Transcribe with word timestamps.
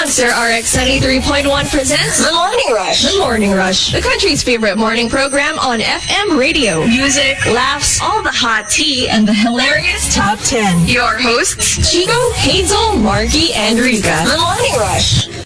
Monster 0.00 0.28
RX 0.28 0.76
93.1 0.76 1.70
presents 1.70 2.24
The 2.24 2.32
Morning 2.32 2.66
Rush. 2.70 3.12
The 3.12 3.18
Morning 3.18 3.50
Rush, 3.50 3.90
the 3.90 4.00
country's 4.00 4.44
favorite 4.44 4.78
morning 4.78 5.08
program 5.10 5.58
on 5.58 5.80
FM 5.80 6.38
radio. 6.38 6.86
Music, 6.86 7.44
laughs, 7.46 8.00
all 8.00 8.22
the 8.22 8.30
hot 8.30 8.70
tea, 8.70 9.08
and 9.08 9.26
the 9.26 9.34
hilarious 9.34 10.14
top 10.14 10.38
10. 10.38 10.86
Your 10.86 11.18
hosts, 11.18 11.92
Chico, 11.92 12.30
Hazel, 12.34 12.96
Marky, 12.98 13.52
and 13.54 13.80
Rika. 13.80 14.22
The 14.24 14.38
Morning 14.38 14.72
Rush. 14.78 15.37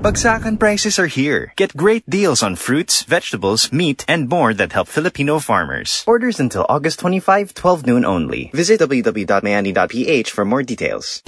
Bagsakan 0.00 0.58
prices 0.58 0.98
are 0.98 1.12
here. 1.12 1.52
Get 1.56 1.76
great 1.76 2.08
deals 2.08 2.42
on 2.42 2.56
fruits, 2.56 3.02
vegetables, 3.02 3.70
meat, 3.70 4.02
and 4.08 4.30
more 4.30 4.54
that 4.54 4.72
help 4.72 4.88
Filipino 4.88 5.40
farmers. 5.40 6.04
Orders 6.06 6.40
until 6.40 6.64
August 6.70 7.00
25, 7.00 7.52
12 7.52 7.84
noon 7.84 8.06
only. 8.06 8.50
Visit 8.54 8.80
www.mayani.ph 8.80 10.30
for 10.30 10.46
more 10.46 10.62
details. 10.62 11.20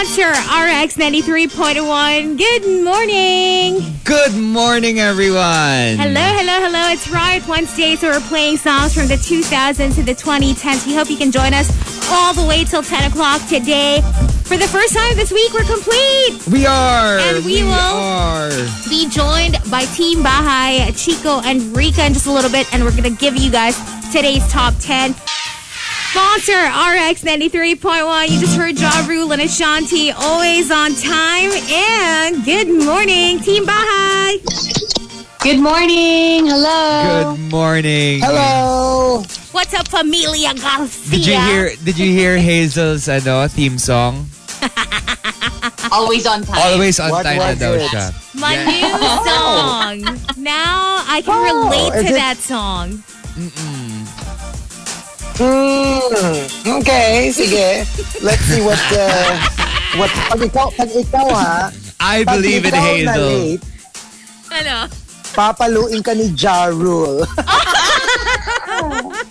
Monster 0.00 0.30
RX 0.30 0.96
93.1. 0.96 2.38
Good 2.38 2.82
morning. 2.82 3.82
Good 4.02 4.34
morning, 4.34 4.98
everyone. 4.98 5.98
Hello, 6.00 6.24
hello, 6.40 6.56
hello. 6.64 6.88
It's 6.90 7.06
Riot 7.10 7.46
Wednesday, 7.46 7.96
so 7.96 8.08
we're 8.08 8.20
playing 8.20 8.56
songs 8.56 8.94
from 8.94 9.08
the 9.08 9.16
2000s 9.16 9.96
to 9.96 10.02
the 10.02 10.14
2010s. 10.14 10.86
We 10.86 10.94
hope 10.94 11.10
you 11.10 11.18
can 11.18 11.30
join 11.30 11.52
us 11.52 11.68
all 12.10 12.32
the 12.32 12.46
way 12.46 12.64
till 12.64 12.82
10 12.82 13.12
o'clock 13.12 13.46
today. 13.46 14.00
For 14.44 14.56
the 14.56 14.66
first 14.66 14.94
time 14.96 15.16
this 15.16 15.30
week, 15.32 15.52
we're 15.52 15.68
complete. 15.68 16.46
We 16.50 16.64
are. 16.64 17.18
And 17.18 17.44
we 17.44 17.62
will- 17.62 17.70
are. 17.70 18.48
Be 18.88 19.06
joined 19.06 19.58
by 19.70 19.84
Team 19.84 20.24
Bahay, 20.24 20.96
Chico, 20.96 21.42
and 21.42 21.76
Rika 21.76 22.06
in 22.06 22.14
just 22.14 22.24
a 22.24 22.32
little 22.32 22.50
bit, 22.50 22.66
and 22.72 22.84
we're 22.84 22.96
going 22.96 23.02
to 23.02 23.10
give 23.20 23.36
you 23.36 23.50
guys 23.50 23.76
today's 24.10 24.48
top 24.48 24.72
10. 24.80 25.14
Sponsor 26.10 26.58
RX 26.58 27.22
93.1. 27.22 28.30
You 28.30 28.40
just 28.40 28.56
heard 28.56 28.78
Ja 28.80 29.06
Rule 29.06 29.30
and 29.32 29.40
Ashanti, 29.42 30.10
always 30.10 30.70
on 30.72 30.92
time. 30.96 31.50
And 31.70 32.44
good 32.44 32.66
morning, 32.66 33.38
Team 33.38 33.64
Bahay. 33.64 34.42
Good 35.38 35.60
morning. 35.60 36.46
Hello. 36.46 37.36
Good 37.36 37.50
morning. 37.52 38.20
Hello! 38.24 39.22
What's 39.52 39.72
up, 39.72 39.86
Familia 39.86 40.52
Garcia? 40.54 41.10
Did 41.14 41.26
you 41.26 41.38
hear? 41.38 41.70
Did 41.84 41.96
you 41.98 42.10
hear 42.10 42.38
Hazel's 42.38 43.08
ano 43.08 43.46
theme 43.46 43.78
song? 43.78 44.26
Always 45.92 46.26
on 46.26 46.42
time. 46.42 46.58
Always 46.58 46.98
on 46.98 47.10
What 47.10 47.22
time 47.22 47.38
na 47.38 47.48
was 47.54 47.58
daw 47.58 47.72
it? 47.74 47.86
siya. 47.86 48.10
My 48.34 48.58
new 48.66 48.90
song. 49.30 50.18
Now 50.42 51.06
I 51.06 51.22
can 51.22 51.38
oh, 51.38 51.70
relate 51.70 51.92
to 51.92 51.98
is 52.02 52.10
it- 52.10 52.14
that 52.18 52.36
song. 52.38 53.04
Hmm. 55.40 56.36
Okay, 56.84 57.32
sige. 57.32 57.88
Let's 58.20 58.44
see 58.44 58.60
what 58.60 58.76
uh, 58.92 59.40
what 59.96 60.12
pag 60.28 60.40
ikaw 60.44 60.68
pag 60.70 60.92
ikaw 60.92 61.26
ha. 61.32 61.72
I 61.96 62.20
Pag 62.22 62.36
believe 62.36 62.64
in 62.64 62.76
Hazel. 62.76 63.56
late, 63.56 63.64
Ano? 64.52 64.88
papaluin 65.30 66.02
ka 66.02 66.12
ni 66.12 66.28
Ja 66.36 66.68
Rule. 66.68 67.24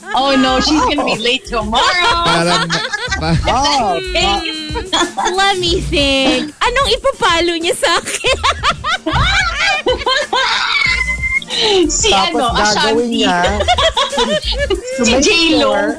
Oh 0.09 0.33
no, 0.35 0.57
she's 0.61 0.81
gonna 0.89 1.05
be 1.05 1.17
late 1.17 1.45
tomorrow. 1.45 2.13
Parang, 2.25 2.65
pa, 3.17 3.29
oh, 3.49 3.97
Let 5.33 5.57
me 5.57 5.81
think. 5.81 6.49
Anong 6.59 6.89
ipapalo 6.93 7.53
niya 7.57 7.73
sa 7.73 7.97
akin? 7.97 8.37
si 11.87 12.09
tapos 12.09 12.41
ano, 12.41 12.55
gagawin 12.55 13.09
Ashanti. 13.09 13.15
niya 13.15 13.37
to 14.97 15.03
Si 15.03 15.11
make 15.11 15.23
J-Lo. 15.23 15.71
sure, 15.71 15.89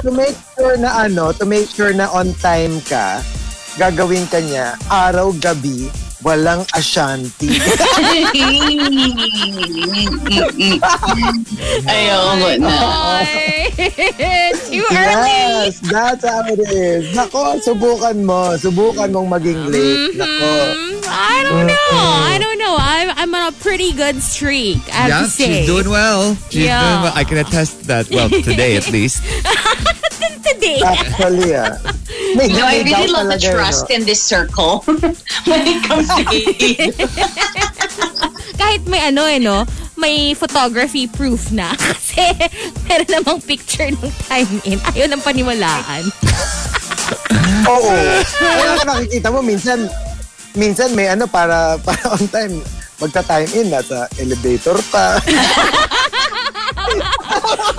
to 0.00 0.10
make 0.10 0.36
sure 0.54 0.76
na 0.76 0.90
ano, 1.02 1.24
to 1.32 1.44
make 1.44 1.68
sure 1.68 1.92
na 1.92 2.08
on 2.10 2.32
time 2.36 2.80
ka, 2.82 3.20
gagawin 3.76 4.24
ka 4.26 4.40
niya 4.40 4.74
araw-gabi, 4.88 5.92
walang 6.20 6.64
Ashanti. 6.72 7.52
Ayoko 11.86 12.50
na. 12.58 12.74
Ay, 13.20 13.68
Too 14.66 14.82
early. 14.88 15.30
yes, 15.30 15.78
that's 15.84 16.24
how 16.24 16.42
it 16.46 16.60
is. 16.66 17.12
Nako, 17.14 17.60
subukan 17.60 18.16
mo. 18.22 18.56
Subukan 18.56 19.12
mong 19.12 19.28
maging 19.30 19.60
late. 19.68 20.16
Nako. 20.16 20.52
I 21.08 21.42
don't 21.46 21.66
know. 21.66 21.92
I 21.92 22.36
don't 22.40 22.58
know. 22.58 22.74
I'm, 22.78 23.08
I'm 23.16 23.34
on 23.34 23.52
a 23.52 23.56
pretty 23.56 23.92
good 23.92 24.22
streak, 24.22 24.78
I 24.88 25.06
have 25.06 25.08
yeah, 25.08 25.20
to 25.22 25.26
say. 25.28 25.46
she's 25.60 25.66
doing 25.66 25.88
well. 25.88 26.34
She's 26.50 26.66
Yeah. 26.66 26.80
doing 26.82 27.02
well. 27.08 27.12
I 27.14 27.24
can 27.24 27.38
attest 27.38 27.84
that. 27.86 28.10
Well, 28.10 28.28
today 28.30 28.76
at 28.76 28.90
least. 28.90 29.22
Today. 30.46 30.78
Actually, 30.78 31.58
ah. 31.58 31.74
May, 32.38 32.46
No, 32.54 32.62
I 32.62 32.78
really 32.86 33.10
love 33.10 33.26
the 33.26 33.34
trust 33.36 33.90
in 33.90 34.06
this 34.06 34.22
circle 34.22 34.78
when 34.86 35.60
it 35.66 35.82
comes 35.82 36.06
to 36.06 36.22
age. 36.30 36.94
Kahit 38.54 38.86
may 38.86 39.10
ano 39.10 39.26
eh, 39.26 39.42
no? 39.42 39.66
May 39.98 40.34
photography 40.38 41.10
proof 41.10 41.50
na. 41.50 41.74
Kasi 41.74 42.30
meron 42.86 43.10
namang 43.10 43.38
picture 43.42 43.90
ng 43.90 44.06
time 44.30 44.46
in. 44.62 44.78
Ayaw 44.94 45.10
ng 45.10 45.22
paniwalaan. 45.26 46.04
Oo. 47.66 47.90
Kaya 48.38 48.86
nakikita 48.86 49.34
mo, 49.34 49.42
minsan, 49.42 49.90
minsan 50.56 50.96
may 50.96 51.06
ano, 51.06 51.28
para, 51.28 51.76
para 51.86 52.16
on 52.16 52.26
time, 52.32 52.58
magta-time 52.98 53.48
in, 53.54 53.70
nasa 53.70 54.08
elevator 54.18 54.76
pa. 54.90 55.20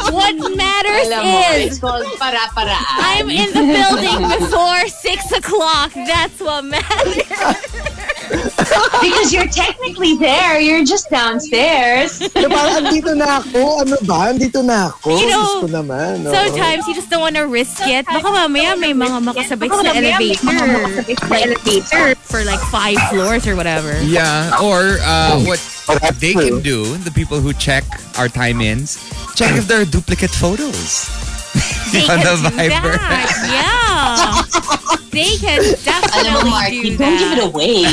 What 0.08 0.36
matters 0.56 1.08
Alam 1.12 1.24
mo, 1.28 1.40
is 1.54 1.76
it's 1.76 1.80
called 1.80 2.06
para-paraan. 2.18 2.98
I'm 2.98 3.30
in 3.30 3.50
the 3.52 3.64
building 3.66 4.20
before 4.40 4.88
6 4.88 5.32
o'clock. 5.38 5.92
That's 5.94 6.40
what 6.40 6.64
matters. 6.66 7.28
Because 9.02 9.32
you're 9.32 9.48
technically 9.48 10.18
there. 10.18 10.60
You're 10.60 10.84
just 10.84 11.10
downstairs. 11.10 12.20
Na 12.34 12.50
parang, 12.50 12.86
andito 12.86 13.14
na 13.16 13.40
ako. 13.40 13.86
Ano 13.86 13.96
ba? 14.04 14.34
Andito 14.34 14.60
na 14.66 14.90
ako. 14.90 15.16
You 15.22 15.30
know, 15.30 15.62
Diyos 15.64 15.72
naman. 15.72 16.26
oo. 16.26 16.34
Sometimes 16.34 16.88
you 16.88 16.96
just 16.98 17.10
don't 17.10 17.22
want 17.22 17.38
to 17.38 17.46
risk 17.48 17.78
it. 17.86 18.06
Baka 18.06 18.28
mamaya 18.28 18.76
may 18.76 18.92
mga 18.94 19.18
makasabay 19.22 19.70
sa 19.70 19.86
elevator. 19.94 20.68
Like, 21.30 22.18
for 22.26 22.44
like 22.44 22.60
five 22.74 22.98
floors 23.10 23.48
or 23.48 23.56
whatever. 23.56 23.96
Yeah, 24.04 24.52
or 24.60 24.98
uh, 25.02 25.40
what 25.46 25.62
Oh, 25.90 25.96
they 26.20 26.34
can 26.34 26.60
do, 26.60 26.84
the 27.08 27.12
people 27.12 27.40
who 27.40 27.54
check 27.54 27.86
our 28.20 28.28
time 28.28 28.60
ins, 28.60 29.00
check 29.36 29.56
if 29.56 29.68
there 29.72 29.80
are 29.80 29.86
duplicate 29.88 30.32
photos. 30.32 31.08
They 31.92 32.06
on 32.08 32.20
the 32.22 32.36
do 32.38 32.50
Viber. 32.56 32.96
that. 33.00 33.32
Yeah. 33.50 34.44
They 35.12 35.38
can 35.42 35.62
Alam 36.14 36.34
mo, 36.34 36.42
definitely 36.44 36.50
Marky, 36.50 36.90
do 36.92 36.98
don't 36.98 37.18
give 37.18 37.32
it 37.34 37.38
that. 37.42 37.50
away. 37.50 37.82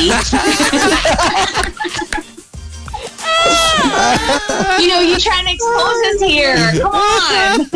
you 4.81 4.89
know, 4.89 5.01
you're 5.01 5.19
trying 5.19 5.45
to 5.47 5.53
expose 5.53 6.01
us 6.13 6.21
here. 6.23 6.57
Come 6.81 6.95
on. 6.95 7.67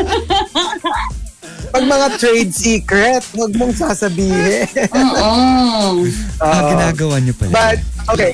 Pag 1.69 1.85
mga 1.85 2.17
trade 2.19 2.55
secret, 2.55 3.23
huwag 3.37 3.53
mong 3.57 3.73
sasabihin. 3.77 4.67
Oh. 4.93 6.07
Ah, 6.41 6.63
ginagawa 6.73 7.21
niyo 7.21 7.35
pala. 7.37 7.53
But, 7.53 7.79
okay. 8.09 8.33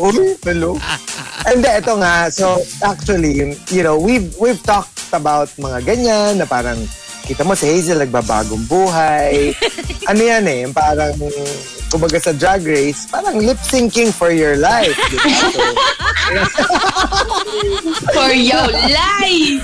Uy, 0.00 0.36
hello. 0.40 0.80
Hindi, 1.44 1.68
ito 1.68 1.94
nga. 2.00 2.32
So, 2.32 2.64
actually, 2.80 3.52
you 3.68 3.82
know, 3.84 4.00
we've, 4.00 4.32
we've 4.40 4.60
talked 4.64 5.04
about 5.12 5.52
mga 5.60 5.84
ganyan 5.84 6.40
na 6.40 6.46
parang, 6.48 6.80
kita 7.26 7.42
mo 7.42 7.52
si 7.52 7.66
Hazel 7.66 7.98
nagbabagong 7.98 8.62
buhay. 8.64 9.50
ano 10.10 10.20
yan 10.20 10.46
eh, 10.46 10.62
yung 10.62 10.70
parang, 10.70 11.10
kumbaga 11.90 12.16
sa 12.16 12.30
drag 12.30 12.62
race, 12.62 13.04
parang 13.06 13.36
lip-syncing 13.36 14.10
for 14.10 14.30
your 14.30 14.54
life. 14.56 14.94
So, 15.46 15.62
For 18.12 18.30
your 18.30 18.66
life. 18.68 19.62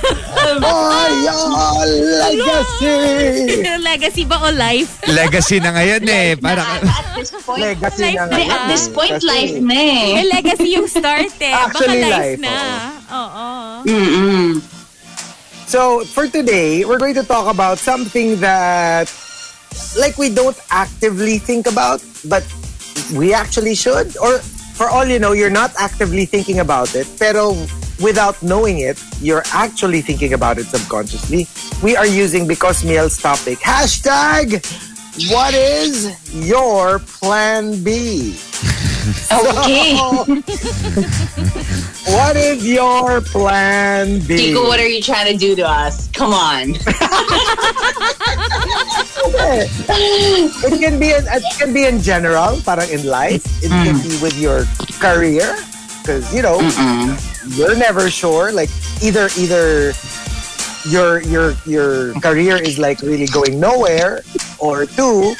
oh, 0.63 1.07
your 1.21 1.87
legacy! 2.23 3.63
Legacy 3.83 4.23
ba 4.25 4.39
o 4.41 4.49
life? 4.51 4.89
Legacy 5.07 5.59
na 5.59 5.71
ngayon 5.75 6.03
eh. 6.07 6.29
Para, 6.39 6.63
At 6.63 6.79
this 7.15 7.31
point, 7.37 7.61
Legacy 7.61 8.03
Life 8.03 8.17
na 8.17 8.27
ngayon. 8.31 8.49
at 8.49 8.63
this 8.69 8.85
point, 8.89 9.15
Kasi- 9.19 9.29
life 9.29 9.57
na 9.59 9.75
eh. 9.75 10.15
May 10.15 10.27
legacy 10.31 10.69
yung 10.73 10.89
start 10.89 11.35
eh. 11.39 11.53
Baka 11.53 11.67
Actually, 11.69 12.03
life, 12.03 12.15
life, 12.15 12.41
na. 12.41 12.57
Oo. 13.11 13.47
Mm-mm. 13.85 14.49
So 15.73 16.05
for 16.05 16.29
today, 16.29 16.85
we're 16.85 16.99
going 16.99 17.15
to 17.15 17.25
talk 17.25 17.49
about 17.49 17.79
something 17.79 18.37
that 18.45 19.09
like 19.97 20.19
we 20.19 20.29
don't 20.29 20.61
actively 20.69 21.39
think 21.39 21.67
about, 21.67 22.05
but 22.29 22.45
we 23.17 23.33
actually 23.33 23.75
should. 23.75 24.15
Or 24.19 24.41
for 24.77 24.91
all 24.91 25.07
you 25.07 25.19
know, 25.19 25.33
you're 25.33 25.49
not 25.49 25.73
actively 25.81 26.27
thinking 26.27 26.61
about 26.61 26.95
it, 26.95 27.09
pero 27.19 27.57
without 28.05 28.37
knowing 28.43 28.81
it, 28.85 29.01
you're 29.23 29.45
actually 29.49 30.03
thinking 30.03 30.35
about 30.35 30.59
it 30.59 30.67
subconsciously. 30.67 31.49
We 31.83 31.97
are 31.97 32.05
using 32.05 32.47
Because 32.47 32.85
Meal's 32.85 33.17
topic. 33.17 33.57
Hashtag 33.65 34.61
what 35.33 35.55
is 35.55 36.13
your 36.37 36.99
plan 36.99 37.83
B? 37.83 38.37
Okay. 39.33 39.97
What 42.07 42.37
is 42.37 42.67
your 42.67 43.21
plan 43.21 44.19
B? 44.21 44.37
Chico, 44.37 44.65
what 44.65 44.81
are 44.81 44.89
you 44.89 45.01
trying 45.01 45.31
to 45.31 45.39
do 45.39 45.55
to 45.55 45.63
us? 45.63 46.09
Come 46.11 46.33
on. 46.33 46.71
it 50.65 50.81
can 50.81 50.99
be 50.99 51.13
in, 51.15 51.25
it 51.27 51.59
can 51.59 51.73
be 51.73 51.85
in 51.87 52.03
general, 52.03 52.61
parang 52.65 52.91
in 52.91 53.07
life. 53.07 53.45
It 53.63 53.71
can 53.71 53.95
mm. 53.95 54.03
be 54.03 54.19
with 54.21 54.37
your 54.39 54.65
career, 54.99 55.57
because 56.03 56.35
you 56.35 56.43
know 56.43 56.59
you're 57.55 57.77
never 57.77 58.11
sure. 58.11 58.51
Like 58.51 58.71
either 59.01 59.29
either 59.39 59.93
your 60.89 61.23
your 61.23 61.55
your 61.67 62.15
career 62.21 62.57
is 62.57 62.79
like 62.79 63.01
really 63.03 63.27
going 63.27 63.61
nowhere, 63.61 64.23
or 64.59 64.87
two, 64.87 65.35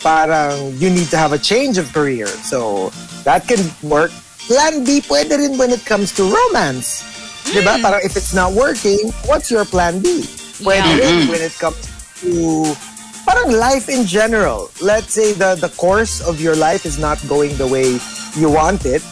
parang 0.00 0.72
you 0.80 0.88
need 0.88 1.08
to 1.12 1.18
have 1.18 1.32
a 1.32 1.38
change 1.38 1.76
of 1.76 1.92
career. 1.92 2.26
So 2.26 2.88
that 3.24 3.46
can 3.46 3.60
work. 3.82 4.10
Plan 4.50 4.82
B 4.82 4.98
pwede 5.06 5.38
rin 5.38 5.54
when 5.54 5.70
it 5.70 5.86
comes 5.86 6.10
to 6.18 6.26
romance. 6.26 7.06
Diba? 7.54 7.78
Mm. 7.78 7.86
Parang 7.86 8.02
if 8.02 8.18
it's 8.18 8.34
not 8.34 8.50
working, 8.50 9.14
what's 9.30 9.46
your 9.46 9.62
plan 9.62 10.02
B? 10.02 10.26
Pwede 10.58 10.82
Yeah. 10.82 10.98
rin 11.06 11.16
mm. 11.22 11.26
when 11.30 11.38
it 11.38 11.54
comes 11.54 11.78
to 12.18 12.74
parang 13.22 13.54
life 13.54 13.86
in 13.86 14.02
general. 14.10 14.66
Let's 14.82 15.14
say 15.14 15.38
the 15.38 15.54
the 15.54 15.70
course 15.78 16.18
of 16.18 16.42
your 16.42 16.58
life 16.58 16.82
is 16.82 16.98
not 16.98 17.22
going 17.30 17.54
the 17.62 17.70
way 17.70 18.02
you 18.34 18.50
want 18.50 18.82
it. 18.90 19.06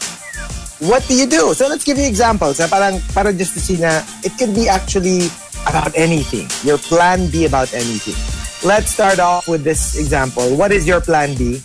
What 0.82 1.06
do 1.06 1.14
you 1.14 1.30
do? 1.30 1.54
So 1.54 1.70
let's 1.70 1.86
give 1.86 2.02
you 2.02 2.06
examples. 2.10 2.58
Ha? 2.58 2.66
Parang, 2.66 2.98
parang 3.14 3.38
just 3.38 3.54
to 3.54 3.62
see 3.62 3.78
na 3.78 4.02
it 4.26 4.34
can 4.42 4.50
be 4.54 4.66
actually 4.66 5.30
about 5.70 5.94
anything. 5.94 6.50
Your 6.66 6.82
plan 6.82 7.30
B 7.30 7.46
about 7.46 7.70
anything. 7.74 8.18
Let's 8.66 8.90
start 8.90 9.22
off 9.22 9.46
with 9.46 9.62
this 9.62 9.94
example. 9.94 10.50
What 10.58 10.74
is 10.74 10.82
your 10.82 10.98
plan 10.98 11.38
B? 11.38 11.62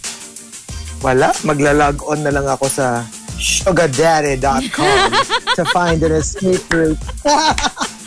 Wala. 1.01 1.33
Maglalog 1.41 2.05
on 2.05 2.21
na 2.21 2.29
lang 2.33 2.45
ako 2.45 2.69
sa 2.69 3.01
sugardaddy.com 3.37 5.11
to 5.55 5.65
find 5.65 6.03
an 6.03 6.11
escape 6.11 6.71
route. 6.73 6.97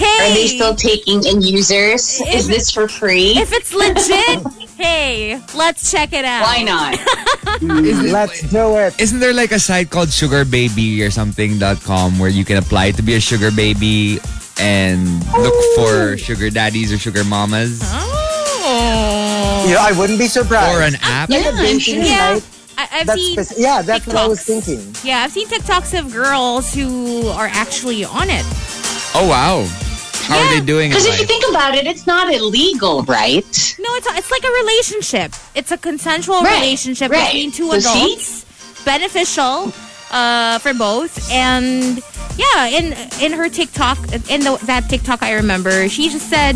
Hey, 0.00 0.30
Are 0.30 0.34
they 0.34 0.46
still 0.46 0.74
taking 0.74 1.24
in 1.26 1.42
users? 1.42 2.22
Is 2.22 2.48
this 2.48 2.70
for 2.70 2.88
free? 2.88 3.36
if 3.36 3.52
it's 3.52 3.74
legit, 3.74 4.70
hey, 4.78 5.38
let's 5.54 5.90
check 5.90 6.14
it 6.14 6.24
out. 6.24 6.42
Why 6.42 6.62
not? 6.62 6.94
Mm, 7.60 8.10
let's 8.10 8.40
do 8.50 8.76
it. 8.78 8.98
Isn't 8.98 9.18
there 9.20 9.34
like 9.34 9.52
a 9.52 9.58
site 9.58 9.90
called 9.90 10.10
Sugar 10.10 10.46
Baby 10.46 11.02
or 11.04 11.10
something.com 11.10 12.18
where 12.18 12.30
you 12.30 12.46
can 12.46 12.56
apply 12.56 12.92
to 12.92 13.02
be 13.02 13.14
a 13.14 13.20
sugar 13.20 13.50
baby 13.50 14.18
and 14.58 15.06
look 15.36 15.52
oh. 15.54 15.76
for 15.76 16.16
sugar 16.16 16.48
daddies 16.48 16.92
or 16.92 16.98
sugar 16.98 17.22
mamas 17.24 17.80
Oh. 17.82 19.64
You 19.66 19.74
know, 19.74 19.80
I 19.80 19.92
wouldn't 19.92 20.18
be 20.18 20.28
surprised. 20.28 20.78
or 20.78 20.82
an 20.82 20.94
app? 21.02 21.28
Like 21.28 21.40
a 21.40 21.42
Yeah, 21.42 21.48
I'm 21.50 21.56
dating. 21.56 22.04
Yeah, 22.04 22.38
site 22.38 22.59
I, 22.80 23.00
I've 23.00 23.06
that's 23.06 23.20
seen. 23.20 23.44
spec- 23.44 23.58
yeah, 23.58 23.82
that's 23.82 24.06
what 24.06 24.16
I 24.16 24.26
was 24.26 24.40
TikToks. 24.40 24.64
thinking. 24.64 24.94
Yeah, 25.08 25.18
I've 25.20 25.32
seen 25.32 25.48
TikToks 25.48 25.98
of 25.98 26.12
girls 26.12 26.72
who 26.74 27.28
are 27.28 27.48
actually 27.52 28.04
on 28.04 28.28
it. 28.30 28.44
Oh 29.14 29.26
wow. 29.28 29.66
How 30.30 30.38
are 30.38 30.54
they 30.54 30.64
doing? 30.64 30.90
Because 30.90 31.06
if 31.06 31.18
you 31.18 31.26
think 31.26 31.44
about 31.50 31.74
it, 31.74 31.86
it's 31.86 32.06
not 32.06 32.32
illegal, 32.32 33.02
right? 33.02 33.42
No, 33.80 33.88
it's 33.98 34.06
it's 34.18 34.30
like 34.30 34.44
a 34.44 34.52
relationship. 34.62 35.32
It's 35.56 35.72
a 35.72 35.78
consensual 35.78 36.42
Right, 36.42 36.60
relationship 36.62 37.10
right. 37.10 37.26
between 37.32 37.50
two 37.50 37.66
So 37.72 37.80
see? 37.80 38.12
adults, 38.14 38.84
beneficial 38.84 39.72
uh, 40.12 40.58
for 40.60 40.72
both. 40.74 41.30
And 41.32 42.00
yeah, 42.38 42.66
in 42.68 42.94
in 43.20 43.32
her 43.32 43.48
TikTok, 43.48 43.98
in 44.30 44.40
the, 44.46 44.56
that 44.66 44.88
TikTok 44.88 45.22
I 45.24 45.32
remember, 45.34 45.88
she 45.88 46.08
just 46.10 46.28
said, 46.30 46.54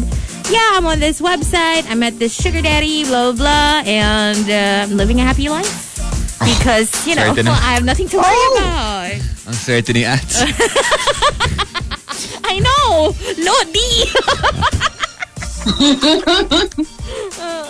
"Yeah, 0.51 0.79
I'm 0.79 0.87
on 0.87 1.01
this 1.01 1.21
website. 1.21 1.91
I 1.91 1.95
met 1.97 2.19
this 2.21 2.33
sugar 2.33 2.63
daddy, 2.63 3.03
blah 3.05 3.33
blah, 3.33 3.43
blah 3.43 3.83
and 3.91 4.45
uh, 4.49 4.87
I'm 4.87 4.97
living 4.97 5.19
a 5.19 5.25
happy 5.25 5.49
life." 5.49 5.94
Because 6.43 6.91
you 7.07 7.15
know 7.15 7.31
know. 7.33 7.53
I 7.53 7.79
have 7.79 7.85
nothing 7.85 8.09
to 8.11 8.19
worry 8.19 8.35
Oh. 8.35 8.59
about. 8.59 9.21
Ang 9.47 9.57
swerte 9.57 9.93
ni 9.93 10.03
Ats. 10.09 10.41
I 12.49 12.59
know, 12.63 13.13
Lodi. 13.43 13.93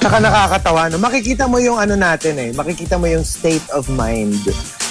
Saka 0.00 0.16
nakakatawa, 0.20 0.90
no? 0.93 0.99
Makikita 1.00 1.49
mo 1.49 1.56
yung 1.62 1.78
ano 1.81 1.94
natin 1.96 2.37
eh. 2.37 2.50
Makikita 2.52 3.00
mo 3.00 3.06
yung 3.08 3.25
state 3.25 3.64
of 3.72 3.88
mind. 3.88 4.37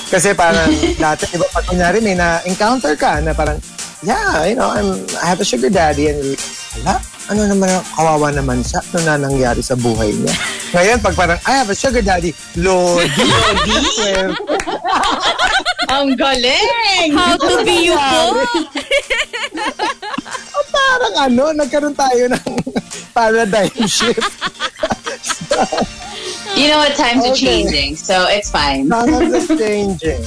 Kasi 0.09 0.33
parang 0.33 0.69
dati, 0.97 1.25
di 1.29 1.37
ba, 1.37 1.45
pag 1.51 1.65
kunyari 1.65 2.01
may 2.01 2.17
na-encounter 2.17 2.93
ka 2.97 3.21
na 3.21 3.33
parang, 3.33 3.57
yeah, 4.01 4.45
you 4.45 4.55
know, 4.57 4.69
I'm, 4.69 4.97
I 5.21 5.25
have 5.29 5.41
a 5.41 5.47
sugar 5.47 5.69
daddy 5.69 6.09
and 6.09 6.37
hala, 6.81 7.01
ano 7.29 7.41
naman, 7.47 7.69
kawawa 7.95 8.31
naman 8.33 8.59
siya. 8.63 8.79
Ano 8.91 8.99
na 9.05 9.15
nangyari 9.29 9.61
sa 9.63 9.75
buhay 9.77 10.11
niya? 10.11 10.33
Ngayon, 10.73 10.97
pag 10.99 11.15
parang, 11.15 11.39
I 11.45 11.53
have 11.61 11.69
a 11.69 11.77
sugar 11.77 12.01
daddy, 12.01 12.33
Lodi, 12.57 13.07
Lodi, 13.23 13.77
Ang 15.93 16.17
galing! 16.17 17.13
How 17.13 17.37
to 17.37 17.61
be 17.61 17.91
you 17.91 17.95
po? 17.95 18.21
parang 20.73 21.15
ano, 21.29 21.43
nagkaroon 21.53 21.93
tayo 21.93 22.33
ng 22.33 22.45
paradigm 23.13 23.69
shift. 23.85 24.25
You 26.57 26.69
know 26.69 26.81
what? 26.81 26.93
Times 26.97 27.25
are 27.25 27.33
Okay. 27.33 27.61
changing, 27.65 27.95
so 27.97 28.25
it's 28.29 28.49
fine. 28.49 28.89
Times 28.89 29.33
are 29.49 29.57
changing. 29.57 30.21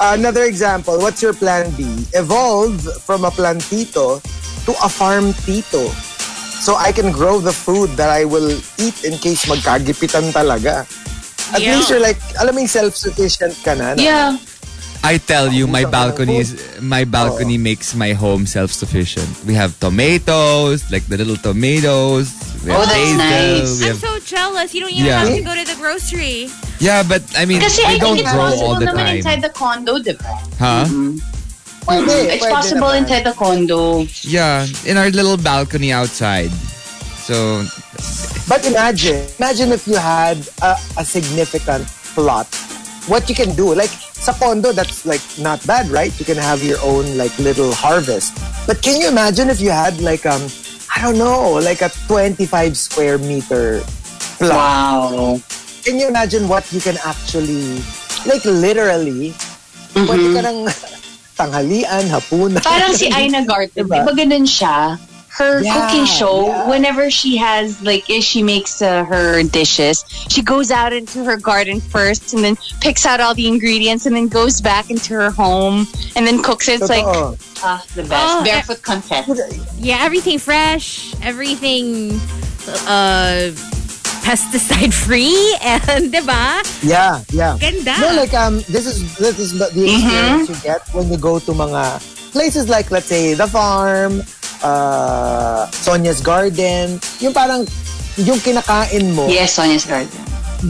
Another 0.00 0.42
example, 0.46 0.98
what's 0.98 1.22
your 1.22 1.34
plan 1.34 1.70
B? 1.78 1.86
Evolve 2.14 2.82
from 3.06 3.22
a 3.24 3.30
plantito 3.30 4.18
to 4.66 4.72
a 4.82 4.90
farm 4.90 5.30
tito. 5.46 5.90
So 6.60 6.76
I 6.76 6.92
can 6.92 7.12
grow 7.12 7.40
the 7.40 7.52
food 7.52 7.90
that 7.96 8.08
I 8.08 8.24
will 8.24 8.50
eat 8.78 9.04
in 9.04 9.18
case 9.18 9.44
magkagipitan 9.46 10.32
talaga. 10.32 10.86
At 11.52 11.60
Yeah. 11.60 11.76
least 11.76 11.90
you're 11.90 12.00
like, 12.00 12.18
alam 12.40 12.54
mo 12.54 12.60
yung 12.64 12.72
self-sufficient 12.72 13.52
ka 13.62 13.74
na. 13.74 13.94
na 13.94 14.00
Yeah. 14.00 14.30
I 15.04 15.20
tell 15.20 15.52
you, 15.52 15.68
my 15.68 15.84
Isang 15.84 15.92
balcony 15.92 16.40
is 16.40 16.56
my 16.80 17.04
balcony 17.04 17.60
oh. 17.60 17.66
makes 17.68 17.92
my 17.92 18.16
home 18.16 18.48
self-sufficient. 18.48 19.28
We 19.44 19.52
have 19.52 19.76
tomatoes, 19.76 20.88
like 20.88 21.04
the 21.04 21.20
little 21.20 21.36
tomatoes. 21.36 22.32
We 22.64 22.72
Oh, 22.72 22.80
have 22.80 22.88
that's 22.88 23.12
basil. 23.12 23.20
nice. 23.20 23.70
We 23.76 23.84
I'm 23.84 23.92
have, 23.92 24.00
so 24.00 24.12
jealous. 24.24 24.72
You 24.72 24.80
don't 24.88 24.96
even 24.96 25.04
Yeah. 25.04 25.28
have 25.28 25.36
to 25.36 25.44
go 25.44 25.52
to 25.52 25.64
the 25.68 25.76
grocery. 25.76 26.48
yeah, 26.80 27.04
but 27.04 27.20
I 27.36 27.44
mean, 27.44 27.60
Kasi 27.60 27.84
they 27.84 28.00
I 28.00 28.00
don't 28.00 28.16
think 28.16 28.24
it's 28.24 28.32
grow 28.32 28.48
possible 28.48 28.64
all 28.64 28.80
the 28.80 28.88
naman 28.88 29.04
time. 29.04 29.16
inside 29.20 29.40
the 29.44 29.52
condo, 29.52 30.00
di 30.00 30.16
ba? 30.16 30.32
Huh? 30.56 30.88
Mm-hmm. 30.88 31.20
Pwede, 31.84 32.32
It's 32.32 32.44
pwede 32.44 32.50
possible 32.50 32.88
naman. 32.88 33.04
inside 33.04 33.24
the 33.28 33.36
condo. 33.36 34.06
Yeah, 34.24 34.66
in 34.88 34.96
our 34.96 35.10
little 35.10 35.36
balcony 35.36 35.92
outside. 35.92 36.50
So 37.24 37.64
But 38.48 38.64
imagine, 38.68 39.24
imagine 39.40 39.72
if 39.72 39.88
you 39.88 39.96
had 39.96 40.36
a, 40.60 40.76
a 41.00 41.04
significant 41.04 41.88
plot. 42.12 42.48
What 43.08 43.28
you 43.28 43.34
can 43.36 43.52
do, 43.56 43.72
like 43.74 43.92
sa 44.12 44.32
condo, 44.32 44.72
that's 44.72 45.04
like 45.04 45.20
not 45.40 45.60
bad, 45.66 45.88
right? 45.88 46.12
You 46.20 46.24
can 46.24 46.36
have 46.40 46.64
your 46.64 46.80
own 46.84 47.16
like 47.16 47.32
little 47.38 47.72
harvest. 47.72 48.32
But 48.66 48.80
can 48.80 49.00
you 49.00 49.08
imagine 49.08 49.48
if 49.48 49.60
you 49.60 49.70
had 49.72 50.00
like 50.00 50.24
um, 50.24 50.40
I 50.94 51.00
don't 51.04 51.18
know, 51.18 51.60
like 51.60 51.80
a 51.82 51.88
25 52.08 52.76
square 52.76 53.18
meter 53.18 53.80
plot? 54.40 54.52
Wow. 54.52 55.40
Can 55.84 55.98
you 56.00 56.08
imagine 56.08 56.48
what 56.48 56.64
you 56.72 56.80
can 56.80 56.96
actually, 57.04 57.76
like 58.24 58.44
literally, 58.44 59.36
pwede 59.92 60.28
ka 60.32 60.40
ng 60.48 60.58
tanghalian, 61.36 62.08
hapunan. 62.08 62.62
Parang 62.66 62.94
si 62.94 63.10
Aina 63.14 63.44
Garten, 63.44 63.84
Diba? 63.86 64.00
di 64.00 64.06
ba 64.06 64.12
ganun 64.14 64.46
siya? 64.46 64.98
Her 65.34 65.58
Yeah, 65.66 65.74
cooking 65.74 66.06
show, 66.06 66.46
yeah. 66.46 66.68
whenever 66.70 67.10
she 67.10 67.34
has, 67.42 67.82
like, 67.82 68.06
if 68.08 68.22
she 68.22 68.38
makes 68.46 68.78
uh, 68.80 69.02
her 69.02 69.42
dishes, 69.42 70.06
she 70.30 70.42
goes 70.46 70.70
out 70.70 70.92
into 70.94 71.24
her 71.26 71.34
garden 71.36 71.82
first 71.82 72.34
and 72.38 72.44
then 72.46 72.54
picks 72.78 73.02
out 73.04 73.18
all 73.18 73.34
the 73.34 73.48
ingredients 73.50 74.06
and 74.06 74.14
then 74.14 74.28
goes 74.30 74.62
back 74.62 74.90
into 74.94 75.10
her 75.14 75.34
home 75.34 75.90
and 76.14 76.22
then 76.24 76.38
cooks 76.40 76.70
it. 76.70 76.78
It's 76.78 76.88
like, 76.88 77.02
Totoo. 77.02 77.34
ah, 77.66 77.82
the 77.98 78.06
best. 78.06 78.14
Oh, 78.14 78.44
Barefoot 78.46 78.82
contest. 78.86 79.26
Yeah, 79.76 80.06
everything 80.06 80.38
fresh, 80.38 81.10
everything 81.20 82.14
uh 82.86 83.50
pesticide 84.24 84.90
free 84.96 85.36
and 85.60 86.08
'di 86.08 86.24
ba? 86.24 86.64
Yeah, 86.80 87.20
yeah. 87.30 87.60
Ganda. 87.60 87.94
No, 88.00 88.08
like 88.16 88.32
um, 88.32 88.64
this 88.72 88.88
is 88.88 89.04
this 89.20 89.36
is 89.36 89.52
the 89.52 89.68
the 89.76 89.84
experience 89.84 90.48
you 90.48 90.58
get 90.64 90.80
when 90.96 91.12
you 91.12 91.20
go 91.20 91.36
to 91.38 91.52
mga 91.52 92.00
places 92.32 92.66
like 92.66 92.90
let's 92.90 93.06
say 93.06 93.36
the 93.36 93.46
farm, 93.46 94.24
uh, 94.64 95.68
Sonia's 95.70 96.24
Garden. 96.24 96.98
Yung 97.20 97.36
parang 97.36 97.68
yung 98.16 98.40
kinakain 98.40 99.12
mo 99.12 99.26
Yes, 99.28 99.54
Sonia's 99.58 99.84
garden. 99.84 100.10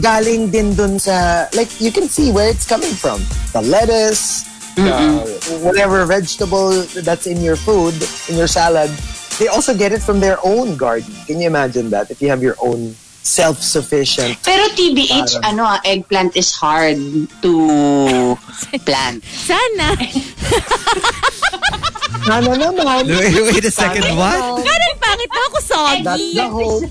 galing 0.01 0.51
din 0.51 0.75
dun 0.75 0.99
sa 0.99 1.47
like 1.55 1.71
you 1.79 1.87
can 1.93 2.11
see 2.11 2.29
where 2.35 2.51
it's 2.51 2.67
coming 2.67 2.91
from. 2.91 3.23
The 3.55 3.63
lettuce, 3.63 4.43
the, 4.75 5.23
whatever 5.63 6.03
vegetable 6.03 6.83
that's 7.05 7.23
in 7.25 7.39
your 7.39 7.55
food, 7.55 7.95
in 8.27 8.35
your 8.35 8.51
salad, 8.51 8.91
they 9.39 9.47
also 9.47 9.71
get 9.71 9.95
it 9.95 10.03
from 10.03 10.19
their 10.19 10.35
own 10.43 10.75
garden. 10.75 11.15
Can 11.23 11.39
you 11.39 11.47
imagine 11.47 11.89
that 11.95 12.11
if 12.11 12.19
you 12.19 12.27
have 12.27 12.43
your 12.43 12.59
own 12.59 12.91
self-sufficient 13.25 14.37
Pero 14.45 14.69
TBH, 14.71 15.41
Parang- 15.41 15.45
ano, 15.49 15.63
ah, 15.65 15.79
eggplant 15.83 16.37
is 16.37 16.53
hard 16.53 16.97
to 17.41 17.53
plant. 18.85 19.25
Sana. 19.49 19.97
Ano 22.25 22.57
naman? 22.57 23.05
wait, 23.05 23.37
wait 23.53 23.65
a 23.65 23.71
second. 23.71 24.01
What? 24.17 24.61
Ganun 24.61 24.95
pangit 24.97 25.29
na 25.29 25.41
ako 25.45 25.57
That's 25.57 25.69
soggy. 25.69 26.33
the 26.33 26.47
hope. 26.49 26.83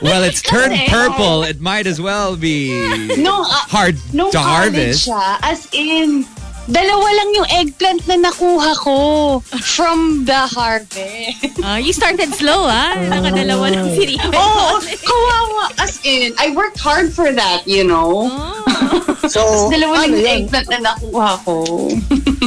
Well, 0.00 0.22
it's 0.24 0.40
turned 0.40 0.72
purple. 0.88 1.42
It 1.44 1.60
might 1.60 1.86
as 1.86 2.00
well 2.00 2.36
be 2.36 2.72
No, 3.20 3.44
ah, 3.44 3.66
hard 3.68 3.96
nung 4.12 4.32
to 4.32 4.40
harvest. 4.40 5.08
siya, 5.08 5.36
as 5.42 5.68
in, 5.72 6.24
Dalawa 6.62 7.08
lang 7.10 7.28
yung 7.34 7.48
eggplant 7.50 8.06
na 8.06 8.30
nakuha 8.30 8.70
ko 8.78 8.96
from 9.58 10.22
the 10.22 10.46
harvest. 10.46 11.58
Ah, 11.58 11.76
you 11.76 11.90
started 11.90 12.30
slow, 12.32 12.70
ah. 12.70 12.94
Nakadalawa 13.02 13.66
lang 13.68 13.90
si 13.90 14.14
Rico. 14.14 14.30
Oh, 14.30 14.78
kawawa. 14.78 15.74
As 15.76 15.98
in, 16.06 16.30
I 16.38 16.54
worked 16.54 16.78
hard 16.78 17.10
for 17.10 17.34
that, 17.34 17.66
you 17.66 17.82
know? 17.82 18.30
So, 19.26 19.70
Dalawa 19.70 20.06
ano 20.06 20.14
lang 20.14 20.14
yung 20.14 20.22
yan? 20.22 20.38
eggplant 20.46 20.68
na 20.70 20.78
nakuha 20.94 21.30
ko. 21.42 21.54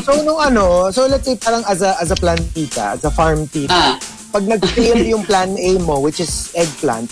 So, 0.07 0.11
nung 0.23 0.39
ano, 0.39 0.91
so 0.91 1.07
let's 1.07 1.27
say 1.27 1.35
parang 1.35 1.67
as 1.67 1.83
a, 1.83 1.95
as 1.99 2.11
a 2.11 2.17
plant 2.17 2.43
tita, 2.55 2.95
as 2.95 3.03
a 3.03 3.11
farm 3.11 3.47
tita, 3.51 3.75
Ah. 3.75 3.95
pag 4.31 4.47
nag-fail 4.47 4.99
yung 5.01 5.23
plan 5.23 5.55
A 5.55 5.75
mo, 5.79 5.99
which 5.99 6.19
is 6.19 6.51
eggplant, 6.55 7.11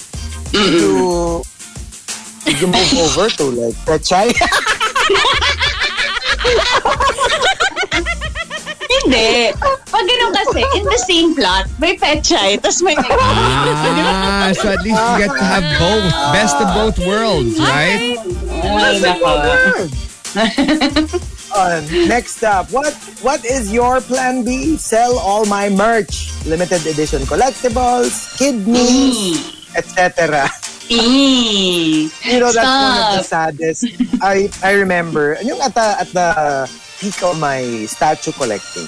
you, 0.56 1.44
you 2.48 2.68
move 2.68 2.92
over 3.04 3.28
to 3.28 3.46
like 3.52 3.76
pechay. 3.84 4.32
Hindi. 9.04 9.52
Pag 9.90 10.04
ganun 10.06 10.32
kasi, 10.32 10.62
in 10.80 10.86
the 10.86 11.00
same 11.04 11.36
plot, 11.36 11.66
may 11.78 11.98
pechay, 11.98 12.56
tapos 12.62 12.82
may 12.82 12.96
Ah, 12.98 14.52
so 14.56 14.70
at 14.72 14.82
least 14.86 14.96
you 14.98 15.14
get 15.20 15.32
to 15.34 15.44
have 15.44 15.66
both. 15.82 16.08
Best 16.32 16.56
of 16.62 16.70
both 16.74 16.98
worlds, 17.04 17.60
right? 17.60 18.16
Ay, 18.64 18.96
nako. 19.02 19.32
Uh, 21.54 21.86
next 22.10 22.42
up, 22.42 22.66
what 22.74 22.98
what 23.22 23.46
is 23.46 23.70
your 23.70 24.02
plan 24.02 24.42
B? 24.42 24.74
Sell 24.82 25.22
all 25.22 25.46
my 25.46 25.70
merch, 25.70 26.34
limited 26.50 26.82
edition 26.90 27.22
collectibles, 27.30 28.34
kidneys, 28.42 29.38
etc. 29.78 30.50
Eh. 30.92 32.10
You 32.12 32.40
know 32.40 32.52
that's 32.52 32.68
one 32.68 32.96
of 33.00 33.08
the 33.16 33.24
Stop. 33.24 33.56
saddest. 33.56 33.88
I 34.20 34.50
I 34.64 34.76
remember 34.76 35.38
yung 35.44 35.60
at 35.64 35.74
the 35.74 35.88
at 36.00 36.10
the 36.12 36.30
peak 37.00 37.16
of 37.24 37.40
my 37.40 37.86
statue 37.88 38.36
collecting. 38.36 38.88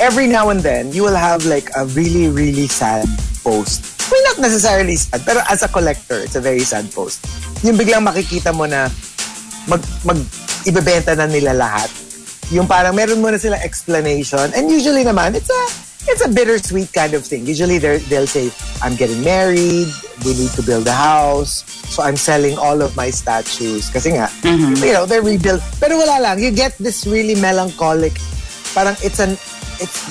Every 0.00 0.26
now 0.26 0.50
and 0.50 0.60
then, 0.64 0.90
you 0.90 1.04
will 1.04 1.18
have 1.18 1.46
like 1.46 1.70
a 1.78 1.86
really 1.94 2.26
really 2.26 2.66
sad 2.66 3.06
post. 3.46 3.86
Well, 4.10 4.20
not 4.34 4.44
necessarily 4.44 4.96
sad, 4.96 5.22
pero 5.24 5.40
as 5.48 5.62
a 5.62 5.70
collector, 5.70 6.20
it's 6.20 6.36
a 6.36 6.42
very 6.42 6.66
sad 6.66 6.90
post. 6.92 7.24
Yung 7.64 7.78
biglang 7.78 8.04
makikita 8.04 8.52
mo 8.52 8.66
na 8.66 8.90
mag 9.70 9.80
mag 10.02 10.18
ibebenta 10.66 11.14
na 11.14 11.30
nila 11.30 11.54
lahat. 11.54 11.88
Yung 12.52 12.66
parang 12.68 12.92
meron 12.92 13.22
mo 13.22 13.30
na 13.32 13.38
sila 13.40 13.56
explanation. 13.62 14.52
And 14.52 14.68
usually 14.68 15.06
naman, 15.06 15.32
it's 15.38 15.48
a 15.48 15.62
it's 16.08 16.24
a 16.24 16.28
bittersweet 16.28 16.92
kind 16.92 17.14
of 17.14 17.24
thing. 17.24 17.46
Usually 17.46 17.78
they'll 17.78 18.26
say, 18.26 18.50
I'm 18.82 18.96
getting 18.96 19.22
married, 19.22 19.88
we 20.24 20.34
need 20.34 20.50
to 20.58 20.62
build 20.62 20.86
a 20.86 20.92
house, 20.92 21.64
so 21.90 22.02
I'm 22.02 22.16
selling 22.16 22.58
all 22.58 22.82
of 22.82 22.96
my 22.96 23.10
statues. 23.10 23.90
Kasi 23.90 24.18
nga, 24.18 24.26
mm-hmm. 24.42 24.82
you 24.84 24.92
know, 24.92 25.06
they're 25.06 25.22
rebuilt. 25.22 25.62
Pero 25.80 25.98
wala 25.98 26.20
lang, 26.20 26.38
you 26.38 26.50
get 26.50 26.76
this 26.78 27.06
really 27.06 27.34
melancholic, 27.40 28.12
parang 28.74 28.96
it's 29.02 29.20
an 29.20 29.36
it's 29.80 30.02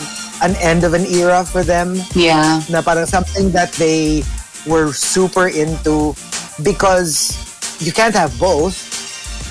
an 0.41 0.55
end 0.57 0.83
of 0.83 0.93
an 0.93 1.05
era 1.05 1.45
for 1.45 1.63
them 1.63 1.95
Yeah. 2.17 2.61
na 2.69 2.81
parang 2.81 3.05
something 3.05 3.51
that 3.51 3.71
they 3.77 4.23
were 4.65 4.91
super 4.93 5.47
into 5.47 6.15
because 6.63 7.37
you 7.79 7.91
can't 7.91 8.15
have 8.15 8.33
both. 8.39 8.89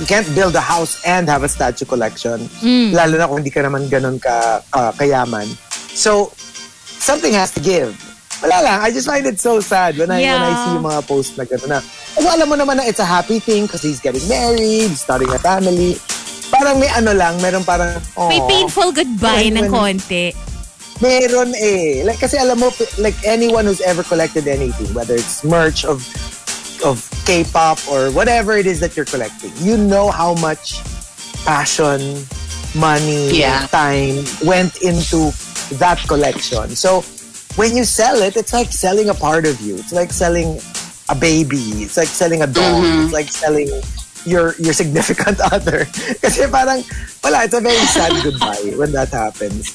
You 0.00 0.06
can't 0.06 0.26
build 0.34 0.56
a 0.56 0.64
house 0.64 0.96
and 1.04 1.28
have 1.28 1.44
a 1.44 1.48
statue 1.48 1.84
collection. 1.84 2.48
Mm. 2.64 2.96
Lalo 2.96 3.18
na 3.20 3.28
kung 3.28 3.44
hindi 3.44 3.52
ka 3.52 3.60
naman 3.60 3.84
ganun 3.92 4.16
ka, 4.16 4.64
ka- 4.72 4.96
kayaman. 4.96 5.44
So, 5.94 6.32
something 7.00 7.32
has 7.32 7.50
to 7.52 7.60
give. 7.60 7.96
Wala 8.40 8.56
lang. 8.64 8.78
I 8.80 8.90
just 8.90 9.06
find 9.06 9.26
it 9.26 9.38
so 9.38 9.60
sad 9.60 9.98
when 9.98 10.10
I, 10.10 10.20
when 10.24 10.40
I 10.40 10.48
Yeah. 10.48 10.64
see 10.64 10.72
yung 10.72 10.86
mga 10.86 11.02
posts 11.06 11.36
na 11.36 11.44
gano'n 11.44 11.68
na. 11.68 11.80
Although 12.16 12.34
alam 12.40 12.48
mo 12.48 12.56
naman 12.56 12.76
na 12.80 12.84
it's 12.88 13.00
a 13.00 13.04
happy 13.04 13.38
thing 13.38 13.68
because 13.68 13.82
he's 13.82 14.00
getting 14.00 14.24
married, 14.28 14.96
starting 14.96 15.28
a 15.28 15.38
family. 15.38 16.00
Parang 16.48 16.80
may 16.80 16.88
ano 16.88 17.12
lang, 17.12 17.36
meron 17.44 17.62
parang, 17.62 17.94
May 18.16 18.40
"Aw." 18.40 18.48
painful 18.48 18.90
goodbye 18.92 19.52
ng 19.52 19.68
konti. 19.68 20.32
Meron 21.00 21.52
eh. 21.54 22.00
Like, 22.04 22.18
kasi 22.18 22.36
alam 22.36 22.58
mo, 22.58 22.72
like 22.98 23.14
anyone 23.24 23.64
who's 23.64 23.80
ever 23.84 24.02
collected 24.02 24.48
anything, 24.48 24.88
whether 24.96 25.14
it's 25.14 25.44
merch 25.44 25.84
of 25.84 26.00
of 26.80 27.04
K-pop 27.28 27.76
or 27.92 28.08
whatever 28.10 28.56
it 28.56 28.64
is 28.64 28.80
that 28.80 28.96
you're 28.96 29.04
collecting, 29.08 29.52
you 29.60 29.76
know 29.76 30.08
how 30.08 30.32
much 30.40 30.80
passion, 31.44 32.24
money, 32.74 33.36
Yeah. 33.36 33.68
time 33.68 34.24
went 34.44 34.80
into 34.80 35.28
that 35.78 35.98
collection. 36.08 36.74
So 36.74 37.02
when 37.56 37.76
you 37.76 37.84
sell 37.84 38.22
it, 38.22 38.36
it's 38.36 38.52
like 38.52 38.72
selling 38.72 39.08
a 39.08 39.14
part 39.14 39.46
of 39.46 39.60
you. 39.60 39.76
It's 39.76 39.92
like 39.92 40.12
selling 40.12 40.58
a 41.08 41.14
baby. 41.14 41.82
It's 41.84 41.96
like 41.96 42.08
selling 42.08 42.42
a 42.42 42.46
dog. 42.46 42.82
It's 43.04 43.12
like 43.12 43.28
selling 43.28 43.68
your 44.26 44.54
your 44.60 44.72
significant 44.72 45.40
other. 45.52 45.86
Kasi 46.20 46.46
parang, 46.50 46.84
wala, 47.24 47.44
it's 47.44 47.54
a 47.54 47.60
very 47.60 47.86
sad 47.88 48.12
goodbye 48.22 48.74
when 48.76 48.92
that 48.92 49.08
happens. 49.10 49.74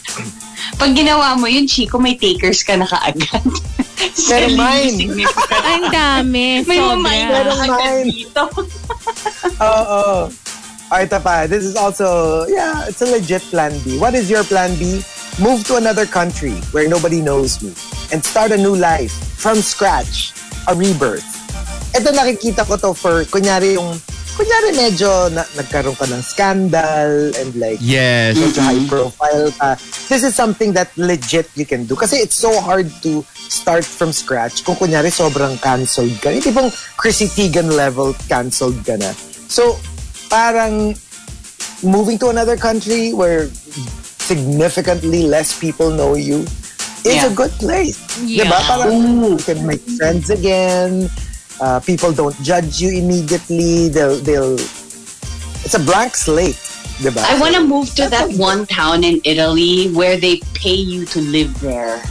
Pag 0.78 0.96
ginawa 0.96 1.38
mo 1.40 1.48
yun, 1.48 1.68
Chico, 1.68 1.98
may 2.00 2.16
takers 2.18 2.64
ka 2.64 2.76
na 2.76 2.86
kaagad. 2.88 3.44
Pero 4.30 4.48
mine. 4.56 5.24
Ang 5.66 5.84
dami. 5.92 6.62
May 6.68 6.80
Pero 7.26 7.52
ka 7.52 7.64
agad 7.64 7.80
mine. 7.80 8.12
dito. 8.12 8.42
Oo. 9.62 10.28
Oh, 10.86 11.00
ito 11.02 11.18
pa. 11.20 11.48
This 11.50 11.64
is 11.66 11.76
also, 11.76 12.44
yeah, 12.46 12.86
it's 12.86 13.02
a 13.02 13.10
legit 13.10 13.42
plan 13.50 13.74
B. 13.82 13.98
What 13.98 14.14
is 14.14 14.30
your 14.30 14.44
plan 14.44 14.76
B? 14.78 15.02
Move 15.36 15.68
to 15.68 15.76
another 15.76 16.06
country 16.06 16.56
where 16.72 16.88
nobody 16.88 17.20
knows 17.20 17.60
me 17.60 17.76
and 18.16 18.24
start 18.24 18.52
a 18.52 18.58
new 18.58 18.72
life 18.76 19.12
from 19.36 19.60
scratch. 19.60 20.32
A 20.68 20.74
rebirth. 20.74 21.28
Ito 21.92 22.16
nakikita 22.16 22.64
ko 22.64 22.80
to 22.80 22.96
for, 22.96 23.28
kunyari 23.28 23.76
yung, 23.76 24.00
kunyari 24.40 24.72
medyo 24.80 25.28
na, 25.36 25.44
nagkaroon 25.60 25.94
ka 26.00 26.08
ng 26.08 26.24
scandal 26.24 27.36
and 27.36 27.52
like, 27.60 27.78
Yes. 27.84 28.40
medyo 28.40 28.64
high 28.64 28.84
profile 28.88 29.52
ka. 29.60 29.76
This 30.08 30.24
is 30.24 30.32
something 30.34 30.72
that 30.72 30.88
legit 30.96 31.52
you 31.60 31.68
can 31.68 31.84
do. 31.84 32.00
Kasi 32.00 32.16
it's 32.24 32.40
so 32.40 32.56
hard 32.64 32.88
to 33.04 33.20
start 33.36 33.84
from 33.84 34.16
scratch 34.16 34.64
kung 34.64 34.80
kunyari 34.80 35.12
sobrang 35.12 35.60
cancelled 35.60 36.16
ka. 36.24 36.32
Yung 36.32 36.42
tipong 36.48 36.72
Chrissy 36.96 37.28
Teigen 37.28 37.76
level 37.76 38.16
cancelled 38.32 38.80
ka 38.88 38.96
na. 38.96 39.12
So, 39.52 39.76
parang 40.32 40.96
moving 41.84 42.18
to 42.24 42.32
another 42.32 42.56
country 42.56 43.12
where 43.12 43.52
significantly 44.26 45.24
less 45.30 45.54
people 45.58 45.94
know 45.94 46.16
you 46.18 46.42
is 47.06 47.22
Yeah. 47.22 47.30
a 47.30 47.34
good 47.34 47.54
place. 47.62 48.02
Yeah. 48.20 48.50
Diba? 48.50 48.58
Parang 48.66 48.98
you 49.22 49.38
can 49.38 49.62
make 49.66 49.86
friends 50.02 50.34
again. 50.34 51.08
Uh, 51.62 51.80
people 51.80 52.12
don't 52.12 52.36
judge 52.42 52.82
you 52.82 52.90
immediately. 52.90 53.88
They'll, 53.94 54.18
they'll, 54.20 54.58
it's 55.64 55.78
a 55.78 55.84
blank 55.86 56.18
slate. 56.18 56.58
Diba? 57.00 57.22
I 57.22 57.38
want 57.40 57.54
to 57.56 57.64
move 57.64 57.94
to 58.02 58.10
that 58.10 58.34
one 58.36 58.66
town 58.66 59.04
in 59.06 59.22
Italy 59.24 59.94
where 59.94 60.18
they 60.18 60.42
pay 60.58 60.76
you 60.76 61.06
to 61.14 61.22
live 61.22 61.54
there. 61.62 62.02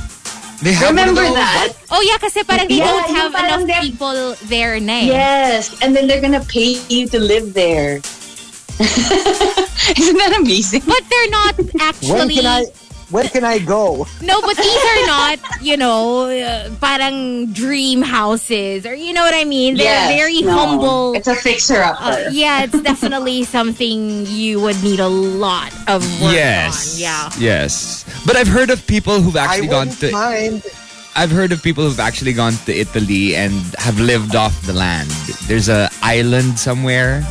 They 0.63 0.73
have 0.73 0.95
one 0.97 1.11
of 1.11 1.13
Remember 1.13 1.27
those. 1.29 1.35
that? 1.37 1.69
Oh 1.91 2.01
yeah, 2.01 2.17
kasi 2.17 2.41
parang 2.47 2.71
they 2.71 2.81
Yeah, 2.81 2.89
don't 2.89 3.11
have 3.13 3.35
enough 3.37 3.69
people 3.85 4.33
there 4.49 4.79
na 4.81 4.97
eh. 5.05 5.13
Yes, 5.13 5.75
and 5.83 5.93
then 5.93 6.07
they're 6.09 6.23
gonna 6.25 6.41
pay 6.47 6.81
you 6.89 7.05
to 7.13 7.19
live 7.21 7.53
there. 7.53 8.01
Isn't 9.99 10.17
that 10.19 10.37
amazing? 10.39 10.83
But 10.87 11.03
they're 11.09 11.31
not 11.31 11.57
when 11.59 11.81
actually... 11.81 12.35
can 12.37 12.47
I, 12.47 12.65
when 13.11 13.29
can 13.29 13.45
I 13.45 13.59
go? 13.59 14.07
No, 14.23 14.41
but 14.41 14.57
these 14.57 14.85
are 14.85 15.07
not, 15.07 15.39
you 15.61 15.77
know, 15.77 16.27
uh, 16.31 16.71
parang 16.81 17.53
dream 17.53 18.03
houses. 18.03 18.87
Or 18.87 18.95
you 18.95 19.13
know 19.13 19.23
what 19.23 19.35
I 19.35 19.45
mean? 19.45 19.75
They're 19.77 19.85
Yes, 19.85 20.17
very 20.19 20.41
no. 20.43 20.53
humble. 20.53 21.13
It's 21.15 21.29
a 21.29 21.35
fixer-upper. 21.37 22.03
Uh, 22.03 22.31
yeah, 22.33 22.65
it's 22.65 22.81
definitely 22.91 23.45
something 23.45 24.27
you 24.27 24.61
would 24.61 24.83
need 24.83 25.01
a 25.01 25.09
lot 25.09 25.73
of 25.87 26.03
work 26.21 26.33
Yes. 26.33 26.95
on. 26.97 27.01
Yeah. 27.01 27.31
Yes. 27.39 28.05
But 28.27 28.37
I've 28.37 28.49
heard 28.49 28.71
of 28.71 28.85
people 28.87 29.21
who've 29.21 29.37
I 29.37 29.45
actually 29.45 29.69
gone 29.69 29.89
to 29.91 30.11
mind. 30.11 30.63
I've 31.15 31.31
heard 31.31 31.53
of 31.53 31.63
people 31.63 31.85
who've 31.85 32.01
actually 32.01 32.33
gone 32.33 32.55
to 32.67 32.73
Italy 32.75 33.37
and 33.37 33.55
have 33.79 34.01
lived 34.01 34.35
off 34.35 34.61
the 34.67 34.73
land. 34.73 35.11
There's 35.47 35.69
a 35.69 35.89
island 36.03 36.59
somewhere 36.59 37.23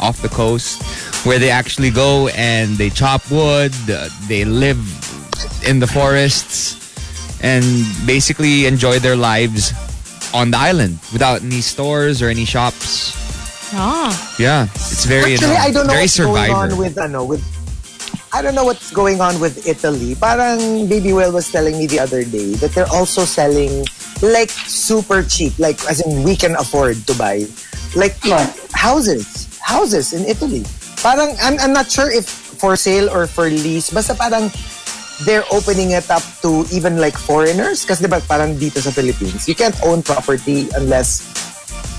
off 0.00 0.20
the 0.22 0.28
coast 0.28 0.82
where 1.26 1.38
they 1.38 1.50
actually 1.50 1.90
go 1.90 2.28
and 2.34 2.76
they 2.76 2.90
chop 2.90 3.22
wood, 3.30 3.72
uh, 3.90 4.08
they 4.28 4.44
live 4.44 4.78
in 5.66 5.78
the 5.80 5.86
forests 5.86 6.76
and 7.42 7.64
basically 8.06 8.66
enjoy 8.66 8.98
their 8.98 9.16
lives 9.16 9.72
on 10.34 10.50
the 10.50 10.58
island 10.58 10.98
without 11.12 11.42
any 11.42 11.60
stores 11.60 12.20
or 12.22 12.28
any 12.28 12.44
shops. 12.44 13.14
Ah. 13.74 14.12
Yeah, 14.38 14.64
it's 14.74 15.04
very 15.04 15.34
Actually, 15.34 15.56
I 15.56 15.70
don't 15.70 15.86
know 15.86 15.92
very 15.92 16.04
what's 16.04 16.12
survivor. 16.12 16.52
going 16.54 16.72
on 16.72 16.78
with 16.78 16.98
ano 16.98 17.24
with. 17.24 17.44
I 18.32 18.42
don't 18.42 18.54
know 18.54 18.64
what's 18.64 18.90
going 18.92 19.20
on 19.20 19.40
with 19.40 19.66
Italy. 19.66 20.14
Parang 20.14 20.86
Baby 20.88 21.12
Will 21.16 21.32
was 21.32 21.48
telling 21.50 21.78
me 21.78 21.86
the 21.86 21.98
other 22.00 22.24
day 22.24 22.52
that 22.60 22.72
they're 22.76 22.88
also 22.92 23.24
selling 23.24 23.84
like 24.20 24.50
super 24.50 25.22
cheap, 25.22 25.56
like 25.58 25.80
as 25.88 26.04
in 26.04 26.24
we 26.24 26.36
can 26.36 26.52
afford 26.56 26.96
to 27.08 27.14
buy, 27.16 27.44
like 27.96 28.16
What? 28.28 28.52
houses, 28.72 29.47
houses 29.68 30.16
in 30.16 30.24
Italy. 30.24 30.64
Parang 31.04 31.36
I'm 31.44 31.60
I'm 31.60 31.76
not 31.76 31.92
sure 31.92 32.08
if 32.08 32.24
for 32.24 32.72
sale 32.74 33.12
or 33.12 33.28
for 33.28 33.52
lease. 33.52 33.92
Basta 33.92 34.16
parang 34.16 34.48
they're 35.28 35.44
opening 35.52 35.92
it 35.92 36.08
up 36.08 36.24
to 36.40 36.64
even 36.72 36.96
like 36.96 37.14
foreigners. 37.14 37.84
Kasi 37.84 38.08
diba 38.08 38.24
parang 38.24 38.56
dito 38.56 38.80
sa 38.80 38.88
Philippines, 38.88 39.44
you 39.44 39.54
can't 39.54 39.76
own 39.84 40.00
property 40.00 40.72
unless 40.72 41.28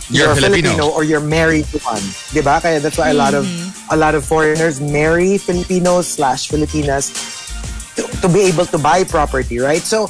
You're 0.10 0.34
you're, 0.34 0.34
a 0.34 0.42
Filipino. 0.42 0.74
Filipino 0.74 0.86
or 0.98 1.04
you're 1.06 1.22
married 1.22 1.70
to 1.70 1.78
one. 1.86 2.02
Diba? 2.34 2.58
Kaya 2.58 2.82
that's 2.82 2.98
why 2.98 3.14
a 3.14 3.18
lot 3.18 3.38
of 3.38 3.46
mm. 3.46 3.70
a 3.94 3.98
lot 3.98 4.18
of 4.18 4.26
foreigners 4.26 4.82
marry 4.82 5.38
Filipinos 5.38 6.18
slash 6.18 6.50
Filipinas 6.50 7.14
to, 7.94 8.10
to 8.22 8.28
be 8.28 8.42
able 8.50 8.66
to 8.66 8.82
buy 8.82 9.06
property, 9.06 9.62
right? 9.62 9.86
So, 9.86 10.10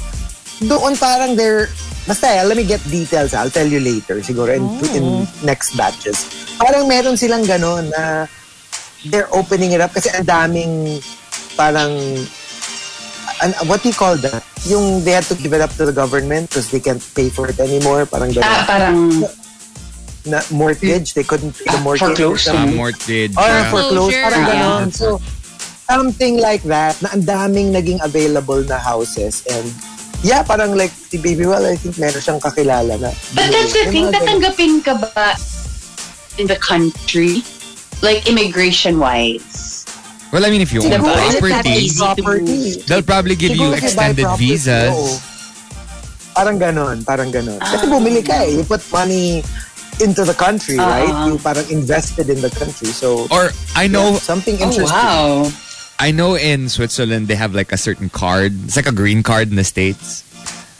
doon 0.63 0.95
parang 0.95 1.35
they're, 1.35 1.67
basta 2.09 2.25
eh, 2.25 2.41
let 2.41 2.57
me 2.57 2.65
get 2.65 2.81
details. 2.89 3.37
I'll 3.37 3.53
tell 3.53 3.69
you 3.69 3.77
later, 3.77 4.17
siguro, 4.25 4.49
in, 4.49 4.65
in 4.97 5.29
next 5.45 5.77
batches. 5.77 6.25
Parang 6.57 6.89
meron 6.89 7.13
silang 7.13 7.45
ganon 7.45 7.93
na 7.93 8.25
they're 9.13 9.29
opening 9.29 9.77
it 9.77 9.81
up 9.85 9.93
kasi 9.93 10.09
ang 10.09 10.25
daming 10.25 10.97
parang 11.53 11.93
an, 13.45 13.53
what 13.69 13.85
do 13.85 13.93
you 13.93 13.95
call 13.95 14.17
that? 14.17 14.41
Yung 14.65 15.05
they 15.05 15.13
had 15.13 15.23
to 15.29 15.37
give 15.37 15.53
it 15.53 15.61
up 15.61 15.69
to 15.77 15.85
the 15.85 15.93
government 15.93 16.49
because 16.49 16.73
they 16.73 16.81
can't 16.81 16.99
pay 17.13 17.29
for 17.29 17.45
it 17.45 17.61
anymore. 17.61 18.09
Parang 18.09 18.33
ganon. 18.33 18.49
Ah, 18.49 18.65
parang 18.65 18.97
na 20.25 20.41
mortgage. 20.49 21.13
They 21.13 21.23
couldn't 21.23 21.53
pay 21.53 21.69
the 21.69 21.79
mortgage. 21.85 22.17
foreclosed. 22.17 22.49
Uh, 22.49 22.65
mortgage. 22.73 23.37
Or 23.37 23.45
yeah. 23.45 23.69
Foreclosure, 23.69 24.23
Parang 24.25 24.45
ganon. 24.49 24.85
So, 24.91 25.21
something 25.87 26.41
like 26.41 26.65
that 26.67 26.97
na 27.05 27.13
ang 27.13 27.23
daming 27.23 27.71
naging 27.71 28.01
available 28.03 28.61
na 28.67 28.77
houses 28.81 29.45
and 29.47 29.69
yeah, 30.23 30.43
parang 30.43 30.75
like 30.75 30.91
si 30.91 31.17
Baby 31.17 31.45
Well, 31.45 31.65
I 31.65 31.75
think 31.75 31.97
meron 31.97 32.19
siyang 32.19 32.41
kakilala 32.41 32.99
na. 32.99 33.11
But 33.35 33.49
that's 33.51 33.73
the 33.73 33.85
thing, 33.89 34.11
tatanggapin 34.11 34.83
ka 34.83 34.93
ba 34.97 35.35
in 36.37 36.47
the 36.47 36.55
country? 36.55 37.43
Like 38.01 38.23
immigration-wise? 38.31 39.83
Well, 40.31 40.45
I 40.45 40.49
mean, 40.49 40.61
if 40.61 40.71
you 40.71 40.79
own 40.83 40.93
property, 41.03 41.89
property. 41.97 42.79
they'll 42.87 43.01
probably 43.03 43.35
give 43.35 43.51
you 43.57 43.73
Siguro 43.73 43.81
extended 43.81 44.23
property, 44.23 44.47
visas. 44.55 44.93
oo. 44.95 45.11
Parang 46.31 46.55
ganon, 46.55 47.03
parang 47.03 47.27
ganon. 47.33 47.59
Kasi 47.59 47.91
bumili 47.91 48.23
ka 48.23 48.45
eh. 48.47 48.55
You 48.55 48.63
put 48.63 48.79
money 48.93 49.43
into 49.99 50.23
the 50.23 50.31
country, 50.37 50.79
Ah. 50.79 50.87
right? 50.87 51.15
You 51.27 51.35
parang 51.43 51.67
invested 51.67 52.29
in 52.31 52.39
the 52.39 52.47
country. 52.53 52.87
So, 52.95 53.27
Or 53.27 53.51
I 53.75 53.91
know, 53.91 54.15
something 54.15 54.55
Oh, 54.61 54.69
interesting. 54.71 54.95
wow. 54.95 55.43
I 55.99 56.11
know 56.11 56.35
in 56.35 56.69
Switzerland 56.69 57.27
they 57.27 57.35
have 57.35 57.53
like 57.53 57.71
a 57.71 57.77
certain 57.77 58.09
card. 58.09 58.53
It's 58.65 58.75
like 58.75 58.87
a 58.87 58.95
green 58.95 59.21
card 59.21 59.49
in 59.49 59.55
the 59.55 59.63
states, 59.67 60.23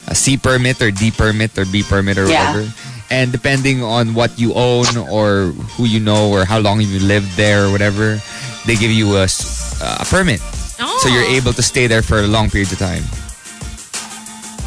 a 0.07 0.15
C 0.15 0.37
permit 0.37 0.81
or 0.81 0.91
D 0.91 1.11
permit 1.11 1.57
or 1.57 1.65
B 1.65 1.83
permit 1.83 2.17
or 2.17 2.25
Yeah. 2.27 2.55
whatever. 2.55 2.71
And 3.11 3.31
depending 3.31 3.81
on 3.83 4.13
what 4.13 4.37
you 4.39 4.53
own 4.53 4.85
or 5.09 5.51
who 5.75 5.85
you 5.85 5.99
know 5.99 6.29
or 6.29 6.45
how 6.45 6.59
long 6.59 6.79
you 6.79 6.99
lived 7.01 7.35
there 7.35 7.65
or 7.65 7.71
whatever, 7.71 8.21
they 8.65 8.75
give 8.75 8.91
you 8.91 9.17
a 9.17 9.27
permit. 10.07 10.39
Oh, 10.79 10.87
So 11.03 11.09
you're 11.09 11.25
oh. 11.27 11.37
able 11.41 11.51
to 11.53 11.63
stay 11.63 11.87
there 11.87 12.01
for 12.01 12.19
a 12.21 12.27
long 12.29 12.49
period 12.49 12.71
of 12.71 12.79
time. 12.79 13.03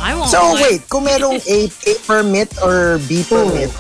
I 0.03 0.13
won't. 0.19 0.29
So 0.29 0.43
mind. 0.43 0.61
wait, 0.61 0.81
kung 0.91 1.07
merong 1.07 1.39
A, 1.47 1.71
A 1.89 1.93
permit 2.05 2.51
or 2.61 2.99
B 3.09 3.23
permit, 3.25 3.71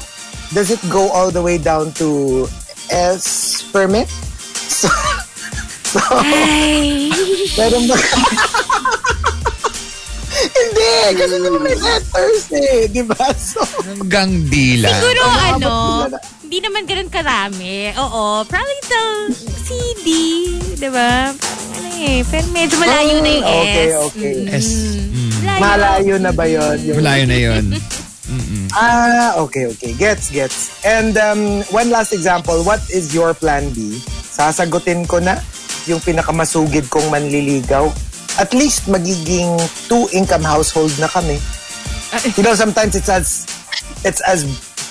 does 0.54 0.70
it 0.70 0.78
go 0.88 1.10
all 1.10 1.30
the 1.34 1.42
way 1.42 1.58
down 1.58 1.92
to 2.00 2.46
S 2.88 3.60
permit? 3.74 4.08
So, 4.72 4.88
so 5.92 6.00
Ay. 6.24 7.12
meron 7.54 7.84
ba? 7.84 7.96
Hindi, 10.32 10.92
kasi 11.14 11.36
naman 11.38 11.60
may 11.62 11.76
letters 11.76 12.44
eh, 12.50 12.88
di 12.88 13.02
ba? 13.04 13.20
So, 13.36 13.62
Hanggang 13.84 14.48
dila. 14.48 14.88
Siguro 14.90 15.22
ano, 15.22 15.72
hindi 16.42 16.58
naman 16.58 16.82
ganun 16.88 17.10
karami. 17.12 17.92
Oo, 17.94 18.42
probably 18.44 18.80
the 18.88 19.04
CD, 19.62 20.06
di 20.76 20.88
ba? 20.90 21.30
Ano 21.78 21.88
eh, 21.96 22.26
pero 22.26 22.46
medyo 22.50 22.76
malayo 22.80 23.16
na 23.22 23.30
yung 23.30 23.46
S. 23.46 23.52
Okay, 23.54 23.88
okay. 23.94 24.32
Mm. 24.34 24.48
S. 24.50 24.68
Mm. 25.12 25.58
malayo 25.60 26.14
na 26.18 26.30
ba 26.32 26.44
yun? 26.48 26.76
Yung- 26.80 26.98
Malayo 26.98 27.24
na 27.28 27.38
yun. 27.38 27.64
Ah, 28.72 29.36
okay, 29.36 29.68
okay. 29.68 29.92
Gets, 29.92 30.32
gets. 30.32 30.72
And 30.80 31.12
um, 31.20 31.60
one 31.68 31.92
last 31.92 32.16
example, 32.16 32.64
what 32.64 32.80
is 32.88 33.12
your 33.12 33.36
plan 33.36 33.68
B? 33.76 34.00
Sasagutin 34.32 35.04
ko 35.04 35.20
na 35.20 35.36
yung 35.86 36.00
pinakamasugid 36.00 36.86
kong 36.90 37.06
manliligaw. 37.10 37.90
At 38.40 38.56
least 38.56 38.88
magiging 38.88 39.60
two-income 39.88 40.44
household 40.44 40.92
na 40.96 41.08
kami. 41.08 41.36
You 42.36 42.44
know, 42.44 42.56
sometimes 42.56 42.96
it's 42.96 43.08
as 43.08 43.44
it's 44.04 44.20
as 44.24 44.44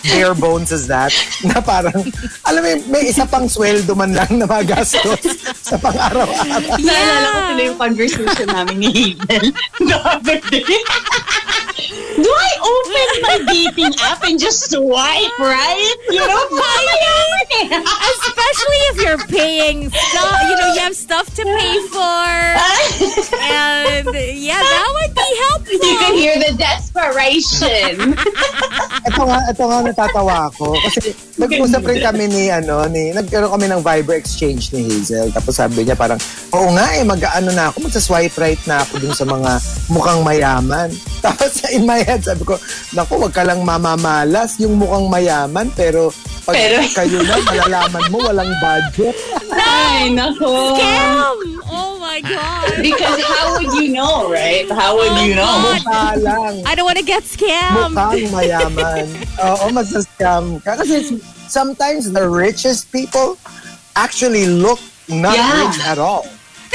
bare 0.09 0.33
bones 0.33 0.71
as 0.71 0.87
that 0.89 1.13
na 1.45 1.61
parang, 1.61 2.09
alam 2.49 2.61
mo, 2.65 2.71
may 2.89 3.09
isa 3.09 3.25
pang 3.25 3.45
sweldo 3.45 3.93
man 3.93 4.13
lang 4.13 4.41
na 4.41 4.49
magastos 4.49 5.37
sa 5.67 5.77
pang-araw-araw. 5.77 6.81
Naalala 6.81 7.27
ko 7.29 7.39
tuloy 7.53 7.65
yung 7.69 7.79
conversation 7.79 8.47
namin 8.49 8.75
ni 8.81 8.89
Hazel 8.89 9.53
the 9.85 9.97
other 10.01 10.39
day. 10.49 10.65
Do 11.91 12.31
I 12.31 12.51
open 12.61 13.07
my 13.23 13.37
dating 13.51 13.93
app 13.99 14.23
and 14.23 14.39
just 14.39 14.71
swipe 14.71 15.39
right? 15.39 15.95
You 16.09 16.23
know, 16.23 16.43
mamayaman 16.51 17.41
eh. 17.51 17.65
Especially 17.81 18.81
if 18.91 18.95
you're 19.03 19.23
paying 19.27 19.89
stuff, 19.89 20.37
you 20.47 20.55
know, 20.55 20.73
you 20.73 20.81
have 20.81 20.95
stuff 20.95 21.27
to 21.35 21.43
pay 21.43 21.75
for. 21.91 22.31
And 23.41 24.07
yeah, 24.37 24.61
that 24.61 24.87
would 24.95 25.13
be 25.15 25.29
helpful. 25.49 25.79
You 25.83 25.97
can 25.99 26.15
hear 26.15 26.35
the 26.39 26.53
desperation. 26.55 28.15
ito 29.07 29.21
nga, 29.25 29.39
ito 29.51 29.63
nga 29.65 29.77
natatawa 29.83 30.35
ako. 30.51 30.77
Kasi 30.87 31.11
nag-usap 31.41 31.81
rin 31.83 31.99
kami 31.99 32.25
ni, 32.29 32.43
ano, 32.53 32.85
ni, 32.87 33.11
nagkaroon 33.11 33.51
kami 33.51 33.67
ng 33.71 33.81
Viber 33.81 34.15
exchange 34.15 34.71
ni 34.71 34.87
Hazel. 34.87 35.31
Tapos 35.33 35.57
sabi 35.57 35.83
niya 35.83 35.97
parang, 35.97 36.19
oo 36.53 36.67
nga 36.75 36.87
eh, 36.95 37.03
mag-ano 37.03 37.49
na 37.51 37.71
ako, 37.71 37.87
magsa-swipe 37.87 38.35
right 38.39 38.61
na 38.69 38.83
ako 38.83 39.01
dun 39.01 39.15
sa 39.15 39.25
mga 39.25 39.51
mukhang 39.91 40.21
mayaman. 40.23 40.89
Tapos 41.21 41.65
in 41.69 41.80
my 41.83 42.01
head, 42.01 42.21
sabi 42.21 42.41
ko, 42.41 42.57
naku, 42.91 43.17
wag 43.17 43.31
ka 43.31 43.43
lang 43.43 43.61
mamamalas 43.61 44.57
yung 44.57 44.75
mukhang 44.75 45.07
mayaman, 45.07 45.67
pero 45.71 46.09
pag 46.43 46.55
Pero- 46.55 46.85
kayo 46.97 47.19
na, 47.21 47.35
malalaman 47.41 48.03
mo, 48.09 48.17
walang 48.21 48.51
budget. 48.57 49.15
Ay, 49.53 50.09
nako. 50.09 50.75
Scam! 50.75 51.37
Oh 51.71 51.95
my 51.97 52.19
God. 52.19 52.81
Because 52.81 53.21
how 53.23 53.55
would 53.55 53.71
you 53.77 53.93
know, 53.93 54.27
right? 54.27 54.67
How 54.67 54.97
would 54.97 55.11
Oh, 55.11 55.23
you 55.23 55.35
know? 55.35 55.47
God. 55.47 55.79
Mukha 55.79 56.03
lang. 56.19 56.53
I 56.65 56.75
don't 56.75 56.83
want 56.83 56.99
to 56.99 57.05
get 57.05 57.23
scammed. 57.23 57.95
mukhang 57.95 58.27
mayaman. 58.27 59.05
Oo, 59.39 59.71
magsascam 59.71 60.59
ka. 60.59 60.75
Kasi 60.75 61.21
sometimes 61.47 62.11
the 62.11 62.27
richest 62.27 62.91
people 62.91 63.37
actually 63.95 64.47
look 64.47 64.79
not 65.07 65.35
Yeah. 65.35 65.67
rich 65.67 65.79
at 65.85 65.99
all. 65.99 66.23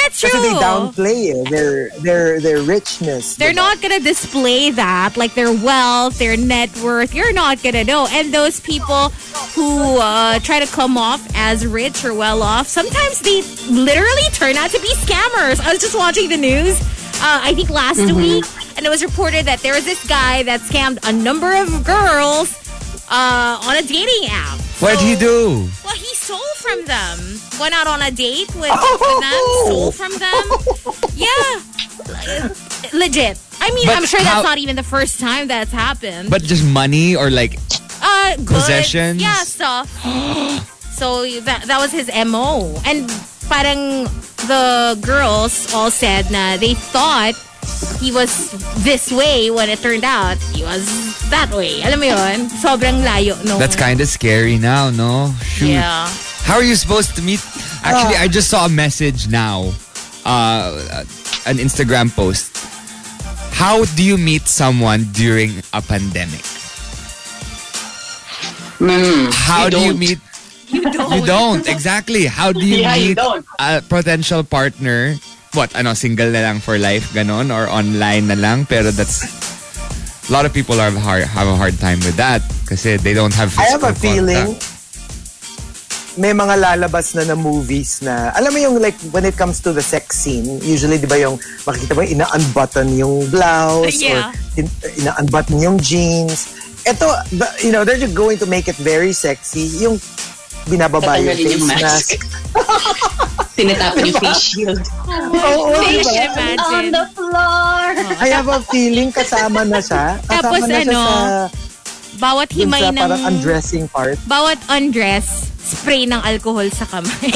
That's 0.06 0.20
true. 0.20 0.30
Kasi 0.30 0.54
they 0.54 0.54
downplay 0.54 1.34
eh, 1.34 1.50
their 1.50 1.90
their 1.98 2.40
their 2.40 2.62
richness. 2.62 3.34
They're 3.34 3.50
diba? 3.50 3.66
not 3.66 3.82
gonna 3.82 3.98
display 3.98 4.70
that, 4.70 5.16
like 5.16 5.34
their 5.34 5.50
wealth, 5.50 6.18
their 6.18 6.36
net 6.36 6.70
worth. 6.78 7.12
You're 7.12 7.32
not 7.32 7.60
gonna 7.60 7.82
know. 7.82 8.06
And 8.10 8.32
those 8.32 8.60
people 8.60 9.10
who 9.58 9.98
uh, 9.98 10.38
try 10.40 10.60
to 10.60 10.70
come 10.70 10.96
off 10.96 11.26
as 11.34 11.66
rich 11.66 12.04
or 12.04 12.14
well 12.14 12.42
off, 12.42 12.68
sometimes 12.68 13.18
they 13.20 13.42
literally 13.66 14.30
turn 14.30 14.54
out 14.54 14.70
to 14.70 14.80
be 14.80 14.94
scammers. 15.02 15.58
I 15.58 15.72
was 15.72 15.82
just 15.82 15.98
watching 15.98 16.28
the 16.28 16.36
news, 16.38 16.80
uh, 17.18 17.42
I 17.42 17.52
think 17.54 17.70
last 17.70 18.06
week, 18.14 18.44
and 18.76 18.86
it 18.86 18.88
was 18.88 19.02
reported 19.02 19.44
that 19.46 19.58
there 19.58 19.74
was 19.74 19.84
this 19.84 20.06
guy 20.06 20.44
that 20.44 20.60
scammed 20.60 21.02
a 21.02 21.12
number 21.12 21.52
of 21.56 21.82
girls 21.82 22.65
uh, 23.08 23.60
on 23.64 23.76
a 23.76 23.82
dating 23.82 24.28
app. 24.30 24.58
What'd 24.80 25.00
he 25.00 25.16
do? 25.16 25.68
Well, 25.84 25.94
he 25.96 26.10
stole 26.14 26.54
from 26.56 26.84
them. 26.84 27.18
Went 27.60 27.74
out 27.74 27.86
on 27.86 28.02
a 28.02 28.10
date 28.10 28.48
with, 28.54 28.70
with 28.70 29.20
them, 29.20 29.42
stole 29.64 29.92
from 29.92 30.12
them. 30.18 30.44
Yeah. 31.16 32.52
Legit. 32.92 33.38
I 33.60 33.70
mean, 33.72 33.86
But 33.86 33.96
I'm 33.96 34.04
sure 34.06 34.20
how- 34.20 34.42
that's 34.42 34.44
not 34.44 34.58
even 34.58 34.76
the 34.76 34.82
first 34.82 35.18
time 35.18 35.48
that's 35.48 35.72
happened. 35.72 36.30
But 36.30 36.42
just 36.42 36.64
money 36.64 37.16
or 37.16 37.30
like 37.30 37.58
uh, 38.02 38.36
goods, 38.36 38.52
possessions? 38.52 39.22
Yeah, 39.22 39.34
stuff. 39.44 39.88
so 40.92 41.24
that, 41.40 41.64
that 41.66 41.78
was 41.80 41.90
his 41.90 42.08
MO. 42.26 42.76
And 42.84 43.08
parang 43.48 44.04
the 44.46 44.98
girls 45.00 45.72
all 45.74 45.90
said 45.90 46.30
na 46.30 46.56
they 46.58 46.74
thought 46.74 47.34
he 48.00 48.12
was 48.12 48.52
this 48.84 49.10
way 49.10 49.50
when 49.50 49.68
it 49.68 49.80
turned 49.80 50.04
out 50.04 50.36
he 50.52 50.62
was 50.64 50.84
that 51.30 51.50
way. 51.50 51.82
Alam 51.82 52.00
mo 52.00 52.06
yun? 52.06 52.38
Sobrang 52.50 53.02
layo. 53.04 53.34
No. 53.44 53.58
that's 53.58 53.76
kind 53.76 54.00
of 54.00 54.08
scary 54.08 54.58
now, 54.58 54.90
no? 54.90 55.32
Shoot. 55.42 55.70
Yeah. 55.76 56.06
How 56.46 56.54
are 56.56 56.62
you 56.66 56.76
supposed 56.76 57.16
to 57.16 57.22
meet? 57.22 57.40
Actually, 57.82 58.16
I 58.16 58.28
just 58.28 58.48
saw 58.50 58.66
a 58.66 58.68
message 58.70 59.28
now, 59.28 59.72
uh, 60.24 61.04
an 61.46 61.56
Instagram 61.58 62.10
post. 62.14 62.54
How 63.56 63.84
do 63.96 64.04
you 64.04 64.16
meet 64.18 64.46
someone 64.46 65.08
during 65.12 65.62
a 65.72 65.80
pandemic? 65.82 66.44
How 69.32 69.64
you 69.64 69.70
do 69.70 69.78
you 69.80 69.90
don't. 69.92 69.98
meet? 69.98 70.18
You 70.68 71.24
don't. 71.24 71.66
exactly. 71.68 72.26
How 72.26 72.52
do 72.52 72.60
you 72.60 72.82
Yeah, 72.84 72.94
meet 72.94 73.16
don't. 73.16 73.46
a 73.58 73.80
potential 73.82 74.44
partner? 74.44 75.16
What? 75.56 75.72
Ano, 75.72 75.96
single 75.96 76.28
na 76.30 76.44
lang 76.44 76.60
for 76.60 76.76
life, 76.76 77.10
ganon? 77.10 77.48
Or 77.48 77.64
online 77.66 78.28
na 78.28 78.36
lang? 78.36 78.68
Pero 78.68 78.92
that's... 78.92 79.24
A 80.28 80.32
lot 80.32 80.44
of 80.44 80.52
people 80.52 80.76
have, 80.76 80.92
hard, 80.92 81.24
have 81.24 81.48
a 81.48 81.54
hard 81.54 81.78
time 81.78 81.96
with 82.02 82.18
that 82.18 82.42
kasi 82.66 82.98
they 82.98 83.14
don't 83.14 83.32
have 83.32 83.54
I 83.56 83.70
have 83.72 83.80
physical 83.80 83.94
a 83.94 83.94
feeling 83.94 84.46
contact. 84.58 84.74
may 86.18 86.32
mga 86.34 86.54
lalabas 86.58 87.14
na 87.14 87.22
na 87.22 87.36
movies 87.38 88.02
na, 88.02 88.34
alam 88.34 88.50
mo 88.50 88.58
yung 88.58 88.82
like 88.82 88.98
when 89.14 89.22
it 89.22 89.36
comes 89.36 89.60
to 89.62 89.70
the 89.70 89.80
sex 89.80 90.16
scene, 90.18 90.58
usually 90.66 90.98
di 90.98 91.06
ba 91.06 91.14
yung 91.14 91.38
makikita 91.62 91.94
mo 91.94 92.02
ina-unbutton 92.02 92.88
yung 92.96 93.28
blouse 93.30 94.02
Yeah. 94.02 94.34
or 94.34 94.58
in- 94.58 94.76
ina-unbutton 94.98 95.62
yung 95.62 95.78
jeans. 95.78 96.58
Ito, 96.82 97.06
you 97.62 97.70
know, 97.70 97.86
they're 97.86 98.00
just 98.00 98.16
going 98.16 98.40
to 98.42 98.50
make 98.50 98.66
it 98.66 98.76
very 98.76 99.14
sexy. 99.14 99.70
Yung 99.78 100.02
binababa 100.66 101.22
yung 101.22 101.38
Tatanggalin 101.38 101.54
yung 101.54 101.62
face 101.62 101.70
mask. 101.70 102.08
mask. 102.18 102.20
Tinatapon 103.56 104.12
yung 104.12 104.18
face 104.20 104.42
shield. 104.52 104.84
Oo, 105.48 105.72
Face 105.80 106.04
diba? 106.04 106.28
imagine. 106.28 106.76
On 106.76 106.86
the 106.92 107.04
floor! 107.16 107.84
I 108.20 108.28
have 108.28 108.48
a 108.52 108.60
feeling 108.68 109.08
kasama 109.08 109.64
na 109.64 109.80
siya. 109.80 110.20
Kasama 110.20 110.30
Tapos 110.30 110.60
na 110.68 110.76
siya 110.76 110.84
ano, 110.84 111.00
sa, 111.00 111.16
Bawat 112.16 112.48
himay 112.52 112.80
sa 112.84 112.92
ng... 112.92 113.00
parang 113.00 113.22
undressing 113.28 113.84
part. 113.88 114.16
Bawat 114.28 114.60
undress, 114.72 115.52
spray 115.60 116.08
ng 116.08 116.20
alcohol 116.20 116.68
sa 116.72 116.84
kamay. 116.88 117.28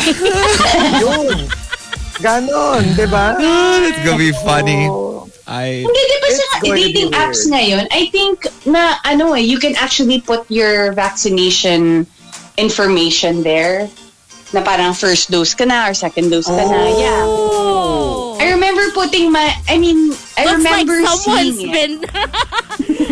Yun. 1.05 1.49
Ganon, 2.21 2.85
di 2.97 3.07
ba? 3.09 3.37
It's 3.89 4.01
gonna 4.05 4.21
be 4.21 4.33
funny. 4.45 4.89
Oh. 4.89 5.25
I 5.51 5.83
Hindi, 5.83 6.01
di 6.07 6.17
ba 6.23 6.29
sa 6.31 6.47
dating 6.63 7.11
apps 7.11 7.43
ngayon, 7.51 7.91
I 7.91 8.07
think 8.15 8.47
na 8.71 9.03
ano 9.03 9.35
eh, 9.35 9.43
you 9.43 9.59
can 9.59 9.75
actually 9.75 10.23
put 10.23 10.47
your 10.47 10.95
vaccination 10.95 12.07
information 12.55 13.43
there. 13.43 13.91
Na 14.53 14.61
parang 14.63 14.95
first 14.95 15.31
dose 15.31 15.55
ka 15.55 15.65
na 15.65 15.87
or 15.89 15.95
second 15.95 16.31
dose 16.31 16.47
ka 16.51 16.65
na. 16.67 16.89
Yeah. 16.99 17.23
oh. 17.23 18.37
I 18.41 18.51
remember 18.53 18.91
putting 18.93 19.31
my, 19.31 19.55
I 19.69 19.79
mean, 19.79 20.13
I 20.37 20.45
Looks 20.49 20.65
like 20.65 20.87
remember 20.89 21.07
someone's 21.07 21.57
seeing 21.57 21.71
it. 21.71 21.73
been... 21.73 22.01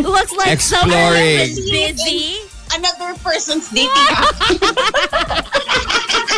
Looks 0.08 0.32
like 0.34 0.48
Exploring. 0.50 0.90
someone's 0.90 1.60
been 1.70 1.94
busy. 1.94 2.38
Another 2.74 3.14
person's 3.22 3.68
dating 3.70 3.90
app. 3.94 5.46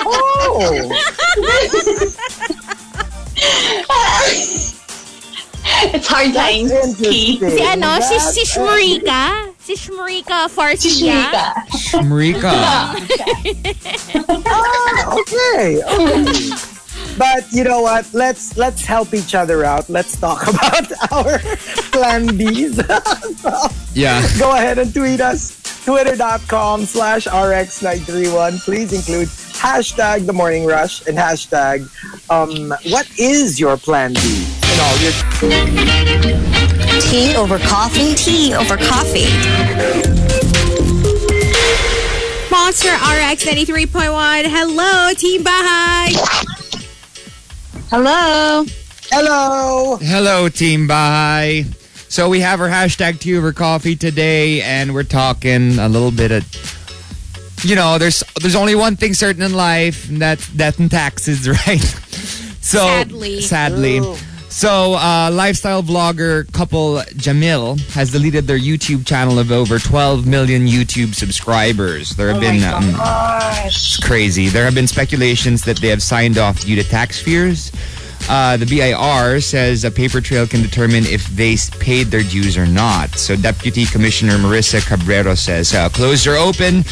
Oh. 0.02 0.90
It's 5.92 6.06
hard 6.08 6.34
times. 6.34 6.72
Si 6.98 7.38
ano, 7.64 8.00
si, 8.00 8.18
si 8.20 8.42
Shmurika. 8.44 9.48
Si 9.70 9.76
Shmurika 9.90 10.48
Farsia. 10.50 11.30
Shika. 11.70 12.02
Marika. 12.02 12.50
okay, 15.20 15.78
okay. 15.84 16.50
But 17.16 17.44
you 17.52 17.62
know 17.62 17.80
what? 17.82 18.12
Let's 18.12 18.56
let's 18.56 18.84
help 18.84 19.14
each 19.14 19.36
other 19.36 19.64
out. 19.64 19.88
Let's 19.88 20.18
talk 20.18 20.42
about 20.48 20.90
our 21.12 21.38
plan 21.94 22.26
Bs. 22.34 22.82
Yeah. 23.94 24.22
Go 24.38 24.52
ahead 24.52 24.78
and 24.78 24.94
tweet 24.94 25.20
us. 25.20 25.58
Twitter.com 25.84 26.84
slash 26.84 27.26
RX931. 27.26 28.60
Please 28.64 28.92
include 28.92 29.26
hashtag 29.58 30.26
the 30.26 30.32
morning 30.32 30.64
rush 30.64 31.04
and 31.06 31.16
hashtag 31.16 31.88
um 32.30 32.72
what 32.90 33.08
is 33.18 33.58
your 33.60 33.76
plan 33.76 34.14
B? 34.14 34.46
And 34.62 34.80
all 34.80 34.96
your 34.98 35.12
Tea 37.00 37.34
over 37.36 37.58
coffee? 37.58 38.14
Tea 38.14 38.54
over 38.54 38.76
coffee. 38.76 39.28
Monster 42.50 42.92
RX 42.92 43.44
93.1. 43.44 44.44
Hello, 44.46 45.12
Team 45.14 45.42
Bahay. 45.42 46.14
Hello. 47.90 48.64
Hello! 49.10 49.96
Hello, 50.00 50.48
Team 50.48 50.86
Bahay. 50.86 51.64
So 52.08 52.28
we 52.28 52.40
have 52.40 52.60
our 52.60 52.68
hashtag 52.68 53.18
tea 53.20 53.36
over 53.36 53.52
coffee 53.52 53.96
today, 53.96 54.62
and 54.62 54.94
we're 54.94 55.02
talking 55.02 55.78
a 55.78 55.88
little 55.88 56.10
bit 56.12 56.30
of, 56.30 57.64
you 57.64 57.74
know, 57.76 57.98
there's 57.98 58.22
there's 58.40 58.54
only 58.56 58.74
one 58.76 58.94
thing 58.96 59.14
certain 59.14 59.42
in 59.42 59.52
life, 59.54 60.08
and 60.08 60.20
that's 60.22 60.48
death 60.50 60.78
and 60.78 60.90
taxes, 60.90 61.48
right? 61.66 61.80
So 62.60 62.78
Sadly. 62.78 63.40
sadly. 63.40 63.98
True. 63.98 64.16
So, 64.50 64.94
uh, 64.94 65.30
lifestyle 65.32 65.80
vlogger 65.80 66.52
couple 66.52 66.96
Jamil 67.14 67.80
has 67.92 68.10
deleted 68.10 68.48
their 68.48 68.58
YouTube 68.58 69.06
channel 69.06 69.38
of 69.38 69.52
over 69.52 69.78
12 69.78 70.26
million 70.26 70.66
YouTube 70.66 71.14
subscribers. 71.14 72.10
There 72.16 72.32
have 72.32 72.40
been 72.40 72.62
um, 72.64 72.82
it's 73.64 73.96
crazy. 74.04 74.48
There 74.48 74.64
have 74.64 74.74
been 74.74 74.88
speculations 74.88 75.62
that 75.62 75.78
they 75.78 75.88
have 75.88 76.02
signed 76.02 76.36
off 76.36 76.60
due 76.60 76.74
to 76.74 76.82
tax 76.82 77.22
fears. 77.22 77.70
Uh, 78.28 78.56
the 78.56 78.66
BIR 78.66 79.40
says 79.40 79.84
a 79.84 79.90
paper 79.90 80.20
trail 80.20 80.46
can 80.46 80.62
determine 80.62 81.04
if 81.06 81.26
they 81.28 81.56
paid 81.78 82.08
their 82.08 82.22
dues 82.22 82.58
or 82.58 82.66
not. 82.66 83.10
So 83.10 83.36
Deputy 83.36 83.86
Commissioner 83.86 84.32
Marissa 84.34 84.80
Cabrero 84.80 85.38
says, 85.38 85.72
uh, 85.74 85.88
closed 85.88 86.26
or 86.26 86.34
open, 86.36 86.84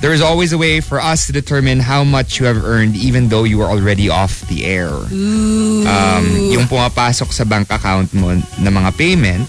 there 0.00 0.12
is 0.12 0.20
always 0.22 0.52
a 0.52 0.58
way 0.58 0.80
for 0.80 1.00
us 1.00 1.26
to 1.26 1.32
determine 1.32 1.80
how 1.80 2.04
much 2.04 2.38
you 2.38 2.46
have 2.46 2.62
earned 2.64 2.94
even 2.96 3.28
though 3.28 3.44
you 3.44 3.60
are 3.62 3.70
already 3.70 4.08
off 4.08 4.46
the 4.48 4.64
air. 4.64 4.90
Um, 4.90 6.24
yung 6.54 6.66
pumapasok 6.70 7.32
sa 7.32 7.44
bank 7.44 7.70
account 7.70 8.14
mo 8.14 8.34
na 8.62 8.70
mga 8.70 8.96
payment, 8.96 9.48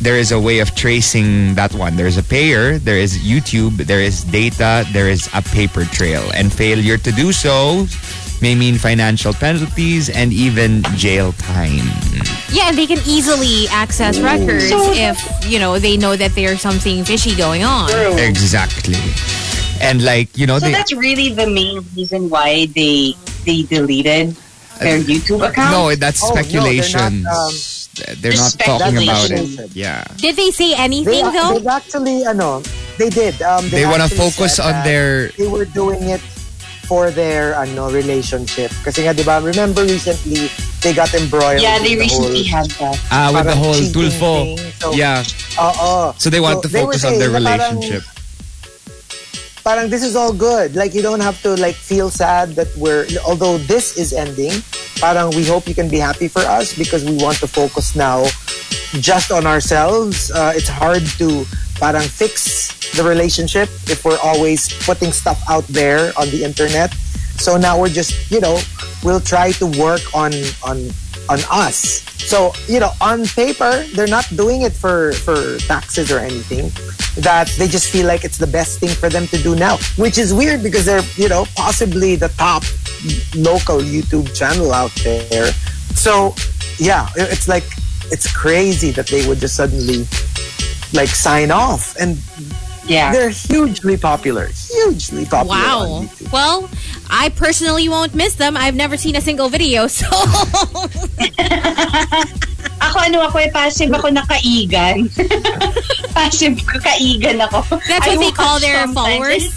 there 0.00 0.16
is 0.16 0.32
a 0.32 0.40
way 0.40 0.60
of 0.60 0.74
tracing 0.74 1.54
that 1.54 1.74
one. 1.74 1.96
There's 1.96 2.16
a 2.16 2.22
payer, 2.22 2.78
there 2.78 2.96
is 2.96 3.18
YouTube, 3.18 3.76
there 3.84 4.00
is 4.00 4.24
data, 4.24 4.84
there 4.92 5.08
is 5.08 5.28
a 5.34 5.42
paper 5.42 5.84
trail. 5.84 6.24
And 6.34 6.52
failure 6.52 6.96
to 6.98 7.12
do 7.12 7.32
so 7.32 7.86
may 8.42 8.54
mean 8.54 8.76
financial 8.76 9.32
penalties 9.32 10.08
and 10.08 10.32
even 10.32 10.82
jail 10.94 11.32
time. 11.32 11.88
Yeah, 12.52 12.72
they 12.72 12.86
can 12.86 12.98
easily 13.06 13.68
access 13.68 14.20
records 14.20 14.68
if, 14.96 15.16
you 15.48 15.58
know, 15.58 15.78
they 15.78 15.96
know 15.96 16.16
that 16.16 16.34
there's 16.34 16.60
something 16.60 17.04
fishy 17.04 17.34
going 17.34 17.64
on. 17.64 17.90
Exactly. 18.18 19.00
And 19.80 20.04
like, 20.04 20.36
you 20.36 20.46
know, 20.46 20.58
So 20.58 20.66
they, 20.66 20.72
that's 20.72 20.92
really 20.92 21.30
the 21.32 21.46
main 21.46 21.84
reason 21.96 22.28
why 22.30 22.66
they 22.74 23.14
they 23.44 23.62
deleted 23.62 24.36
their 24.80 24.98
YouTube 25.00 25.46
account. 25.46 25.72
no, 25.72 25.94
that's 25.94 26.20
Oh, 26.22 26.34
no, 26.34 26.42
they're 26.42 26.92
not, 26.92 27.12
um, 27.12 27.52
they're 28.20 28.36
not 28.36 28.52
talking 28.60 28.96
about 29.04 29.30
it. 29.30 29.70
Yeah. 29.74 30.04
Did 30.16 30.36
they 30.36 30.50
say 30.50 30.74
They, 30.74 30.80
anything 30.80 31.24
though? 31.32 31.56
they've 31.56 31.66
actually, 31.66 32.24
ano, 32.26 32.62
they 32.98 33.08
did. 33.08 33.40
Um, 33.42 33.68
They 33.70 33.86
wanna 33.86 34.08
focus 34.08 34.58
on 34.58 34.72
their 34.84 35.28
They 35.38 35.46
were 35.48 35.64
doing 35.64 36.02
it 36.12 36.20
for 36.86 37.10
their 37.10 37.56
ano 37.58 37.90
relationship. 37.90 38.70
Kasi 38.84 39.02
nga, 39.02 39.14
di 39.16 39.24
ba, 39.24 39.40
remember 39.42 39.82
recently, 39.82 40.46
they 40.84 40.92
got 40.94 41.10
embroiled 41.14 41.58
yeah, 41.60 41.78
they 41.82 41.92
in 41.98 41.98
the 41.98 42.04
recently 42.06 42.46
whole, 42.46 42.62
had 42.62 42.68
that. 42.78 42.96
uh, 43.10 43.28
with 43.34 43.42
the 43.42 43.50
parang 43.50 43.58
whole 43.58 43.74
cheating 43.74 43.92
tulfo. 43.96 44.32
thing. 44.54 44.72
So, 44.78 44.86
Yeah. 44.94 45.24
Oo. 45.58 46.14
So 46.20 46.30
they 46.30 46.38
want 46.38 46.62
So 46.62 46.68
to 46.68 46.68
focus 46.70 47.02
on 47.04 47.18
their 47.18 47.32
saying 47.32 47.42
na 47.42 47.56
parang- 47.58 47.74
relationship. 47.80 48.04
Parang 49.66 49.90
this 49.90 50.06
is 50.06 50.14
all 50.14 50.32
good. 50.32 50.78
Like 50.78 50.94
you 50.94 51.02
don't 51.02 51.18
have 51.18 51.42
to 51.42 51.58
like 51.58 51.74
feel 51.74 52.08
sad 52.08 52.54
that 52.54 52.70
we're 52.78 53.02
although 53.26 53.58
this 53.58 53.98
is 53.98 54.14
ending, 54.14 54.62
parang 55.02 55.34
we 55.34 55.42
hope 55.42 55.66
you 55.66 55.74
can 55.74 55.90
be 55.90 55.98
happy 55.98 56.30
for 56.30 56.46
us 56.46 56.70
because 56.70 57.02
we 57.02 57.18
want 57.18 57.42
to 57.42 57.50
focus 57.50 57.98
now 57.98 58.30
just 59.02 59.34
on 59.34 59.42
ourselves. 59.42 60.30
Uh, 60.30 60.54
it's 60.54 60.70
hard 60.70 61.02
to 61.18 61.42
parang 61.82 62.06
fix 62.06 62.70
the 62.94 63.02
relationship 63.02 63.66
if 63.90 64.06
we're 64.06 64.22
always 64.22 64.70
putting 64.86 65.10
stuff 65.10 65.42
out 65.50 65.66
there 65.66 66.14
on 66.14 66.30
the 66.30 66.46
internet. 66.46 66.94
So 67.42 67.58
now 67.58 67.74
we're 67.74 67.92
just, 67.92 68.14
you 68.30 68.38
know, 68.38 68.62
we'll 69.02 69.20
try 69.20 69.50
to 69.58 69.66
work 69.82 70.00
on 70.14 70.30
on 70.62 70.78
on 71.28 71.38
us. 71.50 72.02
So, 72.26 72.52
you 72.66 72.80
know, 72.80 72.90
on 73.00 73.24
paper, 73.26 73.84
they're 73.94 74.06
not 74.08 74.26
doing 74.36 74.62
it 74.62 74.72
for 74.72 75.12
for 75.12 75.58
taxes 75.66 76.10
or 76.10 76.18
anything. 76.18 76.70
That 77.22 77.48
they 77.58 77.66
just 77.68 77.90
feel 77.90 78.06
like 78.06 78.24
it's 78.24 78.36
the 78.38 78.46
best 78.46 78.78
thing 78.80 78.90
for 78.90 79.08
them 79.08 79.26
to 79.28 79.38
do 79.42 79.54
now, 79.56 79.78
which 79.96 80.18
is 80.18 80.34
weird 80.34 80.62
because 80.62 80.84
they're, 80.84 81.02
you 81.16 81.28
know, 81.28 81.46
possibly 81.56 82.14
the 82.16 82.28
top 82.36 82.62
local 83.34 83.78
YouTube 83.78 84.34
channel 84.36 84.72
out 84.72 84.92
there. 85.04 85.52
So, 85.94 86.34
yeah, 86.78 87.08
it's 87.16 87.48
like 87.48 87.64
it's 88.12 88.30
crazy 88.32 88.90
that 88.92 89.06
they 89.08 89.26
would 89.26 89.38
just 89.40 89.56
suddenly 89.56 90.06
like 90.92 91.08
sign 91.08 91.50
off 91.50 91.96
and 91.98 92.18
Yeah. 92.86 93.10
they're 93.12 93.30
hugely 93.30 93.96
popular. 93.96 94.46
Hugely 94.70 95.24
popular. 95.24 95.56
Wow. 95.58 95.80
on 95.80 96.06
YouTube. 96.08 96.32
Well, 96.32 96.70
I 97.10 97.30
personally 97.34 97.88
won't 97.88 98.14
miss 98.14 98.34
them. 98.34 98.56
I've 98.56 98.74
never 98.74 98.96
seen 98.96 99.16
a 99.16 99.20
single 99.20 99.48
video, 99.48 99.86
so 99.86 100.06
Ako 102.76 102.96
ano 103.00 103.24
ako 103.24 103.40
eh, 103.40 103.50
passive 103.50 103.88
ako 103.90 104.12
na 104.12 104.22
kaigan. 104.28 105.08
passive 106.16 106.60
ko, 106.60 106.76
kaigan 106.78 107.40
ako. 107.40 107.64
That's 107.88 108.04
what 108.04 108.20
I 108.20 108.22
they 108.22 108.32
call 108.32 108.60
their 108.60 108.86
followers? 108.92 109.48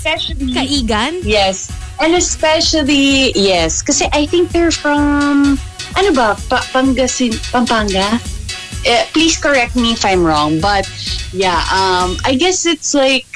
kaigan. 0.56 1.20
yes. 1.24 1.68
And 2.00 2.16
especially, 2.16 3.36
yes. 3.36 3.84
Kasi 3.84 4.08
I 4.16 4.26
think 4.26 4.56
they're 4.56 4.72
from, 4.72 5.60
ano 6.00 6.10
ba, 6.16 6.40
pa 6.48 6.64
Pangasin, 6.72 7.36
Pampanga? 7.52 8.24
Eh, 8.88 9.04
please 9.12 9.36
correct 9.36 9.76
me 9.76 9.92
if 9.92 10.08
I'm 10.08 10.24
wrong. 10.24 10.64
But, 10.64 10.88
yeah, 11.36 11.60
um, 11.68 12.16
I 12.24 12.40
guess 12.40 12.66
it's 12.66 12.96
like, 12.96 13.28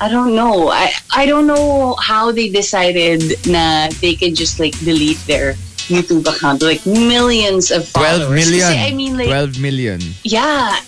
I 0.00 0.08
don't 0.08 0.34
know. 0.34 0.68
I, 0.70 0.92
I 1.14 1.26
don't 1.26 1.46
know 1.46 1.94
how 2.00 2.32
they 2.32 2.48
decided 2.48 3.20
na 3.46 3.88
they 4.00 4.14
can 4.14 4.34
just 4.34 4.58
like 4.58 4.72
delete 4.80 5.20
their 5.26 5.54
YouTube 5.92 6.24
account. 6.26 6.62
Like 6.62 6.84
millions 6.86 7.70
of 7.70 7.84
12 7.92 7.92
followers. 7.92 8.48
million. 8.48 8.72
Kasi, 8.72 8.78
I 8.80 8.94
mean, 8.94 9.16
like, 9.18 9.28
12 9.28 9.60
million. 9.60 10.00
yeah 10.24 10.80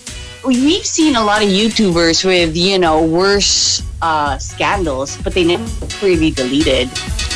we've 0.43 0.83
seen 0.85 1.15
a 1.15 1.23
lot 1.23 1.41
of 1.41 1.47
youtubers 1.47 2.25
with 2.25 2.51
you 2.57 2.75
know 2.77 2.99
worse 2.99 3.79
uh, 4.01 4.35
scandals 4.37 5.15
but 5.23 5.31
they 5.33 5.45
never 5.47 5.63
really 6.03 6.31
deleted 6.31 6.89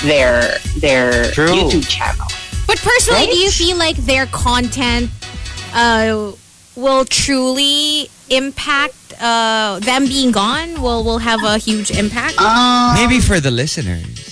their 0.04 0.60
their 0.84 1.32
True. 1.32 1.48
youtube 1.48 1.88
channel 1.88 2.28
But 2.68 2.84
personally, 2.84 3.32
do 3.32 3.38
you 3.40 3.48
feel 3.50 3.78
like 3.80 3.96
their 4.04 4.28
content 4.28 5.08
uh, 5.72 6.36
will 6.76 7.06
truly 7.08 8.12
impact 8.30 8.96
uh, 9.22 9.80
them 9.82 10.06
being 10.06 10.32
gone? 10.32 10.82
Will 10.82 11.04
will 11.04 11.20
have 11.20 11.44
a 11.44 11.58
huge 11.58 11.92
impact? 11.92 12.40
Um, 12.42 12.96
Maybe 12.96 13.20
for 13.20 13.40
the 13.40 13.52
listeners. 13.52 14.26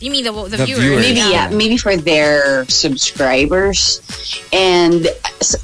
you 0.00 0.08
mean 0.10 0.24
the 0.24 0.32
the, 0.32 0.56
the 0.56 0.64
viewers? 0.64 0.80
viewers. 0.80 1.02
maybe 1.04 1.20
yeah 1.28 1.52
maybe 1.52 1.76
for 1.76 1.92
their 1.92 2.64
subscribers 2.72 4.00
and 4.48 5.06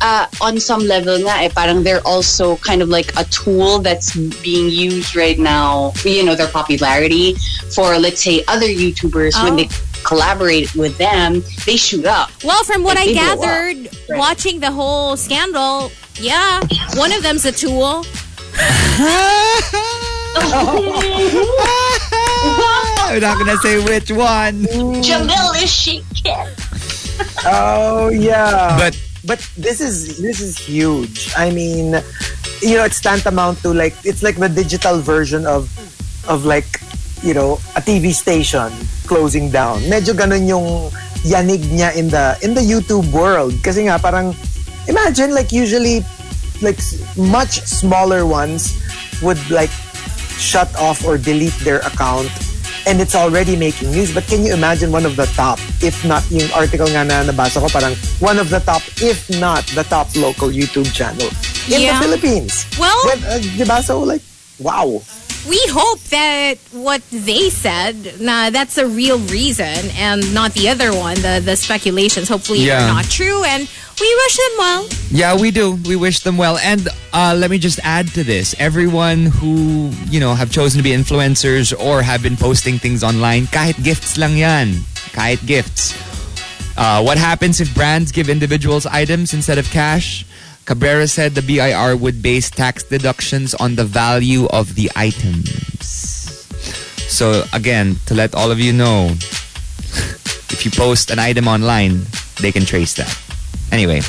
uh, 0.05 0.27
on 0.45 0.61
some 0.61 0.85
level 0.85 1.17
nga 1.25 1.41
eh, 1.41 1.49
parang 1.49 1.81
they're 1.83 2.05
also 2.05 2.57
kind 2.61 2.83
of 2.85 2.89
like 2.93 3.17
a 3.17 3.25
tool 3.33 3.79
that's 3.81 4.13
being 4.45 4.69
used 4.69 5.17
right 5.17 5.39
now 5.41 5.89
you 6.05 6.21
know 6.21 6.35
their 6.37 6.53
popularity 6.53 7.33
for 7.73 7.97
let's 7.99 8.21
say 8.21 8.45
other 8.49 8.69
youtubers 8.69 9.33
when 9.41 9.55
Oh. 9.55 9.57
they 9.57 9.69
collaborate 10.05 10.75
with 10.75 10.97
them 10.99 11.43
they 11.67 11.77
shoot 11.77 12.05
up 12.07 12.31
Well, 12.45 12.63
from 12.65 12.83
what 12.83 12.97
I 12.97 13.05
Like, 13.05 13.07
they 13.07 13.15
blow 13.15 13.33
up. 13.33 13.41
gathered, 13.41 13.89
Right. 14.09 14.19
watching 14.19 14.61
the 14.61 14.71
whole 14.71 15.17
scandal, 15.17 15.91
yeah, 16.21 16.61
one 16.95 17.13
of 17.13 17.23
them's 17.23 17.45
a 17.45 17.53
tool. 17.53 18.05
I'm 23.09 23.21
not 23.21 23.39
gonna 23.39 23.57
say 23.59 23.83
which 23.85 24.11
one. 24.11 24.65
Jamil 25.03 25.63
is 25.63 25.71
shaking 25.71 26.05
Oh 27.47 28.09
yeah. 28.11 28.77
But 28.79 28.99
but 29.25 29.39
this 29.57 29.81
is 29.81 30.19
this 30.21 30.41
is 30.41 30.59
huge. 30.59 31.31
I 31.37 31.51
mean, 31.51 31.95
you 32.61 32.77
know, 32.77 32.85
it's 32.85 33.01
tantamount 33.01 33.59
to 33.63 33.73
like 33.73 33.95
it's 34.05 34.23
like 34.23 34.37
the 34.37 34.49
digital 34.49 35.01
version 35.01 35.47
of 35.47 35.71
of 36.29 36.45
like 36.45 36.81
you 37.23 37.33
know 37.35 37.55
a 37.77 37.81
TV 37.81 38.13
station 38.13 38.73
closing 39.07 39.49
down. 39.49 39.81
Medyo 39.87 40.13
ganun 40.13 40.45
yung 40.45 40.67
yanig 41.23 41.63
niya 41.71 41.95
in 41.95 42.11
the 42.11 42.35
in 42.43 42.53
the 42.55 42.63
YouTube 42.63 43.07
world. 43.15 43.55
Kasi 43.63 43.87
nga 43.87 43.97
parang 43.99 44.35
imagine 44.87 45.31
like 45.33 45.51
usually 45.55 46.03
like 46.61 46.79
much 47.17 47.63
smaller 47.65 48.27
ones 48.27 48.75
would 49.23 49.39
like 49.51 49.71
shut 50.37 50.69
off 50.77 51.05
or 51.07 51.17
delete 51.17 51.57
their 51.65 51.81
account 51.89 52.29
and 52.87 53.01
it's 53.01 53.15
already 53.15 53.57
making 53.57 53.91
news. 53.91 54.13
But 54.15 54.25
can 54.31 54.45
you 54.45 54.55
imagine 54.55 54.93
one 54.93 55.05
of 55.05 55.17
the 55.17 55.27
top, 55.35 55.59
if 55.83 56.05
not 56.05 56.23
yung 56.31 56.47
article 56.55 56.87
nga 56.87 57.03
na 57.03 57.25
nabasa 57.27 57.59
ko, 57.59 57.67
parang 57.67 57.97
one 58.21 58.39
of 58.39 58.49
the 58.49 58.61
top, 58.61 58.83
if 59.03 59.27
not 59.41 59.67
the 59.75 59.83
top 59.85 60.07
local 60.15 60.49
YouTube 60.55 60.87
channel 60.95 61.27
in 61.67 61.83
Yeah. 61.83 61.99
the 61.99 62.07
Philippines. 62.07 62.63
Well- 62.79 62.95
When, 63.11 63.21
uh, 63.27 63.43
diba? 63.59 63.83
So 63.83 64.01
like, 64.07 64.23
wow. 64.63 65.03
We 65.49 65.61
hope 65.71 66.01
that 66.11 66.59
what 66.73 67.03
they 67.13 67.51
said, 67.51 68.21
nah, 68.21 68.51
that's 68.51 68.79
a 68.79 68.87
real 68.87 69.19
reason 69.31 69.91
and 69.97 70.35
not 70.35 70.53
the 70.55 70.69
other 70.69 70.93
one, 70.93 71.15
the, 71.23 71.41
the 71.45 71.55
speculations. 71.55 72.29
Hopefully 72.29 72.61
Yeah. 72.61 72.81
they're 72.81 72.95
not 72.95 73.05
true 73.05 73.45
and 73.45 73.63
we 74.01 74.15
wish 74.25 74.37
them 74.37 74.53
well. 74.59 74.89
Yeah, 75.11 75.41
we 75.41 75.51
do. 75.53 75.79
We 75.87 75.95
wish 75.95 76.21
them 76.21 76.37
well. 76.37 76.59
And 76.59 76.89
uh, 77.13 77.35
let 77.39 77.51
me 77.51 77.59
just 77.59 77.79
add 77.85 78.09
to 78.15 78.25
this. 78.25 78.55
Everyone 78.59 79.27
who, 79.27 79.91
you 80.11 80.19
know, 80.21 80.35
have 80.35 80.51
chosen 80.51 80.79
to 80.79 80.83
be 80.83 80.91
influencers 80.91 81.73
or 81.79 82.03
have 82.03 82.23
been 82.23 82.37
posting 82.37 82.79
things 82.79 83.05
online, 83.05 83.47
kahit 83.47 83.83
gifts 83.83 84.19
lang 84.19 84.37
yan. 84.37 84.75
Kahit 85.15 85.47
gifts. 85.47 85.95
Uh, 86.77 87.01
what 87.03 87.17
happens 87.17 87.61
if 87.61 87.73
brands 87.75 88.13
give 88.13 88.29
individuals 88.29 88.85
items 88.85 89.33
instead 89.33 89.57
of 89.59 89.65
cash? 89.71 90.27
Cabrera 90.67 91.07
said 91.07 91.37
the 91.37 91.43
BIR 91.43 91.97
would 91.97 92.21
base 92.21 92.51
tax 92.51 92.83
deductions 92.83 93.55
on 93.55 93.77
the 93.77 93.85
value 93.85 94.47
of 94.47 94.75
the 94.75 94.91
items. 94.97 95.49
So 97.09 97.45
again, 97.53 97.97
to 98.07 98.15
let 98.15 98.35
all 98.35 98.51
of 98.51 98.59
you 98.59 98.73
know, 98.73 99.11
if 100.51 100.65
you 100.65 100.73
post 100.73 101.13
an 101.13 101.21
item 101.21 101.47
online, 101.47 102.03
they 102.41 102.51
can 102.51 102.65
trace 102.65 102.95
that. 102.95 103.17
Anyway, 103.71 104.01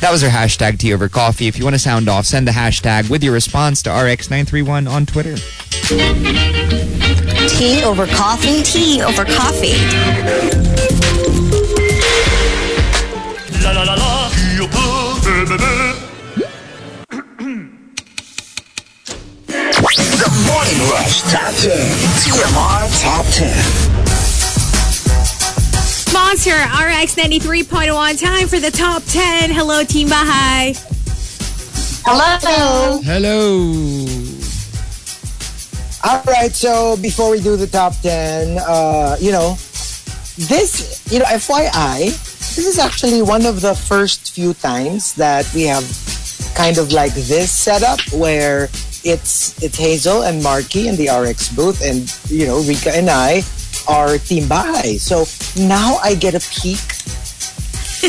that 0.00 0.10
was 0.10 0.24
our 0.24 0.30
hashtag 0.30 0.78
tea 0.78 0.94
over 0.94 1.10
coffee. 1.10 1.46
If 1.46 1.58
you 1.58 1.64
want 1.64 1.74
to 1.74 1.78
sound 1.78 2.08
off, 2.08 2.24
send 2.24 2.48
the 2.48 2.52
hashtag 2.52 3.10
with 3.10 3.22
your 3.22 3.34
response 3.34 3.82
to 3.82 3.90
RX931 3.90 4.90
on 4.90 5.04
Twitter. 5.04 5.36
Tea 7.58 7.84
over 7.84 8.06
coffee. 8.06 8.62
Tea 8.62 9.02
over 9.02 9.26
coffee. 9.26 9.76
La 13.62 13.72
la 13.72 13.82
la 13.82 13.94
la. 13.94 15.01
The 15.22 15.28
Morning 20.48 20.80
Rush 20.90 21.22
Top 21.30 21.54
10. 21.54 21.70
TMR 22.18 22.82
Top 23.02 23.24
10. 23.26 23.54
Sponsor 25.84 26.50
RX 26.50 27.14
93.1. 27.14 28.20
Time 28.20 28.48
for 28.48 28.58
the 28.58 28.72
top 28.72 29.04
10. 29.04 29.52
Hello, 29.52 29.84
Team 29.84 30.08
Bahay. 30.08 30.74
hello 32.04 33.00
Hello. 33.04 34.04
All 36.04 36.22
right, 36.24 36.50
so 36.52 36.96
before 36.96 37.30
we 37.30 37.40
do 37.40 37.56
the 37.56 37.68
top 37.68 37.94
10, 38.02 38.58
uh, 38.58 39.16
you 39.20 39.30
know, 39.30 39.56
this, 40.36 41.06
you 41.12 41.20
know, 41.20 41.26
FYI, 41.26 42.10
this 42.54 42.66
is 42.66 42.78
actually 42.78 43.22
one 43.22 43.46
of 43.46 43.62
the 43.62 43.74
first 43.74 44.32
few 44.32 44.52
times 44.52 45.14
that 45.14 45.48
we 45.54 45.62
have 45.62 45.84
kind 46.54 46.76
of 46.76 46.92
like 46.92 47.14
this 47.14 47.50
setup 47.50 47.98
where 48.12 48.64
it's 49.04 49.60
it's 49.62 49.78
Hazel 49.78 50.22
and 50.22 50.42
Marky 50.42 50.86
in 50.88 50.96
the 50.96 51.08
RX 51.08 51.48
booth 51.48 51.82
and, 51.82 52.04
you 52.28 52.46
know, 52.46 52.60
Rika 52.60 52.94
and 52.94 53.08
I 53.08 53.42
are 53.88 54.18
Team 54.18 54.44
Bahay. 54.44 55.00
So 55.00 55.24
now 55.56 55.96
I 56.04 56.14
get 56.14 56.34
a 56.34 56.44
peek 56.52 56.84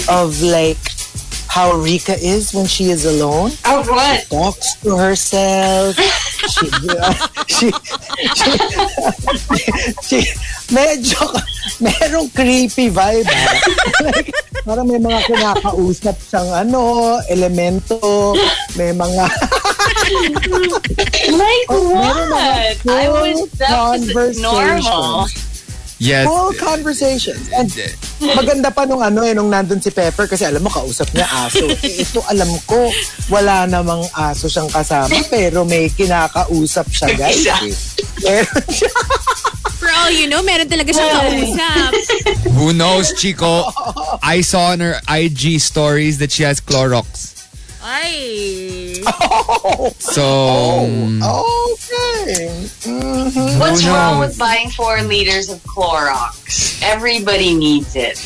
of 0.09 0.41
like 0.43 0.77
how 1.53 1.77
Rika 1.77 2.17
is 2.17 2.49
when 2.49 2.65
she 2.65 2.89
is 2.89 3.05
alone 3.05 3.53
oh 3.69 3.85
what 3.85 4.25
talks 4.25 4.73
to 4.81 4.97
herself. 4.97 5.93
she, 6.49 6.65
she, 7.45 7.69
she, 8.33 8.49
she, 10.01 10.19
medyo, 10.73 11.21
merong 11.77 12.33
creepy 12.33 12.89
vibe. 12.89 13.29
ah. 13.29 13.53
like, 14.01 14.33
parang 14.65 14.89
may 14.89 14.97
mga 14.97 15.29
kinakausap 15.29 16.17
siyang 16.25 16.49
ano, 16.57 17.21
elemento, 17.29 18.33
may 18.73 18.89
mga 18.89 19.25
like 21.37 21.67
mga 21.69 21.85
what 21.93 22.81
I 22.89 23.05
was 23.13 23.45
that 23.61 24.01
was 24.09 24.41
normal. 24.41 25.29
Yes. 26.03 26.27
Full 26.27 26.59
conversations. 26.59 27.47
And 27.55 27.71
maganda 28.35 28.75
pa 28.75 28.83
nung 28.83 28.99
ano 28.99 29.23
eh, 29.23 29.31
nung 29.31 29.47
nandun 29.47 29.79
si 29.79 29.87
Pepper 29.87 30.27
kasi 30.27 30.43
alam 30.43 30.59
mo, 30.59 30.67
kausap 30.67 31.07
niya 31.15 31.27
aso. 31.47 31.63
Eh, 31.63 32.01
ito 32.03 32.19
alam 32.27 32.51
ko, 32.67 32.91
wala 33.31 33.63
namang 33.63 34.03
aso 34.11 34.51
siyang 34.51 34.67
kasama 34.67 35.15
pero 35.31 35.63
may 35.63 35.87
kinakausap 35.87 36.91
siya 36.91 37.07
guys. 37.15 37.47
Eh. 37.47 37.71
Meron 38.27 38.67
siya. 38.67 38.91
For 39.83 39.91
all 39.91 40.11
you 40.15 40.27
know, 40.27 40.43
meron 40.43 40.67
talaga 40.67 40.91
siyang 40.91 41.11
kausap. 41.15 41.91
Who 42.59 42.75
knows, 42.75 43.15
Chico? 43.15 43.71
I 44.19 44.43
saw 44.43 44.75
on 44.75 44.83
her 44.83 44.99
IG 45.07 45.59
stories 45.63 46.19
that 46.19 46.31
she 46.35 46.43
has 46.43 46.59
Clorox. 46.59 47.32
Ay. 47.83 49.03
So, 49.99 50.83
Okay. 50.85 52.45
Mhm. 52.85 53.59
What's 53.59 53.81
Who 53.81 53.89
wrong 53.91 54.19
with 54.19 54.37
buying 54.37 54.69
four 54.69 55.01
liters 55.01 55.49
of 55.49 55.61
Clorox? 55.63 56.79
Everybody 56.83 57.53
needs 57.55 57.95
it. 57.95 58.17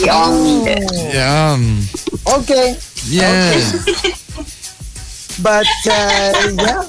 We 0.00 0.08
all 0.08 0.32
need 0.32 0.68
it. 0.78 1.16
um, 1.16 1.82
Okay. 2.26 2.76
yeah. 3.06 3.60
But 5.40 5.66
uh, 5.86 6.50
yeah, 6.58 6.82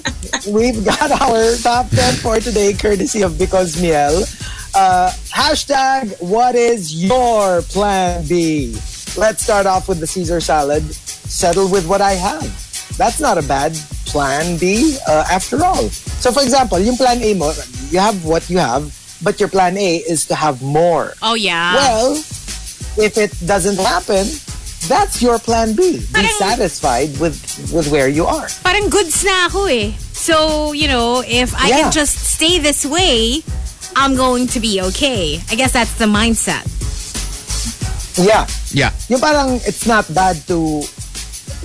we've 0.49 0.83
got 0.83 1.11
our 1.21 1.55
top 1.57 1.87
10 1.91 2.15
for 2.15 2.39
today, 2.39 2.73
courtesy 2.73 3.21
of 3.21 3.37
Because 3.37 3.79
Miel. 3.79 4.23
Uh, 4.73 5.11
hashtag, 5.29 6.19
what 6.19 6.55
is 6.55 6.89
your 7.05 7.61
plan 7.69 8.25
B? 8.27 8.73
Let's 9.19 9.43
start 9.43 9.65
off 9.65 9.89
with 9.89 9.99
the 9.99 10.07
Caesar 10.07 10.39
salad. 10.39 10.81
Settle 10.95 11.67
with 11.69 11.85
what 11.85 11.99
I 11.99 12.13
have. 12.13 12.47
That's 12.97 13.19
not 13.19 13.37
a 13.37 13.43
bad 13.43 13.73
plan 14.07 14.57
B 14.57 14.97
uh, 15.07 15.25
after 15.29 15.59
all. 15.63 15.89
So 16.23 16.31
for 16.31 16.41
example, 16.41 16.79
yung 16.79 16.95
plan 16.95 17.21
A 17.21 17.33
mo, 17.33 17.51
you 17.91 17.99
have 17.99 18.23
what 18.23 18.49
you 18.49 18.57
have, 18.59 18.87
but 19.21 19.39
your 19.39 19.49
plan 19.49 19.77
A 19.77 19.97
is 20.07 20.25
to 20.27 20.35
have 20.35 20.61
more. 20.63 21.13
Oh, 21.21 21.33
yeah. 21.35 21.75
Well, 21.75 22.13
if 22.95 23.17
it 23.17 23.35
doesn't 23.45 23.75
happen, 23.77 24.23
that's 24.87 25.21
your 25.21 25.37
plan 25.37 25.75
B. 25.75 25.99
Be 25.99 26.05
Parang- 26.15 26.39
satisfied 26.39 27.11
with 27.19 27.35
with 27.75 27.91
where 27.91 28.07
you 28.07 28.23
are. 28.25 28.47
Parang 28.63 28.87
goods 28.89 29.23
na 29.27 29.51
ako 29.51 29.65
eh. 29.67 29.91
So, 30.15 30.71
you 30.71 30.87
know, 30.87 31.23
if 31.27 31.51
I 31.59 31.67
Yeah. 31.67 31.75
can 31.83 31.91
just 31.91 32.15
stay 32.39 32.57
this 32.59 32.85
way, 32.87 33.43
I'm 33.99 34.15
going 34.15 34.47
to 34.55 34.59
be 34.63 34.79
okay. 34.95 35.43
I 35.51 35.55
guess 35.59 35.75
that's 35.75 35.91
the 35.99 36.07
mindset. 36.07 36.63
Yeah. 38.17 38.47
Yeah. 38.71 38.91
Yung 39.09 39.21
parang 39.21 39.61
it's 39.67 39.85
not 39.85 40.07
bad 40.13 40.39
to 40.47 40.81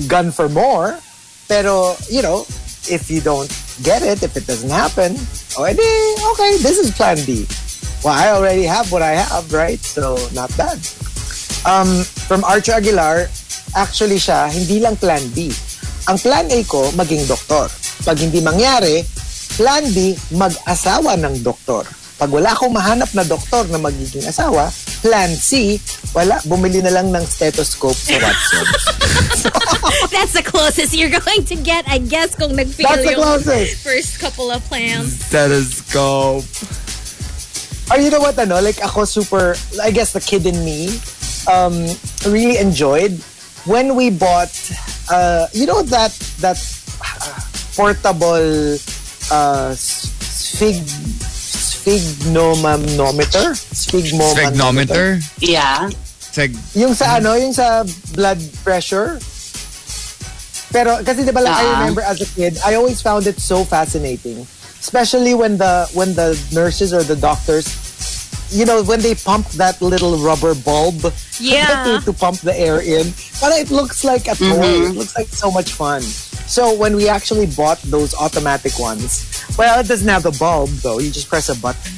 gun 0.07 0.31
for 0.31 0.49
more, 0.49 0.99
pero 1.49 1.97
you 2.11 2.21
know, 2.21 2.45
if 2.91 3.09
you 3.11 3.21
don't 3.21 3.49
get 3.83 4.03
it, 4.03 4.23
if 4.23 4.37
it 4.37 4.47
doesn't 4.47 4.71
happen, 4.71 5.17
oh, 5.59 5.67
edi, 5.67 5.83
okay, 6.35 6.59
this 6.63 6.79
is 6.79 6.91
plan 6.93 7.19
B. 7.25 7.47
Well, 8.05 8.13
I 8.13 8.37
already 8.37 8.65
have 8.65 8.93
what 8.93 9.01
I 9.01 9.17
have, 9.17 9.49
right? 9.53 9.81
So, 9.81 10.21
not 10.37 10.53
bad. 10.61 10.77
Um, 11.65 12.05
from 12.29 12.45
Archer 12.45 12.77
Aguilar, 12.77 13.33
actually 13.73 14.21
siya, 14.21 14.53
hindi 14.53 14.79
lang 14.81 15.01
plan 15.01 15.25
B. 15.33 15.49
Ang 16.05 16.21
plan 16.21 16.45
A 16.53 16.61
ko, 16.69 16.93
maging 16.93 17.25
doktor. 17.25 17.73
Pag 18.05 18.21
hindi 18.21 18.45
mangyari, 18.45 19.01
plan 19.57 19.89
B, 19.97 20.13
mag-asawa 20.37 21.17
ng 21.17 21.41
doktor. 21.41 21.89
Pag 22.15 22.31
wala 22.31 22.55
akong 22.55 22.71
mahanap 22.71 23.11
na 23.11 23.27
doktor 23.27 23.67
na 23.75 23.79
magiging 23.79 24.23
asawa, 24.23 24.71
plan 25.03 25.35
C, 25.35 25.83
wala, 26.15 26.39
bumili 26.47 26.79
na 26.79 26.95
lang 26.95 27.11
ng 27.11 27.27
stethoscope 27.27 27.99
sa 27.99 28.15
Watson. 28.23 28.67
That's 30.15 30.33
the 30.33 30.47
closest 30.47 30.95
you're 30.95 31.11
going 31.11 31.43
to 31.51 31.57
get, 31.59 31.83
I 31.91 31.99
guess, 31.99 32.39
kung 32.39 32.55
nag-fail 32.55 32.87
That's 32.87 33.03
the 33.03 33.19
yung 33.19 33.23
closest. 33.23 33.83
first 33.83 34.23
couple 34.23 34.55
of 34.55 34.63
plans. 34.71 35.27
Stethoscope. 35.27 36.47
Or 37.91 37.99
you 37.99 38.09
know 38.15 38.21
what, 38.23 38.39
ano, 38.39 38.63
like 38.63 38.79
ako 38.81 39.05
super, 39.05 39.59
I 39.83 39.91
guess 39.91 40.15
the 40.15 40.23
kid 40.23 40.47
in 40.47 40.65
me, 40.65 40.95
um, 41.51 41.75
really 42.31 42.57
enjoyed 42.59 43.19
when 43.67 43.97
we 43.97 44.09
bought, 44.09 44.55
uh, 45.11 45.49
you 45.53 45.67
know 45.67 45.83
that, 45.83 46.15
that 46.39 46.57
uh, 47.03 47.41
portable, 47.75 48.79
uh, 49.35 49.75
sphig, 49.75 50.79
sphygmomanometer? 51.85 53.53
Sphygmomanometer? 53.55 55.21
Yeah. 55.41 55.91
Seg- 56.35 56.57
Yung 56.75 56.95
sa 56.95 57.17
ano, 57.21 57.35
yung 57.35 57.53
sa 57.53 57.85
blood 58.15 58.41
pressure. 58.65 59.19
Pero 60.75 60.99
kasi 61.07 61.23
'di 61.23 61.31
ba 61.31 61.41
like, 61.41 61.55
I 61.55 61.63
Ah. 61.65 61.79
remember 61.79 62.03
as 62.03 62.19
a 62.21 62.27
kid, 62.27 62.59
I 62.67 62.75
always 62.75 62.99
found 63.01 63.27
it 63.31 63.39
so 63.39 63.63
fascinating. 63.63 64.43
Especially 64.81 65.33
when 65.35 65.57
the 65.57 65.87
when 65.95 66.15
the 66.15 66.35
nurses 66.51 66.93
or 66.93 67.03
the 67.05 67.17
doctors 67.17 67.69
you 68.55 68.63
know, 68.63 68.83
when 68.87 69.01
they 69.01 69.15
pump 69.19 69.49
that 69.59 69.81
little 69.83 70.15
rubber 70.23 70.55
bulb 70.55 71.11
Yeah. 71.41 71.83
to, 71.99 71.99
to 72.07 72.13
pump 72.13 72.39
the 72.47 72.55
air 72.55 72.79
in, 72.79 73.11
but 73.41 73.51
it 73.59 73.71
looks 73.71 74.05
like 74.05 74.29
a 74.31 74.37
toy. 74.37 74.91
It 74.91 74.95
looks 74.95 75.17
like 75.19 75.27
so 75.35 75.51
much 75.51 75.73
fun. 75.75 76.03
So 76.47 76.77
when 76.77 76.97
we 76.97 77.09
actually 77.09 77.47
bought 77.47 77.81
those 77.89 78.15
automatic 78.15 78.79
ones, 78.79 79.45
well, 79.57 79.81
it 79.81 79.89
doesn't 79.89 80.09
have 80.09 80.23
the 80.23 80.37
bulb 80.39 80.71
though. 80.85 80.99
You 80.99 81.11
just 81.11 81.29
press 81.29 81.49
a 81.49 81.57
button. 81.57 81.93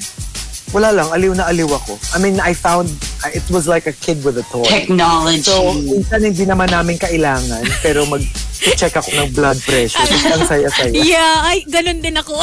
Wala 0.74 0.90
lang, 0.90 1.09
aliw 1.14 1.32
na 1.38 1.46
aliw 1.46 1.70
ako. 1.70 1.94
I 2.11 2.18
mean, 2.18 2.42
I 2.42 2.52
found 2.52 2.90
it 3.30 3.46
was 3.50 3.70
like 3.70 3.87
a 3.87 3.94
kid 3.94 4.24
with 4.26 4.37
a 4.38 4.46
toy. 4.50 4.66
Technology. 4.66 5.46
So, 5.46 5.72
minsan 5.78 6.26
hindi 6.26 6.42
naman 6.42 6.74
namin 6.74 6.98
kailangan, 6.98 7.62
pero 7.87 8.02
mag-check 8.11 8.98
ako 8.98 9.09
ng 9.14 9.30
blood 9.30 9.62
pressure. 9.62 10.02
Ang 10.02 10.42
saya-saya. 10.42 10.90
Yeah, 10.90 11.46
ay, 11.46 11.62
ganun 11.70 12.02
din 12.02 12.18
ako. 12.18 12.35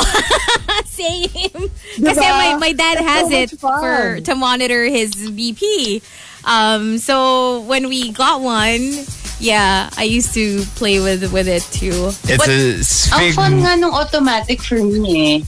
Same. 0.88 1.68
Kasi 2.00 2.24
my, 2.24 2.56
my 2.58 2.72
dad 2.72 3.04
It's 3.04 3.12
has 3.12 3.26
so 3.28 3.36
it 3.36 3.50
for 3.60 4.24
to 4.24 4.34
monitor 4.40 4.88
his 4.88 5.12
BP. 5.12 6.00
Um, 6.48 6.98
so 6.98 7.60
when 7.68 7.92
we 7.92 8.12
got 8.12 8.40
one, 8.40 9.04
yeah, 9.40 9.90
I 9.98 10.04
used 10.04 10.34
to 10.36 10.64
play 10.76 11.00
with 11.00 11.32
with 11.32 11.48
it 11.48 11.64
too. 11.72 12.12
it's 12.30 12.38
But- 12.38 12.50
a 12.50 12.76
Ang 12.78 12.84
sphig- 12.84 13.34
fun 13.36 13.60
nga 13.62 13.76
nung 13.76 13.94
automatic 13.94 14.62
for 14.62 14.76
me 14.82 15.36
eh. 15.38 15.42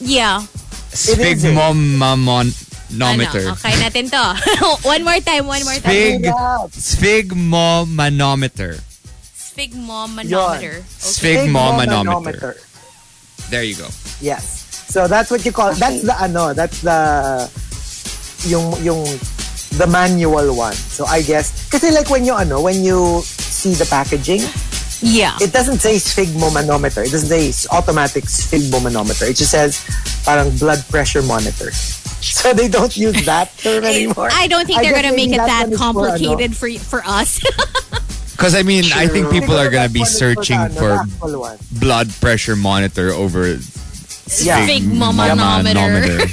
yeah. 0.00 0.42
sphygmomanometer. 0.90 2.66
Ano, 2.90 3.22
okay 3.54 3.70
natin 3.78 4.10
to. 4.10 4.34
one 4.88 5.04
more 5.04 5.20
time, 5.22 5.46
one 5.46 5.62
more 5.64 5.78
time. 5.78 5.94
Sphig- 5.94 6.24
Yeah. 6.26 6.66
sphygmomanometer. 6.74 8.80
Sphygmomanometer. 9.38 10.82
Okay. 10.82 10.98
Sphygmomanometer. 10.98 12.58
There 13.50 13.62
you 13.62 13.76
go. 13.76 13.86
Yes. 14.20 14.66
So 14.90 15.06
that's 15.06 15.30
what 15.30 15.44
you 15.46 15.52
call, 15.52 15.72
that's 15.74 16.02
the 16.02 16.16
ano, 16.18 16.52
that's 16.54 16.80
the, 16.82 17.46
yung, 18.50 18.74
yung, 18.82 19.06
the 19.78 19.86
manual 19.86 20.54
one. 20.56 20.74
So 20.74 21.06
I 21.06 21.22
guess, 21.22 21.68
kasi 21.70 21.90
like 21.90 22.10
when 22.10 22.24
you 22.24 22.34
ano, 22.34 22.60
when 22.60 22.82
you 22.84 23.22
see 23.22 23.74
the 23.74 23.86
packaging, 23.86 24.42
Yeah. 25.00 25.32
it 25.40 25.52
doesn't 25.52 25.80
say 25.80 25.96
sphygmomanometer. 25.96 27.06
It 27.06 27.12
doesn't 27.12 27.30
say 27.32 27.48
automatic 27.72 28.24
sphygmomanometer. 28.24 29.30
It 29.30 29.36
just 29.40 29.50
says 29.52 29.80
parang 30.26 30.50
blood 30.58 30.84
pressure 30.90 31.22
monitor. 31.22 31.70
So 32.20 32.52
they 32.52 32.68
don't 32.68 32.92
use 32.94 33.24
that 33.24 33.48
term 33.56 33.80
anymore. 33.82 34.28
I 34.30 34.44
don't 34.46 34.66
think 34.68 34.78
I 34.78 34.82
they're 34.84 34.92
gonna 34.92 35.16
make 35.16 35.32
it 35.32 35.40
that 35.40 35.48
that 35.48 35.72
one 35.72 35.78
for, 35.78 35.80
ano, 35.80 36.20
complicated 36.20 36.52
for 36.52 36.68
for 36.76 37.00
us. 37.08 37.40
Because 38.36 38.52
I 38.56 38.60
mean, 38.64 38.84
I 38.92 39.08
think 39.08 39.28
people 39.32 39.56
are 39.56 39.68
gonna 39.72 39.88
be 39.92 40.04
searching 40.04 40.60
for 40.76 41.00
actual 41.00 41.40
one. 41.40 41.56
blood 41.80 42.08
pressure 42.20 42.56
monitor 42.56 43.08
over 43.12 43.48
Yeah. 44.36 44.64
Sphygmomanometer. 44.68 46.28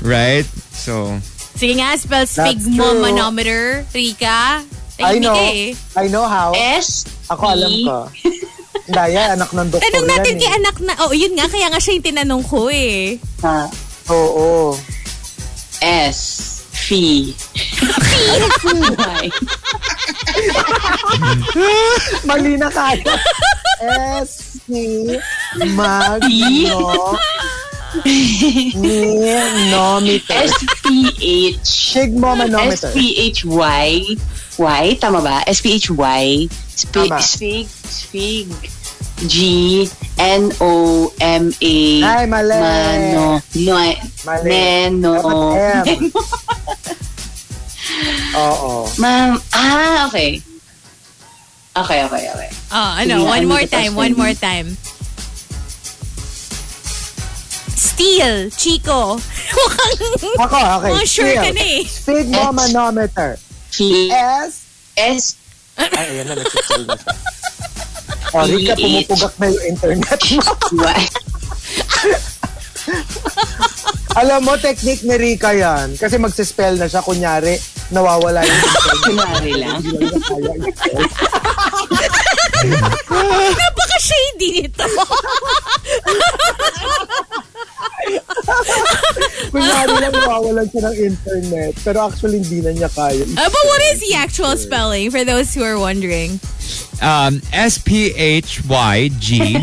right? 0.04 0.44
So 0.72 1.16
Sige 1.56 1.72
nga, 1.76 1.96
spell 1.96 2.26
sphygmomanometer. 2.26 3.88
Rika. 3.90 4.60
I 4.96 5.16
know. 5.18 5.36
eh. 5.36 5.72
I 5.96 6.06
know 6.08 6.24
how. 6.24 6.52
S, 6.52 7.04
Ako 7.28 7.44
alam 7.48 7.72
ko. 7.82 7.98
Daya, 8.86 9.34
anak 9.34 9.50
ng 9.50 9.66
doktor 9.66 9.82
Tanong 9.82 10.06
natin 10.06 10.32
yan 10.32 10.38
kay 10.38 10.50
eh. 10.52 10.58
anak 10.62 10.76
na, 10.78 10.92
oh 11.02 11.10
yun 11.10 11.34
nga, 11.34 11.50
kaya 11.50 11.66
nga 11.66 11.80
siya 11.82 11.98
yung 11.98 12.06
tinanong 12.06 12.44
ko 12.46 12.70
eh. 12.70 13.18
ha, 13.42 13.66
Oo. 14.08 14.78
S, 15.82 16.18
Fee. 16.70 17.34
Why? 18.94 19.26
Mali 22.24 22.54
na 22.54 22.68
kayo. 22.70 23.10
S, 24.22 24.62
C, 24.64 24.68
Magno, 25.74 27.16
Manometer. 28.76 30.34
S-P-H. 30.48 31.64
Sigmomanometer. 31.64 32.90
S-P-H-Y. 32.92 34.16
Y? 34.58 34.84
Tama 35.00 35.20
ba? 35.20 35.42
S-P-H-Y. 35.46 36.48
Sp- 36.50 36.92
Tama. 36.92 37.18
Sphig. 37.20 37.66
Sphig. 37.68 38.48
G. 39.24 39.36
N-O-M-A. 40.20 41.76
Ay, 42.04 42.24
mali. 42.28 42.56
Mano. 42.60 43.40
No. 43.40 43.76
Mali. 44.28 44.44
Neno. 44.44 45.12
M. 45.56 46.12
Oo. 48.36 48.84
Ma'am. 49.00 49.40
Ah, 49.56 50.04
okay. 50.08 50.42
Okay, 51.76 52.00
okay, 52.08 52.24
okay. 52.32 52.50
Oh, 52.72 52.90
ano, 52.96 53.24
one 53.24 53.44
ano 53.44 53.52
more 53.52 53.64
the 53.64 53.72
time, 53.72 53.92
one 53.92 54.16
one? 54.16 54.32
more 54.32 54.34
time. 54.36 54.76
Steel, 57.76 58.48
Chico. 58.56 59.20
Mukhang, 59.20 59.94
Ako, 60.40 60.56
okay. 60.56 60.90
mukhang 60.96 61.06
sure 61.08 61.34
ka 61.36 61.44
Still. 61.44 61.54
na 61.54 61.64
eh. 61.64 61.80
Sigmomanometer. 61.84 63.30
Fee. 63.70 64.08
S. 64.08 64.52
S. 64.96 65.24
Ay, 65.76 66.16
ayan 66.16 66.32
na, 66.32 66.40
nagsisil 66.40 66.82
na 66.88 66.96
siya. 66.96 67.12
O, 68.32 68.42
Rika, 68.48 68.72
pumupugak 68.74 69.34
na 69.36 69.46
yung 69.52 69.64
internet 69.68 70.20
mo. 70.32 70.40
Alam 74.16 74.40
mo, 74.40 74.56
technique 74.56 75.04
ni 75.04 75.16
Rika 75.20 75.52
yan. 75.52 76.00
Kasi 76.00 76.16
magsispell 76.16 76.80
na 76.80 76.88
siya, 76.88 77.04
kunyari, 77.04 77.60
nawawala 77.92 78.40
yung 78.40 78.56
internet. 78.56 79.00
Kunwari 79.04 79.52
lang. 79.60 79.80
Napaka-shady 83.52 84.48
nito. 84.64 84.88
Kunyari 89.52 89.92
lang 90.00 90.12
nawawalan 90.12 90.66
siya 90.70 90.80
ng 90.90 90.96
internet. 90.96 91.72
Pero 91.82 92.06
actually, 92.06 92.38
hindi 92.42 92.60
na 92.62 92.70
niya 92.72 92.90
kaya. 92.92 93.22
Uh, 93.24 93.48
but 93.50 93.64
what 93.66 93.82
is 93.92 94.00
the 94.00 94.14
actual 94.14 94.56
spelling 94.56 95.10
for 95.10 95.24
those 95.24 95.54
who 95.54 95.62
are 95.62 95.78
wondering? 95.78 96.38
um, 97.02 97.40
S 97.52 97.78
P 97.78 98.12
H 98.16 98.64
Y 98.66 99.10
G 99.20 99.56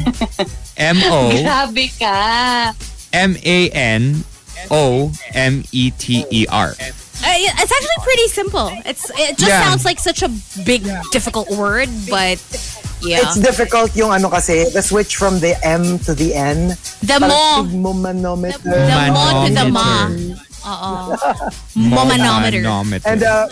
M 0.78 0.98
O 1.10 1.30
Grabe 1.44 1.90
ka. 2.00 2.74
M 3.14 3.36
A 3.44 3.60
N 3.70 4.24
O 4.72 5.12
M 5.34 5.64
E 5.72 5.92
T 5.98 6.26
E 6.30 6.46
R. 6.50 6.74
Uh, 7.24 7.40
it's 7.40 7.72
actually 7.72 8.00
pretty 8.04 8.28
simple. 8.28 8.68
It's 8.86 9.10
it 9.16 9.38
just 9.38 9.48
Yeah. 9.48 9.64
sounds 9.64 9.86
like 9.86 10.00
such 10.00 10.24
a 10.24 10.30
big, 10.66 10.84
difficult 11.12 11.50
word, 11.56 11.88
but 12.10 12.36
yeah, 13.04 13.22
It's 13.24 13.40
difficult 13.40 13.96
yung 13.96 14.12
ano 14.12 14.30
kasi, 14.30 14.70
the 14.72 14.82
switch 14.82 15.16
from 15.16 15.40
the 15.40 15.56
M 15.64 16.00
to 16.08 16.14
the 16.14 16.34
N. 16.36 16.76
the 17.04 17.18
mo, 17.20 17.64
sigmomanometer. 17.64 18.64
the 18.64 18.98
mo 19.12 19.24
to 19.46 19.50
the 19.54 19.66
ma. 19.70 20.08
Oo. 20.64 20.92
Momanometer. 21.76 22.64
Manometer. 22.64 23.08
And 23.08 23.24
uh, 23.24 23.48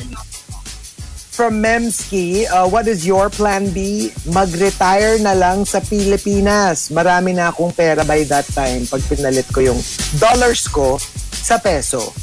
from 1.31 1.63
Memski, 1.63 2.47
uh, 2.47 2.67
what 2.67 2.87
is 2.87 3.05
your 3.05 3.29
plan 3.29 3.71
B? 3.71 4.11
Mag-retire 4.31 5.19
na 5.19 5.33
lang 5.33 5.65
sa 5.65 5.79
Pilipinas. 5.83 6.91
Marami 6.91 7.35
na 7.35 7.51
akong 7.51 7.75
pera 7.75 8.03
by 8.07 8.23
that 8.31 8.47
time 8.51 8.87
pag 8.87 9.01
pinalit 9.07 9.47
ko 9.51 9.59
yung 9.59 9.79
dollars 10.19 10.67
ko 10.67 10.95
sa 11.31 11.57
peso. 11.59 12.13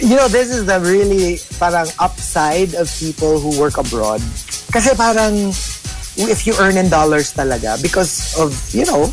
You 0.00 0.16
know, 0.16 0.28
this 0.28 0.48
is 0.48 0.64
the 0.64 0.80
really 0.80 1.40
parang 1.58 1.88
upside 2.00 2.72
of 2.78 2.88
people 3.00 3.40
who 3.40 3.56
work 3.58 3.76
abroad. 3.76 4.22
Kasi 4.70 4.94
parang 4.94 5.52
if 6.28 6.46
you 6.46 6.52
earn 6.60 6.76
in 6.76 6.88
dollars 6.88 7.32
talaga 7.32 7.80
because 7.80 8.34
of, 8.36 8.52
you 8.74 8.84
know, 8.84 9.06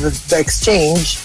the, 0.00 0.08
the 0.30 0.38
exchange, 0.38 1.18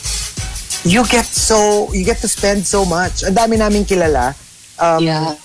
you 0.84 1.06
get 1.08 1.26
so, 1.26 1.88
you 1.94 2.04
get 2.04 2.18
to 2.20 2.28
spend 2.28 2.66
so 2.66 2.84
much. 2.84 3.24
Ang 3.24 3.36
dami 3.36 3.56
namin 3.56 3.86
kilala. 3.86 4.36
Um, 4.80 5.04
Yeah. 5.04 5.36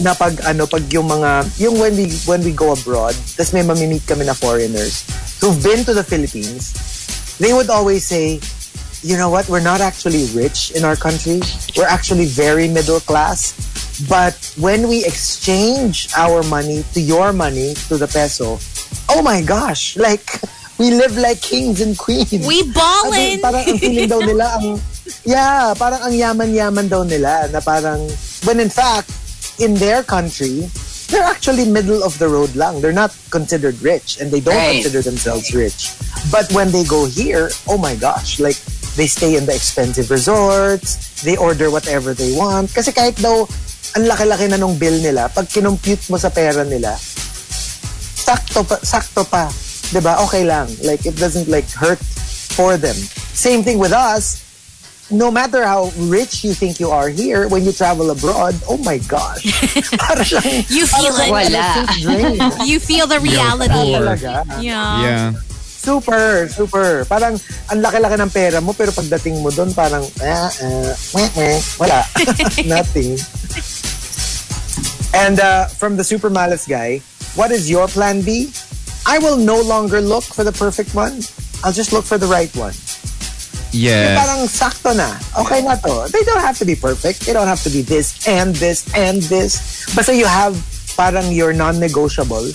na 0.00 0.16
pag 0.16 0.32
ano 0.48 0.64
pag 0.64 0.80
yung 0.88 1.04
mga 1.04 1.44
yung 1.60 1.76
when 1.76 1.92
we 1.92 2.08
when 2.24 2.40
we 2.40 2.48
go 2.48 2.72
abroad 2.72 3.12
tas 3.36 3.52
may 3.52 3.60
mamimit 3.60 4.00
kami 4.08 4.24
na 4.24 4.32
foreigners 4.32 5.04
who've 5.36 5.60
been 5.60 5.84
to 5.84 5.92
the 5.92 6.00
Philippines 6.00 6.72
they 7.36 7.52
would 7.52 7.68
always 7.68 8.00
say 8.00 8.40
you 9.02 9.16
know 9.16 9.30
what 9.30 9.48
we're 9.48 9.62
not 9.62 9.80
actually 9.80 10.26
rich 10.34 10.70
in 10.72 10.84
our 10.84 10.94
country 10.96 11.40
we're 11.76 11.88
actually 11.90 12.26
very 12.26 12.68
middle 12.68 13.00
class 13.00 13.52
but 14.08 14.34
when 14.58 14.88
we 14.88 15.04
exchange 15.04 16.08
our 16.16 16.42
money 16.46 16.82
to 16.94 17.00
your 17.00 17.32
money 17.32 17.74
to 17.90 17.98
the 17.98 18.06
peso 18.06 18.58
oh 19.10 19.20
my 19.22 19.42
gosh 19.42 19.96
like 20.06 20.38
we 20.78 20.90
live 20.90 21.16
like 21.18 21.40
kings 21.42 21.80
and 21.80 21.98
queens 21.98 22.30
We 22.46 22.62
ballin'. 22.72 23.38
Ano, 23.38 23.44
parang 23.44 23.64
ang 23.70 23.78
feeling 23.78 24.08
daw 24.08 24.18
nila 24.22 24.46
ang 24.58 24.66
yeah, 25.26 25.74
parang 25.78 26.00
ang 26.02 26.14
yaman-yaman 26.14 26.86
daw 26.90 27.02
nila 27.06 27.46
na 27.54 27.60
parang 27.62 28.02
when 28.46 28.58
in 28.58 28.70
fact 28.70 29.10
in 29.62 29.74
their 29.78 30.02
country 30.02 30.66
they're 31.12 31.22
actually 31.28 31.68
middle 31.68 32.00
of 32.02 32.16
the 32.18 32.26
road 32.26 32.56
lang. 32.56 32.80
They're 32.80 32.96
not 32.96 33.12
considered 33.28 33.76
rich 33.84 34.16
and 34.18 34.32
they 34.32 34.40
don't 34.40 34.56
Right. 34.56 34.80
consider 34.80 35.04
themselves 35.04 35.52
rich. 35.52 35.92
But 36.32 36.48
when 36.56 36.72
they 36.72 36.88
go 36.88 37.04
here, 37.04 37.52
oh 37.68 37.76
my 37.76 37.92
gosh, 37.94 38.40
like 38.40 38.56
they 38.96 39.08
stay 39.08 39.36
in 39.36 39.46
the 39.46 39.54
expensive 39.54 40.10
resorts, 40.10 41.20
they 41.22 41.36
order 41.36 41.70
whatever 41.70 42.12
they 42.12 42.32
want 42.36 42.72
kasi 42.74 42.92
kahit 42.92 43.16
daw 43.20 43.44
ang 43.92 44.04
laki-laki 44.08 44.48
na 44.48 44.56
nung 44.56 44.76
bill 44.80 44.96
nila, 45.00 45.28
pag 45.28 45.44
kinompute 45.48 46.08
mo 46.08 46.16
sa 46.16 46.32
pera 46.32 46.64
nila, 46.64 46.96
sakto 48.16 48.64
pa, 48.64 48.76
sakto 48.80 49.22
pa. 49.28 49.52
'Di 49.92 50.00
ba? 50.00 50.24
Okay 50.24 50.44
lang. 50.48 50.70
Like 50.80 51.04
it 51.04 51.20
doesn't 51.20 51.48
like 51.52 51.68
hurt 51.76 52.00
for 52.56 52.80
them. 52.80 52.96
Same 53.36 53.60
thing 53.60 53.76
with 53.76 53.92
us. 53.92 54.40
No 55.12 55.28
matter 55.28 55.60
how 55.60 55.92
rich 56.08 56.40
you 56.40 56.56
think 56.56 56.80
you 56.80 56.88
are 56.88 57.12
here, 57.12 57.44
when 57.44 57.68
you 57.68 57.72
travel 57.76 58.08
abroad, 58.08 58.56
oh 58.64 58.80
my 58.80 58.96
gosh. 59.04 59.44
Para 60.00 60.24
siyang, 60.24 60.64
You 60.72 60.88
feel 60.88 61.12
para 61.12 61.28
it. 61.28 61.52
Wala. 61.52 61.68
You 62.70 62.80
feel 62.80 63.04
the 63.04 63.20
reality. 63.20 63.92
Yeah. 64.64 65.04
Yeah. 65.04 65.32
Super, 65.82 66.46
super. 66.46 67.02
Parang 67.10 67.34
ang 67.66 67.78
laki-laki 67.82 68.14
ng 68.14 68.30
pera 68.30 68.62
mo 68.62 68.70
pero 68.70 68.94
pagdating 68.94 69.42
mo 69.42 69.50
doon 69.50 69.74
parang 69.74 70.06
ah, 70.22 70.46
meh, 71.18 71.30
meh, 71.34 71.58
wala. 71.74 72.06
Nothing. 72.70 73.18
And 75.10 75.42
uh, 75.42 75.66
from 75.66 75.98
the 75.98 76.06
super 76.06 76.30
malas 76.30 76.70
guy, 76.70 77.02
what 77.34 77.50
is 77.50 77.66
your 77.66 77.90
plan 77.90 78.22
B? 78.22 78.54
I 79.10 79.18
will 79.18 79.36
no 79.36 79.58
longer 79.58 79.98
look 80.00 80.22
for 80.22 80.46
the 80.46 80.54
perfect 80.54 80.94
one. 80.94 81.18
I'll 81.66 81.74
just 81.74 81.92
look 81.92 82.06
for 82.06 82.16
the 82.16 82.30
right 82.30 82.54
one. 82.54 82.74
Yung 83.74 83.90
Yeah. 83.90 84.20
parang 84.22 84.46
sakto 84.46 84.94
na. 84.94 85.18
Okay 85.42 85.66
na 85.66 85.74
to. 85.82 86.06
They 86.12 86.22
don't 86.22 86.44
have 86.44 86.60
to 86.62 86.66
be 86.68 86.76
perfect. 86.78 87.26
They 87.26 87.32
don't 87.34 87.48
have 87.50 87.62
to 87.66 87.70
be 87.74 87.82
this 87.82 88.22
and 88.28 88.54
this 88.54 88.86
and 88.94 89.18
this. 89.26 89.58
Basta 89.96 90.14
you 90.14 90.30
have 90.30 90.54
parang 90.94 91.32
your 91.34 91.50
non-negotiables. 91.50 92.54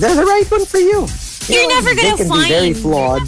They're 0.00 0.16
the 0.16 0.24
right 0.26 0.48
one 0.50 0.64
for 0.66 0.80
you. 0.82 1.06
You 1.48 1.56
You're 1.56 1.68
never 1.68 1.94
gonna 1.94 2.16
can 2.16 2.28
be 2.28 2.48
very 2.48 2.72
find- 2.72 2.76
flawed. 2.82 3.22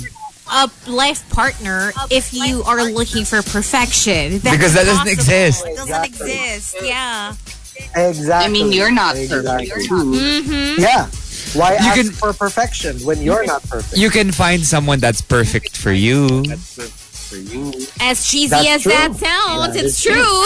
A 0.52 0.70
life 0.86 1.26
partner 1.30 1.90
if 2.10 2.32
you 2.34 2.62
are 2.64 2.84
looking 2.84 3.24
for 3.24 3.40
perfection. 3.42 4.38
That's 4.40 4.54
Because 4.56 4.74
that 4.74 4.84
doesn't 4.84 5.08
impossible. 5.08 5.34
exist. 5.34 5.64
It 5.66 5.76
doesn't 5.76 6.04
Exactly. 6.04 6.32
exist. 6.32 6.76
Yeah. 6.82 7.34
Exactly. 7.96 8.44
I 8.44 8.48
mean, 8.48 8.70
you're 8.70 8.90
not 8.92 9.16
exactly. 9.16 9.68
perfect 9.70 9.88
too. 9.88 10.04
Mm-hmm. 10.04 10.80
Yeah. 10.82 11.06
Why 11.58 11.72
You 11.72 11.76
ask 11.78 11.94
can- 11.96 12.10
for 12.12 12.32
perfection 12.34 12.98
when 13.04 13.22
you're 13.22 13.44
not 13.46 13.62
perfect? 13.64 13.96
You 13.96 14.10
can 14.10 14.30
find 14.32 14.64
someone 14.64 15.00
that's 15.00 15.22
perfect 15.22 15.76
for 15.78 15.92
you. 15.92 16.44
For 16.44 17.36
you. 17.36 17.72
As 18.00 18.26
cheesy 18.28 18.50
That's 18.50 18.68
as 18.68 18.84
that 18.84 19.16
sounds, 19.16 19.74
That 19.74 19.84
it's 19.84 19.96
is 19.98 20.02
true. 20.04 20.44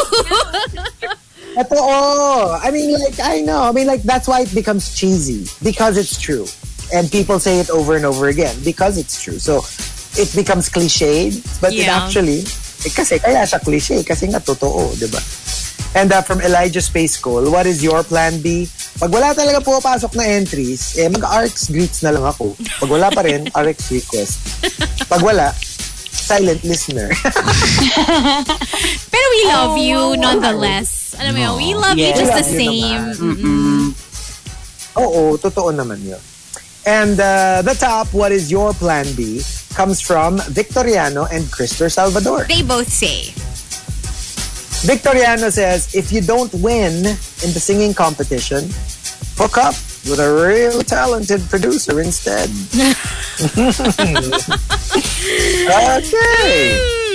Ito, 1.58 1.74
oh, 1.74 2.58
I 2.62 2.70
mean, 2.70 2.92
like, 3.00 3.18
I 3.20 3.40
know. 3.40 3.62
I 3.62 3.72
mean, 3.72 3.86
like, 3.88 4.02
that's 4.04 4.28
why 4.28 4.42
it 4.42 4.54
becomes 4.54 4.94
cheesy. 4.94 5.48
Because 5.62 5.96
it's 5.98 6.18
true. 6.20 6.46
And 6.92 7.10
people 7.10 7.38
say 7.38 7.60
it 7.60 7.68
over 7.68 7.96
and 7.96 8.04
over 8.04 8.28
again. 8.28 8.56
Because 8.64 8.96
it's 8.96 9.20
true. 9.20 9.38
So, 9.38 9.64
it 10.16 10.32
becomes 10.34 10.68
cliched. 10.68 11.44
But 11.60 11.72
it 11.72 11.84
Yeah. 11.84 12.00
actually, 12.00 12.44
eh, 12.84 12.90
kasi 12.90 13.18
kaya 13.18 13.44
siya 13.44 13.60
cliche. 13.60 14.02
Kasi 14.02 14.26
nga 14.28 14.40
totoo, 14.40 14.96
di 14.96 15.06
ba? 15.06 15.20
And 15.96 16.12
uh, 16.12 16.20
from 16.20 16.40
Elijah 16.40 16.80
Space 16.80 17.16
School, 17.16 17.48
what 17.50 17.64
is 17.64 17.80
your 17.80 18.04
plan 18.04 18.40
B? 18.40 18.68
Pag 19.00 19.08
wala 19.08 19.32
talaga 19.32 19.60
pumapasok 19.60 20.16
na 20.16 20.24
entries, 20.26 20.96
eh, 20.96 21.08
mag-ARX 21.08 21.70
greets 21.70 22.02
na 22.02 22.12
lang 22.12 22.24
ako. 22.24 22.56
Pag 22.78 22.90
wala 22.92 23.08
pa 23.08 23.24
rin, 23.24 23.48
RX 23.56 23.78
request. 23.92 24.36
Pag 25.08 25.22
wala, 25.24 25.52
silent 26.08 26.60
listener. 26.60 27.08
Pero 29.12 29.26
we 29.32 29.40
love 29.46 29.76
you 29.76 30.16
nonetheless. 30.16 31.16
Alam 31.18 31.32
mo 31.34 31.40
yun, 31.40 31.54
we 31.56 31.68
love 31.72 31.96
you 31.96 32.12
Yeah. 32.12 32.16
just 32.16 32.32
We 32.32 32.36
the 32.36 32.44
love 32.44 32.52
you 32.52 32.60
same. 32.60 33.04
Oo, 34.98 35.38
totoo 35.38 35.70
naman 35.70 36.02
yun. 36.04 36.20
And 36.88 37.20
uh, 37.20 37.60
the 37.60 37.76
top, 37.76 38.08
what 38.16 38.32
is 38.32 38.48
your 38.50 38.72
plan 38.72 39.04
B, 39.12 39.44
comes 39.76 40.00
from 40.00 40.40
Victoriano 40.56 41.28
and 41.28 41.44
Crister 41.52 41.92
Salvador. 41.92 42.48
They 42.48 42.64
both 42.64 42.88
say. 42.88 43.28
Victoriano 44.88 45.52
says, 45.52 45.92
if 45.94 46.08
you 46.10 46.22
don't 46.24 46.48
win 46.64 47.04
in 47.44 47.50
the 47.52 47.60
singing 47.60 47.92
competition, 47.92 48.72
hook 49.36 49.60
up 49.60 49.76
with 50.08 50.16
a 50.16 50.32
real 50.32 50.80
talented 50.80 51.44
producer 51.52 52.00
instead. 52.00 52.48
okay. 53.52 53.68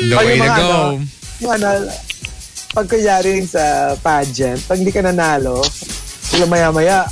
The 0.06 0.16
way 0.22 0.38
to 0.38 0.54
go. 0.54 0.54
ano, 0.54 1.02
yung 1.42 1.52
ano, 1.58 1.90
pag 2.78 2.86
kunyari 2.86 3.42
sa 3.50 3.98
pageant, 3.98 4.62
pag 4.70 4.78
hindi 4.78 4.94
ka 4.94 5.02
nanalo, 5.02 5.66
sila 5.66 6.46
maya-maya, 6.46 7.10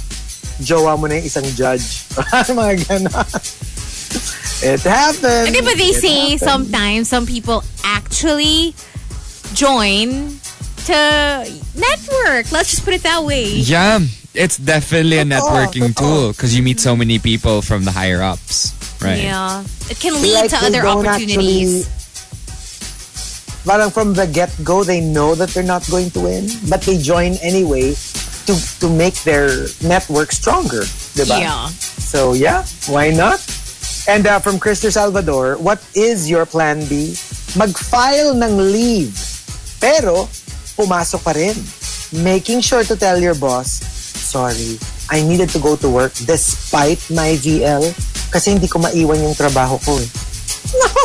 jowa 0.62 0.98
mo 0.98 1.08
na 1.08 1.18
yung 1.18 1.26
isang 1.26 1.48
judge. 1.58 2.06
mga 2.54 2.74
ganon. 2.86 3.26
It 4.62 4.82
happens. 4.86 5.50
Di 5.50 5.62
ba 5.66 5.74
they 5.74 5.90
It 5.90 6.02
say 6.02 6.20
happens. 6.38 6.42
sometimes 6.46 7.04
some 7.10 7.26
people 7.26 7.64
actually 7.84 8.76
join 9.58 10.38
to 10.86 10.98
network. 11.74 12.52
Let's 12.54 12.70
just 12.70 12.86
put 12.86 12.94
it 12.94 13.04
that 13.04 13.24
way. 13.26 13.50
Yeah. 13.66 14.00
It's 14.34 14.56
definitely 14.56 15.18
a 15.20 15.26
Totoo, 15.26 15.34
networking 15.34 15.88
totoo. 15.92 16.00
tool 16.00 16.26
because 16.32 16.56
you 16.56 16.64
meet 16.64 16.80
so 16.80 16.96
many 16.96 17.20
people 17.20 17.62
from 17.62 17.84
the 17.84 17.92
higher 17.92 18.22
ups. 18.22 18.72
Right. 19.02 19.24
Yeah. 19.28 19.66
It 19.90 20.00
can 20.00 20.16
lead 20.22 20.48
Like, 20.48 20.52
to 20.56 20.58
they 20.62 20.68
other 20.72 20.82
don't 20.88 21.04
opportunities. 21.06 21.90
Parang 23.66 23.92
from 23.92 24.14
the 24.14 24.26
get-go, 24.26 24.84
they 24.84 25.02
know 25.02 25.36
that 25.36 25.50
they're 25.54 25.68
not 25.68 25.86
going 25.90 26.10
to 26.12 26.20
win, 26.22 26.48
but 26.70 26.82
they 26.82 26.98
join 26.98 27.34
anyway 27.46 27.94
to 28.52 28.60
to 28.84 28.88
make 28.92 29.16
their 29.24 29.72
network 29.80 30.36
stronger. 30.36 30.84
Diba? 31.16 31.40
Yeah. 31.40 31.72
So 32.04 32.36
yeah, 32.36 32.68
why 32.92 33.16
not? 33.16 33.40
And 34.12 34.28
uh, 34.28 34.44
from 34.44 34.60
Crister 34.60 34.92
Salvador, 34.92 35.56
what 35.56 35.80
is 35.96 36.28
your 36.28 36.46
plan 36.46 36.84
B? 36.90 37.16
Mag-file 37.56 38.34
ng 38.34 38.58
leave. 38.58 39.14
Pero, 39.80 40.28
pumasok 40.76 41.22
pa 41.22 41.32
rin. 41.38 41.56
Making 42.12 42.60
sure 42.60 42.84
to 42.84 42.98
tell 42.98 43.22
your 43.22 43.38
boss, 43.38 43.80
sorry, 44.18 44.82
I 45.08 45.22
needed 45.22 45.54
to 45.56 45.60
go 45.62 45.78
to 45.80 45.88
work 45.88 46.12
despite 46.26 47.00
my 47.14 47.38
VL 47.40 47.86
kasi 48.34 48.58
hindi 48.58 48.68
ko 48.68 48.82
maiwan 48.82 49.22
yung 49.22 49.38
trabaho 49.38 49.78
ko 49.86 49.96
eh. 49.96 50.10
Look 50.76 50.98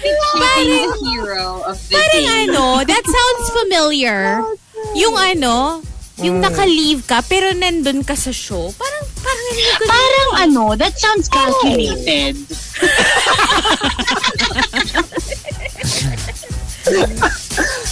you 0.04 0.44
being 0.58 0.90
the 0.90 0.96
hero 1.06 1.62
of 1.64 1.76
the 1.88 1.96
Parang 1.96 2.26
ano, 2.50 2.64
that 2.84 3.04
sounds 3.04 3.46
familiar. 3.62 4.42
Yung 4.98 5.16
ano, 5.16 5.82
yung 6.18 6.42
naka-leave 6.42 7.06
ka 7.06 7.22
pero 7.22 7.54
nandun 7.54 8.02
ka 8.02 8.18
sa 8.18 8.34
show. 8.34 8.74
Parang, 8.74 9.04
parang 9.22 9.46
hindi 9.54 9.62
ko 9.70 9.82
Parang 9.86 10.30
ano, 10.42 10.62
that 10.74 10.98
sounds 10.98 11.30
calculated. 11.30 12.34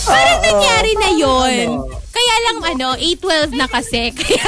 Parang 0.06 0.40
nangyari 0.42 0.92
na 0.96 1.10
yon. 1.14 1.66
Kaya 2.10 2.34
lang 2.48 2.58
ano, 2.76 2.88
8-12 2.96 3.58
na 3.58 3.66
kasi. 3.68 4.10
Kaya 4.18 4.46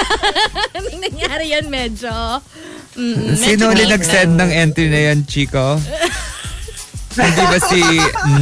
nangyari 0.96 1.52
yan 1.52 1.66
medyo. 1.68 2.40
Mm, 2.98 3.36
Sino 3.36 3.70
ulit 3.70 3.86
nag-send 3.86 4.34
na. 4.34 4.48
ng 4.48 4.50
entry 4.50 4.88
na 4.90 5.00
yan, 5.12 5.22
Chico? 5.28 5.78
Hindi 7.18 7.44
ba 7.50 7.58
si 7.58 7.82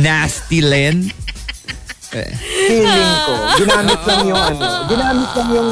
Nasty 0.01 0.61
Lynn? 2.13 2.31
Feeling 2.67 3.15
ko, 3.27 3.33
ginamit 3.59 4.01
lang 4.05 4.21
yung 4.27 4.43
ano, 4.43 4.67
ginamit 4.87 5.31
lang 5.35 5.51
yung 5.53 5.71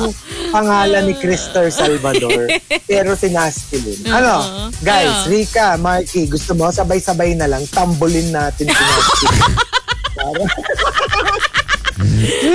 pangalan 0.50 1.02
ni 1.06 1.14
Crister 1.18 1.66
Salvador, 1.70 2.46
pero 2.86 3.14
si 3.14 3.28
Nasty 3.30 3.78
Lynn. 3.78 4.02
Ano, 4.08 4.68
guys, 4.80 5.26
Rika, 5.26 5.76
Marky, 5.76 6.26
gusto 6.26 6.54
mo 6.54 6.70
sabay-sabay 6.70 7.34
na 7.34 7.46
lang, 7.46 7.62
tambulin 7.70 8.30
natin 8.30 8.66
si 8.66 8.82
Nasty 8.82 9.26
Lynn. 9.30 9.54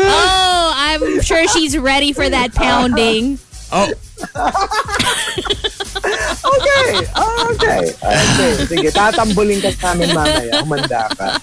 Oh, 0.09 0.73
I'm 0.75 1.21
sure 1.21 1.47
she's 1.47 1.77
ready 1.77 2.11
for 2.13 2.27
that 2.27 2.51
pounding. 2.53 3.39
Oh, 3.71 3.87
Okay, 6.39 7.05
okay, 7.53 7.81
okay. 8.01 8.51
Sige, 8.65 8.89
tatambulin 8.91 9.59
ka 9.61 9.69
sa 9.75 9.93
amin 9.93 10.09
mamaya, 10.11 10.63
humanda 10.63 11.07
ka. 11.13 11.37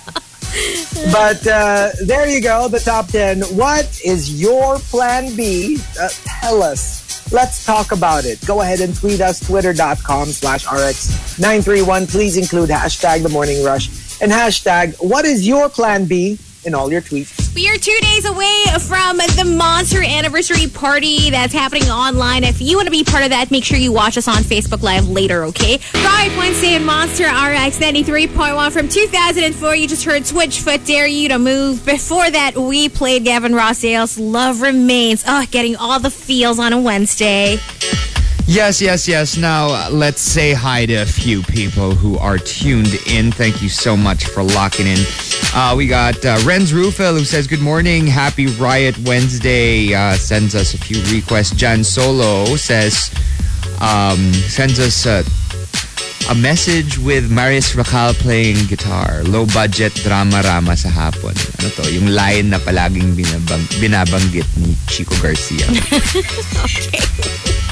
but 1.13 1.47
uh, 1.47 1.91
there 2.05 2.29
you 2.29 2.41
go, 2.41 2.69
the 2.69 2.81
top 2.81 3.09
10. 3.09 3.43
What 3.57 4.01
is 4.05 4.41
your 4.41 4.79
plan 4.79 5.35
B? 5.37 5.79
Uh, 6.01 6.09
tell 6.25 6.63
us. 6.63 7.05
Let's 7.33 7.65
talk 7.65 7.91
about 7.91 8.25
it. 8.25 8.45
Go 8.47 8.61
ahead 8.61 8.81
and 8.81 8.95
tweet 8.95 9.21
us, 9.21 9.45
twitter.com 9.45 10.29
slash 10.29 10.65
rx931. 10.67 12.09
Please 12.09 12.37
include 12.37 12.71
hashtag 12.71 13.25
the 13.25 13.29
morning 13.29 13.65
rush 13.65 14.07
and 14.21 14.33
hashtag 14.33 14.95
what 14.99 15.25
is 15.25 15.47
your 15.47 15.69
plan 15.69 16.07
B 16.07 16.39
in 16.67 16.75
all 16.75 16.91
your 16.91 17.01
tweets. 17.01 17.55
We 17.55 17.71
are 17.71 17.79
two 17.79 17.97
days 18.03 18.27
away 18.27 18.65
from 18.81 19.17
the 19.17 19.55
Monster 19.57 20.03
Anniversary 20.03 20.67
Party 20.67 21.31
that's 21.31 21.55
happening 21.55 21.85
online. 21.85 22.45
If 22.45 22.61
you 22.61 22.77
want 22.77 22.87
to 22.87 22.91
be 22.91 23.05
part 23.05 23.25
of 23.25 23.31
that, 23.31 23.51
make 23.51 23.65
sure 23.65 23.79
you 23.79 23.93
watch 23.93 24.19
us 24.19 24.29
on 24.29 24.43
Facebook 24.43 24.83
Live 24.83 25.09
later, 25.09 25.45
okay? 25.45 25.79
Right, 25.95 26.35
Wednesday 26.37 26.75
and 26.75 26.85
Monster 26.85 27.25
RX 27.25 27.79
93.1 27.79 28.73
from 28.73 28.89
2004. 28.89 29.75
You 29.77 29.89
just 29.89 30.05
heard 30.05 30.23
Switchfoot 30.25 30.85
Dare 30.87 31.07
You 31.07 31.29
to 31.31 31.39
Move. 31.39 31.87
Before 31.87 32.31
that, 32.31 32.57
we 32.57 32.89
played 32.89 33.25
Gavin 33.25 33.53
Rossdale's 33.53 34.19
Love 34.19 34.61
Remains. 34.61 35.25
Oh, 35.27 35.47
getting 35.51 35.77
all 35.77 36.01
the 36.01 36.11
feels 36.11 36.59
on 36.59 36.73
a 36.73 36.81
Wednesday. 36.81 37.59
Yes, 38.49 38.81
yes, 38.81 39.09
yes. 39.09 39.37
Now, 39.37 39.67
uh, 39.71 39.89
let's 39.91 40.21
say 40.21 40.53
hi 40.53 40.87
to 40.87 40.95
a 41.03 41.07
few 41.07 41.43
people 41.43 41.91
who 41.91 42.17
are 42.19 42.39
tuned 42.39 42.95
in. 43.09 43.33
Thank 43.33 43.61
you 43.61 43.69
so 43.69 43.97
much 43.97 44.27
for 44.27 44.45
locking 44.45 44.87
in. 44.87 44.99
Uh, 45.53 45.75
we 45.77 45.89
got 45.89 46.15
uh, 46.25 46.37
Renz 46.39 46.73
Rufel 46.73 47.19
who 47.19 47.25
says, 47.25 47.49
Good 47.49 47.61
morning. 47.61 48.07
Happy 48.07 48.47
Riot 48.47 48.97
Wednesday. 49.01 49.93
Uh, 49.93 50.15
sends 50.15 50.55
us 50.55 50.75
a 50.75 50.79
few 50.79 51.03
requests. 51.13 51.51
Jan 51.57 51.83
Solo 51.83 52.45
says, 52.55 53.11
um, 53.81 54.33
sends 54.33 54.79
us 54.79 55.07
uh, 55.07 55.25
a 56.29 56.35
message 56.35 56.99
with 56.99 57.31
Marius 57.31 57.75
Racal 57.75 58.13
playing 58.15 58.67
guitar. 58.67 59.23
Low 59.25 59.47
budget 59.47 59.95
drama 60.03 60.43
rama 60.43 60.77
sa 60.77 60.89
hapon. 60.89 61.35
Ano 61.63 61.69
to? 61.79 61.87
Yung 61.95 62.11
line 62.11 62.51
na 62.51 62.59
palaging 62.59 63.15
binabang, 63.15 63.63
binabanggit 63.79 64.47
ni 64.59 64.75
Chico 64.91 65.15
Garcia. 65.23 65.67
okay. 66.67 66.99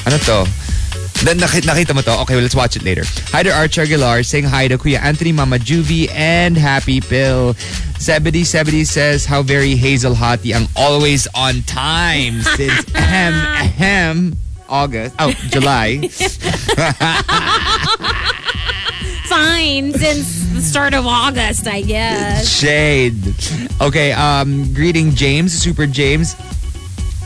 Ano 0.07 0.15
to? 0.23 0.47
Then 1.27 1.39
nakita, 1.39 1.67
nakita 1.67 1.91
mo 1.95 2.01
to? 2.01 2.15
Okay, 2.23 2.35
well, 2.35 2.43
let's 2.43 2.55
watch 2.55 2.75
it 2.75 2.83
later. 2.83 3.03
Hi 3.35 3.43
to 3.43 3.51
Arch 3.51 3.77
Aguilar 3.77 4.23
saying 4.23 4.45
hi 4.45 4.67
to 4.67 4.77
Kuya 4.77 5.03
Anthony, 5.03 5.31
Mama 5.31 5.59
Juvie, 5.59 6.07
and 6.11 6.55
Happy 6.55 7.01
Pill. 7.01 7.55
Sebedy 7.99 8.47
Sebedy 8.47 8.85
says 8.85 9.25
how 9.25 9.41
very 9.43 9.75
Hazel 9.75 10.15
Hottie 10.15 10.55
ang 10.55 10.67
always 10.75 11.27
on 11.35 11.63
time 11.67 12.39
since 12.55 12.87
ahem, 12.95 13.35
ahem, 13.35 14.37
August. 14.69 15.15
Oh, 15.19 15.31
July. 15.51 16.07
Fine, 19.27 19.93
since 19.93 20.53
the 20.53 20.61
start 20.61 20.93
of 20.93 21.05
August, 21.05 21.67
I 21.67 21.81
guess. 21.81 22.47
Shade. 22.47 23.17
Okay, 23.81 24.11
um, 24.13 24.71
greeting 24.73 25.11
James, 25.15 25.53
Super 25.53 25.87
James. 25.87 26.35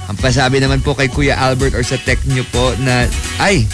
Ang 0.09 0.17
pasabi 0.17 0.57
naman 0.57 0.81
po 0.81 0.95
kay 0.95 1.05
Kuya 1.05 1.37
Albert 1.37 1.75
or 1.75 1.83
sa 1.83 1.97
tech 2.01 2.17
nyo 2.25 2.41
po 2.49 2.73
na, 2.81 3.05
ay, 3.37 3.67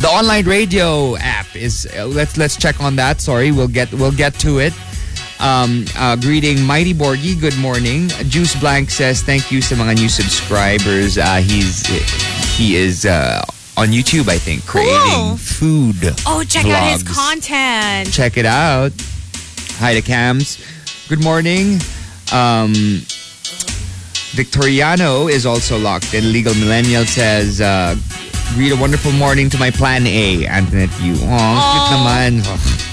the 0.00 0.08
online 0.08 0.46
radio 0.48 1.16
app 1.20 1.44
is, 1.52 1.84
uh, 1.98 2.06
let's 2.06 2.40
let's 2.40 2.56
check 2.56 2.80
on 2.80 2.96
that. 2.96 3.20
Sorry, 3.20 3.52
we'll 3.52 3.68
get 3.68 3.92
we'll 3.92 4.14
get 4.14 4.32
to 4.40 4.58
it. 4.58 4.72
Um, 5.42 5.84
uh, 5.98 6.16
greeting 6.16 6.62
Mighty 6.62 6.94
Borgie, 6.94 7.34
good 7.34 7.58
morning. 7.58 8.08
Juice 8.30 8.54
Blank 8.56 8.88
says 8.88 9.20
thank 9.26 9.50
you 9.50 9.60
sa 9.60 9.74
mga 9.74 9.98
new 9.98 10.08
subscribers. 10.08 11.18
Uh, 11.18 11.42
he's 11.42 11.84
he 12.56 12.78
is 12.78 13.04
uh, 13.04 13.42
on 13.76 13.88
YouTube, 13.88 14.28
I 14.28 14.38
think, 14.38 14.64
creating 14.66 14.92
Cool. 14.92 15.36
food. 15.36 16.14
Oh, 16.26 16.44
check 16.44 16.66
out 16.66 16.92
his 16.92 17.02
content. 17.02 18.12
Check 18.12 18.36
it 18.36 18.46
out. 18.46 18.92
Hi 19.78 19.94
to 19.94 20.02
Cams. 20.02 20.58
Good 21.08 21.22
morning. 21.22 21.80
Um, 22.32 22.72
Victoriano 24.34 25.28
is 25.28 25.44
also 25.46 25.78
locked 25.78 26.14
in. 26.14 26.32
Legal 26.32 26.54
Millennial 26.54 27.04
says, 27.04 27.60
uh, 27.60 27.96
greet 28.54 28.72
a 28.72 28.76
wonderful 28.76 29.12
morning 29.12 29.50
to 29.50 29.58
my 29.58 29.70
plan 29.70 30.06
A, 30.06 30.46
Antoinette 30.46 30.92
Yu. 31.00 31.14
Aw, 31.20 32.32
cute 32.32 32.42
naman. 32.44 32.91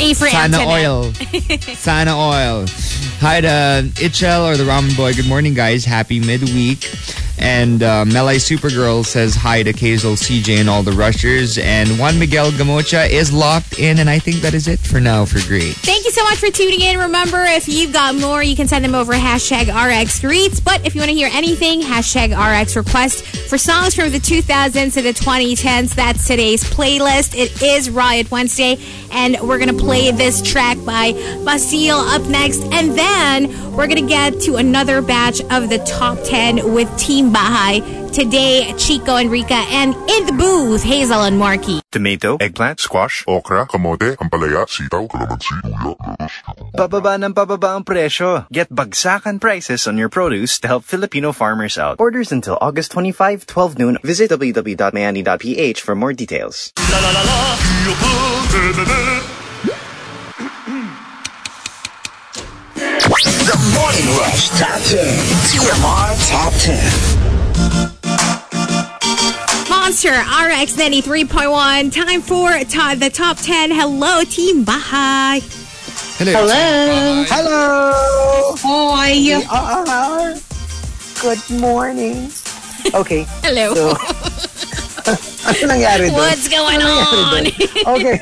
A 0.00 0.14
for 0.14 0.28
Sana 0.28 0.58
Antoinette. 0.58 0.86
oil. 0.86 1.12
Sana 1.76 2.16
oil. 2.16 2.66
Hi 3.20 3.40
to 3.42 3.90
Itchel 3.96 4.50
or 4.50 4.56
the 4.56 4.64
Ramen 4.64 4.96
Boy. 4.96 5.12
Good 5.14 5.28
morning, 5.28 5.52
guys. 5.54 5.84
Happy 5.84 6.20
midweek. 6.20 6.90
And 7.42 7.82
uh, 7.82 8.04
Melai 8.04 8.36
Supergirl 8.36 9.02
says 9.04 9.34
hi 9.34 9.62
to 9.62 9.72
Kazel, 9.72 10.14
CJ, 10.14 10.60
and 10.60 10.68
all 10.68 10.82
the 10.82 10.92
rushers. 10.92 11.56
And 11.56 11.98
Juan 11.98 12.18
Miguel 12.18 12.50
Gamocha 12.50 13.08
is 13.08 13.32
locked 13.32 13.78
in, 13.78 13.98
and 13.98 14.10
I 14.10 14.18
think 14.18 14.38
that 14.42 14.52
is 14.52 14.68
it 14.68 14.78
for 14.78 15.00
now 15.00 15.24
for 15.24 15.40
great. 15.48 15.72
Thank 15.76 16.04
you 16.04 16.10
so 16.10 16.22
much 16.24 16.36
for 16.36 16.50
tuning 16.50 16.82
in. 16.82 16.98
Remember, 16.98 17.42
if 17.44 17.66
you've 17.66 17.94
got 17.94 18.14
more, 18.14 18.42
you 18.42 18.56
can 18.56 18.68
send 18.68 18.84
them 18.84 18.94
over 18.94 19.14
hashtag 19.14 19.68
RX 19.72 20.20
Greets. 20.20 20.60
But 20.60 20.86
if 20.86 20.94
you 20.94 21.00
want 21.00 21.10
to 21.10 21.14
hear 21.14 21.30
anything, 21.32 21.80
hashtag 21.80 22.36
RX 22.36 22.76
Request 22.76 23.24
for 23.48 23.56
songs 23.56 23.94
from 23.94 24.10
the 24.12 24.18
2000s 24.18 24.92
to 24.94 25.00
the 25.02 25.14
2010s. 25.14 25.94
That's 25.94 26.26
today's 26.26 26.62
playlist. 26.64 27.34
It 27.34 27.62
is 27.62 27.88
Riot 27.88 28.30
Wednesday, 28.30 28.78
and 29.12 29.38
we're 29.40 29.58
going 29.58 29.74
to 29.74 29.82
play 29.82 29.89
this 29.90 30.40
track 30.40 30.78
by 30.86 31.12
Basile 31.44 31.98
up 31.98 32.22
next. 32.28 32.62
And 32.70 32.96
then 32.96 33.48
we're 33.74 33.88
going 33.88 34.02
to 34.02 34.08
get 34.08 34.40
to 34.42 34.54
another 34.54 35.02
batch 35.02 35.40
of 35.50 35.68
the 35.68 35.82
top 35.84 36.18
10 36.24 36.72
with 36.72 36.88
Team 36.96 37.32
Bahay. 37.32 37.82
Today, 38.12 38.72
Chico 38.76 39.16
and 39.16 39.30
Rika, 39.30 39.62
and 39.70 39.94
in 39.94 40.26
the 40.26 40.34
booth, 40.36 40.82
Hazel 40.82 41.22
and 41.22 41.38
Marky. 41.38 41.80
Tomato, 41.92 42.38
eggplant, 42.40 42.80
squash, 42.80 43.22
okra, 43.28 43.66
kamote, 43.66 44.16
ampalaya, 44.18 44.66
sitaw, 44.66 45.06
kalamansi, 45.06 45.54
luya, 45.62 45.94
lettuce. 45.94 46.42
Bababa 46.74 47.14
ng 47.22 47.30
bababa 47.30 47.78
ang 47.78 47.86
presyo. 47.86 48.50
Get 48.50 48.74
bagsakan 48.74 49.40
prices 49.40 49.86
on 49.86 49.96
your 49.96 50.08
produce 50.08 50.58
to 50.58 50.66
help 50.66 50.82
Filipino 50.82 51.30
farmers 51.30 51.78
out. 51.78 52.02
Orders 52.02 52.32
until 52.32 52.58
August 52.60 52.90
25, 52.90 53.46
12 53.46 53.78
noon. 53.78 53.96
Visit 54.02 54.34
www.mayani.ph 54.34 55.80
for 55.80 55.94
more 55.94 56.12
details. 56.12 56.72
La 56.90 56.98
la 56.98 57.12
la 57.14 57.22
Morning 63.80 64.08
Rush 64.20 64.50
Top 64.60 64.76
10. 64.92 65.00
TMR 65.48 66.12
Top 66.28 66.52
10. 66.60 66.76
Monster 69.70 70.12
RX 70.12 70.76
93.1. 70.76 71.90
Time 71.90 72.20
for 72.20 72.50
to- 72.58 72.96
the 72.98 73.08
top 73.10 73.38
10. 73.38 73.70
Hello, 73.70 74.22
Team 74.24 74.64
Bahay. 74.66 75.40
Hello. 76.18 76.32
Hello. 76.36 77.24
Hello! 77.26 78.54
Hoy. 78.60 79.12
We 79.16 79.32
are. 79.48 80.34
Good 81.22 81.40
morning. 81.58 82.30
Okay. 82.94 83.24
Hello. 83.42 83.72
So, 83.74 83.96
ano 85.48 85.60
nangyari 85.72 86.12
doon? 86.12 86.20
What's 86.20 86.48
going 86.52 86.80
Ano 86.84 87.00
on? 87.00 87.44
doon? 87.48 87.52
Okay. 87.96 88.16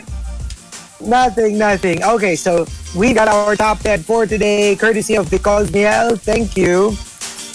Nothing, 1.01 1.59
nothing. 1.59 2.03
Okay, 2.03 2.34
so 2.34 2.66
we 2.96 3.12
got 3.12 3.28
our 3.28 3.55
top 3.55 3.78
10 3.80 4.03
for 4.03 4.26
today, 4.26 4.74
courtesy 4.76 5.16
of 5.16 5.30
Because 5.30 5.70
Miel. 5.72 6.16
Thank 6.16 6.57
you. 6.57 6.96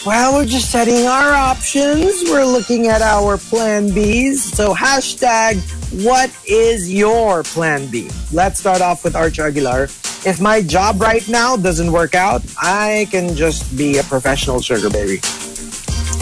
Well, 0.06 0.34
we're 0.36 0.46
just 0.46 0.72
setting 0.72 1.08
our 1.08 1.32
options. 1.32 2.24
We're 2.26 2.46
looking 2.46 2.88
at 2.88 3.02
our 3.02 3.38
plan 3.38 3.90
Bs. 3.90 4.36
So 4.56 4.74
hashtag, 4.74 5.60
what 6.04 6.30
is 6.48 6.92
your 6.94 7.44
plan 7.44 7.88
B? 7.88 8.10
Let's 8.32 8.60
start 8.60 8.82
off 8.82 9.04
with 9.04 9.16
Arch 9.16 9.40
Aguilar. 9.40 9.84
If 10.26 10.40
my 10.42 10.62
job 10.62 11.02
right 11.02 11.28
now 11.28 11.56
doesn't 11.56 11.92
work 11.92 12.16
out, 12.16 12.44
I 12.62 13.08
can 13.12 13.36
just 13.36 13.78
be 13.78 13.98
a 13.98 14.04
professional 14.04 14.60
sugar 14.62 14.90
baby. 14.90 15.20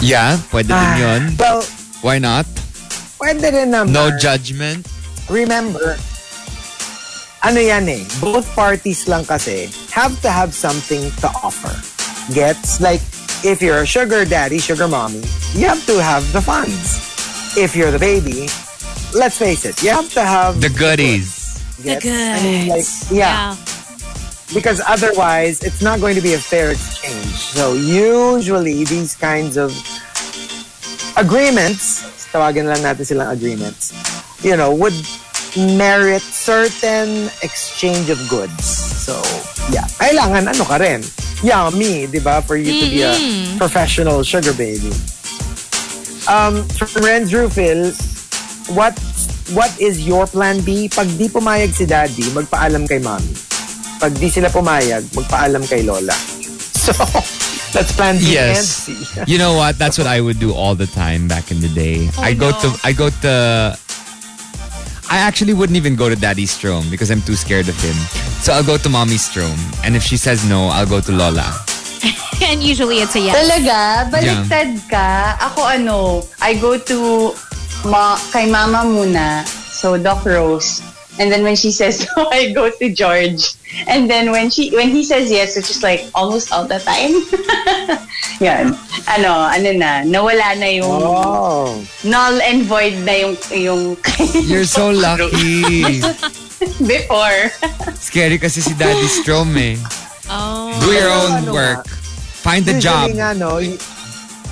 Yeah, 0.02 0.38
pwede 0.50 0.70
din 0.70 0.78
ah, 0.78 0.98
yun. 0.98 1.38
Well, 1.38 1.62
Why 2.02 2.18
not? 2.18 2.46
pwede 3.22 3.46
rin 3.54 3.70
naman. 3.70 3.94
No 3.94 4.10
judgment. 4.18 4.90
remember, 5.30 5.98
ano 7.42 7.60
yan 7.60 7.90
eh, 7.90 8.06
both 8.22 8.46
parties 8.54 9.08
lang 9.10 9.26
kasi 9.26 9.70
have 9.90 10.14
to 10.22 10.30
have 10.30 10.54
something 10.54 11.10
to 11.22 11.28
offer. 11.42 11.74
Gets? 12.34 12.80
Like, 12.80 13.02
if 13.44 13.62
you're 13.62 13.82
a 13.82 13.86
sugar 13.90 14.26
daddy, 14.26 14.60
sugar 14.62 14.88
mommy, 14.88 15.26
you 15.58 15.66
have 15.66 15.82
to 15.90 15.98
have 16.02 16.22
the 16.34 16.42
funds. 16.42 17.10
If 17.58 17.76
you're 17.76 17.92
the 17.92 18.00
baby, 18.00 18.48
let's 19.18 19.38
face 19.38 19.66
it, 19.66 19.82
you 19.84 19.90
have 19.90 20.08
to 20.14 20.22
have 20.22 20.62
The 20.62 20.70
goodies. 20.70 21.58
The 21.82 21.98
Gets? 21.98 22.06
I 22.06 22.38
mean, 22.46 22.68
like, 22.70 22.86
goods. 22.86 23.12
yeah, 23.12 23.58
because 24.54 24.80
otherwise, 24.86 25.64
it's 25.64 25.82
not 25.82 26.00
going 26.00 26.16
to 26.16 26.22
be 26.22 26.34
a 26.36 26.40
fair 26.40 26.72
exchange. 26.72 27.58
So 27.58 27.74
usually, 27.74 28.86
these 28.86 29.16
kinds 29.16 29.58
of 29.58 29.74
agreements, 31.18 32.06
tawagin 32.32 32.70
lang 32.70 32.80
natin 32.86 33.04
silang 33.04 33.34
agreements, 33.34 33.92
you 34.46 34.56
know, 34.56 34.72
would 34.72 34.94
merit 35.58 36.22
certain 36.22 37.30
exchange 37.44 38.10
of 38.10 38.20
goods. 38.30 38.64
So, 38.66 39.18
yeah. 39.72 39.86
Kailangan 40.00 40.52
ano 40.56 40.64
ka 40.64 40.78
rin. 40.78 41.04
Yummy, 41.42 42.06
di 42.08 42.20
ba? 42.20 42.42
For 42.42 42.56
you 42.56 42.70
to 42.70 42.86
be 42.88 43.02
a 43.02 43.14
professional 43.58 44.22
sugar 44.24 44.54
baby. 44.54 44.94
Um, 46.30 46.62
from 46.78 47.02
Renz 47.02 47.34
Rufil, 47.34 47.92
what 48.78 48.94
what 49.58 49.74
is 49.82 50.06
your 50.06 50.28
plan 50.30 50.62
B? 50.62 50.88
Pag 50.88 51.10
di 51.18 51.28
pumayag 51.28 51.74
si 51.74 51.90
daddy, 51.90 52.24
magpaalam 52.32 52.86
kay 52.88 53.02
mommy. 53.02 53.34
pag 53.98 54.18
di 54.18 54.30
sila 54.30 54.50
pumayag, 54.50 55.06
magpaalam 55.14 55.62
kay 55.66 55.84
Lola. 55.84 56.14
So, 56.82 56.98
that's 57.78 57.94
plan 57.94 58.18
B 58.18 58.34
and 58.42 58.58
Yes. 58.58 58.90
C. 58.90 58.98
You 59.30 59.38
know 59.38 59.54
what? 59.54 59.78
That's 59.78 60.02
what 60.02 60.10
I 60.10 60.18
would 60.18 60.42
do 60.42 60.50
all 60.50 60.74
the 60.74 60.90
time 60.90 61.28
back 61.30 61.54
in 61.54 61.62
the 61.62 61.70
day. 61.70 62.10
Oh, 62.18 62.26
I 62.26 62.34
go 62.34 62.50
no. 62.50 62.58
to 62.58 62.68
I 62.82 62.90
go 62.90 63.14
to 63.22 63.34
I 65.12 65.20
actually 65.20 65.52
wouldn't 65.54 65.76
even 65.76 65.98
go 66.00 66.08
to 66.08 66.16
Daddy's 66.16 66.52
Strom 66.52 66.88
because 66.90 67.12
I'm 67.12 67.22
too 67.22 67.36
scared 67.36 67.68
of 67.68 67.76
him. 67.84 67.96
So 68.40 68.54
I'll 68.54 68.64
go 68.64 68.78
to 68.78 68.88
Mommy's 68.88 69.28
Strom. 69.28 69.60
And 69.84 69.94
if 69.94 70.02
she 70.02 70.16
says 70.16 70.48
no, 70.48 70.72
I'll 70.72 70.88
go 70.88 71.02
to 71.02 71.12
Lola. 71.12 71.52
And 72.42 72.64
usually 72.64 73.04
it's 73.04 73.14
a 73.14 73.20
yes. 73.20 73.36
Talaga? 73.36 74.08
Baliktad 74.10 74.80
ka? 74.90 75.36
Ako 75.52 75.68
ano, 75.68 76.24
I 76.40 76.56
go 76.56 76.80
to 76.80 77.36
ma 77.86 78.16
kay 78.32 78.50
mama 78.50 78.88
muna. 78.88 79.46
So, 79.46 80.00
Doc 80.00 80.24
Rose. 80.26 80.80
And 81.22 81.30
then 81.30 81.46
when 81.46 81.54
she 81.54 81.70
says 81.70 82.02
no, 82.18 82.26
I 82.34 82.50
go 82.50 82.74
to 82.74 82.86
George. 82.90 83.54
And 83.86 84.10
then 84.10 84.34
when 84.34 84.50
she 84.50 84.74
when 84.74 84.90
he 84.90 85.06
says 85.06 85.30
yes, 85.30 85.54
which 85.54 85.70
is 85.70 85.86
like 85.86 86.10
almost 86.18 86.50
all 86.50 86.66
the 86.66 86.82
time. 86.82 87.14
Yan. 88.42 88.74
Ano, 89.06 89.32
ano 89.46 89.70
na, 89.78 90.02
nawala 90.02 90.58
na 90.58 90.66
yung 90.74 90.90
Oh. 90.90 91.78
null 92.02 92.42
and 92.42 92.66
void 92.66 92.98
na 93.06 93.14
yung 93.22 93.38
yung 93.54 93.82
You're 94.50 94.66
so 94.66 94.90
lucky. 94.90 96.02
before. 96.82 97.54
Scary 98.02 98.42
kasi 98.42 98.66
si 98.66 98.74
Daddy 98.74 99.06
Strom 99.06 99.54
eh. 99.62 99.78
Oh. 100.26 100.74
Do 100.82 100.90
your 100.90 101.10
own 101.14 101.46
ano 101.46 101.54
work. 101.54 101.86
Find 102.42 102.66
the 102.66 102.82
job. 102.82 103.14
Nga, 103.14 103.38
no, 103.38 103.62
y- 103.62 103.78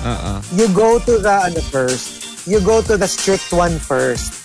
Uh-uh. 0.00 0.38
you 0.54 0.70
go 0.70 1.02
to 1.02 1.18
the 1.18 1.34
ano 1.50 1.60
first. 1.74 2.46
You 2.46 2.62
go 2.62 2.80
to 2.80 2.96
the 2.96 3.04
strict 3.10 3.52
one 3.52 3.76
first. 3.76 4.39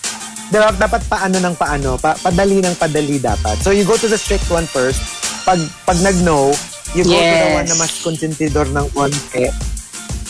Diba, 0.46 0.70
dapat 0.78 1.02
paano 1.10 1.42
ng 1.42 1.54
paano, 1.58 1.98
pa, 1.98 2.14
padali 2.14 2.62
ng 2.62 2.78
padali 2.78 3.18
dapat. 3.18 3.58
So 3.66 3.74
you 3.74 3.82
go 3.82 3.98
to 3.98 4.06
the 4.06 4.18
strict 4.18 4.46
one 4.46 4.66
first. 4.70 5.02
Pag 5.42 5.58
pag 5.82 5.98
nag-no, 6.02 6.54
you 6.94 7.02
go 7.02 7.14
to 7.14 7.34
the 7.34 7.48
Yes. 7.50 7.56
one 7.58 7.66
na 7.66 7.76
mas 7.78 7.92
konsentidor 8.02 8.66
ng 8.70 8.86
konti. 8.94 9.50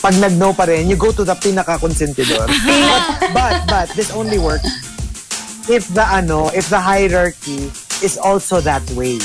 Pag 0.01 0.17
nag-no 0.17 0.57
pa 0.57 0.65
rin, 0.65 0.89
you 0.89 0.97
go 0.97 1.13
to 1.13 1.25
the 1.25 1.37
pinaka-konsentidor. 1.37 2.49
but, 2.89 3.03
but, 3.33 3.57
but, 3.69 3.89
this 3.93 4.09
only 4.13 4.41
works 4.41 4.69
if 5.69 5.87
the 5.93 6.03
ano, 6.03 6.49
if 6.55 6.71
the 6.71 6.79
hierarchy 6.79 7.71
is 8.03 8.19
also 8.19 8.61
that 8.63 8.83
way. 8.95 9.19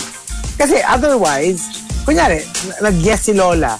Kasi 0.58 0.82
otherwise, 0.86 1.62
kunyari, 2.06 2.42
nag-yes 2.82 3.30
si 3.30 3.34
Lola, 3.34 3.78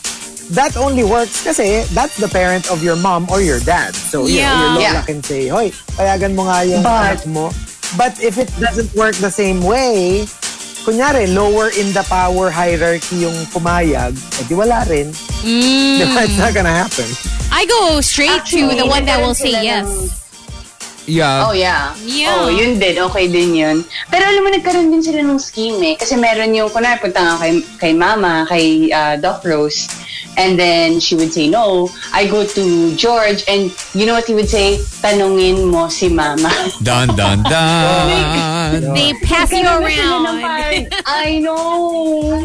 that 0.52 0.76
only 0.78 1.04
works 1.04 1.44
kasi 1.44 1.84
that's 1.96 2.18
the 2.18 2.28
parent 2.28 2.70
of 2.72 2.84
your 2.84 2.96
mom 2.96 3.28
or 3.32 3.42
your 3.42 3.60
dad. 3.60 3.96
So, 3.96 4.26
you 4.28 4.42
know, 4.44 4.52
Yeah. 4.52 4.60
your 4.60 4.70
Lola 4.76 4.82
Yeah. 4.82 5.02
can 5.08 5.24
say, 5.24 5.48
Hoy, 5.48 5.72
payagan 5.96 6.36
mo 6.36 6.44
nga 6.48 6.64
yung 6.68 6.84
But- 6.84 7.26
mo. 7.28 7.52
But 7.98 8.20
if 8.24 8.38
it 8.40 8.48
doesn't 8.60 8.96
work 8.96 9.16
the 9.20 9.32
same 9.32 9.60
way, 9.60 10.24
kunyari, 10.88 11.28
lower 11.28 11.68
in 11.76 11.92
the 11.92 12.04
power 12.08 12.48
hierarchy 12.50 13.28
yung 13.28 13.36
pumayag, 13.52 14.16
edi 14.40 14.56
wala 14.56 14.88
rin. 14.88 15.12
Mm. 15.44 16.00
Diba? 16.00 16.20
It's 16.24 16.40
not 16.40 16.54
gonna 16.56 16.72
happen. 16.72 17.08
I 17.52 17.68
go 17.68 18.00
straight 18.00 18.46
to 18.56 18.60
the 18.80 18.88
one 18.88 19.04
that 19.12 19.20
will 19.20 19.36
say 19.36 19.52
yes. 19.60 20.21
Yeah. 21.10 21.50
Oh, 21.50 21.54
yeah. 21.54 21.96
Yeah. 22.06 22.36
Oh, 22.38 22.50
yun 22.50 22.78
din. 22.78 23.02
Okay 23.10 23.26
din 23.28 23.58
yun. 23.58 23.78
Pero 24.14 24.22
alam 24.22 24.42
mo, 24.46 24.50
nagkaroon 24.54 24.94
din 24.94 25.02
sila 25.02 25.26
ng 25.26 25.42
scheme 25.42 25.82
eh. 25.82 25.96
Kasi 25.98 26.14
meron 26.18 26.54
yung, 26.54 26.70
kunwari, 26.70 27.02
punta 27.02 27.22
nga 27.22 27.36
kay, 27.42 27.62
kay 27.82 27.94
mama, 27.98 28.46
kay 28.46 28.94
uh, 28.94 29.18
Doc 29.18 29.42
Rose, 29.42 29.90
and 30.38 30.60
then 30.60 31.00
she 31.02 31.16
would 31.18 31.34
say 31.34 31.50
no. 31.50 31.90
I 32.14 32.30
go 32.30 32.46
to 32.46 32.64
George, 32.96 33.44
and 33.50 33.74
you 33.98 34.06
know 34.06 34.14
what 34.14 34.30
he 34.30 34.38
would 34.38 34.50
say? 34.50 34.78
Tanungin 35.02 35.70
mo 35.70 35.90
si 35.90 36.10
mama. 36.10 36.54
Dun, 36.86 37.10
dun, 37.18 37.42
dun. 37.44 38.94
They 38.94 39.14
pass 39.26 39.52
you 39.52 39.66
around. 39.66 40.46
I 41.06 41.40
know. 41.42 42.38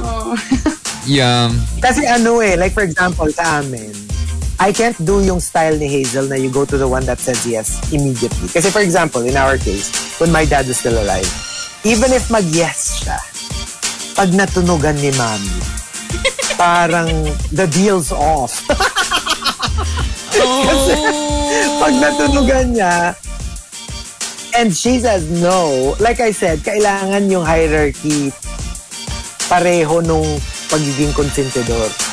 Oh. 0.00 0.34
yeah. 1.06 1.50
Kasi 1.80 2.06
ano 2.06 2.40
eh, 2.40 2.56
like 2.56 2.72
for 2.72 2.82
example, 2.82 3.30
sa 3.32 3.62
amin, 3.62 3.92
I 4.60 4.76
can't 4.76 4.96
do 5.08 5.24
yung 5.24 5.40
style 5.40 5.80
ni 5.80 5.88
Hazel 5.88 6.28
na 6.28 6.36
you 6.36 6.52
go 6.52 6.68
to 6.68 6.76
the 6.76 6.84
one 6.84 7.08
that 7.08 7.16
says 7.16 7.48
yes 7.48 7.80
immediately. 7.96 8.44
Kasi 8.44 8.68
for 8.68 8.84
example, 8.84 9.24
in 9.24 9.32
our 9.32 9.56
case, 9.56 9.88
when 10.20 10.28
my 10.28 10.44
dad 10.44 10.68
was 10.68 10.76
still 10.76 11.00
alive, 11.00 11.24
even 11.80 12.12
if 12.12 12.28
mag-yes 12.28 13.00
siya, 13.00 13.16
pag 14.12 14.28
natunugan 14.36 15.00
ni 15.00 15.16
mami, 15.16 15.56
parang 16.60 17.08
the 17.56 17.64
deal's 17.72 18.12
off. 18.12 18.60
Kasi 20.68 20.96
pag 21.80 21.94
natunugan 21.96 22.76
niya, 22.76 23.16
and 24.60 24.76
she 24.76 25.00
says 25.00 25.24
no, 25.40 25.96
like 26.04 26.20
I 26.20 26.36
said, 26.36 26.60
kailangan 26.60 27.32
yung 27.32 27.48
hierarchy 27.48 28.28
pareho 29.48 30.04
nung 30.04 30.28
pagiging 30.68 31.16
konsentidor. 31.16 32.09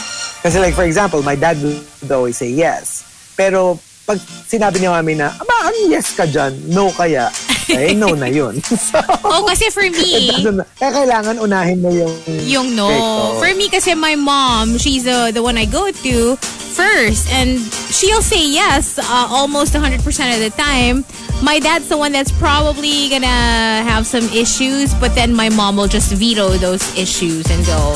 Kasi 0.47 0.63
like 0.63 0.79
for 0.79 0.87
example, 0.87 1.19
my 1.27 1.35
dad 1.35 1.59
would 1.59 2.07
always 2.07 2.39
say 2.39 2.47
yes. 2.47 3.03
Pero 3.35 3.75
pag 4.07 4.15
sinabi 4.47 4.79
ni 4.79 4.87
mami 4.87 5.19
na, 5.19 5.27
aba, 5.35 5.67
ang 5.67 5.75
yes 5.91 6.15
ka 6.15 6.23
dyan, 6.23 6.55
no 6.71 6.87
kaya, 6.95 7.27
eh, 7.67 7.91
no 7.91 8.15
na 8.15 8.31
yun. 8.31 8.55
so, 8.87 8.95
Oh, 9.27 9.43
kasi 9.43 9.67
for 9.67 9.83
me, 9.83 10.31
doesn't, 10.39 10.63
kaya 10.79 11.03
kailangan 11.03 11.35
unahin 11.43 11.83
mo 11.83 11.91
yung... 11.91 12.15
yung 12.47 12.67
no. 12.79 12.87
Correct, 12.87 13.43
For 13.43 13.51
me 13.59 13.67
kasi 13.67 13.91
my 13.91 14.15
mom, 14.15 14.79
she's 14.79 15.03
uh, 15.03 15.35
the 15.35 15.43
one 15.43 15.59
I 15.59 15.67
go 15.67 15.91
to 15.91 16.39
first 16.71 17.27
and 17.35 17.59
she'll 17.91 18.23
say 18.23 18.39
yes 18.39 19.03
uh, 19.03 19.27
almost 19.27 19.75
100% 19.75 19.99
of 19.99 20.39
the 20.39 20.53
time. 20.55 21.03
My 21.43 21.59
dad's 21.59 21.91
the 21.91 21.99
one 21.99 22.15
that's 22.15 22.31
probably 22.31 23.11
gonna 23.11 23.83
have 23.83 24.07
some 24.07 24.23
issues 24.31 24.95
but 24.95 25.11
then 25.11 25.35
my 25.35 25.51
mom 25.51 25.75
will 25.75 25.91
just 25.91 26.15
veto 26.15 26.55
those 26.55 26.87
issues 26.95 27.43
and 27.51 27.59
go, 27.67 27.91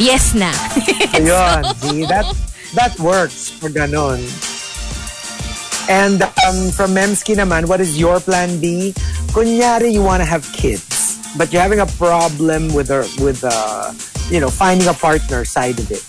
yes 0.00 0.32
na. 0.32 0.48
Ayun, 1.14 1.62
see, 1.84 2.08
that, 2.08 2.24
that 2.74 2.96
works 2.98 3.52
for 3.52 3.68
ganon. 3.68 4.18
And 5.90 6.22
um, 6.22 6.70
from 6.72 6.96
Memski 6.96 7.36
naman, 7.36 7.68
what 7.68 7.80
is 7.80 7.98
your 7.98 8.20
plan 8.20 8.60
B? 8.60 8.94
Kunyari, 9.36 9.92
you 9.92 10.02
want 10.02 10.22
to 10.22 10.28
have 10.28 10.46
kids, 10.52 11.18
but 11.36 11.52
you're 11.52 11.62
having 11.62 11.80
a 11.80 11.86
problem 12.00 12.72
with 12.72 12.88
the, 12.88 13.04
with 13.20 13.44
uh, 13.44 13.92
you 14.32 14.40
know, 14.40 14.48
finding 14.48 14.88
a 14.88 14.94
partner 14.94 15.44
side 15.44 15.78
of 15.78 15.90
it. 15.90 16.02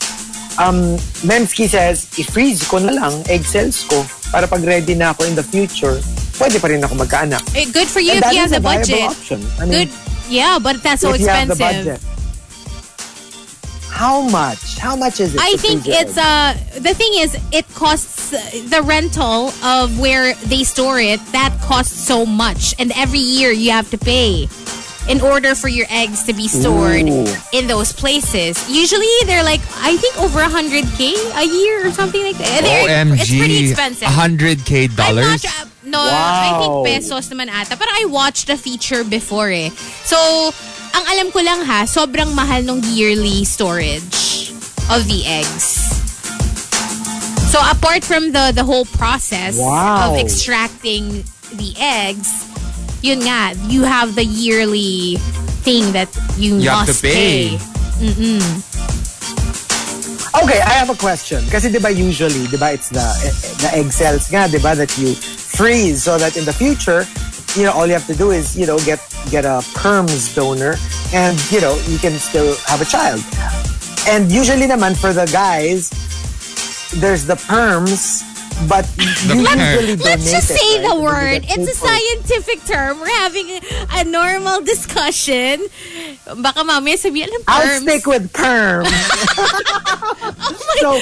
Um, 0.59 0.97
Memski 1.25 1.67
says, 1.67 2.07
i-freeze 2.19 2.67
ko 2.67 2.77
na 2.77 2.91
lang 2.93 3.13
egg 3.27 3.43
cells 3.43 3.83
ko 3.85 4.05
para 4.31 4.47
pag 4.47 4.63
ready 4.63 4.95
na 4.95 5.11
ako 5.11 5.25
in 5.25 5.35
the 5.35 5.43
future, 5.43 5.97
pwede 6.37 6.61
pa 6.61 6.67
rin 6.69 6.83
ako 6.83 6.95
magkaanak. 6.95 7.41
Eh, 7.55 7.65
Good 7.71 7.87
for 7.87 7.99
you 7.99 8.13
And 8.13 8.23
if 8.23 8.31
you 8.33 8.39
have 8.39 8.53
the 8.53 8.61
a 8.61 8.63
budget. 8.63 9.11
I 9.59 9.65
mean, 9.65 9.87
Good. 9.87 9.89
Yeah, 10.29 10.59
but 10.61 10.79
that's 10.83 11.01
so 11.01 11.11
if 11.13 11.21
you 11.21 11.27
have 11.27 11.47
the 11.49 11.57
expensive. 11.59 12.20
Budget. 14.01 14.09
How 14.09 14.21
much? 14.29 14.77
How 14.79 14.95
much 14.95 15.19
is 15.19 15.35
it? 15.35 15.41
I 15.41 15.55
think 15.57 15.83
freeze 15.83 15.95
it's 15.97 16.17
egg? 16.17 16.25
uh 16.25 16.79
the 16.79 16.93
thing 16.93 17.13
is 17.15 17.37
it 17.51 17.67
costs 17.73 18.33
uh, 18.33 18.39
the 18.69 18.81
rental 18.81 19.49
of 19.63 19.99
where 19.99 20.33
they 20.49 20.63
store 20.63 20.99
it 20.99 21.19
that 21.31 21.53
costs 21.61 21.99
so 21.99 22.25
much 22.25 22.73
and 22.79 22.91
every 22.95 23.19
year 23.19 23.51
you 23.51 23.71
have 23.71 23.89
to 23.91 23.97
pay 23.97 24.47
in 25.09 25.19
order 25.21 25.55
for 25.55 25.67
your 25.67 25.87
eggs 25.89 26.23
to 26.23 26.33
be 26.33 26.47
stored 26.47 27.09
Ooh. 27.09 27.25
in 27.53 27.65
those 27.67 27.91
places. 27.91 28.53
Usually 28.69 29.09
they're 29.25 29.43
like 29.43 29.61
I 29.81 29.97
think 29.97 30.17
over 30.21 30.39
100k 30.41 31.15
a 31.37 31.45
year 31.45 31.87
or 31.87 31.91
something 31.91 32.21
like 32.21 32.37
that. 32.37 32.61
They're- 32.61 32.87
OMG. 33.05 33.19
It's 33.19 33.29
pretty 33.33 33.69
expensive. 33.69 34.07
100k 34.07 34.89
I'm 34.89 34.95
not 34.95 34.97
dollars? 34.97 35.41
sure. 35.41 35.67
No, 35.83 35.97
I 35.99 36.61
think 36.61 36.69
Wow. 36.71 36.83
pesos 36.85 37.25
naman 37.33 37.49
ata. 37.49 37.73
Pero 37.75 37.89
I 37.89 38.05
watched 38.05 38.45
the 38.45 38.55
feature 38.55 39.03
before 39.03 39.49
eh. 39.49 39.73
So, 40.05 40.53
ang 40.93 41.05
alam 41.07 41.27
ko 41.31 41.39
lang 41.41 41.63
ha, 41.65 41.83
sobrang 41.87 42.33
mahal 42.33 42.63
nung 42.63 42.81
yearly 42.83 43.43
storage 43.43 44.51
of 44.91 45.07
the 45.07 45.23
eggs. 45.25 45.79
So, 47.51 47.59
apart 47.59 48.03
from 48.03 48.31
the 48.31 48.55
the 48.55 48.63
whole 48.63 48.87
process 48.95 49.59
Wow. 49.59 50.11
of 50.11 50.19
extracting 50.19 51.27
the 51.59 51.75
eggs, 51.75 52.47
yun 53.03 53.27
nga, 53.27 53.51
you 53.67 53.83
have 53.83 54.15
the 54.15 54.23
yearly 54.23 55.19
thing 55.67 55.91
that 55.91 56.07
you, 56.39 56.55
You 56.63 56.71
have 56.71 56.87
to 56.87 56.95
must 56.95 57.03
pay. 57.03 57.59
Okay, 60.31 60.59
I 60.63 60.73
have 60.79 60.89
a 60.89 60.95
question. 60.95 61.43
Kasi 61.51 61.67
'di 61.67 61.83
ba 61.83 61.91
usually, 61.91 62.47
'di 62.47 62.55
ba 62.55 62.71
it's 62.71 62.87
the 62.87 63.03
the 63.59 63.69
egg 63.75 63.91
cells 63.91 64.31
nga, 64.31 64.47
'di 64.47 64.63
ba 64.63 64.73
that 64.79 64.89
you 64.95 65.11
freeze 65.51 66.07
so 66.07 66.15
that 66.15 66.39
in 66.39 66.47
the 66.47 66.55
future, 66.55 67.03
you 67.55 67.63
know, 67.63 67.71
all 67.71 67.87
you 67.87 67.93
have 67.93 68.07
to 68.07 68.15
do 68.15 68.31
is, 68.31 68.57
you 68.57 68.65
know, 68.65 68.77
get 68.79 68.99
get 69.29 69.45
a 69.45 69.59
perms 69.75 70.33
donor 70.35 70.75
and, 71.13 71.35
you 71.51 71.59
know, 71.61 71.75
you 71.87 71.97
can 71.97 72.13
still 72.19 72.55
have 72.67 72.81
a 72.81 72.85
child. 72.85 73.19
And 74.07 74.31
usually 74.31 74.65
naman 74.67 74.97
for 74.97 75.13
the 75.13 75.25
guys, 75.29 75.89
there's 76.99 77.25
the 77.25 77.35
perms, 77.35 78.23
but 78.67 78.87
you 79.27 79.45
perm. 79.45 79.59
usually 79.59 79.95
Let's 79.97 80.25
donate 80.25 80.31
just 80.31 80.51
it, 80.51 80.57
say 80.57 80.79
right? 80.79 80.87
the 80.89 80.95
word. 81.01 81.41
It's 81.47 81.69
a 81.71 81.75
scientific 81.75 82.63
term. 82.65 82.99
We're 82.99 83.19
having 83.19 83.47
a, 83.49 83.61
a 84.01 84.03
normal 84.03 84.61
discussion. 84.61 85.67
Baka 86.25 86.63
mamaya 86.63 86.97
sabihin, 86.97 87.29
alam, 87.29 87.41
I'll 87.47 87.81
stick 87.81 88.07
with 88.07 88.31
perm. 88.33 88.85
so, 90.81 90.99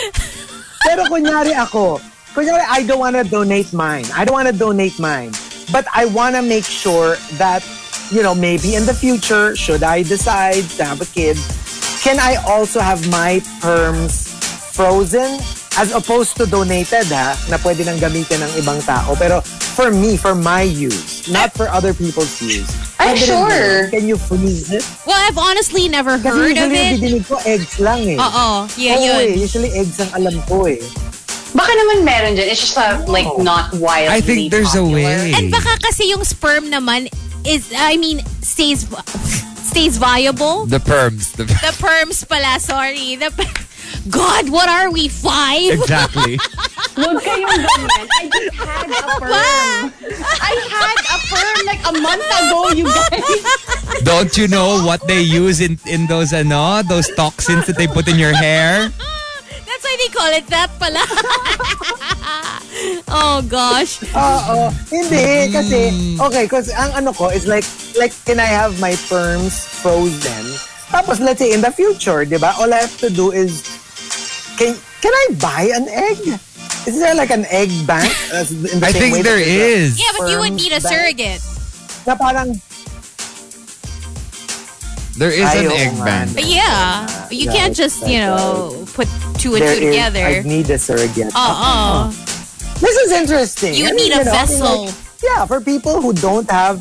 pero 0.83 1.05
kunyari 1.07 1.53
ako, 1.53 2.01
kunyari 2.33 2.65
I 2.67 2.83
don't 2.83 2.99
want 2.99 3.15
to 3.15 3.23
donate 3.23 3.71
mine. 3.71 4.05
I 4.13 4.25
don't 4.25 4.35
want 4.35 4.49
to 4.49 4.57
donate 4.57 4.99
mine. 4.99 5.31
But 5.71 5.85
I 5.93 6.05
want 6.05 6.35
to 6.35 6.41
make 6.41 6.65
sure 6.65 7.15
that 7.37 7.61
you 8.11 8.23
know, 8.23 8.33
maybe 8.33 8.73
in 8.75 8.85
the 8.85 8.93
future, 8.93 9.55
should 9.55 9.83
I 9.83 10.01
decide 10.01 10.63
to 10.81 10.83
have 10.85 11.01
a 11.01 11.05
kid, 11.05 11.37
can 12.01 12.17
I 12.19 12.41
also 12.47 12.79
have 12.79 13.05
my 13.09 13.37
perms 13.61 14.25
frozen 14.73 15.37
as 15.77 15.93
opposed 15.93 16.35
to 16.37 16.45
donated 16.45 17.05
ha, 17.13 17.37
na 17.49 17.57
pwede 17.61 17.85
nang 17.85 18.01
gamitin 18.01 18.41
ng 18.41 18.51
ibang 18.57 18.81
tao. 18.81 19.13
Pero 19.15 19.39
for 19.77 19.91
me, 19.91 20.17
for 20.17 20.33
my 20.33 20.63
use, 20.65 21.29
not 21.29 21.53
for 21.53 21.69
other 21.69 21.93
people's 21.93 22.41
use. 22.41 22.67
I'm 22.99 23.15
Pwede 23.15 23.29
sure. 23.29 23.83
yun. 23.87 23.91
Can 23.91 24.03
you 24.09 24.17
freeze 24.17 24.73
it? 24.73 24.83
Well, 25.05 25.15
I've 25.15 25.37
honestly 25.37 25.87
never 25.87 26.17
Kasi 26.17 26.27
heard 26.35 26.57
of 26.57 26.71
usually 26.73 26.81
it. 26.81 26.99
didinig 26.99 27.23
ko, 27.29 27.37
eggs 27.45 27.79
lang 27.79 28.03
eh. 28.09 28.17
Oo, 28.19 28.67
yeah, 28.75 28.97
Oo 28.99 29.05
yun. 29.05 29.19
eh, 29.23 29.31
usually 29.39 29.71
eggs 29.71 30.01
ang 30.03 30.11
alam 30.19 30.35
ko 30.49 30.65
eh. 30.67 30.81
Baka 31.55 31.71
naman 31.73 32.05
meron 32.05 32.37
dyan. 32.37 32.47
It's 32.49 32.61
just 32.61 32.77
uh, 32.77 33.03
like 33.07 33.25
not 33.41 33.73
wildly 33.73 34.13
I 34.13 34.21
think 34.21 34.51
there's 34.51 34.75
a 34.75 34.85
way. 34.85 35.33
And 35.33 35.49
baka 35.51 35.77
kasi 35.81 36.09
yung 36.09 36.23
sperm 36.23 36.69
naman 36.69 37.09
is, 37.45 37.73
I 37.75 37.97
mean, 37.97 38.21
stays 38.41 38.85
stays 39.69 39.97
viable. 39.97 40.65
The 40.65 40.79
perms. 40.79 41.33
The, 41.33 41.45
The 41.45 41.73
perms 41.77 42.25
pala, 42.27 42.59
sorry. 42.59 43.15
The 43.15 43.29
God, 44.09 44.49
what 44.49 44.69
are 44.69 44.89
we, 44.91 45.07
five? 45.09 45.73
exactly. 45.73 46.37
Huwag 46.99 47.17
kayong 47.21 47.63
ganyan. 47.63 48.07
I 48.09 48.23
just 48.27 48.53
had 48.55 48.89
a 48.89 49.03
perm. 49.21 49.83
I 50.19 50.53
had 50.67 50.99
a 51.09 51.17
perm 51.29 51.57
like 51.65 51.83
a 51.85 51.93
month 52.01 52.25
ago, 52.27 52.59
you 52.75 52.85
guys. 52.85 53.41
Don't 54.07 54.33
you 54.37 54.47
know 54.47 54.81
what 54.83 55.05
they 55.07 55.21
use 55.21 55.61
in 55.61 55.79
in 55.85 56.07
those 56.07 56.33
ano, 56.33 56.81
those 56.83 57.07
toxins 57.15 57.65
that 57.67 57.77
they 57.77 57.87
put 57.87 58.07
in 58.07 58.17
your 58.17 58.33
hair? 58.33 58.91
That's 59.79 59.95
why 59.95 59.95
they 59.95 60.11
call 60.11 60.31
it 60.35 60.47
that 60.51 60.71
pala. 60.75 61.03
oh 63.15 63.39
gosh. 63.47 64.03
Oo. 64.11 64.75
Hindi, 64.91 65.47
mm. 65.47 65.55
kasi, 65.55 65.79
okay, 66.19 66.45
kasi 66.51 66.75
ang 66.75 66.91
ano 66.99 67.15
ko 67.15 67.31
is 67.31 67.47
like, 67.47 67.63
like, 67.95 68.11
can 68.27 68.43
I 68.43 68.49
have 68.51 68.75
my 68.83 68.91
perms 69.07 69.63
frozen? 69.79 70.51
Tapos, 70.91 71.23
let's 71.23 71.39
say, 71.39 71.55
in 71.55 71.63
the 71.63 71.71
future, 71.71 72.27
di 72.27 72.35
ba, 72.35 72.59
all 72.59 72.67
I 72.75 72.83
have 72.83 72.99
to 72.99 73.07
do 73.07 73.31
is, 73.31 73.63
can, 74.59 74.75
can 74.99 75.15
I 75.15 75.25
buy 75.39 75.71
an 75.71 75.87
egg? 75.87 76.27
Is 76.83 76.99
there 76.99 77.15
like 77.15 77.31
an 77.31 77.47
egg 77.47 77.71
bank? 77.87 78.11
In 78.35 78.83
the 78.83 78.83
I 78.83 78.91
same 78.91 79.15
think 79.15 79.23
there 79.23 79.39
there's 79.39 79.95
is. 79.95 79.95
Yeah, 79.95 80.11
but 80.19 80.27
you 80.27 80.43
would 80.43 80.59
need 80.59 80.75
a 80.75 80.83
bank? 80.83 80.91
surrogate. 80.91 81.43
Na 82.03 82.19
parang, 82.19 82.59
There 85.19 85.35
is 85.35 85.43
Ay, 85.43 85.67
an 85.67 85.67
oo 85.67 85.75
egg 85.75 85.91
nga, 85.99 86.05
bank. 86.07 86.27
But 86.31 86.47
yeah, 86.47 87.03
you 87.27 87.51
can't 87.51 87.75
just, 87.75 87.99
you 88.07 88.23
right, 88.23 88.31
know, 88.39 88.71
put 88.95 89.11
two 89.35 89.59
and 89.59 89.67
there 89.67 89.75
two 89.75 89.91
is, 89.91 89.91
together. 89.91 90.23
I 90.23 90.39
need 90.47 90.71
a 90.71 90.79
surrogate. 90.79 91.35
Uh-uh. 91.35 92.07
This 92.79 92.95
is 92.95 93.11
interesting. 93.11 93.75
You 93.75 93.91
I 93.91 93.91
need 93.91 94.15
mean, 94.15 94.23
a 94.23 94.23
know, 94.23 94.31
I 94.31 94.47
mean, 94.47 94.47
vessel. 94.47 94.85
like, 94.87 94.95
yeah, 95.19 95.43
for 95.43 95.59
people 95.59 95.99
who 95.99 96.15
don't 96.15 96.47
have 96.47 96.79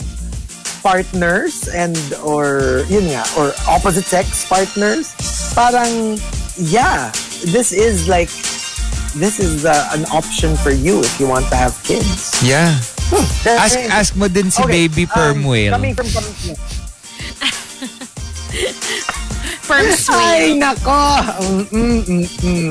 partners 0.87 1.67
and 1.75 1.99
or 2.23 2.87
yun 2.87 3.11
nga 3.11 3.27
or 3.35 3.51
opposite 3.67 4.07
sex 4.07 4.47
partners, 4.47 5.11
parang 5.59 6.23
yeah, 6.55 7.11
this 7.51 7.75
is 7.75 8.07
like 8.07 8.31
this 9.19 9.43
is 9.43 9.67
uh, 9.67 9.91
an 9.99 10.07
option 10.15 10.55
for 10.55 10.71
you 10.71 11.03
if 11.03 11.19
you 11.19 11.27
want 11.27 11.51
to 11.51 11.59
have 11.59 11.75
kids. 11.83 12.31
Yeah. 12.47 12.79
That's 13.43 13.75
Ask 13.75 13.79
it. 13.83 13.91
ask 13.91 14.11
mo 14.15 14.29
din 14.31 14.53
si 14.55 14.63
Okay, 14.63 14.87
baby 14.87 15.03
perm 15.11 15.43
um, 15.43 15.51
whale. 15.51 15.75
Coming 15.75 15.99
from 15.99 16.07
Perm 19.69 19.85
swing. 19.93 20.17
Ay, 20.17 20.57
nako! 20.57 20.97
Mm, 21.45 21.65
mm, 21.69 22.01
mm, 22.09 22.27
mm. 22.41 22.71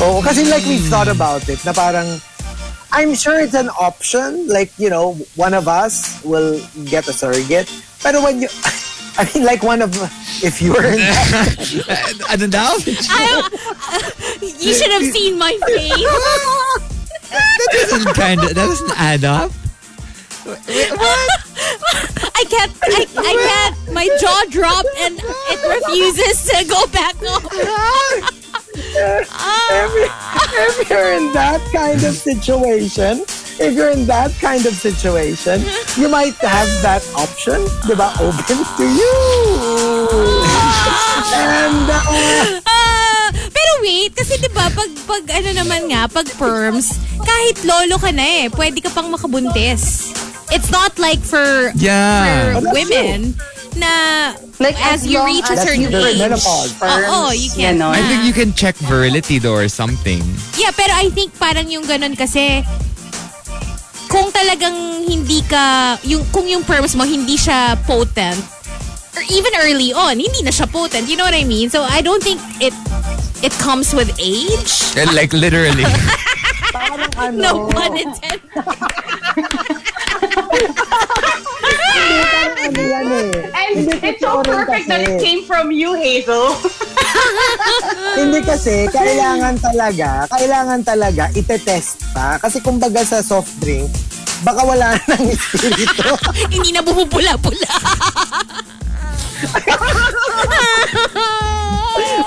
Oo, 0.00 0.20
kasi 0.20 0.44
like 0.48 0.64
we've 0.68 0.84
thought 0.88 1.08
about 1.08 1.44
it, 1.48 1.60
na 1.64 1.72
parang, 1.72 2.20
I'm 2.92 3.14
sure 3.16 3.40
it's 3.40 3.56
an 3.56 3.68
option. 3.80 4.48
Like, 4.48 4.72
you 4.76 4.90
know, 4.90 5.16
one 5.36 5.54
of 5.54 5.68
us 5.68 6.20
will 6.24 6.60
get 6.84 7.08
a 7.08 7.12
surrogate. 7.12 7.68
Pero 8.04 8.20
when 8.20 8.42
you, 8.44 8.48
I 9.20 9.28
mean, 9.32 9.44
like 9.44 9.62
one 9.62 9.80
of, 9.80 9.92
if 10.44 10.60
you 10.60 10.72
were 10.72 10.84
in 10.84 11.00
that, 11.00 11.56
ano 12.32 12.46
daw? 12.48 12.72
I- 12.76 13.48
you 14.40 14.72
should 14.76 14.92
have 14.92 15.08
seen 15.12 15.38
my 15.38 15.56
face. 15.64 16.08
that 17.32 17.88
doesn't 17.88 18.14
kind 18.14 18.40
of 18.44 18.52
that 18.52 18.68
doesn't 18.68 18.96
add 19.00 19.24
up. 19.24 19.50
I 22.42 22.44
can't, 22.50 22.72
I, 22.82 23.06
I 23.22 23.34
can't, 23.38 23.94
my 23.94 24.10
jaw 24.18 24.42
dropped 24.50 24.90
and 24.98 25.14
it 25.22 25.60
refuses 25.62 26.42
to 26.50 26.66
go 26.66 26.86
back 26.90 27.14
up. 27.22 27.46
if 30.74 30.90
you're 30.90 31.12
in 31.14 31.32
that 31.38 31.62
kind 31.72 32.02
of 32.02 32.14
situation, 32.18 33.22
if 33.62 33.74
you're 33.78 33.90
in 33.94 34.06
that 34.06 34.34
kind 34.42 34.66
of 34.66 34.74
situation, 34.74 35.62
you 35.94 36.08
might 36.08 36.34
have 36.42 36.66
that 36.82 37.06
option, 37.14 37.62
di 37.86 37.94
ba, 37.94 38.10
open 38.18 38.58
to 38.74 38.84
you. 38.90 39.14
And, 41.30 41.86
uh, 41.94 42.58
Ah, 42.66 43.30
pero 43.54 43.70
wait, 43.86 44.18
kasi 44.18 44.34
'di 44.36 44.50
ba 44.50 44.66
pag 44.74 44.90
pag 45.06 45.22
ano 45.30 45.50
naman 45.62 45.86
nga, 45.94 46.10
pag 46.10 46.26
perms, 46.34 46.98
kahit 47.22 47.62
lolo 47.62 48.02
ka 48.02 48.10
na 48.10 48.44
eh, 48.44 48.50
pwede 48.50 48.82
ka 48.82 48.90
pang 48.90 49.08
makabuntis. 49.14 50.10
It's 50.52 50.68
not 50.68 50.98
like 50.98 51.20
for 51.20 51.72
Yeah. 51.74 52.60
for 52.60 52.68
Oh, 52.68 52.72
women 52.72 53.34
na 53.74 53.92
Like, 54.60 54.76
as 54.78 55.02
as 55.02 55.08
you 55.08 55.18
reach 55.24 55.48
a 55.48 55.56
certain 55.56 55.88
age. 55.88 56.20
menopause. 56.20 56.76
Oo, 56.78 57.32
you 57.32 57.48
can. 57.50 57.80
Ganon. 57.80 57.96
I 57.96 58.02
think 58.04 58.22
you 58.22 58.32
can 58.32 58.52
check 58.52 58.76
virility 58.78 59.40
though 59.40 59.56
or 59.56 59.66
something. 59.66 60.20
Yeah, 60.54 60.70
pero 60.70 60.92
I 60.92 61.08
think 61.10 61.34
parang 61.34 61.66
yung 61.66 61.82
ganun 61.82 62.14
kasi 62.14 62.62
kung 64.06 64.28
talagang 64.30 64.76
hindi 65.08 65.40
ka 65.48 65.96
yung 66.04 66.22
kung 66.30 66.44
yung 66.44 66.62
perms 66.62 66.92
mo 66.94 67.02
hindi 67.02 67.34
siya 67.34 67.80
potent 67.88 68.38
or 69.16 69.24
even 69.28 69.50
early 69.58 69.90
on, 69.90 70.20
hindi 70.20 70.44
na 70.44 70.52
siya 70.52 70.68
potent. 70.68 71.08
You 71.08 71.16
know 71.16 71.24
what 71.24 71.34
I 71.34 71.42
mean? 71.42 71.72
So 71.72 71.82
I 71.82 72.04
don't 72.04 72.20
think 72.22 72.38
it 72.60 72.76
it 73.40 73.56
comes 73.58 73.90
with 73.90 74.12
age. 74.20 74.94
Eh, 74.94 75.08
Like 75.10 75.32
literally. 75.32 75.88
parang 76.76 77.08
ano, 77.24 77.36
No 77.40 77.52
pun 77.66 77.90
intended. 77.96 78.40
parang 78.52 78.80
ano 79.32 79.50
yan 79.50 80.21
eh. 80.21 80.21
And 83.62 83.88
it's 84.04 84.20
so 84.20 84.42
rin 84.42 84.44
perfect 84.44 84.88
that 84.88 85.00
it 85.08 85.20
came 85.20 85.44
from 85.44 85.70
you, 85.72 85.94
Hazel. 85.94 86.54
Hindi 88.16 88.40
kasi, 88.44 88.88
kailangan 88.92 89.58
talaga, 89.60 90.28
kailangan 90.28 90.80
talaga 90.84 91.28
itetest 91.36 92.12
pa. 92.12 92.36
Kasi 92.40 92.60
kumbaga 92.60 93.04
sa 93.04 93.20
soft 93.24 93.56
drink, 93.60 93.88
baka 94.44 94.62
wala 94.64 94.98
nang 95.08 95.24
espiritu. 95.28 96.08
hindi 96.54 96.70
na 96.72 96.82
bumupula-pula. 96.84 97.72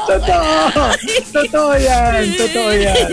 Totoo. 0.05 0.53
Totoo 1.31 1.71
yan. 1.79 2.21
Totoo 2.37 2.71
yan. 2.75 3.09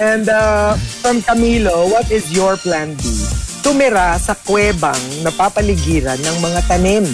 And 0.00 0.28
uh, 0.28 0.74
from 1.04 1.20
Camilo, 1.22 1.90
what 1.90 2.10
is 2.10 2.32
your 2.32 2.56
plan 2.56 2.96
B? 2.96 3.21
Tumira 3.62 4.18
sa 4.18 4.34
kuwebang 4.34 4.98
napapaligiran 5.22 6.18
ng 6.18 6.36
mga 6.42 6.60
tanim. 6.66 7.06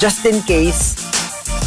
Just 0.00 0.24
in 0.24 0.40
case, 0.48 0.96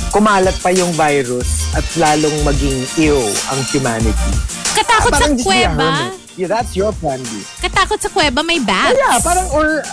kumalat 0.10 0.58
pa 0.60 0.74
yung 0.74 0.90
virus 0.98 1.70
at 1.78 1.86
lalong 1.96 2.34
maging 2.42 2.84
ew 2.98 3.22
ang 3.54 3.62
humanity. 3.70 4.34
Katakot 4.74 5.14
sa 5.14 5.30
Parang 5.30 5.38
just 5.38 5.46
be 5.46 5.62
a 5.62 5.70
kuweba. 5.70 5.88
hermit. 5.88 6.14
Yeah, 6.36 6.50
that's 6.52 6.76
your 6.76 6.92
plan 6.92 7.24
B. 7.32 7.46
Katakot 7.64 8.02
sa 8.02 8.10
kuweba 8.12 8.44
may 8.44 8.60
bats. 8.60 8.98
Yeah, 8.98 9.22
parang 9.24 9.48
or 9.54 9.86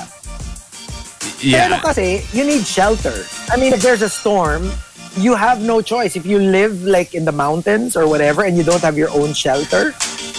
Pero 1.42 1.74
yeah. 1.74 1.82
kasi, 1.82 2.22
you 2.32 2.42
need 2.46 2.62
shelter. 2.66 3.14
I 3.50 3.58
mean, 3.58 3.74
if 3.74 3.82
there's 3.82 4.02
a 4.02 4.10
storm, 4.10 4.70
you 5.18 5.34
have 5.34 5.60
no 5.60 5.82
choice. 5.82 6.14
If 6.14 6.24
you 6.24 6.38
live 6.38 6.82
like 6.82 7.14
in 7.14 7.26
the 7.26 7.34
mountains 7.34 7.98
or 7.98 8.06
whatever 8.06 8.42
and 8.46 8.56
you 8.56 8.62
don't 8.62 8.82
have 8.82 8.96
your 8.96 9.10
own 9.10 9.34
shelter, 9.34 9.92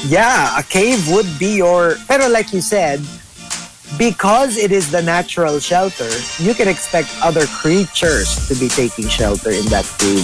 yeah, 0.08 0.56
a 0.58 0.64
cave 0.64 1.04
would 1.12 1.28
be 1.38 1.60
your... 1.60 1.96
Pero 2.08 2.28
like 2.32 2.52
you 2.56 2.62
said, 2.64 3.04
because 3.98 4.58
it 4.58 4.72
is 4.72 4.90
the 4.90 5.02
natural 5.02 5.60
shelter, 5.60 6.10
you 6.40 6.54
can 6.54 6.68
expect 6.68 7.10
other 7.22 7.46
creatures 7.48 8.48
to 8.48 8.56
be 8.56 8.68
taking 8.68 9.08
shelter 9.08 9.52
in 9.52 9.66
that 9.70 9.86
cave. 10.00 10.24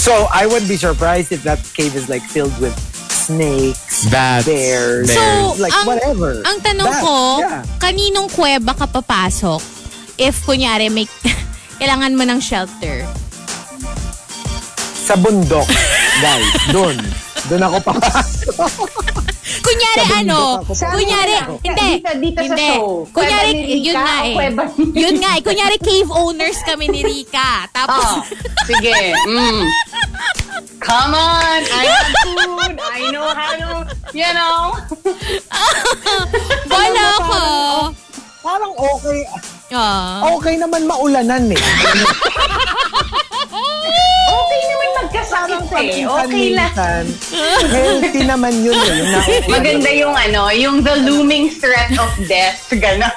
So 0.00 0.26
I 0.32 0.46
wouldn't 0.46 0.68
be 0.68 0.76
surprised 0.76 1.32
if 1.32 1.42
that 1.44 1.62
cave 1.74 1.94
is 1.94 2.08
like 2.08 2.22
filled 2.22 2.56
with 2.60 2.74
snakes, 3.08 4.10
Bats, 4.10 4.44
bears, 4.44 5.08
bears. 5.08 5.56
So, 5.56 5.62
like 5.62 5.72
ang, 5.72 5.86
whatever. 5.86 6.42
ang 6.44 6.58
tanong 6.60 6.90
Bats, 6.92 7.04
ko, 7.04 7.16
yeah. 7.40 7.62
kaninong 7.80 8.28
kuweba 8.28 8.76
ka 8.76 8.84
papasok 8.84 9.62
if 10.20 10.44
kunyari 10.44 10.92
may 10.92 11.08
kailangan 11.80 12.12
mo 12.18 12.24
ng 12.28 12.40
shelter? 12.42 13.06
Sa 15.04 15.16
bundok, 15.16 15.68
guys, 16.20 16.48
doon. 16.72 16.96
Doon 17.48 17.62
ako 17.64 17.76
papasok. 17.92 18.68
Kunyari 19.44 20.04
ano, 20.24 20.64
ako 20.64 20.72
kunyari, 20.72 21.36
hindi, 21.60 21.88
dito, 22.00 22.10
dito 22.16 22.40
sa 22.40 22.56
hindi. 22.56 22.68
show. 22.72 23.04
Kunyari, 23.12 23.50
yun 23.76 23.96
nga 23.96 24.16
eh. 24.24 24.34
Yun 24.96 25.14
nga 25.20 25.30
eh. 25.36 25.42
Kunyari, 25.44 25.76
cave 25.76 26.08
owners 26.08 26.58
kami 26.64 26.88
ni 26.88 27.00
Rika. 27.04 27.68
Tapos, 27.68 28.04
Oh, 28.04 28.20
sige. 28.64 29.12
Mm. 29.28 29.68
Come 30.80 31.14
on. 31.16 31.60
I 31.64 31.84
have 31.88 32.12
food. 32.24 32.74
I 32.80 33.00
know 33.12 33.28
how 33.32 33.52
to, 33.52 33.70
you 34.12 34.30
know. 34.32 34.76
wala 36.72 37.06
ko. 37.20 37.40
Parang 38.44 38.76
okay. 38.76 39.24
Ah. 39.72 40.20
Okay 40.36 40.60
naman 40.60 40.84
maulanan 40.84 41.48
eh. 41.48 41.62
Okay 44.34 44.62
naman 44.66 44.88
magkasakit 45.04 45.64
eh. 45.78 46.04
Okay 46.04 46.46
lang. 46.52 47.04
Healthy 47.70 48.22
naman 48.26 48.54
yun 48.60 48.76
eh. 48.76 48.98
Yung. 49.00 49.10
Maganda 49.54 49.90
yung 49.94 50.14
ano, 50.14 50.42
yung 50.52 50.76
the 50.82 50.94
looming 51.06 51.48
threat 51.48 51.94
of 51.96 52.10
death. 52.28 52.68
Ganon. 52.70 53.14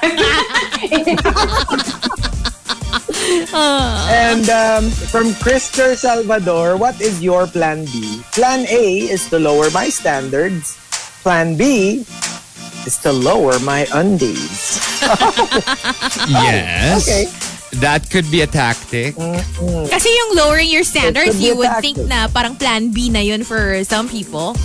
And 4.08 4.46
um, 4.48 4.84
from 5.10 5.36
Krister 5.42 5.96
Salvador, 5.96 6.76
what 6.76 7.00
is 7.00 7.20
your 7.20 7.46
plan 7.46 7.84
B? 7.86 8.22
Plan 8.32 8.64
A 8.68 8.84
is 9.10 9.28
to 9.28 9.38
lower 9.38 9.70
my 9.70 9.88
standards. 9.90 10.78
Plan 11.22 11.56
B 11.56 12.04
is 12.86 12.96
to 13.04 13.12
lower 13.12 13.58
my 13.60 13.86
undies. 13.92 14.87
Yes. 16.28 17.04
Okay. 17.04 17.24
That 17.80 18.08
could 18.08 18.30
be 18.30 18.40
a 18.40 18.46
tactic. 18.48 19.14
Kasi 19.14 20.08
yung 20.08 20.30
lowering 20.36 20.70
your 20.70 20.84
standards, 20.84 21.36
you 21.36 21.54
would 21.54 21.68
tactic. 21.68 21.96
think 21.96 22.08
na 22.08 22.26
parang 22.26 22.56
plan 22.56 22.90
B 22.90 23.10
na 23.10 23.20
yun 23.20 23.44
for 23.44 23.84
some 23.84 24.08
people. 24.08 24.56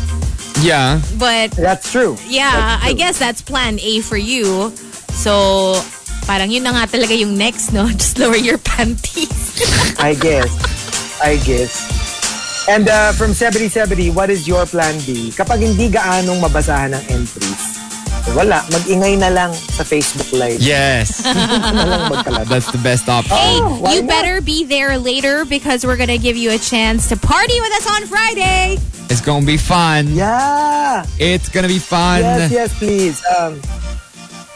Yeah. 0.62 1.02
But 1.20 1.52
That's 1.52 1.92
true. 1.92 2.16
yeah, 2.26 2.80
That's 2.80 2.84
I 2.84 2.90
true. 2.90 2.98
guess 2.98 3.16
that's 3.20 3.42
plan 3.42 3.76
A 3.84 4.00
for 4.00 4.16
you. 4.16 4.72
So, 5.12 5.76
parang 6.26 6.48
yun 6.50 6.64
na 6.64 6.72
nga 6.72 6.96
talaga 6.96 7.12
yung 7.12 7.36
next, 7.38 7.74
no? 7.76 7.92
Just 8.00 8.18
lower 8.18 8.40
your 8.40 8.58
panties. 8.58 9.60
I 10.00 10.16
guess. 10.16 10.48
I 11.20 11.36
guess. 11.44 11.76
And 12.72 12.88
uh, 12.88 13.12
from 13.12 13.36
7070, 13.36 14.16
what 14.16 14.30
is 14.32 14.48
your 14.48 14.64
plan 14.66 14.96
B? 15.04 15.36
Kapag 15.36 15.60
hindi 15.60 15.92
gaanong 15.92 16.40
mabasahan 16.40 16.96
ng 16.96 17.04
entries, 17.12 17.83
wala, 18.32 18.64
mag-ingay 18.72 19.20
na 19.20 19.28
lang 19.28 19.52
sa 19.52 19.84
Facebook 19.84 20.32
Live. 20.32 20.64
Yes. 20.64 21.20
That's 22.50 22.72
the 22.72 22.80
best 22.82 23.10
option. 23.12 23.36
Hey, 23.36 23.60
Oh, 23.60 23.84
you 23.92 24.02
not? 24.02 24.10
better 24.10 24.40
be 24.42 24.64
there 24.64 24.98
later 24.98 25.44
because 25.46 25.86
we're 25.86 25.98
gonna 26.00 26.18
give 26.18 26.38
you 26.40 26.52
a 26.52 26.58
chance 26.58 27.10
to 27.10 27.18
party 27.20 27.60
with 27.60 27.74
us 27.76 27.88
on 27.90 28.08
Friday. 28.08 28.80
It's 29.12 29.22
gonna 29.22 29.46
be 29.46 29.58
fun. 29.60 30.08
Yeah! 30.16 31.06
It's 31.20 31.50
gonna 31.50 31.68
be 31.68 31.80
fun. 31.80 32.22
Yes, 32.22 32.52
yes, 32.52 32.70
please. 32.80 33.20
Um, 33.28 33.60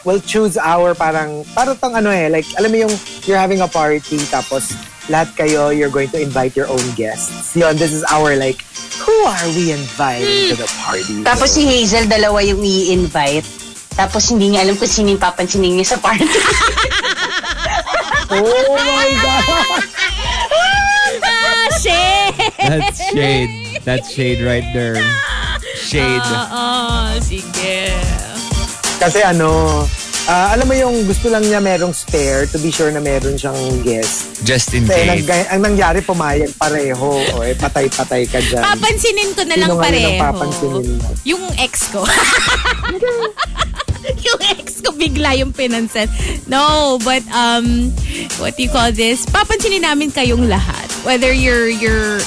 we'll 0.04 0.20
choose 0.24 0.56
our 0.56 0.94
parang, 0.96 1.44
parang 1.54 1.76
tang 1.76 1.94
ano 1.94 2.10
eh, 2.10 2.28
like, 2.32 2.46
alam 2.58 2.72
mo 2.72 2.88
yung 2.88 2.94
you're 3.28 3.38
having 3.38 3.60
a 3.60 3.68
party 3.68 4.18
tapos 4.32 4.72
lahat 5.08 5.28
kayo, 5.36 5.68
you're 5.72 5.92
going 5.92 6.08
to 6.10 6.20
invite 6.20 6.56
your 6.56 6.68
own 6.68 6.84
guests. 6.96 7.56
Yun, 7.56 7.76
this 7.76 7.92
is 7.92 8.04
our 8.10 8.36
like, 8.36 8.60
who 9.00 9.12
are 9.24 9.46
we 9.56 9.72
inviting 9.72 10.52
to 10.52 10.56
the 10.56 10.68
party? 10.84 11.24
Tapos 11.24 11.56
si 11.56 11.64
Hazel, 11.64 12.04
dalawa 12.08 12.44
yung 12.44 12.60
i-invite. 12.60 13.44
Tapos 13.98 14.30
hindi 14.30 14.48
niya 14.48 14.62
alam 14.62 14.78
kung 14.78 14.86
sino 14.86 15.10
yung 15.10 15.18
papansinin 15.18 15.74
niya 15.74 15.92
sa 15.92 15.98
party. 15.98 16.22
oh 18.30 18.46
my 18.70 19.10
God! 19.24 19.82
Ah, 21.20 21.66
shit! 21.76 22.34
That's 22.56 23.00
shade. 23.04 23.50
That's 23.82 24.06
shade 24.08 24.40
right 24.40 24.66
there. 24.70 25.02
Shade. 25.74 26.22
Oo, 26.22 26.64
sige. 27.18 27.90
Kasi 28.98 29.22
ano, 29.22 29.82
ah, 30.26 30.52
alam 30.52 30.66
mo 30.66 30.74
yung 30.74 31.02
gusto 31.02 31.26
lang 31.26 31.40
niya 31.40 31.58
merong 31.58 31.90
spare 31.90 32.44
to 32.46 32.58
be 32.58 32.68
sure 32.68 32.90
na 32.90 32.98
meron 32.98 33.34
siyang 33.34 33.56
guest. 33.80 34.42
Just 34.42 34.70
in 34.72 34.84
Kasi 34.84 34.94
case. 35.16 35.24
nag- 35.24 35.48
ang 35.48 35.62
nangyari, 35.64 35.98
pumayag 36.00 36.52
pareho. 36.54 37.18
O 37.32 37.40
eh, 37.40 37.54
patay-patay 37.54 38.26
ka 38.26 38.38
dyan. 38.38 38.60
Papansinin 38.60 39.30
ko 39.32 39.42
na 39.42 39.56
lang 39.56 39.70
Sino 39.70 39.78
nga 39.78 39.88
yun 39.88 39.96
ang 39.96 40.14
pareho. 40.14 40.28
papansinin 40.28 40.86
mo? 40.94 41.08
Yung 41.24 41.44
ex 41.56 41.72
ko. 41.88 42.02
yung 44.26 44.40
ex 44.58 44.80
ko 44.80 44.92
bigla 44.92 45.36
yung 45.38 45.52
pinansin. 45.52 46.08
No, 46.48 46.98
but 47.04 47.22
um, 47.32 47.90
what 48.40 48.56
do 48.56 48.62
you 48.64 48.70
call 48.70 48.92
this? 48.92 49.26
Papansinin 49.26 49.82
namin 49.82 50.10
kayong 50.10 50.48
lahat. 50.48 50.88
Whether 51.04 51.32
you're, 51.32 51.68
you're 51.68 52.18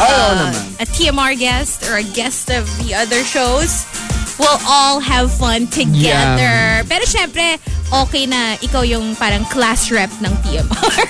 uh, 0.00 0.52
a 0.80 0.86
TMR 0.86 1.38
guest 1.38 1.84
or 1.90 1.96
a 1.96 2.06
guest 2.16 2.50
of 2.50 2.64
the 2.82 2.94
other 2.94 3.22
shows, 3.22 3.84
we'll 4.38 4.60
all 4.66 5.00
have 5.00 5.32
fun 5.32 5.66
together. 5.68 6.82
Pero 6.88 7.04
syempre, 7.04 7.58
okay 7.92 8.26
na 8.26 8.56
ikaw 8.60 8.82
yung 8.82 9.14
parang 9.16 9.44
class 9.52 9.90
rep 9.92 10.10
ng 10.20 10.32
TMR. 10.42 11.04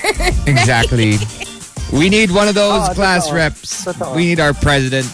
Exactly. 0.47 1.17
We 1.93 2.09
need 2.09 2.31
one 2.31 2.47
of 2.47 2.55
those 2.55 2.89
Oo, 2.89 2.93
class 2.93 3.29
totoo. 3.29 3.37
reps. 3.37 3.85
Totoo. 3.85 4.15
We 4.15 4.25
need 4.25 4.39
our 4.39 4.53
president. 4.53 5.05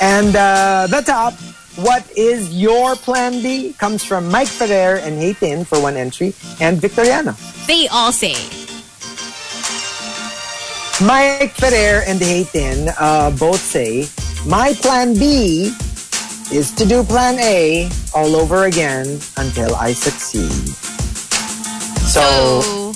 And 0.00 0.36
uh, 0.36 0.86
the 0.86 1.02
top, 1.02 1.34
what 1.78 2.02
is 2.16 2.50
your 2.54 2.96
plan 2.96 3.42
B? 3.42 3.74
Comes 3.78 4.02
from 4.02 4.28
Mike 4.28 4.48
Ferrer 4.50 4.98
and 4.98 5.20
Haytin 5.20 5.66
for 5.66 5.80
one 5.80 5.96
entry, 5.96 6.34
and 6.60 6.78
Victoriano. 6.78 7.38
they 7.66 7.86
all 7.88 8.10
say, 8.10 8.34
Mike 11.04 11.54
Ferrer 11.54 12.02
and 12.06 12.18
Haytin 12.18 12.90
uh, 12.98 13.30
both 13.38 13.60
say, 13.60 14.08
my 14.46 14.72
plan 14.82 15.14
B 15.14 15.70
is 16.50 16.74
to 16.74 16.84
do 16.84 17.04
plan 17.04 17.38
A 17.38 17.88
all 18.14 18.34
over 18.34 18.64
again 18.64 19.06
until 19.36 19.76
I 19.76 19.92
succeed. 19.92 20.74
So, 22.08 22.20
oh, 22.24 22.92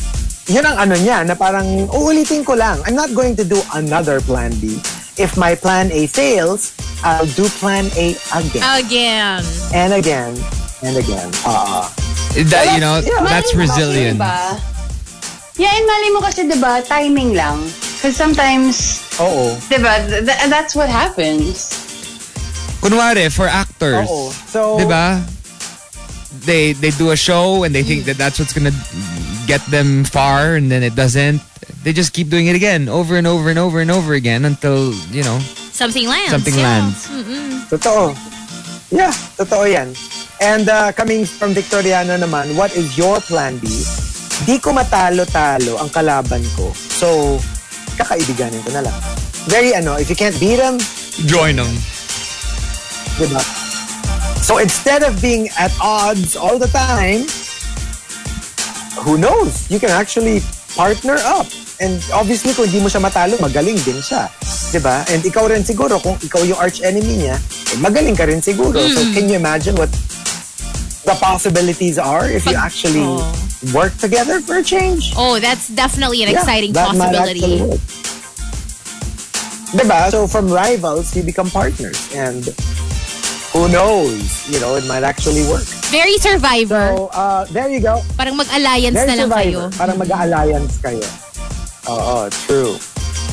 yun 0.49 0.67
ang 0.67 0.89
ano 0.89 0.97
niya, 0.97 1.23
na 1.23 1.37
parang 1.37 1.87
uulitin 1.93 2.43
ko 2.43 2.59
lang. 2.59 2.81
I'm 2.89 2.97
not 2.97 3.15
going 3.15 3.37
to 3.37 3.45
do 3.45 3.61
another 3.77 4.19
plan 4.25 4.51
B. 4.59 4.81
If 5.19 5.37
my 5.37 5.55
plan 5.55 5.93
A 5.93 6.07
fails, 6.09 6.73
I'll 7.05 7.29
do 7.37 7.45
plan 7.61 7.91
A 7.97 8.17
again. 8.33 8.63
again. 8.65 9.43
and 9.75 9.93
again 9.93 10.33
and 10.83 10.97
again. 10.97 11.31
Uh, 11.45 11.89
That, 12.33 12.73
you 12.75 12.81
know, 12.81 12.97
yeah. 13.05 13.29
that's 13.29 13.53
resilient. 13.55 14.17
diba? 14.19 14.57
Yeah, 15.61 15.69
and 15.69 15.85
mali 15.85 16.09
mo 16.17 16.21
kasi, 16.25 16.49
diba, 16.49 16.81
timing 16.89 17.37
lang. 17.37 17.61
Because 18.01 18.17
sometimes, 18.17 19.05
oo. 19.21 19.53
diba, 19.69 20.01
th- 20.09 20.25
th- 20.25 20.49
that's 20.49 20.73
what 20.75 20.89
happens. 20.89 21.77
Kunwari, 22.81 23.29
for 23.31 23.47
actors. 23.47 24.09
Oo. 24.09 24.33
So, 24.49 24.81
Diba? 24.81 25.21
They 26.43 26.73
they 26.75 26.91
do 26.91 27.11
a 27.11 27.17
show 27.17 27.63
and 27.63 27.71
they 27.75 27.83
think 27.83 28.05
that 28.11 28.19
that's 28.19 28.39
what's 28.39 28.53
gonna 28.53 28.75
get 29.47 29.63
them 29.71 30.03
far, 30.03 30.55
and 30.59 30.71
then 30.71 30.83
it 30.83 30.95
doesn't. 30.95 31.39
They 31.83 31.93
just 31.93 32.13
keep 32.13 32.31
doing 32.31 32.47
it 32.47 32.55
again, 32.55 32.89
over 32.89 33.15
and 33.17 33.27
over 33.27 33.51
and 33.51 33.59
over 33.59 33.79
and 33.81 33.91
over 33.91 34.15
again 34.15 34.45
until 34.45 34.91
you 35.15 35.23
know 35.23 35.39
Something 35.71 36.07
lands. 36.07 36.31
something 36.31 36.55
yeah. 36.55 36.67
lands. 36.83 36.99
totoo. 37.71 38.15
Yeah, 38.91 39.15
totoo 39.39 39.67
yan. 39.67 39.95
And 40.43 40.67
uh, 40.69 40.91
coming 40.93 41.25
from 41.25 41.55
Victoriano 41.55 42.19
naman, 42.19 42.59
what 42.59 42.75
is 42.75 42.99
your 42.99 43.23
plan 43.23 43.57
B? 43.63 43.71
Di 44.43 44.59
ko 44.59 44.75
matalo-talo 44.75 45.79
ang 45.79 45.89
kalaban 45.89 46.43
ko. 46.59 46.75
So, 46.75 47.39
kakaibiganin 47.95 48.59
ko 48.67 48.75
na 48.75 48.83
lang. 48.83 48.99
Very 49.47 49.71
ano, 49.73 49.95
if 49.97 50.11
you 50.11 50.19
can't 50.19 50.35
beat 50.43 50.59
them, 50.59 50.83
Join 51.31 51.57
them. 51.63 51.71
diba? 53.17 53.39
So 54.43 54.59
instead 54.59 55.07
of 55.07 55.23
being 55.23 55.49
at 55.55 55.71
odds 55.81 56.35
all 56.35 56.59
the 56.59 56.67
time, 56.67 57.31
who 59.07 59.17
knows? 59.17 59.71
You 59.71 59.79
can 59.79 59.91
actually 59.91 60.43
partner 60.75 61.17
up. 61.23 61.47
And 61.79 62.03
obviously, 62.11 62.55
kung 62.55 62.67
hindi 62.67 62.83
mo 62.83 62.91
siya 62.91 63.03
matalo, 63.03 63.39
magaling 63.39 63.79
din 63.87 64.03
siya. 64.03 64.27
ba? 64.83 65.07
And 65.11 65.23
ikaw 65.23 65.47
rin 65.47 65.63
siguro, 65.63 66.03
kung 66.03 66.19
ikaw 66.19 66.43
yung 66.43 66.59
arch 66.59 66.83
enemy 66.83 67.27
niya, 67.27 67.39
eh, 67.39 67.79
magaling 67.79 68.19
ka 68.19 68.27
rin 68.27 68.43
siguro. 68.43 68.83
So 68.83 69.03
can 69.15 69.31
you 69.31 69.39
imagine 69.39 69.79
what 69.79 69.91
the 71.07 71.15
possibilities 71.19 71.99
are 71.99 72.27
if 72.27 72.47
you 72.47 72.59
actually 72.59 73.03
Oh. 73.03 73.23
work 73.71 73.95
together 73.99 74.43
for 74.43 74.59
a 74.59 74.65
change? 74.67 75.15
Oh, 75.15 75.39
that's 75.39 75.71
definitely 75.71 76.23
an 76.27 76.35
Yeah, 76.35 76.43
exciting 76.43 76.75
possibility. 76.75 77.63
Diba? 79.73 80.11
So 80.11 80.27
from 80.27 80.51
rivals, 80.51 81.15
you 81.15 81.23
become 81.23 81.51
partners. 81.51 81.99
And 82.15 82.47
who 83.53 83.69
knows? 83.69 84.49
You 84.49 84.61
know, 84.61 84.77
it 84.77 84.87
might 84.87 85.05
actually 85.05 85.45
work. 85.49 85.65
Very 85.93 86.17
survivor. 86.19 86.97
So, 86.97 87.07
uh, 87.13 87.45
there 87.47 87.69
you 87.69 87.81
go. 87.81 88.01
Parang 88.17 88.37
mag-alliance 88.37 88.97
na 88.97 89.15
lang 89.15 89.31
kayo. 89.31 89.69
survivor. 89.69 89.77
Parang 89.77 89.97
mag-alliance 90.01 90.75
kayo. 90.81 91.05
Oo, 91.89 92.29
true. 92.49 92.77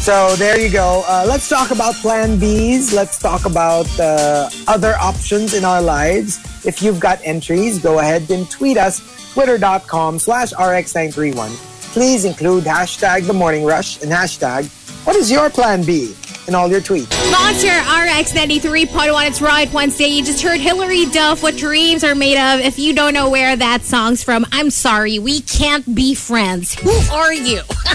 So, 0.04 0.36
there 0.36 0.60
you 0.60 0.70
go. 0.70 1.04
Uh, 1.08 1.26
let's 1.28 1.48
talk 1.48 1.72
about 1.72 1.96
plan 2.04 2.40
Bs. 2.40 2.94
Let's 2.94 3.20
talk 3.20 3.46
about 3.46 3.88
uh, 4.00 4.50
other 4.68 4.96
options 5.00 5.54
in 5.54 5.64
our 5.64 5.82
lives. 5.82 6.40
If 6.66 6.82
you've 6.82 7.00
got 7.00 7.20
entries, 7.24 7.80
go 7.80 8.00
ahead 8.00 8.30
and 8.32 8.50
tweet 8.52 8.78
us, 8.78 9.00
twitter.com 9.34 10.20
slash 10.20 10.52
rx931. 10.54 11.52
Please 11.96 12.24
include 12.24 12.64
hashtag 12.66 13.26
the 13.26 13.34
morning 13.34 13.66
rush 13.66 14.02
and 14.04 14.12
hashtag 14.12 14.70
what 15.06 15.16
is 15.16 15.32
your 15.32 15.50
plan 15.50 15.84
B? 15.84 16.14
In 16.50 16.56
all 16.56 16.68
your 16.68 16.82
tweets. 16.82 17.10
Monster 17.32 17.68
RX 17.68 18.34
93.1. 18.34 19.28
It's 19.28 19.40
Riot 19.40 19.72
Wednesday. 19.72 20.08
You 20.08 20.26
just 20.26 20.42
heard 20.42 20.60
Hillary 20.60 21.06
Duff, 21.06 21.44
What 21.44 21.56
Dreams 21.56 22.04
Are 22.04 22.16
Made 22.16 22.38
Of. 22.38 22.60
If 22.62 22.80
you 22.80 22.94
don't 22.94 23.14
know 23.14 23.30
where 23.30 23.56
that 23.56 23.84
song's 23.84 24.24
from, 24.24 24.46
I'm 24.52 24.72
sorry. 24.72 25.20
We 25.20 25.42
can't 25.42 25.96
be 25.96 26.16
friends. 26.16 26.74
Who 26.74 26.90
are 27.14 27.32
you? 27.32 27.60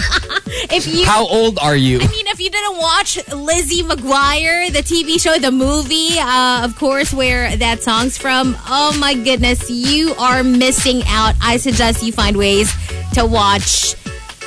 if 0.71 0.87
you. 0.87 1.05
How 1.05 1.27
old 1.27 1.59
are 1.59 1.75
you? 1.75 1.97
I 1.97 2.07
mean, 2.07 2.29
if 2.29 2.41
you 2.41 2.49
didn't 2.49 2.79
watch 2.79 3.19
Lizzie 3.35 3.83
McGuire, 3.83 4.73
the 4.73 4.83
TV 4.83 5.21
show, 5.21 5.37
the 5.39 5.51
movie, 5.51 6.17
uh, 6.21 6.65
of 6.65 6.77
course, 6.79 7.13
where 7.13 7.57
that 7.57 7.83
song's 7.83 8.17
from, 8.17 8.57
oh 8.69 8.97
my 9.01 9.15
goodness, 9.15 9.69
you 9.69 10.15
are 10.15 10.45
missing 10.45 11.03
out. 11.07 11.35
I 11.43 11.57
suggest 11.57 12.05
you 12.05 12.13
find 12.13 12.37
ways 12.37 12.73
to 13.15 13.27
watch 13.27 13.97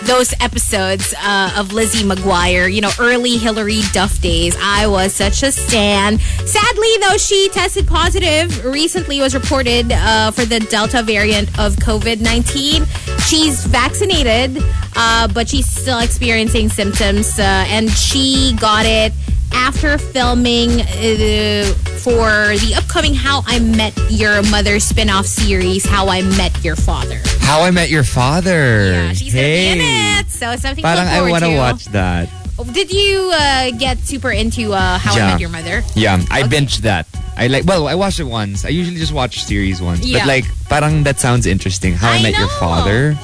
those 0.03 0.33
episodes 0.39 1.13
uh, 1.21 1.55
of 1.57 1.73
Lizzie 1.73 2.03
McGuire, 2.03 2.71
you 2.71 2.81
know, 2.81 2.91
early 2.99 3.37
Hillary 3.37 3.81
Duff 3.91 4.21
days. 4.21 4.55
I 4.59 4.87
was 4.87 5.13
such 5.13 5.43
a 5.43 5.51
stan. 5.51 6.19
Sadly, 6.19 6.89
though, 7.01 7.17
she 7.17 7.49
tested 7.49 7.87
positive. 7.87 8.63
Recently 8.65 9.19
was 9.19 9.33
reported 9.33 9.91
uh, 9.91 10.31
for 10.31 10.45
the 10.45 10.59
Delta 10.59 11.03
variant 11.03 11.47
of 11.59 11.75
COVID-19. 11.75 12.85
She's 13.27 13.65
vaccinated, 13.65 14.63
uh, 14.95 15.27
but 15.29 15.49
she's 15.49 15.67
still 15.67 15.99
experiencing 15.99 16.69
symptoms, 16.69 17.39
uh, 17.39 17.65
and 17.67 17.89
she 17.89 18.55
got 18.59 18.85
it 18.85 19.13
after 19.53 19.97
filming 19.97 20.81
uh, 20.81 21.65
for 21.99 22.55
the 22.57 22.73
upcoming 22.77 23.13
How 23.13 23.43
I 23.45 23.59
Met 23.59 23.93
Your 24.09 24.41
Mother 24.43 24.79
spin-off 24.79 25.25
series, 25.25 25.85
How 25.85 26.07
I 26.09 26.21
Met 26.21 26.63
Your 26.63 26.75
Father. 26.75 27.19
How 27.39 27.61
I 27.61 27.71
Met 27.71 27.89
Your 27.89 28.03
Father. 28.03 28.91
Yeah, 28.91 29.13
she's 29.13 29.33
hey. 29.33 29.71
in 29.71 29.77
it. 29.81 30.29
So 30.29 30.55
something 30.55 30.83
Parang 30.83 31.07
I 31.07 31.29
want 31.29 31.43
to 31.43 31.55
watch 31.55 31.85
that. 31.85 32.29
Did 32.73 32.91
you 32.91 33.31
uh, 33.33 33.71
get 33.71 33.99
super 33.99 34.31
into 34.31 34.73
uh, 34.73 34.97
How 34.97 35.13
I 35.13 35.31
Met 35.31 35.39
Your 35.39 35.49
Mother? 35.49 35.83
Yeah, 35.95 36.21
I 36.31 36.41
Okay. 36.41 36.49
binged 36.49 36.77
that. 36.79 37.07
I 37.37 37.47
like. 37.47 37.65
Well, 37.65 37.87
I 37.87 37.93
watched 37.93 38.19
it 38.19 38.23
once. 38.23 38.65
I 38.65 38.69
usually 38.69 38.97
just 38.97 39.13
watch 39.13 39.43
series 39.43 39.79
once. 39.79 40.03
Yeah. 40.03 40.19
But 40.19 40.27
like, 40.27 40.45
parang 40.69 41.03
that 41.03 41.19
sounds 41.19 41.45
interesting. 41.45 41.93
How 41.93 42.11
I, 42.11 42.15
I 42.17 42.23
Met 42.23 42.37
Your. 42.37 42.47
Father. 42.59 43.15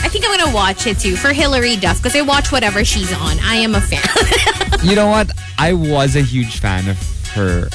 I 0.00 0.08
think 0.08 0.24
I'm 0.26 0.38
gonna 0.38 0.54
watch 0.54 0.86
it 0.86 0.98
too 0.98 1.16
for 1.16 1.32
Hillary 1.32 1.76
Duff 1.76 1.98
because 1.98 2.16
I 2.16 2.22
watch 2.22 2.50
whatever 2.52 2.84
she's 2.84 3.12
on. 3.12 3.38
I 3.40 3.56
am 3.56 3.74
a 3.74 3.80
fan. 3.80 4.02
You 4.84 4.94
know 4.94 5.08
what? 5.08 5.32
I 5.58 5.72
was 5.72 6.14
a 6.14 6.22
huge 6.22 6.60
fan 6.60 6.86
of 6.88 6.96
her 7.34 7.68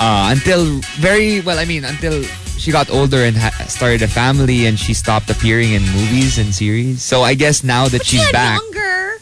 uh, 0.00 0.32
until 0.34 0.64
very 0.96 1.42
well. 1.42 1.58
I 1.58 1.66
mean, 1.66 1.84
until 1.84 2.22
she 2.56 2.72
got 2.72 2.88
older 2.90 3.18
and 3.18 3.36
ha- 3.36 3.52
started 3.68 4.00
a 4.00 4.08
family, 4.08 4.64
and 4.64 4.78
she 4.78 4.94
stopped 4.94 5.28
appearing 5.28 5.72
in 5.74 5.82
movies 5.92 6.38
and 6.38 6.54
series. 6.54 7.02
So 7.02 7.20
I 7.20 7.34
guess 7.34 7.62
now 7.62 7.86
that 7.88 8.06
she's 8.06 8.22
She's 8.22 8.32
back. 8.32 8.58
younger. 8.62 9.17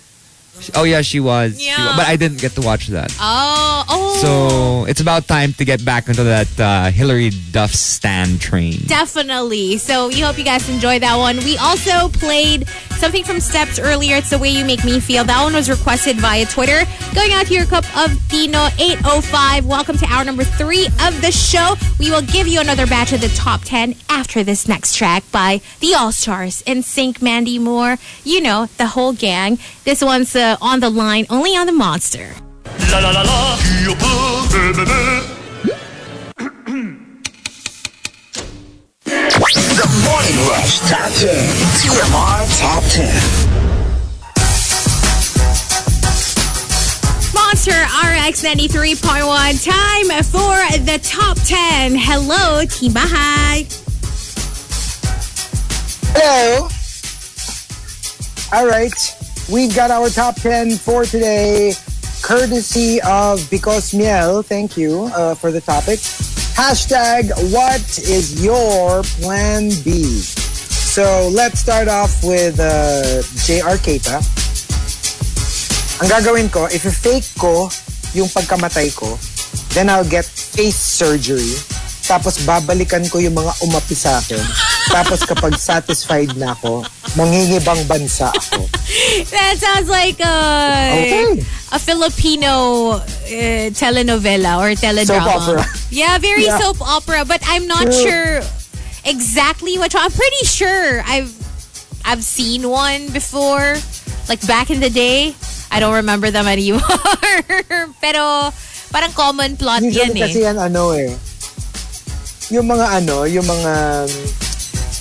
Oh 0.74 0.84
yeah, 0.84 1.02
she 1.02 1.20
was. 1.20 1.60
She 1.60 1.66
Yeah. 1.68 1.84
wa- 1.92 1.96
but 1.98 2.06
I 2.08 2.16
didn't 2.16 2.40
get 2.40 2.52
to 2.52 2.60
watch 2.62 2.88
that. 2.88 3.14
Oh, 3.20 3.84
oh. 3.88 4.16
So 4.22 4.84
it's 4.90 5.00
about 5.00 5.28
time 5.28 5.52
to 5.54 5.64
get 5.64 5.84
back 5.84 6.08
into 6.08 6.24
that 6.24 6.48
uh, 6.60 6.90
Hillary 6.90 7.30
Duff 7.52 7.72
stand 7.72 8.40
train. 8.40 8.80
Definitely. 8.86 9.78
So 9.78 10.08
we 10.08 10.20
hope 10.20 10.38
you 10.38 10.44
guys 10.44 10.68
enjoy 10.68 10.98
that 11.00 11.16
one. 11.16 11.36
We 11.38 11.56
also 11.58 12.08
played 12.08 12.68
something 12.98 13.22
from 13.24 13.40
Steps 13.40 13.78
earlier. 13.78 14.16
It's 14.16 14.30
the 14.30 14.38
way 14.38 14.48
you 14.48 14.64
make 14.64 14.84
me 14.84 15.00
feel. 15.00 15.24
That 15.24 15.42
one 15.42 15.52
was 15.52 15.68
requested 15.68 16.16
via 16.16 16.46
Twitter. 16.46 16.84
Going 17.14 17.32
out 17.32 17.46
to 17.46 17.54
your 17.54 17.66
cup 17.66 17.84
of 17.96 18.10
Dino 18.28 18.68
805. 18.78 19.66
Welcome 19.66 19.98
to 19.98 20.06
hour 20.06 20.24
number 20.24 20.44
three 20.44 20.86
of 21.02 21.20
the 21.20 21.30
show. 21.32 21.74
We 21.98 22.10
will 22.10 22.22
give 22.22 22.46
you 22.46 22.60
another 22.60 22.86
batch 22.86 23.12
of 23.12 23.20
the 23.20 23.28
top 23.28 23.62
10 23.64 23.94
after 24.08 24.42
this 24.42 24.66
next 24.68 24.94
track 24.94 25.24
by 25.32 25.60
the 25.80 25.94
All 25.94 26.12
Stars 26.12 26.62
and 26.66 26.84
Sync 26.84 27.20
Mandy 27.20 27.58
Moore. 27.58 27.98
You 28.24 28.40
know, 28.40 28.68
the 28.78 28.86
whole 28.86 29.12
gang. 29.12 29.58
This 29.84 30.02
one's 30.02 30.34
uh, 30.34 30.45
on 30.60 30.80
the 30.80 30.90
line 30.90 31.26
only 31.28 31.50
on 31.56 31.66
the 31.66 31.72
Monster. 31.72 32.34
La 32.90 33.00
la 33.00 33.10
la 33.10 33.22
la, 33.22 33.56
qui 33.56 33.94
peut. 33.96 34.36
The 39.06 39.86
Morning 40.04 40.38
Rush 40.48 40.78
Top 40.88 41.10
10. 41.14 41.34
TMR 41.78 42.46
Top 42.60 42.84
10. 42.84 43.56
Monster 47.34 47.72
RX 47.72 48.42
93.1. 48.44 49.64
Time 49.64 50.08
for 50.24 50.56
the 50.84 50.98
top 51.02 51.36
10. 51.44 51.96
Hello, 51.96 52.64
Team 52.66 52.92
Bahay. 52.92 53.66
Hello. 56.14 56.68
All 58.52 58.66
right. 58.66 59.15
We've 59.46 59.74
got 59.74 59.92
our 59.92 60.10
top 60.10 60.34
10 60.42 60.72
for 60.72 61.04
today, 61.04 61.72
courtesy 62.20 62.98
of 63.06 63.48
Because 63.48 63.94
Miel. 63.94 64.42
Thank 64.42 64.76
you 64.76 65.06
uh, 65.14 65.36
for 65.36 65.52
the 65.52 65.60
topic. 65.60 66.00
Hashtag, 66.58 67.30
what 67.54 67.78
is 68.02 68.42
your 68.42 69.04
plan 69.22 69.70
B? 69.86 70.02
So 70.02 71.30
let's 71.32 71.60
start 71.60 71.86
off 71.86 72.24
with 72.24 72.58
uh, 72.58 73.22
JR 73.46 73.78
Keita. 73.78 74.18
Ang 76.02 76.08
gagawin 76.10 76.50
ko, 76.50 76.66
if 76.66 76.82
fake 76.82 77.30
ko 77.38 77.70
yung 78.18 78.26
pagkamatay 78.26 78.90
ko, 78.98 79.14
then 79.78 79.86
I'll 79.86 80.08
get 80.08 80.26
face 80.26 80.74
surgery. 80.74 81.54
Tapos 82.02 82.42
babalikan 82.42 83.06
ko 83.06 83.22
yung 83.22 83.38
mga 83.38 83.62
umapi 83.62 83.94
sa 83.94 84.18
akin. 84.18 84.75
Tapos 84.86 85.20
kapag 85.22 85.58
satisfied 85.58 86.36
na 86.36 86.52
ako, 86.52 86.86
mangingibang 87.14 87.82
bansa 87.84 88.30
ako. 88.30 88.64
That 89.30 89.58
sounds 89.58 89.90
like 89.90 90.20
a, 90.20 90.36
Okay. 90.94 91.42
a 91.72 91.78
Filipino 91.78 92.52
uh, 93.02 93.66
telenovela 93.74 94.62
or 94.62 94.72
teledrama. 94.72 95.26
Soap 95.26 95.42
opera. 95.42 95.62
Yeah, 95.90 96.18
very 96.18 96.46
Yeah. 96.46 96.58
soap 96.58 96.78
opera. 96.80 97.24
But 97.24 97.42
I'm 97.44 97.66
not 97.66 97.90
True. 97.90 98.02
sure 98.06 98.32
exactly 99.04 99.74
what. 99.76 99.90
I'm 99.94 100.10
pretty 100.10 100.44
sure 100.46 101.02
I've 101.02 101.34
I've 102.06 102.22
seen 102.22 102.70
one 102.70 103.10
before, 103.10 103.74
like 104.30 104.38
back 104.46 104.70
in 104.70 104.78
the 104.78 104.90
day. 104.90 105.34
I 105.74 105.82
don't 105.82 105.98
remember 105.98 106.30
them 106.30 106.46
anymore. 106.46 106.86
Pero 108.04 108.22
parang 108.94 109.10
common 109.12 109.58
plot 109.58 109.82
Usually 109.82 109.98
yan 109.98 110.12
eh. 110.14 110.22
kasi 110.22 110.38
yan 110.46 110.56
ano 110.56 110.94
eh. 110.94 111.10
Yung 112.54 112.70
mga 112.70 113.02
ano, 113.02 113.26
yung 113.26 113.42
mga 113.42 113.72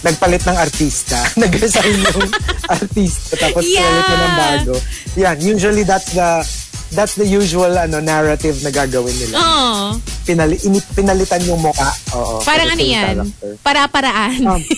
nagpalit 0.05 0.45
ng 0.45 0.53
artista. 0.53 1.17
Nag-resign 1.41 1.97
yung 2.05 2.29
artista 2.75 3.33
tapos 3.35 3.65
Yeah. 3.65 3.81
palit 3.81 4.05
na 4.05 4.15
ng 4.15 4.35
bago. 4.37 4.73
Yan, 5.17 5.37
usually 5.41 5.81
that's 5.81 6.13
the 6.13 6.45
that's 6.93 7.17
the 7.17 7.25
usual 7.25 7.73
ano 7.73 7.97
narrative 7.97 8.61
na 8.61 8.69
gagawin 8.69 9.11
nila. 9.17 9.35
Oh, 9.35 9.97
Pinali, 10.23 10.55
ini- 10.61 10.85
pinalitan 10.93 11.41
yung 11.43 11.59
mukha. 11.59 11.89
Oo. 12.13 12.39
parang 12.41 12.69
ano 12.69 12.79
yan? 12.79 13.25
Para-paraan. 13.59 14.39
Um, 14.45 14.61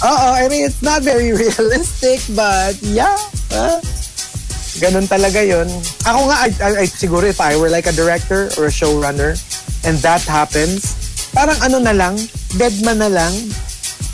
Oo, 0.00 0.28
I 0.32 0.48
mean, 0.48 0.64
it's 0.64 0.80
not 0.80 1.04
very 1.04 1.28
realistic, 1.36 2.24
but 2.32 2.72
yeah. 2.80 3.20
ah, 3.52 3.76
ganun 4.80 5.04
talaga 5.04 5.44
yun. 5.44 5.68
Ako 6.08 6.18
nga, 6.24 6.36
I, 6.40 6.48
I, 6.56 6.70
I- 6.82 6.88
siguro 6.88 7.28
if 7.28 7.36
I 7.36 7.52
were 7.54 7.68
like 7.68 7.84
a 7.84 7.92
director 7.92 8.48
or 8.56 8.66
a 8.66 8.72
showrunner 8.72 9.36
and 9.84 10.00
that 10.00 10.24
happens, 10.24 10.96
parang 11.36 11.60
ano 11.60 11.84
na 11.84 11.92
lang, 11.92 12.16
deadman 12.56 12.98
na 12.98 13.10
lang. 13.10 13.32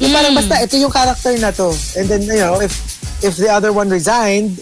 Yung 0.01 0.13
parang 0.13 0.35
basta, 0.37 0.61
ito 0.61 0.77
yung 0.77 0.93
character 0.93 1.33
na 1.39 1.53
to. 1.53 1.73
And 1.97 2.07
then, 2.09 2.23
you 2.23 2.43
know, 2.43 2.61
if 2.61 2.73
if 3.25 3.37
the 3.41 3.49
other 3.49 3.73
one 3.73 3.89
resigned, 3.89 4.61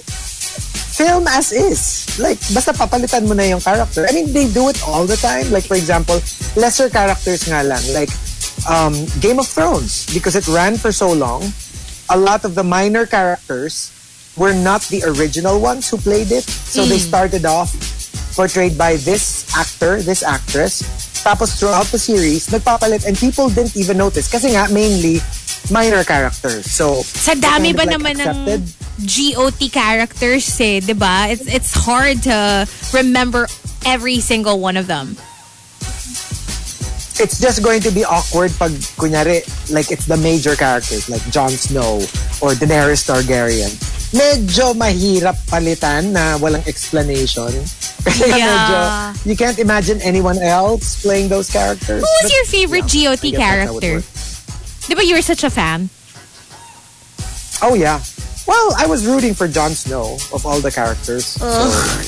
film 0.94 1.26
as 1.26 1.50
is. 1.50 2.06
Like, 2.22 2.38
basta 2.54 2.70
papalitan 2.70 3.26
mo 3.26 3.34
na 3.34 3.50
yung 3.50 3.60
character. 3.60 4.06
I 4.06 4.14
mean, 4.14 4.30
they 4.30 4.46
do 4.46 4.70
it 4.70 4.78
all 4.86 5.06
the 5.06 5.18
time. 5.18 5.50
Like, 5.50 5.66
for 5.66 5.74
example, 5.74 6.22
lesser 6.54 6.86
characters 6.88 7.50
nga 7.50 7.66
lang. 7.66 7.82
Like, 7.90 8.10
um, 8.70 8.94
Game 9.18 9.42
of 9.42 9.50
Thrones. 9.50 10.06
Because 10.14 10.38
it 10.38 10.46
ran 10.46 10.78
for 10.78 10.92
so 10.92 11.10
long, 11.10 11.42
a 12.08 12.16
lot 12.16 12.44
of 12.44 12.54
the 12.54 12.62
minor 12.62 13.06
characters 13.06 13.90
were 14.36 14.54
not 14.54 14.82
the 14.90 15.02
original 15.02 15.58
ones 15.60 15.90
who 15.90 15.98
played 15.98 16.30
it. 16.30 16.44
So 16.44 16.84
they 16.84 16.98
started 16.98 17.44
off 17.44 17.74
portrayed 18.34 18.76
by 18.76 18.96
this 19.02 19.46
actor, 19.56 20.02
this 20.02 20.22
actress. 20.22 20.82
Tapos 21.24 21.56
throughout 21.56 21.88
the 21.88 21.98
series, 21.98 22.52
nagpapalit 22.52 23.08
and 23.08 23.16
people 23.16 23.48
didn't 23.48 23.74
even 23.76 23.96
notice. 23.96 24.28
Kasi 24.28 24.52
nga, 24.52 24.68
mainly, 24.68 25.24
minor 25.72 26.04
characters. 26.04 26.68
So, 26.68 27.00
Sa 27.00 27.32
dami 27.32 27.72
ba 27.72 27.88
like, 27.88 27.96
naman 27.96 28.14
ng. 28.20 28.62
GOT 28.94 29.74
characters 29.74 30.46
eh, 30.62 30.78
'di 30.78 30.94
ba? 30.94 31.26
It's 31.26 31.50
it's 31.50 31.72
hard 31.74 32.22
to 32.30 32.62
remember 32.94 33.50
every 33.82 34.22
single 34.22 34.62
one 34.62 34.78
of 34.78 34.86
them. 34.86 35.18
it's 37.20 37.38
just 37.38 37.62
going 37.62 37.80
to 37.80 37.90
be 37.90 38.04
awkward 38.04 38.50
pag 38.58 38.74
kunyari 38.98 39.46
like 39.70 39.90
it's 39.90 40.06
the 40.06 40.16
major 40.18 40.56
characters 40.58 41.06
like 41.08 41.22
Jon 41.30 41.50
Snow 41.50 42.02
or 42.42 42.58
Daenerys 42.58 43.06
Targaryen. 43.06 43.70
Medyo 44.14 44.78
mahirap 44.78 45.34
palitan 45.50 46.14
na 46.14 46.38
walang 46.38 46.62
explanation. 46.70 47.50
Kasi 48.06 48.30
Yeah. 48.30 48.46
medyo, 48.46 48.78
you 49.26 49.34
can't 49.34 49.58
imagine 49.58 49.98
anyone 50.06 50.38
else 50.38 51.02
playing 51.02 51.26
those 51.26 51.50
characters. 51.50 51.98
Who 51.98 52.06
was 52.22 52.30
But, 52.30 52.32
your 52.32 52.46
favorite 52.46 52.86
yeah, 52.94 53.10
GOT 53.10 53.26
I 53.26 53.30
guess 53.34 53.38
that's 53.42 53.66
how 53.66 53.76
it 53.76 53.82
character? 53.82 53.94
'Di 54.86 54.94
ba 54.94 55.02
you 55.02 55.14
were 55.18 55.24
such 55.24 55.42
a 55.42 55.50
fan? 55.50 55.88
Oh 57.64 57.74
yeah. 57.74 57.98
Well, 58.44 58.76
I 58.76 58.84
was 58.84 59.08
rooting 59.08 59.32
for 59.32 59.48
Jon 59.48 59.72
Snow 59.72 60.20
of 60.30 60.44
all 60.44 60.60
the 60.60 60.68
characters. 60.70 61.40
So 61.40 61.48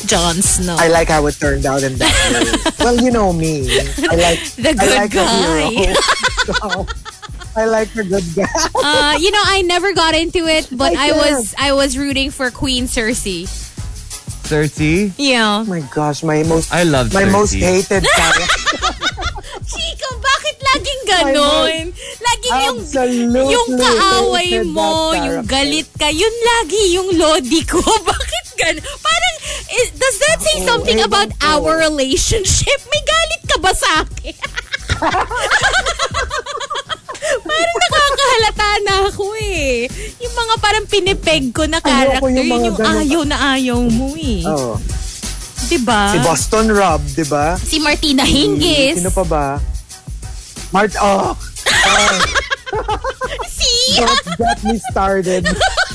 Jon 0.05 0.37
Snow. 0.45 0.77
I 0.77 0.93
like 0.93 1.09
how 1.09 1.25
it 1.27 1.41
turned 1.41 1.65
out 1.65 1.81
in 1.83 1.97
that 1.97 2.13
way. 2.13 2.45
well, 2.85 2.97
you 3.01 3.09
know 3.11 3.33
me. 3.33 3.73
I 4.05 4.15
like 4.21 4.41
The 4.61 4.77
I 4.77 4.85
good 4.85 4.95
like 5.01 5.13
guy. 5.17 5.25
a 5.25 5.71
hero. 5.73 5.97
So, 6.47 6.87
I 7.57 7.65
like 7.65 7.89
the 7.97 8.05
good 8.05 8.25
guy. 8.37 8.45
Uh, 8.87 9.17
you 9.19 9.31
know, 9.33 9.43
I 9.43 9.63
never 9.63 9.93
got 9.95 10.15
into 10.15 10.47
it, 10.47 10.69
but 10.71 10.95
I 10.95 11.11
I, 11.11 11.13
was 11.13 11.55
I 11.59 11.73
was 11.73 11.99
rooting 11.99 12.31
for 12.31 12.51
Queen 12.53 12.85
Cersei. 12.87 13.49
Cersei. 14.47 15.11
Yeah. 15.19 15.63
Oh 15.63 15.65
my 15.65 15.81
gosh, 15.91 16.23
my 16.23 16.45
most 16.45 16.71
I 16.73 16.85
love 16.85 17.13
my 17.13 17.25
Cersei. 17.25 17.33
most 17.33 17.53
hated 17.55 18.05
character. 18.17 18.61
Chico, 19.67 20.09
bakit 20.23 20.57
laging 20.63 21.03
ganon? 21.11 21.91
Laging 22.23 22.57
yung 22.63 22.79
yung 23.51 23.69
kaaway 23.75 24.63
mo, 24.63 25.11
yung 25.19 25.43
galit 25.43 25.91
ka, 25.99 26.07
yun 26.07 26.31
lagi 26.55 26.95
yung 26.95 27.11
lodi 27.19 27.67
ko. 27.67 27.83
Bakit 28.13 28.47
ganon? 28.55 28.85
Parang, 28.87 29.37
is, 29.83 29.91
does 29.99 30.17
that 30.23 30.39
say 30.39 30.57
Oo, 30.63 30.67
something 30.71 31.01
about 31.03 31.35
our 31.43 31.83
relationship? 31.83 32.79
May 32.87 33.03
galit 33.03 33.43
ka 33.51 33.57
ba 33.59 33.73
sa 33.75 33.91
akin? 34.07 34.37
Nakakahalata 38.37 38.71
na 38.85 38.95
ako 39.09 39.25
eh. 39.41 39.89
Yung 40.21 40.35
mga 40.35 40.55
parang 40.61 40.87
pinipeg 40.87 41.45
ko 41.53 41.65
na 41.67 41.81
Ayoko 41.81 41.89
character, 41.89 42.31
yung 42.31 42.49
yun 42.49 42.67
yung 42.73 42.79
ayaw 42.81 43.23
na 43.25 43.37
ayaw 43.57 43.79
mo 43.89 44.13
eh. 44.17 44.45
Oh, 44.45 44.77
Diba? 45.67 46.15
si 46.15 46.19
Boston 46.23 46.67
Rob, 46.71 47.03
'di 47.03 47.27
ba? 47.27 47.59
Si 47.59 47.83
Martina 47.83 48.23
Hingis. 48.23 49.03
Sino 49.03 49.11
pa 49.11 49.25
ba? 49.27 49.47
Mart 50.71 50.95
oh. 51.01 51.33
oh 51.33 51.35
Si... 53.57 53.99
don't 53.99 54.39
get 54.39 54.59
me 54.63 54.77
started. 54.91 55.43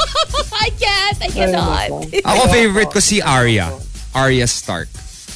I 0.61 0.69
can't. 0.75 1.17
I 1.21 1.29
cannot. 1.29 1.87
Ako 2.25 2.41
favorite 2.51 2.91
ko 2.91 2.99
si 2.99 3.21
Arya. 3.21 3.71
Arya 4.11 4.47
Stark. 4.47 4.89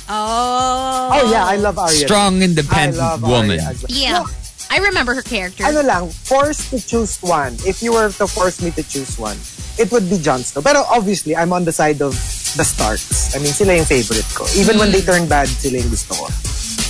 Oh. 0.06 1.10
Oh 1.12 1.24
yeah, 1.32 1.46
I 1.48 1.56
love 1.58 1.80
Arya. 1.80 2.06
Strong, 2.06 2.42
I 2.42 2.46
independent 2.46 3.00
love 3.00 3.24
woman. 3.24 3.58
Arya. 3.58 3.72
as 3.72 3.80
well. 3.84 3.94
Yeah. 3.94 4.45
I 4.70 4.80
remember 4.80 5.14
her 5.16 5.22
character. 5.22 5.64
ano 5.64 5.82
lang, 5.82 6.10
forced 6.10 6.70
to 6.72 6.80
choose 6.80 7.22
one. 7.22 7.54
If 7.66 7.82
you 7.82 7.94
were 7.94 8.10
to 8.18 8.28
force 8.28 8.62
me 8.62 8.72
to 8.72 8.84
choose 8.84 9.18
one, 9.18 9.38
it 9.78 9.92
would 9.92 10.10
be 10.10 10.18
Jon 10.18 10.40
Snow. 10.40 10.62
Pero 10.62 10.84
obviously, 10.90 11.36
I'm 11.36 11.54
on 11.54 11.66
the 11.66 11.72
side 11.72 12.02
of 12.02 12.14
the 12.58 12.64
Starks. 12.64 13.36
I 13.36 13.40
mean, 13.40 13.54
sila 13.54 13.76
yung 13.76 13.86
favorite 13.86 14.26
ko. 14.34 14.48
Even 14.56 14.78
when 14.78 14.92
they 14.92 15.02
hmm. 15.02 15.12
turn 15.12 15.28
bad, 15.28 15.48
sila 15.48 15.80
yung 15.80 15.90
gusto 15.90 16.16
ko. 16.16 16.26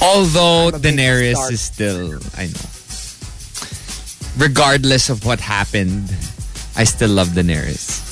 Although 0.01 0.67
I'm 0.69 0.75
a 0.75 0.79
big 0.79 0.97
Daenerys 0.97 1.51
is 1.51 1.61
still, 1.61 2.19
I 2.35 2.47
know. 2.51 2.67
Regardless 4.37 5.09
of 5.09 5.25
what 5.25 5.39
happened, 5.39 6.13
I 6.75 6.83
still 6.83 7.11
love 7.11 7.29
Daenerys. 7.29 8.03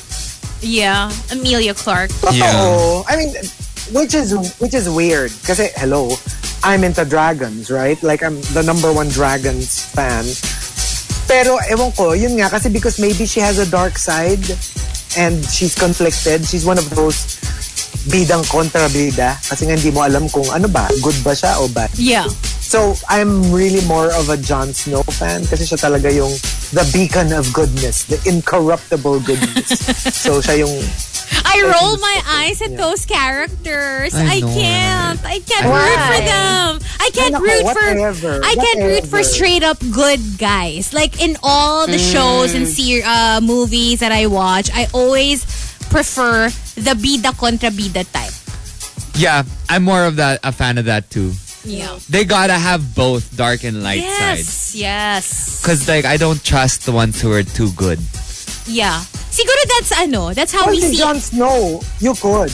yeah. 0.64 1.11
Amelia 1.32 1.74
Clark. 1.74 2.09
Totoo. 2.24 2.38
Yeah. 2.38 3.03
I 3.07 3.16
mean, 3.18 3.36
which 3.91 4.15
is 4.15 4.31
which 4.59 4.73
is 4.73 4.88
weird. 4.89 5.31
Kasi, 5.43 5.67
hello, 5.75 6.15
I'm 6.63 6.84
into 6.84 7.03
dragons, 7.03 7.67
right? 7.69 7.99
Like, 8.01 8.23
I'm 8.23 8.39
the 8.55 8.63
number 8.63 8.93
one 8.93 9.09
dragons 9.09 9.84
fan. 9.91 10.23
Pero, 11.27 11.59
ewan 11.67 11.91
ko, 11.91 12.13
yun 12.13 12.39
nga, 12.39 12.47
kasi 12.47 12.69
because 12.69 12.99
maybe 12.99 13.25
she 13.25 13.39
has 13.39 13.59
a 13.59 13.67
dark 13.67 13.97
side 13.97 14.43
and 15.19 15.43
she's 15.43 15.75
conflicted. 15.75 16.45
She's 16.47 16.65
one 16.65 16.77
of 16.77 16.88
those 16.95 17.39
bidang 18.07 18.43
kontra 18.47 18.88
bida. 18.91 19.39
Kasi 19.43 19.67
nga 19.67 19.75
hindi 19.75 19.91
mo 19.91 20.03
alam 20.03 20.27
kung 20.27 20.47
ano 20.51 20.67
ba, 20.67 20.88
good 21.03 21.15
ba 21.23 21.36
siya 21.36 21.59
o 21.59 21.67
bad. 21.67 21.91
Yeah. 21.95 22.27
So, 22.63 22.95
I'm 23.07 23.51
really 23.51 23.86
more 23.86 24.09
of 24.15 24.31
a 24.31 24.38
Jon 24.39 24.73
Snow 24.73 25.03
fan 25.05 25.45
kasi 25.45 25.67
siya 25.67 25.77
talaga 25.77 26.09
yung 26.09 26.31
the 26.73 26.81
beacon 26.89 27.29
of 27.36 27.45
goodness, 27.53 28.07
the 28.09 28.17
incorruptible 28.25 29.19
goodness. 29.21 29.77
so, 30.25 30.41
siya 30.41 30.65
yung 30.65 30.73
I 31.45 31.61
roll 31.63 31.97
my 31.97 32.21
eyes 32.27 32.61
at 32.61 32.77
those 32.77 33.05
characters. 33.05 34.13
I, 34.13 34.38
I 34.38 34.39
can't. 34.39 35.25
I 35.25 35.39
can't 35.39 35.67
Why? 35.67 35.84
root 35.84 36.01
for 36.09 36.21
them. 36.25 36.89
I 36.99 37.09
can't 37.13 37.36
root 37.41 38.19
for. 38.19 38.39
I 38.43 38.55
can't 38.55 38.79
root 38.84 39.05
for 39.07 39.23
straight 39.23 39.63
up 39.63 39.79
good 39.91 40.19
guys. 40.38 40.93
Like 40.93 41.21
in 41.21 41.38
all 41.43 41.88
the 41.88 41.97
shows 41.99 42.53
and 42.53 42.67
ser- 42.67 43.03
uh, 43.05 43.41
movies 43.41 43.99
that 43.99 44.11
I 44.11 44.27
watch, 44.27 44.69
I 44.73 44.88
always 44.93 45.45
prefer 45.89 46.49
the 46.75 46.95
bida 46.95 47.38
contra 47.38 47.69
bida 47.69 48.05
type. 48.11 48.34
Yeah, 49.15 49.43
I'm 49.69 49.84
more 49.84 50.05
of 50.05 50.15
that, 50.17 50.39
a 50.43 50.51
fan 50.51 50.77
of 50.77 50.86
that 50.86 51.09
too. 51.09 51.34
Yeah. 51.65 51.97
They 52.09 52.25
gotta 52.25 52.53
have 52.53 52.95
both 52.95 53.36
dark 53.38 53.63
and 53.63 53.84
light 53.84 54.01
sides. 54.01 54.75
Yes. 54.75 54.75
Yes. 54.75 55.65
Cause 55.65 55.88
like 55.88 56.05
I 56.05 56.17
don't 56.17 56.43
trust 56.43 56.86
the 56.86 56.91
ones 56.91 57.21
who 57.21 57.31
are 57.31 57.43
too 57.43 57.71
good. 57.73 57.99
Yeah. 58.68 59.01
Siguro 59.34 59.61
that's 59.78 59.91
ano. 59.97 60.34
That's 60.34 60.53
how 60.53 60.66
Well, 60.70 60.76
we 60.76 60.82
si 60.82 60.93
see. 60.93 60.97
Jon 61.01 61.20
Snow, 61.20 61.82
you 61.99 62.14
could. 62.16 62.51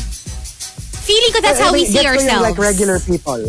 Feeling 1.10 1.34
ko 1.34 1.42
that's 1.42 1.58
how 1.60 1.74
we 1.74 1.84
I 1.84 1.90
mean, 1.90 1.92
see 1.92 2.06
ourselves. 2.06 2.44
like 2.46 2.58
regular 2.62 3.00
people. 3.02 3.42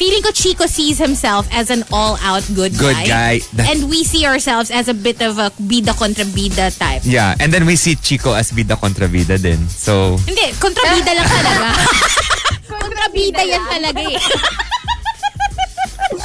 Feeling 0.00 0.22
ko 0.22 0.30
Chico 0.32 0.64
sees 0.64 0.96
himself 0.96 1.44
as 1.52 1.68
an 1.68 1.84
all-out 1.92 2.40
good, 2.56 2.72
Good 2.78 2.96
guy. 3.04 3.40
And 3.58 3.90
we 3.92 4.04
see 4.04 4.24
ourselves 4.24 4.70
as 4.70 4.88
a 4.88 4.94
bit 4.94 5.20
of 5.20 5.36
a 5.36 5.50
bida 5.60 5.92
contra 5.92 6.24
bida 6.24 6.72
type. 6.78 7.02
Yeah, 7.04 7.36
and 7.40 7.52
then 7.52 7.66
we 7.66 7.76
see 7.76 7.94
Chico 7.94 8.32
as 8.32 8.50
vida 8.52 8.74
contra 8.76 9.04
vida 9.06 9.36
din. 9.36 9.68
So 9.68 10.16
Hindi, 10.24 10.48
kontrabida 10.56 11.12
lang 11.12 11.28
talaga. 11.28 11.68
kontrabida 12.72 13.42
yan 13.44 13.62
talaga 13.68 14.00
eh. 14.08 14.16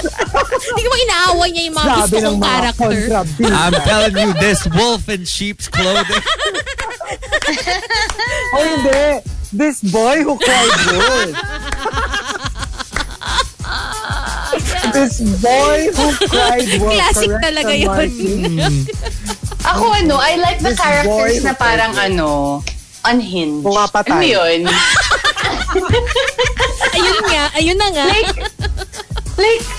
Hindi 0.03 0.81
ko 0.83 0.89
mo 0.89 0.97
inaaway 1.07 1.49
niya 1.53 1.63
yung 1.69 1.75
mga 1.77 1.87
gusto 1.87 2.03
Sabi 2.03 2.17
ng 2.19 2.35
kong 2.35 2.43
character. 2.43 2.91
I'm 3.63 3.75
telling 3.85 4.15
you, 4.17 4.31
this 4.39 4.61
wolf 4.75 5.07
in 5.09 5.23
sheep's 5.25 5.67
clothing. 5.67 6.23
oh, 8.55 8.63
hindi. 8.63 9.03
This 9.53 9.85
boy 9.85 10.23
who 10.25 10.33
cried 10.41 10.77
wolf. 10.89 11.29
This 14.93 15.21
boy 15.41 15.79
who 15.93 16.07
cried 16.27 16.69
wolf. 16.81 16.93
Classic 16.97 17.29
Correct 17.29 17.43
talaga 17.43 17.73
yun. 17.73 17.89
Martin. 17.89 18.85
Ako 19.63 19.85
ano, 19.93 20.15
I 20.19 20.35
like 20.41 20.59
the 20.59 20.75
This 20.75 20.81
characters 20.81 21.43
na 21.45 21.53
parang 21.55 21.95
ano, 21.95 22.59
unhinged. 23.05 23.63
Pumapatay. 23.63 24.11
Ano 24.11 24.25
yun? 24.25 24.59
Ayun 26.93 27.19
nga, 27.25 27.43
ayun 27.57 27.77
na 27.77 27.89
nga. 27.89 28.05
like, 28.05 28.37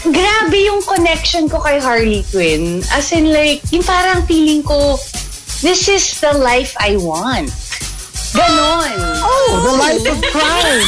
grabe 0.05 0.59
yung 0.69 0.83
connection 0.85 1.49
ko 1.49 1.61
kay 1.61 1.81
Harley 1.81 2.25
Quinn. 2.29 2.85
As 2.93 3.13
in 3.13 3.33
like, 3.33 3.65
yung 3.73 3.85
parang 3.85 4.27
feeling 4.29 4.61
ko, 4.61 5.01
this 5.65 5.89
is 5.89 6.21
the 6.21 6.37
life 6.37 6.77
I 6.77 6.97
want. 7.01 7.49
Ganon. 8.35 8.99
Oh, 9.23 9.51
the 9.63 9.75
life 9.79 10.05
of 10.11 10.19
crime. 10.29 10.87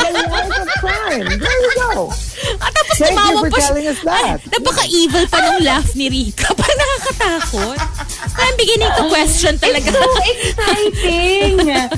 the 0.00 0.24
life 0.32 0.54
of 0.56 0.68
crime. 0.80 1.26
There 1.38 1.60
you 1.62 1.72
go. 1.76 2.10
At 2.56 2.70
tapos 2.70 2.96
Thank 2.96 3.12
you 3.12 3.18
tumawa 3.18 3.40
for 3.42 3.50
pa 3.50 3.56
siya. 3.56 3.66
telling 3.68 3.86
us 3.88 4.00
that. 4.02 4.38
Napaka-evil 4.46 5.24
pa 5.26 5.38
nung 5.42 5.60
laugh 5.62 5.88
ni 5.94 6.06
Rika. 6.08 6.48
Parang 6.54 6.78
nakakatakot. 6.78 7.78
I'm 8.36 8.54
beginning 8.56 8.92
to 8.92 9.04
question 9.08 9.52
talaga. 9.56 9.88
It's 9.90 9.96
so 9.96 10.12
exciting. 10.28 11.52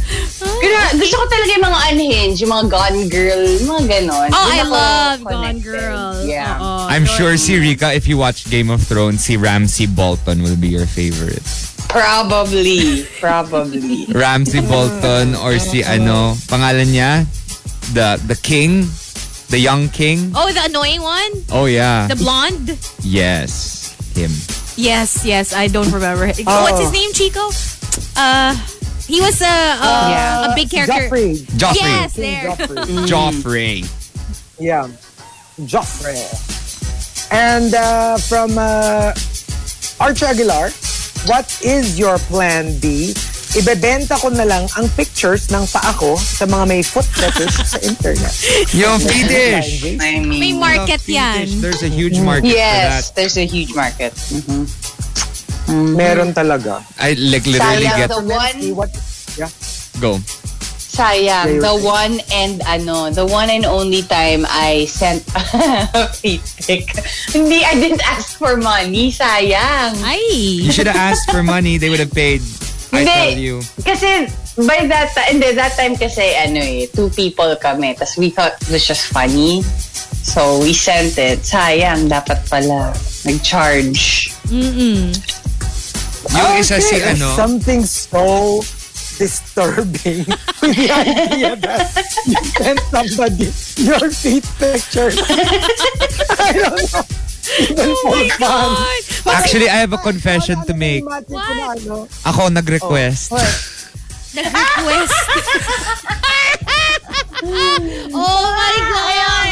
Gra- 0.62 0.94
gusto 0.94 1.14
ko 1.18 1.24
talaga 1.26 1.50
yung 1.52 1.66
mga 1.66 1.78
unhinged, 1.92 2.38
yung 2.42 2.52
mga 2.52 2.64
Gone 2.68 3.00
Girl, 3.08 3.42
mga 3.64 3.82
ganon. 3.86 4.28
Oh, 4.30 4.38
Yung 4.38 4.54
I 4.54 4.60
love 4.64 5.18
Gone. 5.22 5.58
Girl. 5.60 6.24
Yeah. 6.24 6.58
Oo, 6.58 6.86
I'm 6.86 7.04
Gone 7.04 7.16
sure 7.16 7.34
si. 7.36 7.58
Rika, 7.58 7.92
if 7.92 8.06
you 8.06 8.16
watch 8.16 8.46
Game 8.48 8.70
of 8.70 8.82
Thrones, 8.82 9.22
si 9.22 9.36
Ramsey 9.36 9.86
Bolton 9.86 10.42
will 10.42 10.56
be 10.56 10.68
your 10.68 10.86
favorite. 10.86 11.42
Probably. 11.88 13.02
Probably. 13.18 14.06
Ramsey 14.12 14.60
Bolton 14.60 15.34
or 15.34 15.58
si 15.58 15.82
ano, 15.82 16.36
pangalan 16.46 16.86
niya? 16.88 17.24
The 17.92 18.20
the 18.28 18.36
king? 18.36 18.84
The 19.48 19.58
young 19.58 19.88
king? 19.88 20.32
Oh, 20.34 20.52
the 20.52 20.64
annoying 20.64 21.00
one? 21.00 21.30
Oh 21.50 21.64
yeah. 21.64 22.06
The 22.06 22.16
blonde? 22.16 22.78
Yes. 23.02 23.96
Him. 24.14 24.30
Yes, 24.76 25.24
yes. 25.24 25.54
I 25.54 25.68
don't 25.68 25.90
remember. 25.90 26.30
Oh. 26.46 26.62
What's 26.62 26.80
his 26.80 26.92
name, 26.92 27.12
Chico? 27.12 27.48
Uh, 28.14 28.54
he 29.06 29.20
was 29.20 29.40
a 29.40 29.46
uh, 29.48 30.48
a 30.50 30.54
big 30.54 30.70
character. 30.70 31.08
Joffrey. 31.08 31.38
Joffrey. 31.56 31.76
Yes, 31.76 32.14
there. 32.14 32.50
Joffrey. 32.50 33.06
Joffrey. 33.08 34.58
Yeah. 34.60 34.88
Joffrey. 35.60 37.32
And 37.32 37.74
uh, 37.74 38.18
from 38.18 38.56
uh, 38.58 39.14
Archer 39.98 40.26
Aguilar, 40.26 40.70
what 41.26 41.60
is 41.64 41.98
your 41.98 42.18
plan 42.18 42.78
B? 42.80 43.14
Ibebenta 43.56 44.20
ko 44.20 44.28
na 44.28 44.44
lang 44.44 44.68
ang 44.76 44.84
pictures 44.92 45.48
ng 45.48 45.64
paa 45.72 45.96
ko 45.96 46.20
sa 46.20 46.44
mga 46.44 46.64
may 46.68 46.82
foot 46.84 47.08
fetish 47.08 47.56
sa 47.64 47.78
internet. 47.80 48.28
Yung 48.76 49.00
fetish. 49.00 49.96
I 49.96 50.20
mean, 50.20 50.28
May 50.28 50.52
market 50.52 51.00
Fetish. 51.00 51.16
yan. 51.16 51.46
There's 51.64 51.80
a 51.80 51.88
huge 51.88 52.20
market 52.20 52.52
yes, 52.52 53.08
for 53.08 53.16
there's 53.16 53.40
a 53.40 53.46
huge 53.48 53.72
market. 53.72 54.12
Mhm. 54.12 54.68
Meron 55.96 56.32
talaga. 56.32 56.80
that. 56.80 57.00
I 57.00 57.12
like 57.16 57.44
literally 57.44 57.84
Sayang 57.88 57.96
get 57.96 58.08
the 58.12 58.20
one, 58.24 58.56
See 58.60 58.72
what? 58.72 58.90
Yeah. 59.36 59.50
go. 60.00 60.20
sayang, 60.98 61.62
the 61.62 61.74
one 61.78 62.18
and 62.34 62.58
ano, 62.66 63.06
the 63.14 63.22
one 63.22 63.46
and 63.48 63.62
only 63.64 64.02
time 64.02 64.42
I 64.50 64.84
sent 64.90 65.22
a 65.94 66.10
feet 66.10 66.42
pic. 66.66 66.90
Hindi, 67.30 67.62
I 67.62 67.78
didn't 67.78 68.02
ask 68.02 68.34
for 68.36 68.56
money. 68.58 69.12
Sayang. 69.14 69.94
Ay. 70.02 70.26
You 70.66 70.72
should 70.74 70.90
have 70.90 70.98
asked 70.98 71.30
for 71.30 71.42
money. 71.46 71.78
They 71.78 71.88
would 71.88 72.00
have 72.02 72.10
paid. 72.12 72.42
I 72.92 73.04
Hindi. 73.04 73.12
tell 73.12 73.38
you. 73.38 73.56
Kasi 73.84 74.08
by 74.64 74.88
that 74.88 75.12
time, 75.12 75.28
hindi, 75.36 75.52
that 75.52 75.76
time 75.76 75.94
kasi 75.96 76.24
ano 76.34 76.60
eh, 76.60 76.88
two 76.88 77.12
people 77.12 77.52
kami. 77.60 77.92
Tapos 77.94 78.16
we 78.16 78.30
thought 78.32 78.56
it 78.62 78.70
was 78.72 78.84
just 78.86 79.12
funny. 79.12 79.60
So 80.24 80.60
we 80.60 80.72
sent 80.72 81.16
it. 81.20 81.44
Sayang, 81.44 82.08
dapat 82.08 82.44
pala 82.48 82.96
nag-charge. 83.28 84.32
Mm-mm. 84.48 85.12
Yung 86.28 86.54
isa 86.60 86.80
si 86.80 86.96
Okay, 86.96 87.16
ano, 87.16 87.28
Something 87.36 87.84
so 87.84 88.60
disturbing 89.18 90.22
with 90.62 90.76
the 90.78 90.88
idea 90.94 91.56
that 91.58 91.90
you 92.24 92.38
sent 92.54 92.80
somebody 92.88 93.50
your 93.82 94.08
feet 94.14 94.46
pictures. 94.56 95.18
I 96.38 96.52
don't 96.54 96.92
know. 96.92 97.02
For 97.48 98.20
fun. 98.36 98.70
actually 99.32 99.68
I 99.68 99.76
have 99.82 99.92
a 99.92 99.98
confession 100.00 100.64
to 100.66 100.74
make. 100.74 101.04
Ano, 101.04 102.06
Ako 102.28 102.48
nag-request. 102.52 103.30
what? 103.34 103.48
Nag-request. 104.36 105.14
oh 108.12 108.44
my 108.52 108.76
God! 108.76 109.48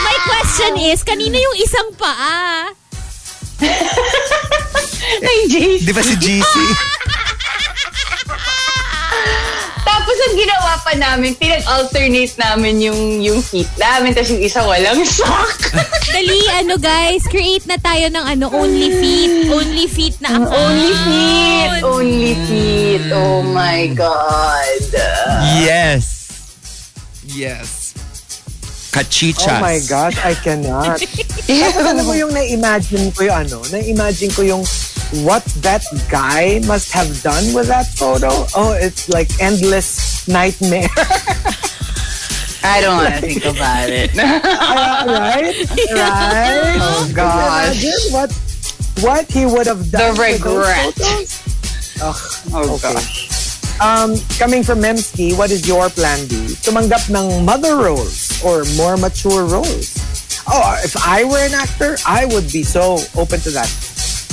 My 0.00 0.16
question 0.26 0.72
is, 0.90 1.04
kanina 1.06 1.38
yung 1.38 1.56
isang 1.60 1.88
paa? 1.94 2.72
Ay, 5.20 5.38
Jace. 5.52 5.84
Di 5.84 5.92
ba 5.92 6.02
si 6.02 6.16
GC? 6.16 6.54
Tapos 9.84 10.16
ang 10.16 10.34
ginawa 10.36 10.72
pa 10.80 10.92
namin, 10.96 11.32
pinag-alternate 11.36 12.34
namin 12.36 12.74
yung, 12.80 13.00
yung 13.20 13.40
feet 13.40 13.70
namin. 13.76 14.12
Tapos 14.12 14.30
yung 14.32 14.44
isa 14.44 14.60
walang 14.64 15.02
sock. 15.06 15.72
Dali, 16.14 16.40
ano 16.58 16.74
guys, 16.76 17.24
create 17.30 17.64
na 17.64 17.78
tayo 17.78 18.10
ng 18.10 18.24
ano, 18.24 18.50
only 18.52 18.90
feet. 18.98 19.48
Only 19.48 19.86
feet 19.86 20.16
na 20.20 20.36
account. 20.36 20.52
Only 20.52 20.92
feet. 21.06 21.70
Only 21.84 22.32
feet. 22.48 23.04
Oh 23.14 23.40
my 23.42 23.88
God. 23.94 24.82
yes. 25.62 26.28
Yes. 27.30 27.80
Kachichas. 28.90 29.46
Oh 29.46 29.62
my 29.62 29.78
gosh, 29.86 30.18
I 30.26 30.34
cannot. 30.34 30.98
Alam 31.78 32.02
mo 32.02 32.14
yung 32.18 32.34
na-imagine 32.34 33.14
ko 33.14 33.22
yung 33.22 33.38
ano, 33.46 33.62
na-imagine 33.70 34.34
ko 34.34 34.42
yung 34.42 34.62
what 35.24 35.44
that 35.66 35.82
guy 36.10 36.60
must 36.66 36.92
have 36.92 37.22
done 37.22 37.52
with 37.54 37.66
that 37.68 37.86
photo. 37.86 38.28
Oh, 38.56 38.76
it's 38.78 39.08
like 39.08 39.28
endless 39.40 40.26
nightmare. 40.28 40.88
I 42.62 42.80
don't 42.82 42.96
want 42.96 43.14
to 43.14 43.20
think 43.20 43.44
about 43.44 43.88
it. 43.88 44.14
right? 44.16 45.56
Right? 45.90 46.76
Oh, 46.78 47.10
gosh. 47.14 47.82
Imagine 47.82 48.12
what 48.12 48.30
what 49.00 49.24
he 49.32 49.46
would 49.46 49.66
have 49.66 49.90
done. 49.90 50.14
The 50.14 50.20
with 50.20 50.44
regret. 50.44 50.94
photos. 50.94 51.30
Ugh, 52.02 52.20
Oh 52.52 52.74
okay. 52.76 52.94
gosh. 52.94 53.26
Um, 53.80 54.12
coming 54.38 54.62
from 54.62 54.80
Memski, 54.80 55.36
what 55.38 55.50
is 55.50 55.66
your 55.66 55.88
plan 55.88 56.28
B? 56.28 56.36
Tumanggap 56.60 57.08
ng 57.08 57.44
mother 57.46 57.76
roles 57.80 58.36
or 58.44 58.64
more 58.76 58.98
mature 59.00 59.46
roles? 59.48 59.96
Oh, 60.46 60.76
if 60.84 60.92
I 61.00 61.24
were 61.24 61.40
an 61.40 61.54
actor, 61.54 61.96
I 62.06 62.26
would 62.26 62.52
be 62.52 62.62
so 62.62 63.00
open 63.16 63.40
to 63.40 63.50
that. 63.56 63.72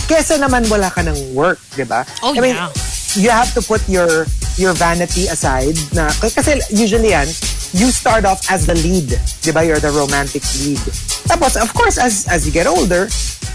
Kesa 0.07 0.39
naman 0.39 0.63
wala 0.71 0.87
ka 0.87 1.03
ng 1.03 1.35
work, 1.35 1.59
di 1.75 1.83
ba? 1.83 2.07
Oh, 2.23 2.31
I 2.31 2.39
mean, 2.39 2.55
yeah. 2.55 2.71
you 3.19 3.29
have 3.29 3.51
to 3.53 3.61
put 3.61 3.83
your 3.91 4.25
your 4.57 4.73
vanity 4.73 5.27
aside 5.27 5.77
na 5.93 6.09
kasi 6.17 6.57
usually 6.73 7.13
yan 7.13 7.29
you 7.77 7.93
start 7.93 8.25
off 8.25 8.41
as 8.49 8.65
the 8.65 8.73
lead 8.81 9.13
di 9.45 9.51
ba 9.53 9.61
you're 9.61 9.79
the 9.79 9.93
romantic 9.93 10.41
lead 10.65 10.81
tapos 11.29 11.53
of 11.53 11.69
course 11.77 12.01
as 12.01 12.25
as 12.25 12.49
you 12.49 12.51
get 12.51 12.65
older 12.65 13.05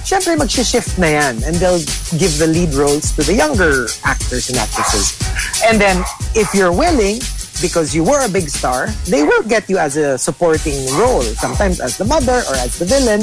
syempre 0.07 0.39
mag-shift 0.39 0.95
na 0.99 1.11
yan 1.11 1.35
and 1.43 1.59
they'll 1.59 1.83
give 2.23 2.31
the 2.39 2.47
lead 2.47 2.71
roles 2.79 3.11
to 3.11 3.27
the 3.27 3.35
younger 3.35 3.91
actors 4.07 4.47
and 4.47 4.59
actresses 4.63 5.19
and 5.67 5.83
then 5.83 5.99
if 6.39 6.55
you're 6.55 6.75
willing 6.75 7.19
because 7.63 7.95
you 7.95 8.03
were 8.03 8.21
a 8.27 8.29
big 8.29 8.51
star 8.51 8.91
they 9.07 9.23
will 9.23 9.47
get 9.47 9.71
you 9.71 9.79
as 9.79 9.95
a 9.97 10.19
supporting 10.19 10.83
role 10.99 11.23
sometimes 11.39 11.79
as 11.79 11.97
the 11.97 12.05
mother 12.05 12.43
or 12.51 12.55
as 12.59 12.77
the 12.79 12.85
villain 12.85 13.23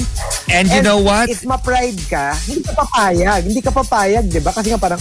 And 0.49 0.65
you 0.71 0.81
know 0.81 0.97
what? 0.97 1.29
if 1.29 1.45
ma-pride 1.45 1.99
ka, 2.09 2.33
hindi 2.49 2.65
ka 2.65 2.73
papayag. 2.73 3.45
Hindi 3.45 3.61
ka 3.61 3.69
papayag, 3.69 4.33
di 4.33 4.41
ba? 4.41 4.49
Kasi 4.49 4.73
nga 4.73 4.81
parang, 4.81 4.97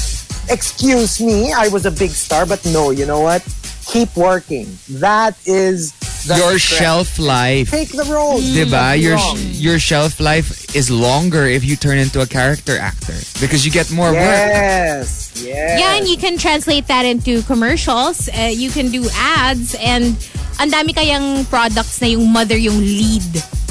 excuse 0.52 1.24
me, 1.24 1.56
I 1.56 1.72
was 1.72 1.88
a 1.88 1.90
big 1.90 2.12
star, 2.12 2.44
but 2.44 2.60
no, 2.68 2.90
you 2.92 3.08
know 3.08 3.24
what? 3.24 3.40
Keep 3.88 4.12
working. 4.12 4.68
That 5.00 5.40
is 5.48 5.96
Your 6.36 6.58
shelf 6.58 7.18
life. 7.18 7.70
Take 7.70 7.92
the 7.96 8.04
role. 8.04 8.38
Diba? 8.40 9.00
Your 9.00 9.16
your 9.54 9.78
shelf 9.78 10.20
life 10.20 10.74
is 10.74 10.90
longer 10.90 11.46
if 11.46 11.64
you 11.64 11.76
turn 11.76 11.98
into 11.98 12.20
a 12.20 12.26
character 12.26 12.76
actor 12.76 13.16
because 13.40 13.64
you 13.64 13.72
get 13.72 13.90
more 13.90 14.12
work. 14.12 14.20
Yes. 14.20 15.32
Yes. 15.40 15.80
Yeah, 15.80 15.96
and 15.96 16.08
you 16.08 16.16
can 16.18 16.36
translate 16.36 16.86
that 16.88 17.06
into 17.06 17.42
commercials. 17.42 18.28
Uh, 18.28 18.50
you 18.52 18.70
can 18.70 18.90
do 18.90 19.08
ads 19.14 19.74
and 19.78 20.16
ang 20.58 20.70
dami 20.70 20.90
kayang 20.90 21.48
products 21.48 22.02
na 22.02 22.08
yung 22.08 22.26
mother 22.28 22.58
yung 22.58 22.78
lead 22.82 23.22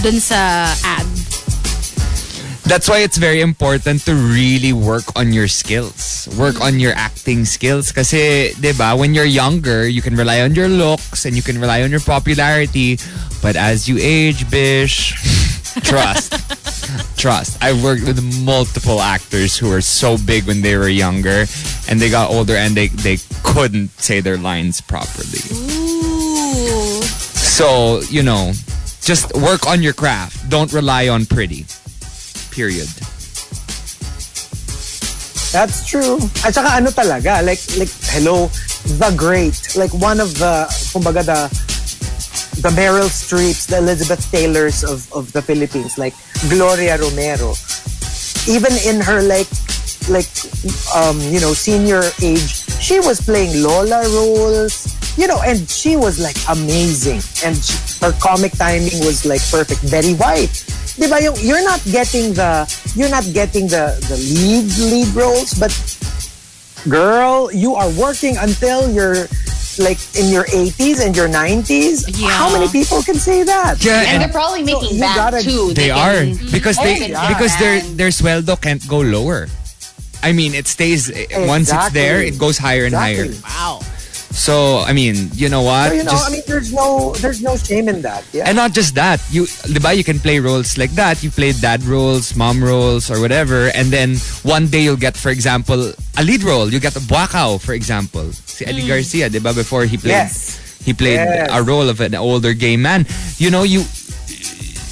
dun 0.01 0.19
sa 0.23 0.71
ad. 0.85 1.26
That's 2.68 2.89
why 2.89 2.99
it's 2.99 3.15
very 3.15 3.39
important 3.39 4.03
to 4.11 4.14
really 4.14 4.73
work 4.73 5.15
on 5.15 5.31
your 5.31 5.48
skills. 5.48 6.27
Work 6.38 6.60
on 6.60 6.81
your 6.81 6.91
acting 6.99 7.45
skills. 7.45 7.94
Kasi, 7.95 8.52
di 8.60 8.76
ba, 8.76 8.91
when 8.91 9.15
you're 9.15 9.23
younger, 9.23 9.88
you 9.88 10.02
can 10.02 10.19
rely 10.19 10.41
on 10.41 10.53
your 10.53 10.68
looks 10.68 11.23
and 11.23 11.34
you 11.34 11.41
can 11.41 11.61
rely 11.64 11.81
on 11.81 11.91
your 11.91 12.03
popularity. 12.03 12.99
But 13.41 13.56
as 13.56 13.88
you 13.88 13.95
age, 14.03 14.52
bish, 14.52 15.15
trust. 15.88 16.35
trust. 17.15 17.56
I've 17.64 17.81
worked 17.81 18.03
with 18.03 18.19
multiple 18.44 18.99
actors 18.99 19.56
who 19.56 19.69
were 19.69 19.80
so 19.80 20.18
big 20.19 20.44
when 20.44 20.60
they 20.60 20.76
were 20.76 20.91
younger 20.91 21.48
and 21.88 22.03
they 22.03 22.11
got 22.11 22.30
older 22.30 22.60
and 22.60 22.76
they, 22.76 22.91
they 22.91 23.15
couldn't 23.48 23.95
say 23.95 24.19
their 24.19 24.38
lines 24.38 24.81
properly. 24.81 25.39
Ooh. 25.56 26.99
So, 27.31 28.02
you 28.11 28.23
know, 28.23 28.52
just 29.07 29.31
work 29.39 29.65
on 29.65 29.81
your 29.81 29.94
craft. 29.94 30.49
Don't 30.49 30.73
rely 30.73 31.07
on 31.07 31.26
pretty. 31.26 31.64
Period. 32.57 32.89
That's 35.53 35.85
true. 35.85 36.17
At 36.41 36.57
saka 36.57 36.73
ano 36.73 36.89
talaga, 36.89 37.45
like, 37.45 37.61
like, 37.77 37.93
hello, 38.09 38.49
the 38.97 39.13
great. 39.13 39.77
Like 39.77 39.93
one 39.93 40.17
of 40.17 40.34
the, 40.41 40.65
kumbaga 40.89 41.21
the, 41.21 41.45
the 42.65 42.73
Meryl 42.73 43.13
Streeps, 43.13 43.69
the 43.69 43.77
Elizabeth 43.77 44.25
Taylors 44.31 44.84
of, 44.84 45.05
of 45.13 45.31
the 45.34 45.41
Philippines, 45.41 46.01
like 46.01 46.17
Gloria 46.49 46.97
Romero. 46.97 47.53
Even 48.49 48.73
in 48.89 49.05
her 49.05 49.21
like, 49.21 49.45
like, 50.09 50.25
um, 50.97 51.21
you 51.29 51.38
know, 51.38 51.53
senior 51.53 52.09
age, 52.25 52.65
she 52.81 52.97
was 52.99 53.21
playing 53.21 53.53
Lola 53.61 54.01
roles, 54.09 54.97
you 55.15 55.27
know, 55.27 55.41
and 55.45 55.69
she 55.69 55.95
was 55.95 56.17
like 56.17 56.38
amazing. 56.49 57.21
And 57.45 57.53
she, 57.53 57.77
her 58.01 58.17
comic 58.17 58.57
timing 58.57 58.97
was 59.05 59.29
like 59.29 59.45
perfect. 59.53 59.85
Betty 59.91 60.17
White. 60.17 60.65
Diba 60.97 61.21
yung, 61.21 61.35
you're 61.39 61.63
not 61.63 61.81
getting 61.85 62.33
the, 62.33 62.65
you're 62.95 63.09
not 63.09 63.23
getting 63.33 63.67
the, 63.69 63.93
the 64.09 64.17
lead, 64.17 64.65
lead 64.81 65.09
roles, 65.13 65.53
but 65.53 65.69
girl, 66.89 67.51
you 67.53 67.75
are 67.75 67.89
working 67.91 68.37
until 68.37 68.89
you're 68.91 69.27
like 69.77 69.99
in 70.17 70.33
your 70.33 70.45
80s 70.45 71.05
and 71.05 71.15
your 71.15 71.29
90s. 71.29 72.09
Yeah. 72.17 72.29
How 72.29 72.51
many 72.51 72.67
people 72.71 73.03
can 73.03 73.15
say 73.15 73.43
that? 73.43 73.83
Yeah, 73.83 73.99
And 73.99 74.07
and 74.07 74.21
they're 74.23 74.33
probably 74.33 74.63
making 74.63 74.95
you 74.95 75.01
back 75.01 75.15
gotta- 75.15 75.43
too. 75.43 75.73
they 75.73 75.91
are 75.91 76.25
can- 76.25 76.37
because 76.51 76.77
they 76.77 77.13
open 77.13 77.27
because 77.29 77.53
their 77.59 77.81
their 77.93 78.09
sweldo 78.09 78.59
can't 78.59 78.81
go 78.87 78.99
lower. 79.05 79.47
I 80.23 80.31
mean, 80.33 80.55
it 80.55 80.65
stays 80.65 81.11
once 81.45 81.69
it's 81.71 81.89
there, 81.93 82.21
it 82.25 82.39
goes 82.41 82.57
higher 82.57 82.85
and 82.89 82.95
Exactly. 82.97 83.37
higher. 83.37 83.77
Wow. 83.77 83.85
So 84.31 84.79
I 84.85 84.93
mean, 84.93 85.29
you 85.33 85.49
know 85.49 85.61
what? 85.63 85.89
So, 85.89 85.93
you 85.93 86.03
know, 86.03 86.11
Just- 86.11 86.29
I 86.29 86.31
mean, 86.31 86.43
there's 86.47 86.71
no, 86.73 87.13
there's 87.17 87.41
no 87.41 87.57
shame 87.57 87.89
in 87.89 88.01
that. 88.03 88.23
Yeah. 88.33 88.45
and 88.47 88.55
not 88.55 88.73
just 88.73 88.95
that, 88.95 89.21
you, 89.31 89.43
diba, 89.43 89.95
you 89.95 90.03
can 90.03 90.19
play 90.19 90.39
roles 90.39 90.77
like 90.77 90.91
that. 90.91 91.23
You 91.23 91.31
play 91.31 91.53
dad 91.53 91.83
roles, 91.83 92.35
mom 92.35 92.63
roles, 92.63 93.09
or 93.09 93.19
whatever, 93.19 93.69
and 93.73 93.89
then 93.89 94.17
one 94.43 94.67
day 94.67 94.83
you'll 94.83 94.95
get, 94.99 95.17
for 95.17 95.29
example, 95.29 95.93
a 96.17 96.23
lead 96.23 96.43
role. 96.43 96.69
You 96.71 96.79
get 96.79 96.95
a 96.95 96.99
Buakao, 96.99 97.59
for 97.61 97.73
example. 97.73 98.31
Si 98.33 98.65
Eddie 98.65 98.81
hmm. 98.81 98.87
Garcia, 98.89 99.29
diba, 99.29 99.55
before 99.55 99.85
he 99.85 99.97
played, 99.97 100.11
Yes. 100.27 100.59
he 100.83 100.93
played 100.93 101.15
Yes. 101.15 101.49
a 101.51 101.63
role 101.63 101.89
of 101.89 101.99
an 102.01 102.13
older 102.15 102.53
gay 102.53 102.77
man. 102.77 103.05
You 103.37 103.49
know, 103.49 103.63
you 103.63 103.85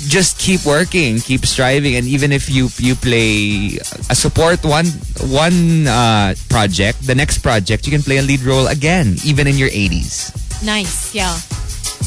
just 0.08 0.40
keep 0.40 0.66
working, 0.66 1.20
keep 1.20 1.46
striving, 1.46 1.96
and 1.96 2.06
even 2.06 2.32
if 2.32 2.50
you 2.50 2.70
you 2.78 2.96
play 2.96 3.78
a 4.10 4.16
support 4.16 4.64
one 4.64 4.88
one 5.30 5.88
uh, 5.88 6.36
project, 6.50 7.06
the 7.06 7.16
next 7.16 7.40
project 7.40 7.86
you 7.86 7.92
can 7.92 8.02
play 8.02 8.18
a 8.18 8.26
lead 8.26 8.42
role 8.42 8.68
again, 8.68 9.18
even 9.26 9.48
in 9.48 9.58
your 9.58 9.70
80s. 9.70 10.32
Nice, 10.64 11.14
yeah. 11.14 11.36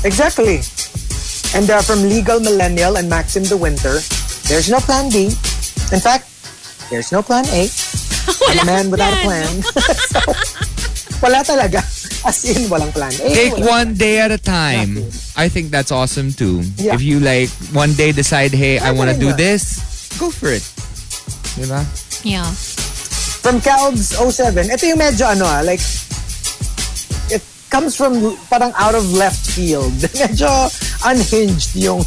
Exactly. 0.05 0.63
And 1.55 1.71
uh, 1.71 1.83
from 1.83 2.03
Legal 2.03 2.41
Millennial 2.41 2.97
and 2.97 3.09
Maxim 3.09 3.43
the 3.45 3.57
Winter, 3.57 3.99
there's 4.49 4.71
no 4.71 4.79
plan 4.79 5.11
B. 5.11 5.33
In 5.91 6.01
fact, 6.01 6.29
there's 6.91 7.13
no 7.13 7.23
plan 7.23 7.45
A. 7.49 7.69
I'm 8.49 8.59
a 8.61 8.65
man 8.65 8.91
without 8.91 9.13
a 9.13 9.21
plan. 9.25 9.63
so, 10.13 10.21
wala 11.23 11.43
talaga. 11.43 11.83
As 12.29 12.45
in, 12.45 12.67
walang 12.67 12.93
plan 12.93 13.13
A. 13.15 13.29
Take 13.31 13.55
walang 13.55 13.69
one 13.69 13.91
day 13.95 14.19
at 14.19 14.31
a 14.31 14.39
time. 14.39 14.95
Nothing. 14.95 15.39
I 15.39 15.49
think 15.49 15.71
that's 15.71 15.93
awesome 15.93 16.33
too. 16.33 16.63
Yeah. 16.77 16.95
If 16.95 17.03
you 17.03 17.21
like 17.21 17.49
one 17.73 17.95
day 17.95 18.13
decide, 18.13 18.51
hey, 18.51 18.79
I 18.79 18.91
want 18.91 19.11
to 19.11 19.17
do 19.17 19.31
Galing 19.31 19.39
this, 19.39 19.63
go 20.19 20.31
for 20.31 20.51
it. 20.51 20.67
Diba? 21.55 21.83
Yeah. 22.27 22.47
From 23.43 23.63
Calbs 23.63 24.19
07, 24.19 24.67
ito 24.67 24.85
yung 24.87 24.99
medyo 24.99 25.31
ano 25.31 25.47
ah, 25.47 25.63
like, 25.63 25.81
it 27.31 27.43
comes 27.71 27.95
from 27.95 28.35
parang 28.51 28.75
out 28.75 28.95
of 28.95 29.07
left 29.15 29.55
field. 29.55 29.95
medyo 30.23 30.51
unhinged 31.07 31.79
yung, 31.79 32.03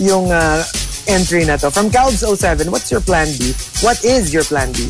yung 0.00 0.32
uh, 0.32 0.64
entry 1.06 1.44
na 1.44 1.56
to. 1.60 1.70
From 1.70 1.92
Calbs 1.92 2.24
07, 2.24 2.72
what's 2.72 2.90
your 2.90 3.04
plan 3.04 3.28
B? 3.36 3.52
What 3.84 4.02
is 4.04 4.32
your 4.32 4.44
plan 4.44 4.72
B? 4.72 4.88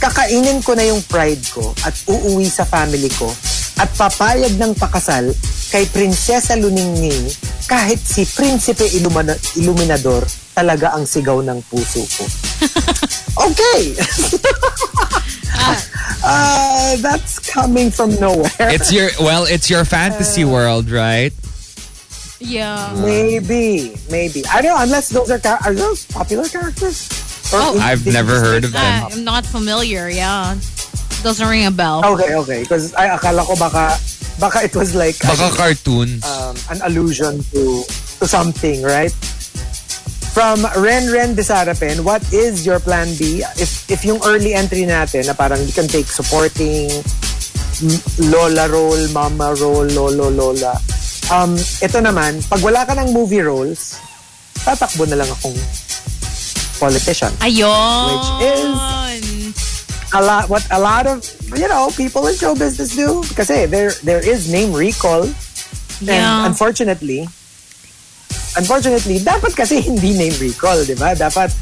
Kakainin 0.00 0.64
ko 0.64 0.72
na 0.72 0.88
yung 0.88 1.04
pride 1.04 1.44
ko 1.52 1.76
at 1.84 1.92
uuwi 2.08 2.48
sa 2.48 2.64
family 2.64 3.12
ko 3.12 3.28
at 3.76 3.88
papayag 3.96 4.56
ng 4.56 4.72
pakasal 4.72 5.28
kay 5.68 5.84
Prinsesa 5.92 6.56
Luningning 6.56 7.28
kahit 7.68 8.00
si 8.00 8.24
Prinsipe 8.24 8.88
Illumina- 8.96 9.36
Illuminador 9.60 10.24
talaga 10.56 10.96
ang 10.96 11.04
sigaw 11.04 11.44
ng 11.44 11.60
puso 11.68 12.00
ko. 12.04 12.24
okay! 13.48 13.80
uh, 16.24 16.96
that's 17.04 17.38
coming 17.38 17.92
from 17.92 18.16
nowhere. 18.16 18.72
It's 18.72 18.92
your 18.92 19.12
well, 19.20 19.44
it's 19.44 19.68
your 19.68 19.84
fantasy 19.84 20.48
world, 20.48 20.88
right? 20.90 21.32
Yeah. 22.40 22.96
Maybe, 23.04 23.92
maybe. 24.08 24.42
I 24.48 24.64
don't 24.64 24.72
know, 24.72 24.82
unless 24.82 25.12
those 25.12 25.30
are, 25.30 25.40
are 25.44 25.74
those 25.76 26.08
popular 26.08 26.48
characters? 26.48 27.06
Or 27.50 27.58
Oh. 27.58 27.78
I've 27.82 28.06
never 28.06 28.38
heard 28.38 28.62
of 28.64 28.72
them. 28.72 29.04
I'm 29.10 29.24
not 29.24 29.44
familiar, 29.44 30.08
yeah. 30.08 30.54
Doesn't 31.22 31.46
ring 31.46 31.66
a 31.66 31.70
bell. 31.74 32.00
Okay, 32.16 32.34
okay. 32.34 32.60
Because 32.62 32.94
I 32.94 33.10
akala 33.12 33.44
ko 33.44 33.52
baka, 33.58 33.98
baka 34.38 34.64
it 34.64 34.74
was 34.74 34.94
like 34.94 35.18
Baka 35.20 35.50
cartoons. 35.52 36.24
um, 36.24 36.54
an 36.70 36.80
allusion 36.86 37.42
to 37.52 37.84
to 38.20 38.24
something, 38.24 38.80
right? 38.80 39.12
From 40.30 40.62
Ren 40.78 41.10
Ren 41.10 41.34
Desarapen, 41.34 42.06
what 42.06 42.22
is 42.32 42.64
your 42.64 42.78
plan 42.78 43.10
B? 43.18 43.42
If 43.58 43.90
if 43.90 44.06
yung 44.06 44.22
early 44.24 44.54
entry 44.54 44.86
natin 44.86 45.26
na 45.26 45.34
parang 45.34 45.58
you 45.60 45.74
can 45.74 45.90
take 45.90 46.06
supporting 46.06 46.86
lola 48.30 48.68
role, 48.70 49.00
mama 49.10 49.52
role, 49.58 49.90
lolo, 49.90 50.30
lola. 50.30 50.78
Um, 51.28 51.58
ito 51.58 51.98
naman, 51.98 52.40
pag 52.46 52.62
wala 52.62 52.86
ka 52.86 52.94
ng 52.94 53.10
movie 53.12 53.42
roles, 53.42 53.98
tatakbo 54.62 55.04
na 55.04 55.18
lang 55.18 55.28
akong 55.28 55.56
politician. 56.80 57.28
Ayun. 57.38 58.08
Which 58.08 58.28
a 60.10 60.18
lot 60.18 60.50
what 60.50 60.64
a 60.72 60.80
lot 60.80 61.06
of 61.06 61.22
you 61.54 61.68
know 61.68 61.86
people 61.94 62.26
in 62.26 62.34
show 62.34 62.56
business 62.56 62.96
do 62.98 63.22
kasi 63.38 63.70
there 63.70 63.94
there 64.02 64.18
is 64.18 64.50
name 64.50 64.74
recall 64.74 65.22
and 65.22 65.38
Yeah. 66.02 66.48
unfortunately 66.50 67.30
unfortunately 68.58 69.22
dapat 69.22 69.54
kasi 69.54 69.78
hindi 69.86 70.18
name 70.18 70.34
recall 70.42 70.82
di 70.82 70.98
ba 70.98 71.14
dapat 71.14 71.54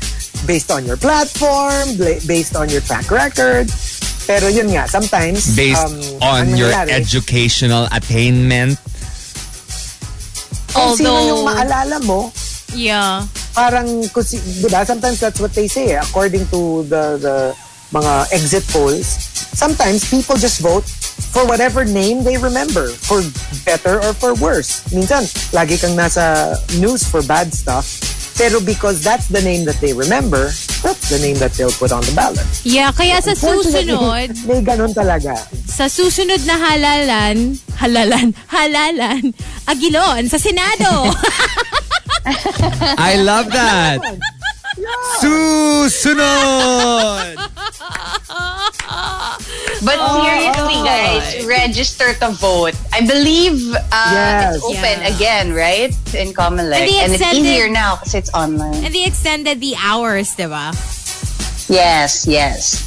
based 0.49 0.73
on 0.73 0.89
your 0.89 0.97
platform 0.97 2.01
based 2.24 2.57
on 2.57 2.73
your 2.73 2.81
track 2.81 3.11
record 3.12 3.69
pero 4.24 4.49
yun 4.49 4.73
nga 4.73 4.89
sometimes 4.89 5.53
Based 5.53 5.77
um, 5.85 5.93
on 6.24 6.57
your 6.57 6.73
nangyayari, 6.73 7.05
educational 7.05 7.85
attainment. 7.93 8.81
kung 10.73 10.97
sino 10.97 11.16
yung 11.20 11.45
Although- 11.45 11.49
maalala 11.53 11.97
mo 12.01 12.20
Yeah. 12.73 13.24
Parang 13.59 14.06
kasi, 14.14 14.39
di 14.62 14.70
ba, 14.70 14.86
sometimes 14.86 15.18
that's 15.18 15.43
what 15.43 15.51
they 15.51 15.66
say 15.66 15.98
eh, 15.98 15.98
according 15.98 16.47
to 16.55 16.86
the 16.86 17.18
the 17.18 17.36
mga 17.90 18.30
exit 18.30 18.62
polls 18.70 19.09
sometimes 19.59 20.06
people 20.06 20.36
just 20.39 20.62
vote 20.62 20.86
for 21.35 21.43
whatever 21.48 21.82
name 21.85 22.22
they 22.22 22.39
remember 22.39 22.86
for 22.86 23.18
better 23.66 23.98
or 23.98 24.14
for 24.14 24.39
worse. 24.39 24.86
Minsan 24.94 25.26
lagi 25.51 25.74
kang 25.74 25.98
nasa 25.98 26.55
news 26.78 27.02
for 27.02 27.26
bad 27.26 27.51
stuff 27.51 27.98
pero 28.39 28.62
because 28.62 29.02
that's 29.02 29.26
the 29.26 29.43
name 29.43 29.66
that 29.66 29.74
they 29.82 29.90
remember 29.90 30.55
that's 30.78 31.10
the 31.10 31.18
name 31.18 31.35
that 31.43 31.51
they'll 31.59 31.74
put 31.74 31.90
on 31.90 32.06
the 32.06 32.14
ballot. 32.14 32.47
Yeah, 32.62 32.94
kaya 32.94 33.18
sa 33.18 33.35
susunod, 33.35 34.30
may 34.48 34.62
ganun 34.62 34.94
talaga. 34.94 35.35
Sa 35.66 35.90
susunod 35.90 36.39
na 36.47 36.55
halalan, 36.55 37.59
halalan, 37.82 38.30
halalan, 38.47 39.35
agilon 39.66 40.30
sa 40.30 40.39
Senado. 40.39 41.10
I 42.24 43.20
love 43.23 43.51
that. 43.53 43.99
Susunod! 45.20 47.36
But 49.78 49.99
seriously, 50.11 50.78
guys, 50.82 51.47
register 51.47 52.12
to 52.19 52.31
vote. 52.35 52.74
I 52.93 53.01
believe 53.07 53.74
uh, 53.74 54.11
Yes. 54.12 54.57
it's 54.57 54.65
open 54.65 54.97
Yeah. 55.03 55.15
again, 55.15 55.47
right? 55.55 55.95
In 56.15 56.35
Comelec. 56.35 56.82
And 56.82 56.90
And 56.90 57.12
it's 57.15 57.23
extended- 57.23 57.47
easier 57.47 57.69
now 57.70 57.97
because 57.97 58.15
it's 58.15 58.31
online. 58.35 58.82
And 58.85 58.95
they 58.95 59.05
extended 59.07 59.61
the 59.61 59.77
hours, 59.78 60.35
di 60.35 60.47
ba? 60.47 60.73
Yes, 61.69 62.27
yes. 62.27 62.82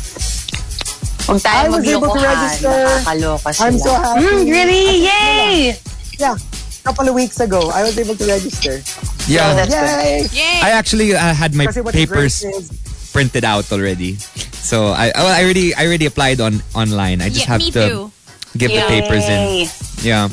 Huwag 1.29 1.45
I 1.45 1.69
tayo 1.69 1.71
was 1.71 1.87
able 1.87 2.09
to 2.11 2.19
maglokohan. 2.19 2.27
register. 2.27 2.67
Nakakaloka 2.67 3.49
sila. 3.53 3.67
I'm 3.67 3.77
so 3.79 3.93
happy. 3.93 4.25
Mm, 4.25 4.51
really? 4.51 4.85
Yay! 5.07 5.77
yeah 6.19 6.35
couple 6.83 7.07
of 7.07 7.13
weeks 7.13 7.39
ago 7.39 7.69
I 7.73 7.83
was 7.83 7.97
able 7.97 8.15
to 8.15 8.25
register 8.25 8.81
Yeah. 9.29 9.53
that's 9.53 9.69
good. 9.69 10.33
yay 10.33 10.41
Yay! 10.41 10.59
I 10.65 10.69
actually 10.73 11.13
uh, 11.13 11.33
had 11.33 11.53
my 11.53 11.67
papers 11.69 12.41
is 12.43 12.73
printed 13.11 13.43
out 13.43 13.71
already. 13.71 14.15
So 14.61 14.87
I 14.95 15.11
oh, 15.13 15.27
I 15.27 15.43
already 15.43 15.75
I 15.75 15.85
already 15.85 16.05
applied 16.07 16.39
on 16.39 16.63
online. 16.73 17.21
I 17.21 17.27
just 17.29 17.45
yeah, 17.45 17.59
have 17.59 17.61
to 17.61 17.71
too. 17.71 18.11
give 18.57 18.71
the 18.71 18.83
papers 18.87 19.27
in. 19.27 19.67
Yeah. 20.01 20.29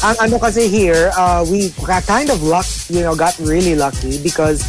ang 0.00 0.16
ano 0.16 0.40
kasi 0.40 0.64
here, 0.68 1.12
uh, 1.12 1.44
we 1.44 1.68
got 1.84 2.00
kind 2.08 2.32
of 2.32 2.40
luck, 2.40 2.64
you 2.88 3.04
know, 3.04 3.12
got 3.12 3.36
really 3.36 3.76
lucky 3.76 4.16
because 4.24 4.64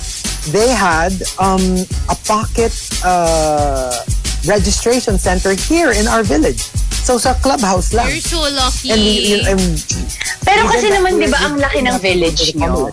they 0.52 0.68
had 0.68 1.16
um, 1.40 1.64
a 2.12 2.18
pocket 2.28 2.76
uh, 3.08 3.96
registration 4.44 5.16
center 5.16 5.56
here 5.56 5.96
in 5.96 6.04
our 6.08 6.24
village. 6.24 6.68
So 7.02 7.18
sa 7.18 7.34
clubhouse 7.36 7.94
lang. 7.94 8.08
You're 8.08 8.22
so 8.22 8.42
lucky. 8.46 8.92
And, 8.92 9.02
we- 9.02 9.26
yun- 9.34 9.48
and 9.48 9.62
Pero 10.46 10.70
kasi 10.70 10.88
naman, 10.88 11.18
di 11.18 11.28
ba, 11.28 11.40
ang 11.42 11.58
laki 11.58 11.82
ng 11.82 11.98
village 12.00 12.54
nyo? 12.56 12.90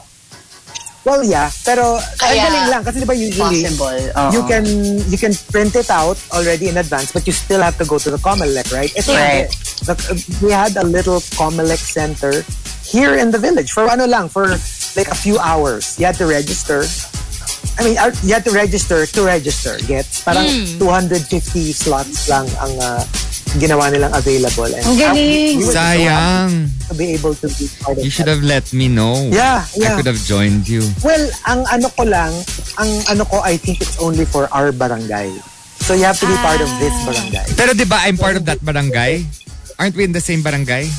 Well, 1.05 1.25
yeah. 1.25 1.49
Pero 1.65 1.97
ang 1.97 2.17
Kaya, 2.21 2.43
galing 2.45 2.67
lang. 2.69 2.83
Kasi 2.85 3.01
di 3.01 3.09
ba 3.09 3.17
usually, 3.17 3.65
possible, 3.65 3.97
oo. 4.13 4.29
you 4.33 4.43
can 4.45 4.65
you 5.09 5.17
can 5.17 5.33
print 5.49 5.73
it 5.73 5.89
out 5.89 6.21
already 6.33 6.69
in 6.69 6.77
advance, 6.77 7.13
but 7.13 7.25
you 7.25 7.33
still 7.33 7.65
have 7.65 7.81
to 7.81 7.87
go 7.89 7.97
to 7.97 8.11
the 8.13 8.21
Comelec, 8.21 8.69
right? 8.73 8.93
Ito 8.93 9.13
Right. 9.13 9.49
The- 9.89 9.97
we 10.45 10.53
had 10.53 10.77
a 10.77 10.85
little 10.85 11.21
Comelec 11.33 11.81
center 11.81 12.45
here 12.85 13.17
in 13.17 13.33
the 13.33 13.41
village 13.41 13.73
for 13.73 13.89
ano 13.89 14.05
lang, 14.05 14.29
for 14.29 14.53
like 14.97 15.09
a 15.09 15.17
few 15.17 15.41
hours. 15.41 15.97
You 15.97 16.05
had 16.09 16.21
to 16.21 16.29
register. 16.29 16.85
I 17.79 17.85
mean, 17.85 17.97
uh, 17.97 18.11
you 18.21 18.35
had 18.35 18.45
to 18.45 18.53
register 18.53 19.07
to 19.07 19.21
register. 19.23 19.79
Gets? 19.81 20.27
Parang 20.29 20.45
Hmm. 20.45 20.77
250 20.77 21.73
slots 21.73 22.29
lang 22.29 22.45
ang 22.61 22.75
uh, 22.77 23.01
ginawa 23.57 23.89
nilang 23.89 24.13
available. 24.13 24.69
And 24.69 24.85
Ang 24.85 24.97
galing. 25.01 25.57
we 25.57 25.65
were 25.65 25.73
so 25.73 25.79
Sayang. 25.81 26.51
to 26.89 26.95
be 26.95 27.07
able 27.17 27.33
to 27.33 27.49
be 27.49 27.65
part 27.81 27.97
of 27.97 28.05
You 28.05 28.11
should 28.13 28.29
that. 28.29 28.37
have 28.37 28.45
let 28.45 28.69
me 28.77 28.89
know. 28.89 29.17
Yeah, 29.33 29.65
yeah. 29.73 29.95
I 29.95 29.97
could 29.97 30.07
have 30.07 30.21
joined 30.21 30.69
you. 30.69 30.85
Well, 31.01 31.25
ang 31.49 31.65
ano 31.73 31.89
ko 31.97 32.05
lang, 32.05 32.33
ang 32.77 32.91
ano 33.09 33.25
ko, 33.25 33.41
I 33.41 33.57
think 33.57 33.81
it's 33.81 33.97
only 33.99 34.29
for 34.29 34.45
our 34.53 34.69
barangay. 34.73 35.33
So 35.81 35.95
you 35.97 36.05
have 36.05 36.21
to 36.21 36.29
be 36.29 36.37
part 36.45 36.61
of 36.61 36.69
this 36.77 36.93
barangay. 37.09 37.47
Pero 37.57 37.73
di 37.73 37.89
ba 37.89 38.05
I'm 38.05 38.21
part 38.21 38.37
of 38.37 38.45
that 38.45 38.61
barangay? 38.61 39.25
Aren't 39.81 39.97
we 39.97 40.05
in 40.05 40.13
the 40.13 40.21
same 40.21 40.43
barangay? 40.45 40.91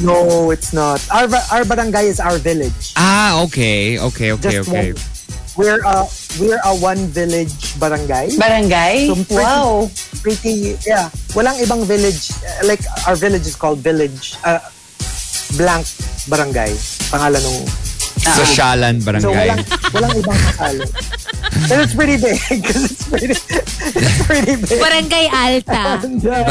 No, 0.00 0.50
it's 0.50 0.72
not. 0.72 0.96
Our 1.12 1.28
our 1.52 1.62
barangay 1.68 2.08
is 2.08 2.18
our 2.18 2.40
village. 2.40 2.96
Ah, 2.96 3.44
okay. 3.44 4.00
Okay, 4.00 4.32
okay, 4.32 4.50
Just 4.50 4.68
okay. 4.72 4.96
one. 4.96 4.98
We're 5.60 5.82
a 5.84 6.08
we're 6.40 6.62
a 6.64 6.72
one 6.80 7.04
village 7.12 7.52
barangay. 7.76 8.32
Barangay? 8.40 9.12
So 9.12 9.14
pretty, 9.28 9.44
wow. 9.44 9.90
Pretty 10.20 10.76
yeah. 10.86 11.08
Walang 11.32 11.56
ibang 11.60 11.82
village 11.84 12.30
uh, 12.44 12.68
like 12.68 12.80
our 13.08 13.16
village 13.16 13.44
is 13.44 13.56
called 13.56 13.80
village 13.80 14.36
uh, 14.44 14.60
blank 15.56 15.84
barangay. 16.28 16.72
Pangalan 17.10 17.40
ng 17.40 17.58
Sosyalan 18.20 19.00
So 19.00 19.06
barangay. 19.08 19.48
walang 19.48 19.60
walang 19.96 20.12
ibang 20.20 20.38
pangalan. 20.54 20.88
And 21.72 21.78
it's 21.80 21.94
pretty 21.96 22.16
big 22.20 22.36
because 22.52 22.84
it's 22.92 23.04
pretty 23.08 23.32
it's 23.32 24.20
pretty 24.28 24.54
big. 24.60 24.78
Barangay 24.78 25.26
Alta. 25.32 25.82
And, 26.04 26.20
uh, 26.22 26.44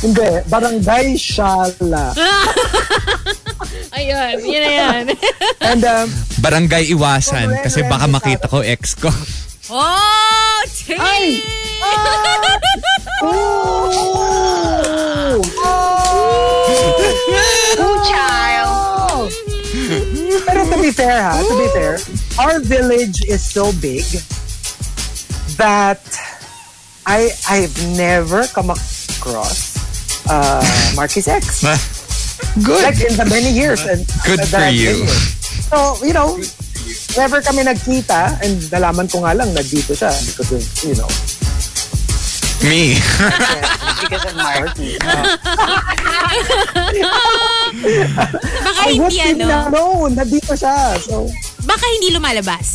Hindi, 0.00 0.30
barangay 0.48 1.12
Shala. 1.20 2.16
Ayun, 3.96 4.34
yun 4.42 4.62
na 4.62 4.70
yan. 4.72 5.04
And 5.70 5.82
um, 5.84 6.08
Barangay 6.40 6.88
iwasan 6.90 7.52
Oh, 7.52 7.60
kasi 7.62 7.82
baka 7.84 8.06
makita 8.08 8.48
ko 8.48 8.60
ex 8.64 8.94
ko. 8.96 9.10
oh! 9.70 10.60
Ay! 10.96 11.44
Ooh, 17.80 17.98
child. 18.04 19.32
pero 20.46 20.60
to 20.66 20.76
be 20.82 20.90
fair 20.90 21.22
ha, 21.22 21.38
to 21.42 21.54
be 21.56 21.68
fair, 21.72 21.98
our 22.38 22.60
village 22.60 23.22
is 23.28 23.42
so 23.42 23.72
big 23.80 24.04
that 25.56 26.02
I 27.06 27.30
I've 27.48 27.74
never 27.96 28.46
come 28.50 28.70
across 28.70 29.78
uh, 30.28 30.62
Marquis 30.96 31.26
X. 31.26 31.62
Good. 32.58 32.82
like 32.82 32.98
in 33.00 33.14
the 33.16 33.26
many 33.30 33.50
years 33.54 33.86
and 33.86 34.02
Good 34.26 34.42
for 34.46 34.66
you. 34.68 35.06
here. 35.06 35.18
So 35.70 35.94
you 36.02 36.12
know, 36.12 36.34
never 37.16 37.38
kami 37.40 37.62
nagkita 37.62 38.42
and 38.42 38.58
nalaman 38.68 39.06
ko 39.06 39.22
nga 39.22 39.34
lang 39.34 39.54
nandito 39.54 39.94
siya 39.94 40.10
because 40.10 40.50
of, 40.50 40.62
you 40.82 40.98
know, 40.98 41.10
Me. 42.60 43.00
Because 44.04 44.26
of 44.28 44.36
Marky. 44.44 45.00
Baka 48.60 48.82
hindi 48.92 49.16
ano. 49.16 49.72
known, 49.72 50.12
nandito 50.12 50.52
siya. 50.52 50.92
So, 51.00 51.24
Baka 51.64 51.84
hindi 51.96 52.12
lumalabas. 52.12 52.68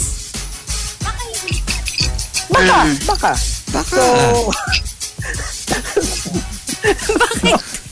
baka, 2.49 2.77
baka. 3.06 3.31
Baka. 3.69 3.93
So, 3.93 4.03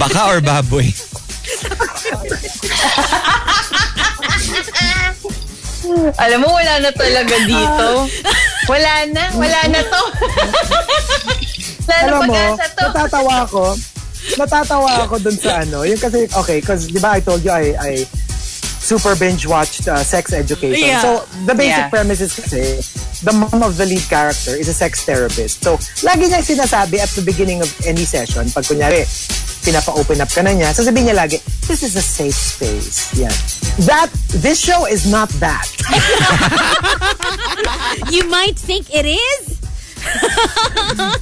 Baka 0.00 0.20
or 0.30 0.40
baboy. 0.40 0.88
Alam 6.20 6.38
mo, 6.46 6.48
wala 6.54 6.74
na 6.80 6.90
talaga 6.94 7.36
dito. 7.44 7.88
Wala 8.70 8.92
na. 9.10 9.24
Wala 9.34 9.60
na 9.68 9.80
to. 9.82 10.02
wala 11.90 11.98
na 11.98 12.06
alam 12.06 12.20
mo, 12.30 12.34
pag-asa 12.34 12.66
to. 12.70 12.84
natatawa 12.86 13.34
ako. 13.42 13.64
Natatawa 14.38 14.90
ako 15.08 15.14
dun 15.18 15.36
sa 15.40 15.52
ano. 15.66 15.82
Yung 15.82 15.98
kasi, 15.98 16.30
okay, 16.30 16.62
because 16.62 16.86
di 16.86 17.00
ba 17.02 17.18
I 17.18 17.20
told 17.24 17.42
you 17.42 17.50
I, 17.50 17.74
I 17.74 17.92
super 18.80 19.14
binge 19.14 19.46
watched 19.46 19.86
uh, 19.86 20.02
Sex 20.02 20.32
Education. 20.32 20.88
Yeah. 20.88 21.00
So, 21.04 21.22
the 21.46 21.54
basic 21.54 21.86
Yeah. 21.86 21.90
premise 21.92 22.20
is 22.20 22.34
kasi, 22.34 22.80
the 23.22 23.32
mom 23.32 23.62
of 23.62 23.76
the 23.76 23.86
lead 23.86 24.02
character 24.08 24.56
is 24.56 24.66
a 24.68 24.74
sex 24.74 25.04
therapist. 25.04 25.62
So, 25.62 25.76
lagi 26.02 26.26
niya 26.32 26.40
sinasabi 26.40 26.98
at 26.98 27.10
the 27.12 27.22
beginning 27.22 27.60
of 27.60 27.68
any 27.86 28.08
session, 28.08 28.48
pag 28.50 28.64
kunyari, 28.64 29.04
pinapa-open 29.60 30.18
up 30.24 30.32
ka 30.32 30.40
na 30.40 30.56
niya, 30.56 30.72
sasabihin 30.72 31.12
niya 31.12 31.16
lagi, 31.20 31.36
this 31.68 31.84
is 31.84 31.92
a 31.94 32.02
safe 32.02 32.34
space. 32.34 33.12
Yan. 33.20 33.30
That, 33.84 34.08
this 34.40 34.56
show 34.58 34.88
is 34.88 35.04
not 35.06 35.28
that. 35.44 35.68
You 38.10 38.26
might 38.28 38.58
think 38.58 38.88
it 38.92 39.06
is. 39.06 39.59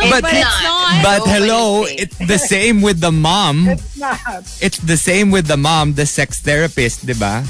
But, 0.08 0.22
but 0.22 0.32
it's 0.32 0.62
not. 0.64 1.02
but 1.04 1.20
hello, 1.28 1.84
it's 1.84 2.16
the 2.16 2.38
same 2.38 2.80
with 2.80 3.00
the 3.00 3.12
mom. 3.12 3.68
It's 3.68 3.96
not. 3.98 4.18
It's 4.62 4.78
the 4.78 4.96
same 4.96 5.30
with 5.30 5.46
the 5.46 5.56
mom, 5.56 5.94
the 5.94 6.06
sex 6.06 6.40
therapist, 6.40 7.04
di 7.06 7.12
ba? 7.12 7.44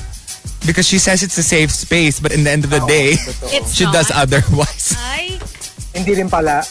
Because 0.66 0.86
she 0.86 0.98
says 0.98 1.22
it's 1.22 1.38
a 1.38 1.42
safe 1.46 1.70
space, 1.70 2.18
but 2.18 2.32
in 2.34 2.42
the 2.42 2.50
end 2.50 2.64
of 2.64 2.70
the 2.70 2.82
day, 2.90 3.14
It's 3.54 3.72
she 3.74 3.84
not. 3.84 3.94
does 3.94 4.10
otherwise. 4.10 4.96
Ay, 4.98 5.38
Hindi 5.94 6.14
rin 6.18 6.28
pala. 6.28 6.66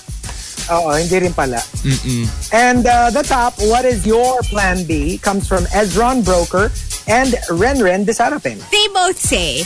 Oo, 0.69 0.91
hindi 0.99 1.15
rin 1.23 1.31
pala. 1.33 1.63
Mm-mm. 1.87 2.27
And 2.51 2.83
uh, 2.85 3.09
the 3.09 3.23
top, 3.23 3.55
what 3.71 3.85
is 3.85 4.05
your 4.05 4.41
plan 4.51 4.83
B, 4.83 5.17
comes 5.17 5.47
from 5.47 5.63
Ezron 5.71 6.25
Broker 6.25 6.67
and 7.07 7.31
Renren 7.47 8.03
Desarapin. 8.03 8.59
they 8.69 8.87
both 8.91 9.15
say, 9.17 9.63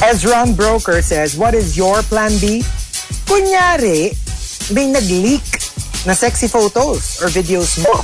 Ezron 0.00 0.56
Broker 0.56 1.02
says, 1.02 1.36
what 1.36 1.52
is 1.52 1.76
your 1.76 2.00
plan 2.02 2.32
B? 2.40 2.64
Kunyari, 3.26 4.16
may 4.70 4.88
nag-leak 4.88 5.44
na 6.02 6.14
sexy 6.14 6.48
photos 6.48 7.20
or 7.20 7.28
videos 7.28 7.76
mo. 7.78 8.00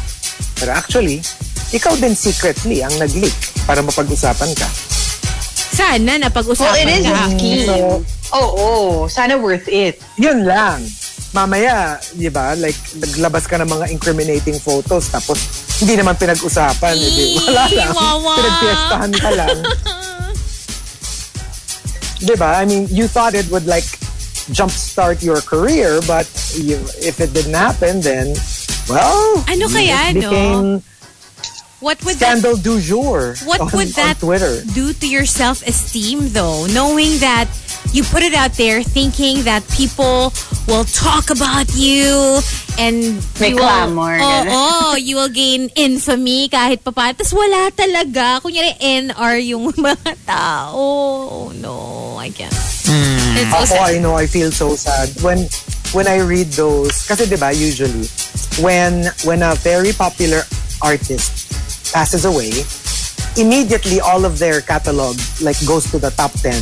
Pero 0.55 0.71
actually, 0.73 1.25
ikaw 1.73 1.97
din 1.97 2.13
secretly 2.13 2.85
ang 2.85 2.93
nag-leak 2.95 3.33
para 3.65 3.81
mapag-usapan 3.81 4.53
ka. 4.53 4.69
sana 5.73 6.17
napag-usapan 6.17 6.73
Well, 6.73 6.89
it 6.89 6.93
is 6.95 7.05
ka. 7.05 7.13
a 7.15 7.29
scheme. 7.31 7.65
So, 7.67 7.77
Oo. 8.35 8.69
Sana 9.07 9.37
worth 9.37 9.67
it. 9.67 10.01
yun 10.17 10.45
lang. 10.45 10.85
Mamaya, 11.33 11.97
di 12.13 12.29
ba, 12.29 12.57
like, 12.57 12.77
naglabas 12.95 13.45
ka 13.45 13.57
ng 13.57 13.69
mga 13.69 13.87
incriminating 13.91 14.57
photos 14.57 15.09
tapos 15.09 15.37
hindi 15.79 15.93
naman 15.95 16.17
pinag-usapan. 16.17 16.93
eh, 16.95 17.11
di, 17.11 17.25
wala 17.39 17.65
lang. 17.69 17.93
Wawa. 17.93 18.33
Pinagpiestahan 18.37 19.13
ka 19.15 19.31
lang. 19.33 19.57
di 22.19 22.35
ba? 22.37 22.57
I 22.59 22.65
mean, 22.65 22.87
you 22.91 23.07
thought 23.09 23.35
it 23.35 23.49
would 23.51 23.67
like 23.67 23.85
jumpstart 24.53 25.23
your 25.23 25.41
career, 25.41 26.01
but 26.07 26.27
you, 26.55 26.77
if 27.03 27.21
it 27.21 27.33
didn't 27.35 27.55
happen, 27.55 28.01
then, 28.01 28.35
well, 28.89 29.45
Ano 29.49 29.67
kaya, 29.69 30.11
it 30.11 30.23
no? 30.23 30.31
became 30.31 30.83
What 31.81 32.01
would 32.09 32.17
that 32.25 32.39
scandal 32.41 32.57
du 32.57 32.81
jour 32.81 33.37
What 33.45 33.61
on, 33.61 33.69
would 33.77 33.89
that 34.01 34.17
on 34.17 34.21
Twitter. 34.33 34.65
do 34.73 34.93
to 34.97 35.07
your 35.07 35.27
self-esteem 35.27 36.31
though? 36.33 36.65
Knowing 36.73 37.19
that 37.21 37.53
you 37.93 38.03
put 38.05 38.23
it 38.23 38.35
out 38.35 38.53
there 38.57 38.83
thinking 38.83 39.45
that 39.45 39.67
people 39.69 40.33
will 40.67 40.85
talk 40.85 41.31
about 41.31 41.71
you 41.75 42.41
and 42.79 43.17
May 43.41 43.51
you 43.51 43.57
will, 43.57 43.65
clamor, 43.65 44.17
Oo, 44.21 44.45
ganun. 44.45 45.01
you 45.07 45.15
will 45.17 45.33
gain 45.33 45.69
infamy 45.75 46.49
kahit 46.49 46.85
pa 46.85 46.93
paano. 46.93 47.17
Tapos 47.17 47.33
wala 47.33 47.73
talaga. 47.73 48.41
Kunyari, 48.45 48.77
NR 48.77 49.37
yung 49.49 49.73
mga 49.89 50.13
tao. 50.29 50.77
Oh, 50.77 51.53
no, 51.57 52.17
I 52.21 52.29
can't. 52.31 52.53
It's 52.53 53.51
so 53.51 53.57
Ako, 53.57 53.65
sad. 53.65 53.97
I 53.97 53.99
know, 53.99 54.15
I 54.15 54.27
feel 54.27 54.53
so 54.53 54.77
sad. 54.77 55.09
When 55.25 55.49
when 55.93 56.07
I 56.07 56.21
read 56.21 56.53
those, 56.55 57.07
kasi 57.07 57.27
di 57.27 57.37
ba 57.41 57.51
usually, 57.51 58.07
when, 58.61 59.09
when 59.25 59.41
a 59.43 59.55
very 59.65 59.93
popular 59.97 60.43
artist 60.83 61.49
passes 61.95 62.25
away, 62.29 62.53
immediately 63.37 64.01
all 64.01 64.25
of 64.25 64.39
their 64.39 64.61
catalog 64.61 65.17
like 65.41 65.57
goes 65.67 65.91
to 65.91 65.99
the 65.99 66.11
top 66.11 66.33
10 66.41 66.53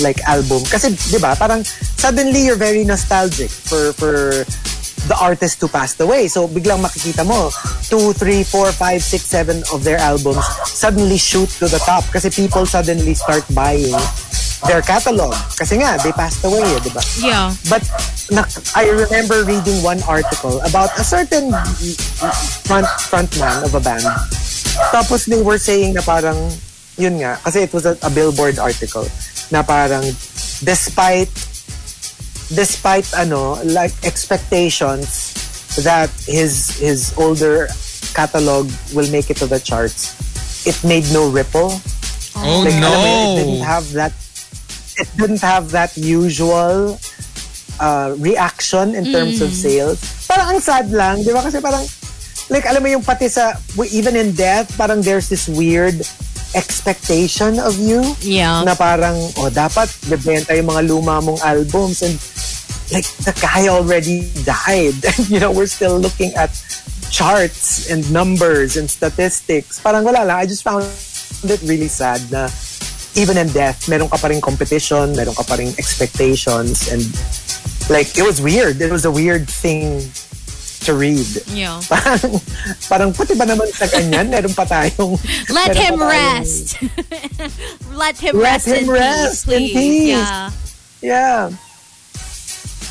like 0.00 0.20
album. 0.28 0.60
Kasi 0.64 0.92
di 0.92 1.18
ba 1.18 1.36
parang 1.36 1.64
suddenly 1.96 2.44
you're 2.44 2.60
very 2.60 2.84
nostalgic 2.84 3.48
for 3.48 3.92
for 3.96 4.44
the 5.06 5.16
artist 5.20 5.60
who 5.60 5.68
passed 5.68 6.00
away. 6.00 6.26
So 6.28 6.48
biglang 6.48 6.82
makikita 6.82 7.22
mo, 7.22 7.48
2, 7.88 8.12
3, 8.12 8.42
4, 8.42 8.72
5, 8.72 9.02
6, 9.02 9.22
7 9.22 9.62
of 9.72 9.84
their 9.84 9.98
albums 10.02 10.42
suddenly 10.66 11.16
shoot 11.16 11.48
to 11.62 11.68
the 11.70 11.78
top 11.86 12.02
kasi 12.10 12.28
people 12.28 12.66
suddenly 12.66 13.14
start 13.14 13.46
buying 13.54 13.94
their 14.66 14.82
catalog. 14.82 15.36
Kasi 15.54 15.78
nga, 15.78 15.94
they 16.02 16.10
passed 16.16 16.42
away, 16.42 16.64
eh, 16.64 16.80
di 16.80 16.90
ba? 16.90 17.02
Yeah. 17.20 17.52
But 17.70 17.84
na- 18.32 18.48
I 18.74 18.88
remember 18.90 19.44
reading 19.44 19.78
one 19.84 20.02
article 20.08 20.58
about 20.64 20.90
a 20.98 21.04
certain 21.04 21.52
front 22.66 22.88
frontman 23.06 23.62
of 23.62 23.76
a 23.76 23.80
band. 23.84 24.02
Tapos 24.92 25.26
they 25.26 25.42
were 25.42 25.58
saying 25.58 25.94
na 25.94 26.02
parang, 26.02 26.36
yun 26.96 27.18
nga, 27.20 27.40
kasi 27.44 27.64
it 27.64 27.72
was 27.72 27.86
a, 27.86 27.96
a 28.02 28.10
billboard 28.10 28.58
article, 28.58 29.06
na 29.50 29.62
parang, 29.62 30.04
despite, 30.64 31.32
despite 32.54 33.08
ano, 33.14 33.58
like 33.64 33.92
expectations 34.04 35.34
that 35.84 36.08
his 36.24 36.76
his 36.80 37.12
older 37.18 37.68
catalog 38.16 38.70
will 38.94 39.08
make 39.12 39.28
it 39.28 39.36
to 39.36 39.46
the 39.46 39.60
charts, 39.60 40.16
it 40.64 40.76
made 40.84 41.04
no 41.12 41.28
ripple. 41.28 41.76
Oh 42.36 42.60
Like, 42.64 42.80
alam 42.80 43.00
mo 43.00 43.08
it 43.08 43.28
no! 43.28 43.36
didn't 43.40 43.64
have 43.64 43.86
that 43.92 44.12
it 44.96 45.08
didn't 45.16 45.44
have 45.44 45.72
that 45.72 45.96
usual 45.96 46.96
uh, 47.80 48.16
reaction 48.16 48.94
in 48.94 49.04
terms 49.12 49.40
of 49.40 49.52
sales. 49.52 50.00
Parang 50.24 50.56
ang 50.56 50.60
sad 50.60 50.88
lang, 50.88 51.20
di 51.20 51.32
ba? 51.32 51.44
Kasi 51.44 51.60
parang, 51.60 51.84
like, 52.50 52.66
alam 52.66 52.82
mo 52.82 52.88
yung 52.88 53.02
pati 53.02 53.28
sa, 53.28 53.54
even 53.90 54.16
in 54.16 54.32
death, 54.32 54.70
parang 54.76 55.02
there's 55.02 55.28
this 55.28 55.48
weird 55.48 56.00
expectation 56.54 57.58
of 57.58 57.76
you 57.78 58.00
Yeah. 58.22 58.64
na 58.64 58.74
parang, 58.74 59.16
oh, 59.36 59.50
dapat 59.50 59.90
bebenta 60.08 60.56
yung 60.56 60.70
mga 60.70 60.82
luma 60.88 61.20
mong 61.20 61.40
albums 61.42 62.00
and 62.02 62.16
like, 62.94 63.06
the 63.26 63.34
guy 63.42 63.66
already 63.68 64.30
died. 64.46 64.94
And, 65.10 65.28
you 65.28 65.40
know, 65.40 65.50
we're 65.50 65.66
still 65.66 65.98
looking 65.98 66.32
at 66.38 66.54
charts 67.10 67.90
and 67.90 68.02
numbers 68.12 68.76
and 68.76 68.88
statistics. 68.90 69.80
Parang 69.80 70.04
wala 70.04 70.22
lang. 70.24 70.36
I 70.38 70.46
just 70.46 70.62
found 70.62 70.86
it 71.46 71.60
really 71.66 71.88
sad 71.88 72.22
na 72.30 72.48
even 73.16 73.36
in 73.38 73.48
death, 73.50 73.88
meron 73.88 74.08
ka 74.08 74.16
pa 74.18 74.28
rin 74.28 74.40
competition, 74.40 75.16
meron 75.16 75.34
ka 75.34 75.42
pa 75.42 75.56
rin 75.56 75.72
expectations, 75.80 76.92
and 76.92 77.02
like, 77.88 78.12
it 78.18 78.22
was 78.22 78.40
weird. 78.42 78.80
It 78.80 78.92
was 78.92 79.04
a 79.04 79.10
weird 79.10 79.48
thing 79.48 80.04
to 80.86 80.94
read. 80.94 81.26
Yeah. 81.50 81.82
Parang, 81.90 82.38
parang 82.86 83.10
pati 83.12 83.34
ba 83.34 83.44
naman 83.44 83.66
sa 83.74 83.90
kanyan, 83.90 84.30
meron 84.30 84.54
pa 84.54 84.62
tayong... 84.64 85.18
Let 85.50 85.74
him 85.74 85.98
tayong- 85.98 86.06
rest. 86.06 86.66
Let 87.92 88.16
him 88.22 88.34
Let 88.38 88.62
rest 88.62 88.66
him 88.70 88.86
in 88.86 88.90
rest 88.90 89.46
peace, 89.46 89.52
in 89.52 89.62
peace. 89.74 90.14
Yeah. 90.14 90.50
Yeah. 91.02 91.42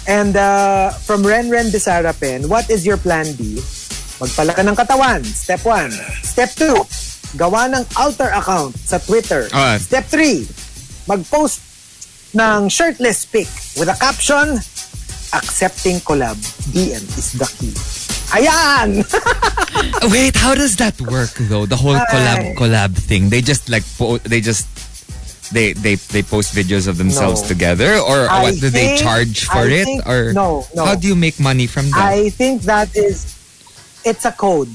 And 0.06 0.38
uh, 0.38 0.94
from 1.08 1.24
Renren 1.24 1.74
Desarapin, 1.74 2.46
what 2.46 2.70
is 2.70 2.86
your 2.86 2.98
plan 2.98 3.26
B? 3.34 3.58
Magpalaka 4.22 4.62
ng 4.62 4.78
katawan. 4.78 5.26
Step 5.26 5.66
1. 5.66 5.92
Step 6.22 6.52
2. 6.56 7.36
Gawa 7.36 7.68
ng 7.74 7.84
alter 7.98 8.30
account 8.32 8.78
sa 8.78 9.02
Twitter. 9.02 9.50
Ah. 9.52 9.76
Step 9.82 10.06
3. 10.08 10.46
Mag-post 11.10 11.60
ng 12.36 12.70
shirtless 12.70 13.26
pic 13.26 13.48
with 13.76 13.90
a 13.90 13.98
caption, 13.98 14.60
Accepting 15.36 16.00
collab. 16.00 16.38
DM 16.72 17.04
is 17.20 17.34
the 17.36 17.46
key. 17.60 17.74
Ayan! 18.34 19.04
Wait, 20.12 20.36
how 20.36 20.56
does 20.56 20.76
that 20.78 21.00
work 21.02 21.34
though? 21.52 21.66
The 21.66 21.76
whole 21.76 21.96
collab 22.10 22.56
collab 22.56 22.96
thing. 22.96 23.30
They 23.30 23.42
just 23.42 23.70
like 23.70 23.84
po- 24.00 24.18
they 24.20 24.40
just 24.42 24.66
they 25.54 25.74
they 25.74 25.96
they 25.96 26.24
post 26.24 26.56
videos 26.56 26.88
of 26.88 26.98
themselves 26.98 27.42
No. 27.44 27.48
together 27.48 27.92
or 28.00 28.26
I 28.32 28.42
what 28.44 28.56
do 28.60 28.70
they 28.70 28.98
charge 28.98 29.46
for 29.46 29.62
I 29.68 29.84
it 29.84 29.86
think- 29.86 30.08
or 30.08 30.34
no, 30.34 30.66
no. 30.74 30.86
how 30.86 30.96
do 30.96 31.08
you 31.08 31.16
make 31.16 31.40
money 31.40 31.68
from 31.68 31.92
that? 31.92 32.02
I 32.02 32.30
think 32.32 32.64
that 32.64 32.96
is, 32.98 33.30
it's 34.04 34.26
a 34.26 34.32
code. 34.32 34.74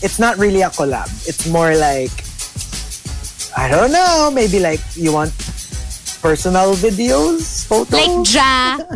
It's 0.00 0.18
not 0.18 0.38
really 0.38 0.62
a 0.62 0.70
collab. 0.70 1.10
It's 1.28 1.44
more 1.50 1.74
like, 1.76 2.14
I 3.58 3.68
don't 3.68 3.90
know. 3.92 4.30
Maybe 4.32 4.60
like 4.60 4.80
you 4.94 5.12
want 5.12 5.34
personal 6.22 6.72
videos, 6.78 7.66
photos. 7.66 7.92
Like 7.92 8.32
Ja. 8.32 8.78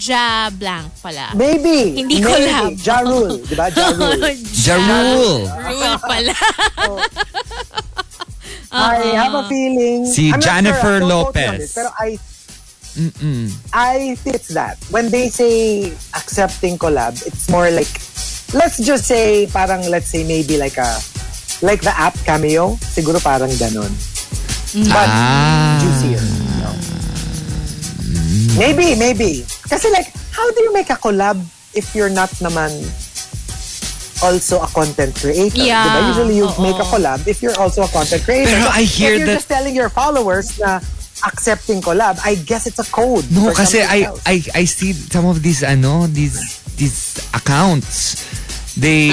Ja 0.00 0.48
blank 0.50 0.88
pala. 1.02 1.30
maybe. 1.36 1.92
Hindi 2.00 2.20
maybe. 2.20 2.24
collab. 2.24 2.72
Ja 2.80 2.96
Rule. 3.04 3.36
Diba? 3.44 3.66
Ja 3.68 3.86
Rule. 3.92 4.32
Ja 4.64 4.76
Rule. 4.80 5.44
Rule 5.44 5.96
pala. 6.00 6.34
I 8.72 8.96
have 9.18 9.34
a 9.34 9.44
feeling. 9.48 10.06
Si 10.06 10.30
I'm 10.32 10.40
Jennifer 10.40 11.00
sure, 11.00 11.06
Lopez. 11.06 11.58
this, 11.58 11.74
Pero 11.74 11.90
I, 11.98 12.18
Mm-mm. 12.96 13.50
I 13.74 14.14
think 14.22 14.36
it's 14.36 14.54
that. 14.54 14.78
When 14.90 15.10
they 15.10 15.28
say 15.28 15.90
accepting 16.14 16.78
collab, 16.78 17.18
it's 17.26 17.50
more 17.50 17.70
like, 17.70 17.90
let's 18.54 18.78
just 18.78 19.04
say, 19.06 19.46
parang 19.52 19.82
let's 19.90 20.06
say 20.08 20.22
maybe 20.24 20.56
like 20.56 20.78
a, 20.78 20.98
like 21.62 21.82
the 21.82 21.90
app 21.92 22.14
Cameo. 22.24 22.78
Siguro 22.80 23.18
parang 23.20 23.50
ganon. 23.58 23.90
But 24.86 25.08
Ah. 25.10 25.78
juicier. 25.82 26.22
you 26.22 26.56
know? 26.62 26.74
Maybe, 28.56 28.94
maybe. 28.94 29.42
Kasi 29.70 29.86
like, 29.94 30.10
how 30.34 30.50
do 30.50 30.60
you 30.66 30.72
make 30.74 30.90
a 30.90 30.98
collab 30.98 31.38
if 31.72 31.94
you're 31.94 32.10
not 32.10 32.28
naman 32.42 32.74
also 34.22 34.60
a 34.60 34.66
content 34.66 35.14
creator? 35.14 35.62
Yeah, 35.62 35.86
Diba? 35.86 36.08
Usually 36.10 36.36
you 36.36 36.46
oo. 36.50 36.58
make 36.62 36.76
a 36.76 36.84
collab 36.84 37.22
if 37.26 37.40
you're 37.42 37.56
also 37.56 37.82
a 37.86 37.88
content 37.88 38.24
creator. 38.24 38.50
Pero 38.50 38.66
So, 38.66 38.70
I 38.74 38.82
hear 38.82 39.14
if 39.14 39.18
you're 39.22 39.26
that- 39.30 39.38
just 39.40 39.48
telling 39.48 39.74
your 39.74 39.88
followers 39.88 40.58
na 40.58 40.80
accepting 41.24 41.80
collab, 41.80 42.18
I 42.24 42.34
guess 42.34 42.66
it's 42.66 42.80
a 42.82 42.88
code. 42.90 43.24
No, 43.30 43.52
kasi 43.52 43.80
I, 43.84 44.08
else. 44.10 44.20
I 44.26 44.42
I 44.54 44.64
see 44.64 44.92
some 44.92 45.24
of 45.28 45.40
these 45.44 45.62
ano 45.62 46.08
these 46.08 46.40
these 46.76 47.20
accounts. 47.36 48.16
They 48.78 49.10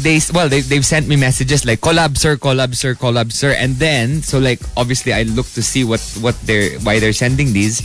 they 0.00 0.20
well 0.32 0.48
they 0.48 0.60
they've 0.60 0.84
sent 0.84 1.08
me 1.08 1.16
messages 1.16 1.64
like 1.64 1.80
collab 1.80 2.16
sir, 2.16 2.36
collab 2.36 2.74
sir, 2.74 2.94
collab 2.94 3.32
sir, 3.32 3.52
and 3.52 3.76
then 3.76 4.22
so 4.22 4.38
like 4.38 4.60
obviously 4.76 5.12
I 5.12 5.24
look 5.24 5.46
to 5.58 5.62
see 5.62 5.84
what 5.84 6.00
what 6.20 6.34
they're 6.48 6.80
why 6.80 6.98
they're 7.00 7.12
sending 7.12 7.52
these, 7.52 7.84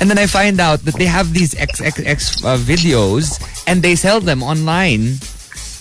and 0.00 0.08
then 0.08 0.16
I 0.16 0.26
find 0.26 0.60
out 0.60 0.80
that 0.88 0.96
they 0.96 1.04
have 1.04 1.34
these 1.34 1.54
XXX 1.54 2.44
uh, 2.44 2.56
videos 2.56 3.36
and 3.66 3.82
they 3.82 3.94
sell 3.94 4.20
them 4.20 4.42
online 4.42 5.20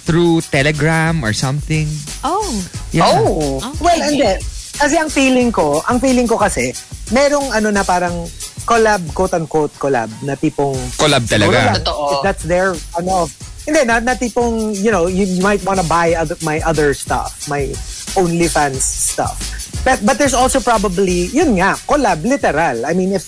through 0.03 0.41
Telegram 0.51 1.23
or 1.23 1.31
something. 1.31 1.87
Oh. 2.23 2.43
Yeah. 2.91 3.07
Oh. 3.07 3.63
Well, 3.79 4.01
and 4.03 4.19
then, 4.19 4.37
kasi 4.75 4.99
ang 4.99 5.09
feeling 5.09 5.51
ko, 5.51 5.79
ang 5.87 5.99
feeling 6.03 6.27
ko 6.27 6.35
kasi, 6.35 6.75
merong 7.15 7.55
ano 7.55 7.71
na 7.71 7.87
parang 7.87 8.27
collab, 8.67 8.99
quote-unquote 9.15 9.71
collab, 9.79 10.11
na 10.23 10.35
tipong... 10.35 10.75
Collab 10.99 11.23
talaga. 11.27 11.79
lang, 11.79 11.83
if 11.83 12.19
that's 12.23 12.43
their, 12.43 12.75
ano, 12.99 13.27
hindi, 13.65 13.81
na, 13.85 13.99
na 13.99 14.13
tipong, 14.15 14.75
you 14.75 14.91
know, 14.91 15.07
you, 15.07 15.25
you 15.25 15.41
might 15.41 15.63
want 15.63 15.79
to 15.79 15.87
buy 15.87 16.13
other, 16.13 16.35
my 16.43 16.59
other 16.65 16.93
stuff, 16.93 17.47
my 17.47 17.71
OnlyFans 18.15 18.81
stuff. 18.83 19.39
But, 19.83 20.05
but 20.05 20.17
there's 20.17 20.33
also 20.33 20.59
probably, 20.59 21.27
yun 21.31 21.55
nga, 21.55 21.75
collab, 21.87 22.23
literal. 22.23 22.85
I 22.85 22.93
mean, 22.93 23.11
if 23.11 23.27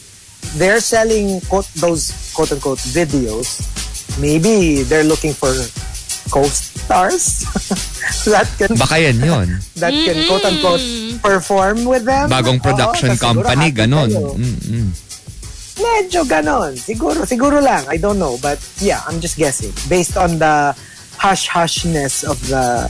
they're 0.56 0.80
selling 0.80 1.42
quote, 1.42 1.68
those 1.76 2.12
quote-unquote 2.36 2.80
videos, 2.80 3.64
maybe 4.20 4.84
they're 4.84 5.04
looking 5.04 5.34
for 5.34 5.52
co-stars 6.32 7.46
that 8.26 8.50
can 8.58 8.76
Baka 8.78 8.98
yan 8.98 9.18
yun. 9.22 9.48
that 9.82 9.94
can 9.94 10.28
quote-unquote 10.28 10.84
perform 11.22 11.86
with 11.86 12.06
them. 12.06 12.30
Bagong 12.30 12.60
Oo, 12.60 12.66
production 12.66 13.12
siguro 13.16 13.44
company, 13.44 13.72
happy 13.72 13.88
ganon. 13.88 14.10
Medyo 15.76 16.24
ganon. 16.24 16.76
Siguro, 16.80 17.26
siguro 17.28 17.62
lang. 17.62 17.86
I 17.88 17.98
don't 17.98 18.20
know. 18.20 18.38
But 18.42 18.60
yeah, 18.80 19.02
I'm 19.08 19.20
just 19.20 19.38
guessing. 19.38 19.74
Based 19.90 20.18
on 20.18 20.40
the 20.40 20.76
hush-hushness 21.18 22.24
of 22.24 22.40
the 22.48 22.88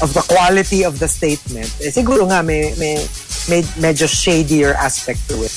of 0.00 0.14
the 0.14 0.22
quality 0.22 0.84
of 0.84 0.98
the 0.98 1.08
statement. 1.08 1.66
Eh, 1.82 1.90
siguro 1.90 2.30
nga 2.30 2.42
may, 2.42 2.74
may, 2.78 3.02
may 3.50 3.62
medyo 3.82 4.06
shadier 4.06 4.74
aspect 4.74 5.18
to 5.28 5.42
it. 5.42 5.50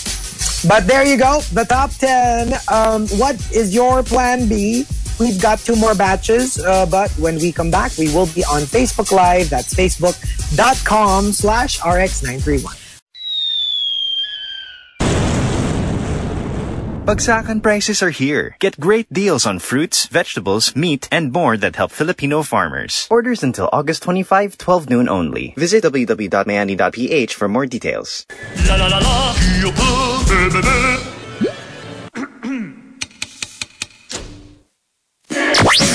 But 0.68 0.88
there 0.88 1.06
you 1.06 1.18
go. 1.18 1.42
The 1.54 1.66
top 1.66 1.92
10. 1.94 2.54
Um, 2.68 3.08
what 3.22 3.38
is 3.54 3.74
your 3.74 4.04
plan 4.04 4.48
B? 4.48 4.86
We've 5.20 5.40
got 5.40 5.60
two 5.60 5.76
more 5.76 5.94
batches, 5.94 6.58
uh, 6.58 6.88
but 6.88 7.12
when 7.22 7.36
we 7.38 7.52
come 7.52 7.70
back, 7.70 7.96
we 7.98 8.12
will 8.12 8.26
be 8.34 8.44
on 8.46 8.64
Facebook 8.64 9.12
Live. 9.12 9.52
That's 9.52 9.74
facebook.com 9.74 11.32
slash 11.32 11.80
RX931. 11.80 12.81
Bagsakan 17.12 17.60
prices 17.60 18.00
are 18.02 18.10
here. 18.10 18.56
Get 18.60 18.80
great 18.80 19.12
deals 19.12 19.46
on 19.46 19.60
fruits, 19.60 20.08
vegetables, 20.08 20.74
meat, 20.78 21.10
and 21.12 21.34
more 21.34 21.58
that 21.58 21.76
help 21.76 21.92
Filipino 21.92 22.42
farmers. 22.42 23.06
Orders 23.12 23.44
until 23.44 23.68
August 23.74 24.04
25, 24.04 24.58
12 24.58 24.90
noon 24.90 25.10
only. 25.10 25.54
Visit 25.58 25.84
www.mayani.ph 25.84 27.34
for 27.36 27.50
more 27.50 27.66
details. 27.66 28.26
La 28.66 28.78
la 28.78 28.88
la 28.88 29.00
la, 29.00 29.36
qui 29.36 29.60
peut, 29.76 30.24
be, 30.24 30.56
be, 30.56 30.62
be. 30.64 31.12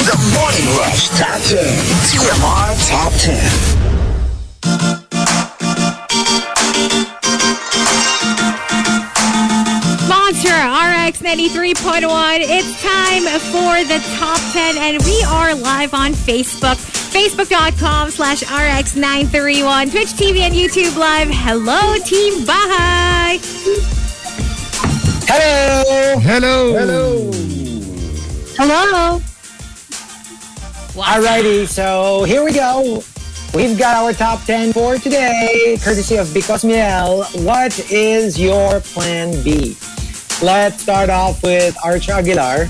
The 0.05 0.17
Morning 0.37 0.69
Rush 0.77 1.09
Top 1.17 1.41
10. 1.49 1.65
TMR 2.13 2.77
Top 2.93 3.13
10. 3.17 3.76
RX 11.07 11.21
93.1. 11.21 12.39
It's 12.41 12.83
time 12.83 13.23
for 13.53 13.85
the 13.87 14.01
top 14.19 14.41
10, 14.53 14.77
and 14.77 15.01
we 15.05 15.23
are 15.29 15.55
live 15.55 15.95
on 15.95 16.13
Facebook. 16.13 16.75
Facebook.com 17.15 18.11
slash 18.11 18.43
RX931. 18.43 19.93
Twitch 19.93 20.09
TV 20.15 20.39
and 20.41 20.53
YouTube 20.53 20.97
Live. 20.97 21.29
Hello, 21.31 21.95
Team 22.05 22.45
Bahay. 22.45 23.39
Hello! 25.29 26.19
Hello. 26.19 26.73
Hello! 26.75 27.31
Hello. 28.57 29.21
Alrighty, 31.01 31.69
so 31.69 32.25
here 32.25 32.45
we 32.45 32.53
go. 32.53 33.05
We've 33.55 33.79
got 33.79 33.95
our 33.95 34.13
top 34.13 34.43
10 34.43 34.73
for 34.73 34.99
today, 34.99 35.79
courtesy 35.85 36.17
of 36.17 36.35
Because 36.35 36.65
Miel. 36.65 37.23
What 37.45 37.79
is 37.93 38.41
your 38.41 38.81
plan 38.81 39.41
B? 39.45 39.77
Let's 40.45 40.85
start 40.85 41.09
off 41.09 41.41
with 41.41 41.73
Arch 41.81 42.13
Aguilar. 42.13 42.69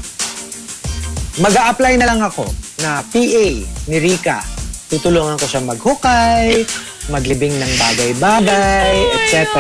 Mag-a-apply 1.43 1.99
na 1.99 2.07
lang 2.07 2.23
ako 2.23 2.47
na 2.79 3.03
PA 3.03 3.47
ni 3.91 3.97
Rika. 3.99 4.39
Tutulungan 4.87 5.35
ko 5.35 5.51
siya 5.51 5.67
maghukay, 5.67 6.63
maglibing 7.11 7.51
ng 7.59 7.73
bagay-bagay, 7.75 8.95
etc. 9.19 9.59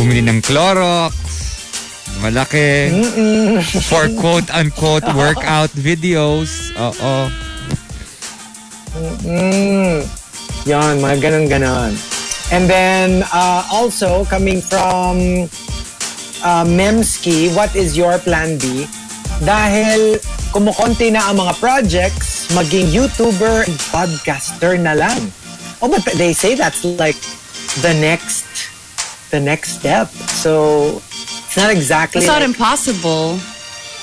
Bumili 0.00 0.24
ng 0.24 0.40
Clorox. 0.40 1.12
Malaki. 2.24 2.88
For 3.84 4.08
quote-unquote 4.16 5.12
workout 5.20 5.76
videos. 5.76 6.72
Oo. 6.80 7.28
Mm. 9.28 10.08
Yon, 10.64 10.94
mga 11.04 11.16
ganon-ganon. 11.20 11.92
And 12.48 12.64
then, 12.64 13.28
uh, 13.28 13.68
also, 13.68 14.24
coming 14.24 14.64
from 14.64 15.48
uh, 16.44 16.64
Memski, 16.64 17.54
what 17.54 17.74
is 17.74 17.96
your 17.96 18.18
plan 18.18 18.58
B? 18.58 18.86
Dahil 19.42 20.22
kumukonti 20.54 21.10
na 21.10 21.30
ang 21.30 21.38
mga 21.42 21.58
projects, 21.58 22.52
maging 22.54 22.86
YouTuber 22.92 23.66
and 23.66 23.78
podcaster 23.90 24.78
na 24.78 24.94
lang. 24.94 25.18
Oh, 25.82 25.90
but 25.90 26.04
they 26.14 26.32
say 26.32 26.54
that's 26.54 26.84
like 26.84 27.18
the 27.82 27.90
next, 27.98 28.46
the 29.34 29.40
next 29.40 29.82
step. 29.82 30.06
So, 30.38 31.02
it's 31.48 31.56
not 31.56 31.70
exactly... 31.70 32.22
It's 32.22 32.30
not 32.30 32.42
like- 32.42 32.54
impossible. 32.54 33.40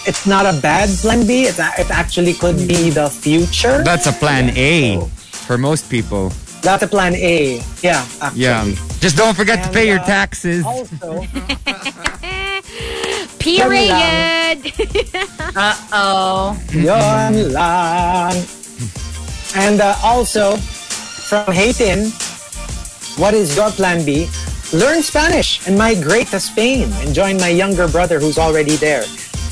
it's 0.05 0.25
not 0.25 0.45
a 0.45 0.59
bad 0.59 0.89
plan 0.99 1.25
B. 1.27 1.43
It's 1.45 1.59
a, 1.59 1.69
it 1.77 1.91
actually 1.91 2.33
could 2.33 2.57
be 2.67 2.89
the 2.89 3.09
future. 3.09 3.83
That's 3.83 4.07
a 4.07 4.11
plan 4.11 4.49
A 4.55 4.99
for 5.45 5.57
most 5.57 5.89
people. 5.89 6.31
That's 6.61 6.83
a 6.83 6.87
plan 6.87 7.15
A. 7.15 7.61
Yeah, 7.81 8.05
actually. 8.21 8.41
Yeah. 8.41 8.88
Just 8.99 9.15
don't 9.15 9.35
forget 9.35 9.59
to 9.59 9.65
And, 9.65 9.73
pay 9.73 9.87
your 9.87 9.99
uh, 9.99 10.05
taxes. 10.05 10.65
Also, 10.65 11.23
Period. 13.39 14.59
Uh-oh. 15.55 16.59
yon 16.71 17.53
lang. 17.53 18.35
And 19.55 19.81
uh, 19.81 19.95
also, 20.03 20.57
from 20.57 21.53
Hayden, 21.53 22.11
what 23.15 23.33
is 23.33 23.55
your 23.55 23.71
plan 23.71 24.05
B? 24.05 24.27
Learn 24.73 25.01
Spanish 25.01 25.65
and 25.65 25.77
migrate 25.77 26.27
to 26.27 26.39
Spain 26.39 26.91
and 26.99 27.15
join 27.15 27.37
my 27.37 27.47
younger 27.49 27.87
brother 27.87 28.19
who's 28.19 28.37
already 28.37 28.75
there. 28.75 29.03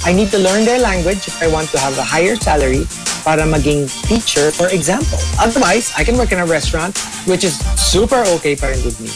I 0.04 0.14
need 0.14 0.30
to 0.32 0.38
learn 0.40 0.66
their 0.66 0.80
language 0.80 1.28
if 1.28 1.42
I 1.42 1.48
want 1.48 1.70
to 1.70 1.80
have 1.80 1.98
a 1.98 2.04
higher 2.04 2.36
salary 2.36 2.84
para 3.28 3.44
maging 3.44 3.92
teacher, 4.08 4.56
for 4.56 4.72
example. 4.72 5.20
Otherwise, 5.36 5.92
I 6.00 6.08
can 6.08 6.16
work 6.16 6.32
in 6.32 6.40
a 6.40 6.48
restaurant, 6.48 6.96
which 7.28 7.44
is 7.44 7.60
super 7.76 8.24
okay 8.40 8.56
pa 8.56 8.72
rin 8.72 8.80
with 8.88 8.96
me 9.04 9.12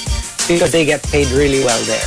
because 0.52 0.76
they 0.76 0.84
get 0.84 1.00
paid 1.08 1.32
really 1.32 1.64
well 1.64 1.80
there. 1.88 2.04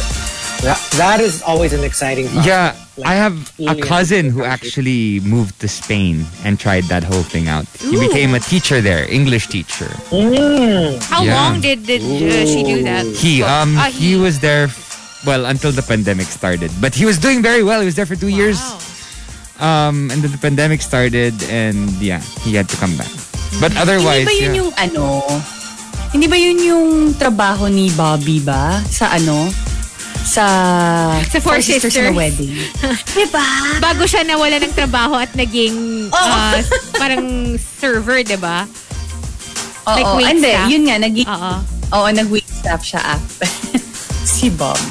That, 0.68 0.76
that 1.00 1.18
is 1.24 1.40
always 1.40 1.72
an 1.72 1.80
exciting 1.80 2.28
part. 2.28 2.44
Yeah, 2.44 2.76
Like, 3.00 3.08
I 3.08 3.14
have 3.16 3.36
a 3.64 3.72
cousin 3.80 4.28
who 4.28 4.44
actually 4.44 5.20
moved 5.24 5.60
to 5.64 5.68
Spain 5.68 6.28
and 6.44 6.60
tried 6.60 6.84
that 6.92 7.08
whole 7.08 7.24
thing 7.24 7.48
out. 7.48 7.64
He 7.80 7.96
became 7.96 8.36
a 8.36 8.40
teacher 8.40 8.84
there, 8.84 9.08
English 9.08 9.48
teacher. 9.48 9.88
How 11.08 11.24
Yeah. 11.24 11.40
long 11.40 11.64
did, 11.64 11.88
did 11.88 12.04
uh, 12.04 12.44
she 12.44 12.60
do 12.68 12.84
that? 12.84 13.08
He 13.16 13.40
um 13.40 13.80
Ah, 13.80 13.88
he 13.88 14.20
was 14.20 14.44
there 14.44 14.68
well 15.24 15.48
until 15.48 15.72
the 15.72 15.82
pandemic 15.82 16.28
started. 16.28 16.68
But 16.84 16.92
he 16.94 17.08
was 17.08 17.16
doing 17.16 17.40
very 17.40 17.64
well. 17.64 17.80
He 17.80 17.88
was 17.88 17.96
there 17.96 18.06
for 18.06 18.16
2 18.16 18.28
years. 18.28 18.60
Um 19.62 20.10
and 20.10 20.18
then 20.22 20.34
the 20.34 20.40
pandemic 20.42 20.82
started 20.82 21.34
and 21.46 21.90
yeah, 22.02 22.18
he 22.42 22.54
had 22.54 22.66
to 22.68 22.76
come 22.76 22.96
back. 22.98 23.10
But 23.62 23.70
Hindi 23.70 23.82
otherwise, 23.82 24.26
ba 24.26 24.34
yun 24.34 24.42
yeah. 24.50 24.60
yung 24.62 24.72
ano? 24.74 25.04
Hindi 26.10 26.26
ba 26.26 26.38
yun 26.38 26.58
yung 26.62 26.88
trabaho 27.14 27.70
ni 27.70 27.90
Bobby 27.94 28.42
ba? 28.42 28.82
Sa 28.90 29.14
ano? 29.14 29.50
Sa... 30.24 30.46
Sa 31.28 31.38
Four 31.38 31.60
Sisters 31.60 31.92
Sisters. 31.92 32.10
na 32.10 32.16
Wedding. 32.16 32.54
diba? 33.18 33.46
Bago 33.78 34.08
siya 34.08 34.24
nawala 34.24 34.56
ng 34.58 34.72
trabaho 34.72 35.20
at 35.20 35.30
naging 35.36 36.08
uh, 36.10 36.58
parang 36.96 37.54
server, 37.60 38.24
di 38.24 38.38
ba? 38.40 38.64
Oo. 39.84 39.96
Like 40.00 40.12
wait 40.16 40.26
Hindi, 40.32 40.50
staff? 40.50 40.68
yun 40.70 40.82
nga. 40.88 40.96
Naging, 40.98 41.28
Oo. 41.28 41.52
Oo, 41.94 42.08
nag-wait 42.10 42.48
staff 42.48 42.82
siya 42.82 43.00
after. 43.04 43.46
si 44.38 44.48
Bobby. 44.50 44.82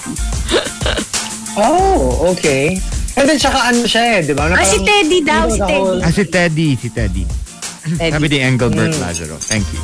Oh, 1.54 2.34
okay. 2.34 2.82
And 3.14 3.30
then, 3.30 3.38
tsaka 3.38 3.70
ano 3.70 3.86
siya 3.86 4.20
eh, 4.20 4.20
di 4.26 4.34
ba? 4.34 4.50
Ah, 4.50 4.66
si 4.66 4.82
Teddy 4.82 5.20
daw, 5.22 5.46
si 5.46 5.62
Teddy. 5.62 6.00
Ah, 6.02 6.12
si 6.12 6.24
Teddy, 6.26 6.70
si 6.76 6.90
Teddy. 6.90 7.24
Teddy. 7.84 8.12
Sabi 8.12 8.26
ni 8.32 8.40
Engelbert 8.42 8.96
Lazaro. 8.98 9.38
Thank 9.38 9.68
you. 9.76 9.82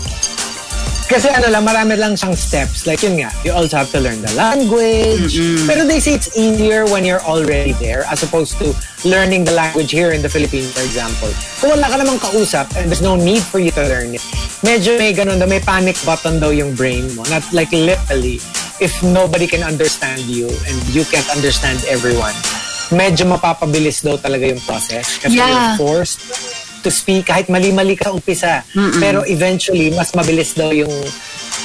Kasi 1.09 1.25
ano 1.33 1.49
lang, 1.49 1.65
marami 1.65 1.97
lang 1.97 2.13
siyang 2.13 2.37
steps. 2.37 2.85
Like 2.85 3.01
yun 3.01 3.17
nga, 3.17 3.33
you 3.41 3.49
also 3.49 3.81
have 3.81 3.89
to 3.97 3.99
learn 3.99 4.21
the 4.21 4.29
language. 4.37 5.33
Pero 5.65 5.81
they 5.81 5.97
say 5.97 6.13
it's 6.13 6.29
easier 6.37 6.85
when 6.85 7.01
you're 7.01 7.25
already 7.25 7.73
there 7.81 8.05
as 8.13 8.21
opposed 8.21 8.61
to 8.61 8.77
learning 9.09 9.41
the 9.41 9.57
language 9.57 9.89
here 9.89 10.13
in 10.13 10.21
the 10.21 10.29
Philippines, 10.29 10.69
for 10.69 10.85
example. 10.85 11.33
Kung 11.57 11.73
wala 11.73 11.89
ka 11.89 11.97
namang 11.97 12.21
kausap 12.21 12.69
and 12.77 12.93
there's 12.93 13.01
no 13.01 13.17
need 13.17 13.41
for 13.41 13.57
you 13.57 13.73
to 13.73 13.81
learn 13.89 14.13
it, 14.13 14.21
medyo 14.61 15.01
may 15.01 15.09
ganun 15.09 15.41
daw, 15.41 15.49
may 15.49 15.57
panic 15.57 15.97
button 16.05 16.37
daw 16.37 16.53
yung 16.53 16.77
brain 16.77 17.09
mo. 17.17 17.25
Not 17.25 17.41
like 17.57 17.73
literally, 17.73 18.37
if 18.77 18.93
nobody 19.01 19.49
can 19.49 19.65
understand 19.65 20.29
you 20.29 20.45
and 20.69 20.77
you 20.93 21.01
can't 21.09 21.27
understand 21.33 21.81
everyone, 21.89 22.37
medyo 22.91 23.25
mapapabilis 23.25 24.01
daw 24.01 24.17
talaga 24.17 24.49
yung 24.49 24.61
process. 24.65 25.17
Kasi 25.17 25.37
Yeah. 25.37 25.47
you're 25.47 25.77
forced 25.77 26.19
to 26.81 26.89
speak 26.89 27.27
kahit 27.27 27.51
mali-mali 27.51 27.95
ka 27.95 28.09
umpisa. 28.09 28.63
Pero 28.99 29.27
eventually, 29.27 29.91
mas 29.91 30.15
mabilis 30.15 30.55
daw 30.55 30.71
yung 30.71 30.91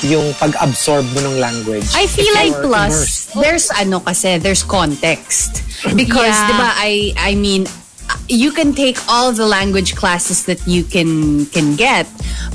yung 0.05 0.35
pag-absorb 0.37 1.07
mo 1.17 1.21
ng 1.23 1.37
language. 1.39 1.87
I 1.95 2.05
feel 2.05 2.29
like 2.35 2.53
Plus, 2.61 3.31
there's 3.39 3.71
ano 3.73 4.01
kasi, 4.01 4.37
there's 4.37 4.61
context. 4.61 5.63
Because, 5.95 6.35
Yeah. 6.35 6.49
di 6.49 6.55
ba, 6.57 6.69
I, 6.77 6.93
I 7.17 7.33
mean, 7.37 7.65
you 8.29 8.53
can 8.53 8.75
take 8.75 9.01
all 9.09 9.33
the 9.33 9.47
language 9.47 9.95
classes 9.95 10.45
that 10.45 10.61
you 10.69 10.85
can 10.85 11.45
can 11.49 11.73
get, 11.77 12.05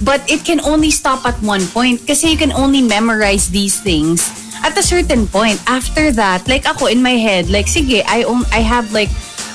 but 0.01 0.21
it 0.29 0.45
can 0.45 0.61
only 0.61 0.93
stop 0.93 1.25
at 1.25 1.37
one 1.41 1.65
point 1.73 2.05
kasi 2.05 2.29
you 2.29 2.37
can 2.37 2.53
only 2.53 2.81
memorize 2.85 3.49
these 3.49 3.81
things 3.81 4.29
at 4.63 4.77
a 4.77 4.83
certain 4.83 5.27
point. 5.27 5.61
After 5.67 6.11
that, 6.13 6.47
like 6.47 6.65
ako 6.65 6.87
in 6.87 7.01
my 7.01 7.17
head, 7.17 7.49
like 7.49 7.67
sige, 7.67 8.03
I 8.05 8.23
own, 8.23 8.43
I 8.51 8.61
have 8.61 8.91
like 8.93 9.09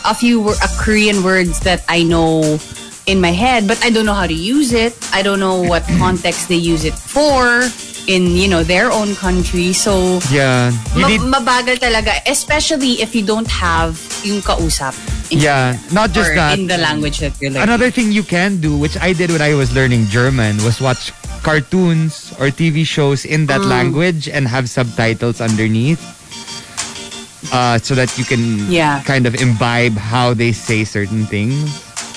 a 0.04 0.14
few 0.14 0.48
a 0.48 0.68
Korean 0.78 1.22
words 1.24 1.60
that 1.60 1.84
I 1.88 2.02
know 2.02 2.58
in 3.06 3.20
my 3.20 3.32
head, 3.32 3.68
but 3.68 3.80
I 3.84 3.90
don't 3.90 4.06
know 4.06 4.16
how 4.16 4.26
to 4.26 4.34
use 4.34 4.72
it. 4.72 4.96
I 5.12 5.22
don't 5.22 5.40
know 5.40 5.62
what 5.62 5.84
context 5.98 6.48
they 6.48 6.60
use 6.60 6.84
it 6.84 6.94
for 6.94 7.68
in 8.06 8.36
you 8.36 8.48
know 8.48 8.62
their 8.62 8.92
own 8.92 9.16
country. 9.16 9.72
So 9.72 10.20
Yeah. 10.30 10.72
You 10.94 11.02
Ma- 11.02 11.08
need 11.08 11.20
mabagal 11.24 11.80
talaga, 11.80 12.20
especially 12.26 13.00
if 13.00 13.14
you 13.14 13.22
don't 13.24 13.48
have 13.48 13.96
yung 14.22 14.42
kausap. 14.42 14.92
in- 15.32 15.40
Yeah, 15.40 15.76
not 15.90 16.12
just 16.12 16.32
that. 16.36 16.58
in 16.58 16.68
the 16.68 16.76
language 16.76 17.18
that 17.24 17.32
you're 17.40 17.50
learning. 17.50 17.64
Another 17.68 17.90
thing 17.90 18.12
you 18.12 18.22
can 18.22 18.60
do, 18.60 18.76
which 18.76 18.96
I 19.00 19.12
did 19.16 19.32
when 19.32 19.40
I 19.40 19.54
was 19.56 19.72
learning 19.72 20.08
German, 20.12 20.60
was 20.62 20.80
watch 20.80 21.12
cartoons 21.42 22.32
or 22.40 22.48
TV 22.52 22.84
shows 22.84 23.24
in 23.24 23.44
Mm. 23.44 23.48
that 23.52 23.62
language 23.64 24.28
and 24.28 24.48
have 24.48 24.68
subtitles 24.68 25.40
underneath. 25.40 26.00
Uh, 27.52 27.76
so 27.78 27.94
that 27.94 28.08
you 28.16 28.24
can 28.24 28.64
Yeah. 28.72 29.04
kind 29.04 29.26
of 29.28 29.36
imbibe 29.36 29.96
how 30.00 30.32
they 30.32 30.50
say 30.52 30.84
certain 30.84 31.28
things. 31.28 31.68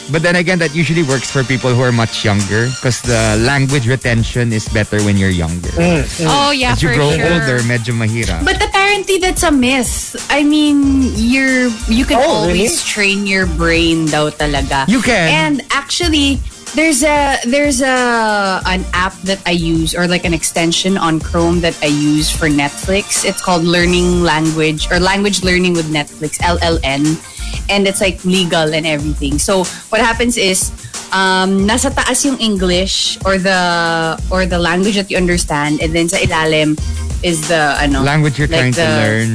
But 0.09 0.23
then 0.23 0.35
again, 0.37 0.59
that 0.59 0.73
usually 0.73 1.03
works 1.03 1.29
for 1.29 1.43
people 1.43 1.75
who 1.75 1.81
are 1.83 1.91
much 1.91 2.23
younger 2.23 2.71
because 2.79 3.01
the 3.03 3.35
language 3.43 3.87
retention 3.87 4.53
is 4.53 4.67
better 4.69 5.03
when 5.03 5.17
you're 5.17 5.33
younger. 5.33 5.67
Mm, 5.75 6.03
mm. 6.07 6.25
Oh, 6.31 6.51
yeah, 6.51 6.71
As 6.71 6.81
you 6.81 6.89
for 6.89 6.95
grow 6.95 7.11
sure. 7.11 7.27
older, 7.27 7.59
medyo 7.67 7.91
mahirap. 7.91 8.45
But 8.45 8.63
apparently 8.63 9.17
that's 9.19 9.43
a 9.43 9.51
myth. 9.51 10.15
I 10.31 10.43
mean, 10.43 11.11
you're 11.19 11.67
you 11.91 12.05
can 12.07 12.17
Oh, 12.23 12.47
really? 12.47 12.63
always 12.71 12.83
train 12.87 13.27
your 13.27 13.45
brain 13.45 14.07
daw 14.07 14.31
talaga. 14.31 14.87
You 14.87 15.01
can. 15.03 15.27
And 15.27 15.55
actually, 15.75 16.39
there's 16.75 17.03
a 17.03 17.37
there's 17.43 17.81
a 17.83 18.61
an 18.63 18.85
app 18.95 19.11
that 19.27 19.43
I 19.45 19.51
use 19.51 19.91
or 19.95 20.07
like 20.07 20.23
an 20.23 20.33
extension 20.33 20.95
on 20.97 21.19
Chrome 21.19 21.59
that 21.67 21.75
I 21.83 21.91
use 21.91 22.31
for 22.31 22.47
Netflix. 22.47 23.27
It's 23.27 23.41
called 23.43 23.63
Learning 23.67 24.23
Language 24.23 24.87
or 24.91 24.99
Language 25.03 25.43
Learning 25.43 25.73
with 25.75 25.91
Netflix, 25.91 26.39
LLN. 26.39 27.19
And 27.69 27.87
it's 27.87 27.99
like 27.99 28.23
legal 28.23 28.73
and 28.73 28.87
everything. 28.87 29.39
So 29.39 29.63
what 29.91 29.99
happens 29.99 30.37
is 30.37 30.71
um, 31.11 31.67
nasa 31.67 31.91
taas 31.91 32.23
yung 32.23 32.39
English 32.39 33.19
or 33.25 33.37
the 33.37 34.15
or 34.31 34.45
the 34.45 34.59
language 34.59 34.95
that 34.95 35.11
you 35.11 35.17
understand 35.17 35.79
and 35.83 35.91
then 35.91 36.07
sa 36.07 36.17
ilalim 36.17 36.79
is 37.23 37.47
the 37.47 37.75
ano 37.79 38.03
language 38.03 38.39
you're 38.39 38.47
like 38.47 38.71
trying 38.71 38.75
to 38.75 38.83
the- 38.83 38.99
learn. 39.03 39.31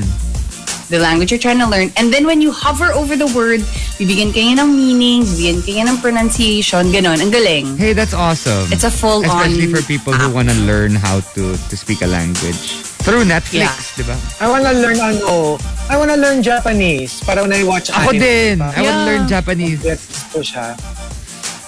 the 0.93 1.01
language 1.01 1.33
you're 1.33 1.41
trying 1.41 1.57
to 1.59 1.65
learn. 1.65 1.89
And 1.97 2.13
then 2.13 2.29
when 2.29 2.45
you 2.45 2.53
hover 2.53 2.93
over 2.93 3.17
the 3.17 3.25
word, 3.33 3.65
bibigyan 3.97 4.29
kayo 4.29 4.53
ng 4.61 4.77
meaning, 4.77 5.25
bibigyan 5.25 5.65
kayo 5.65 5.89
ng 5.89 5.97
pronunciation, 6.05 6.93
ganon. 6.93 7.17
Ang 7.17 7.33
galing. 7.33 7.81
Hey, 7.81 7.97
that's 7.97 8.13
awesome. 8.13 8.69
It's 8.69 8.85
a 8.85 8.93
full-on 8.93 9.25
Especially 9.25 9.73
for 9.73 9.81
people 9.89 10.13
who 10.13 10.29
app. 10.29 10.37
want 10.37 10.53
to 10.53 10.59
learn 10.69 10.93
how 10.93 11.25
to 11.33 11.57
to 11.57 11.75
speak 11.81 12.05
a 12.05 12.09
language. 12.13 12.77
Through 13.03 13.27
Netflix, 13.27 13.67
Yeah. 13.67 13.99
di 13.99 14.05
ba? 14.07 14.15
I 14.39 14.47
wanna 14.47 14.71
learn 14.73 14.99
ano, 15.03 15.59
I 15.91 15.99
wanna 15.99 16.15
learn 16.15 16.39
Japanese 16.39 17.19
para 17.27 17.43
when 17.43 17.51
I 17.51 17.67
watch 17.67 17.91
Ako 17.91 18.15
anime, 18.15 18.23
din. 18.23 18.55
diba? 18.63 18.71
I 18.71 18.79
want 18.79 18.79
to 18.79 18.83
Yeah. 18.87 19.09
learn 19.11 19.23
Japanese. 19.27 19.79
Gets 19.83 20.07
ko 20.31 20.39
siya. 20.39 20.67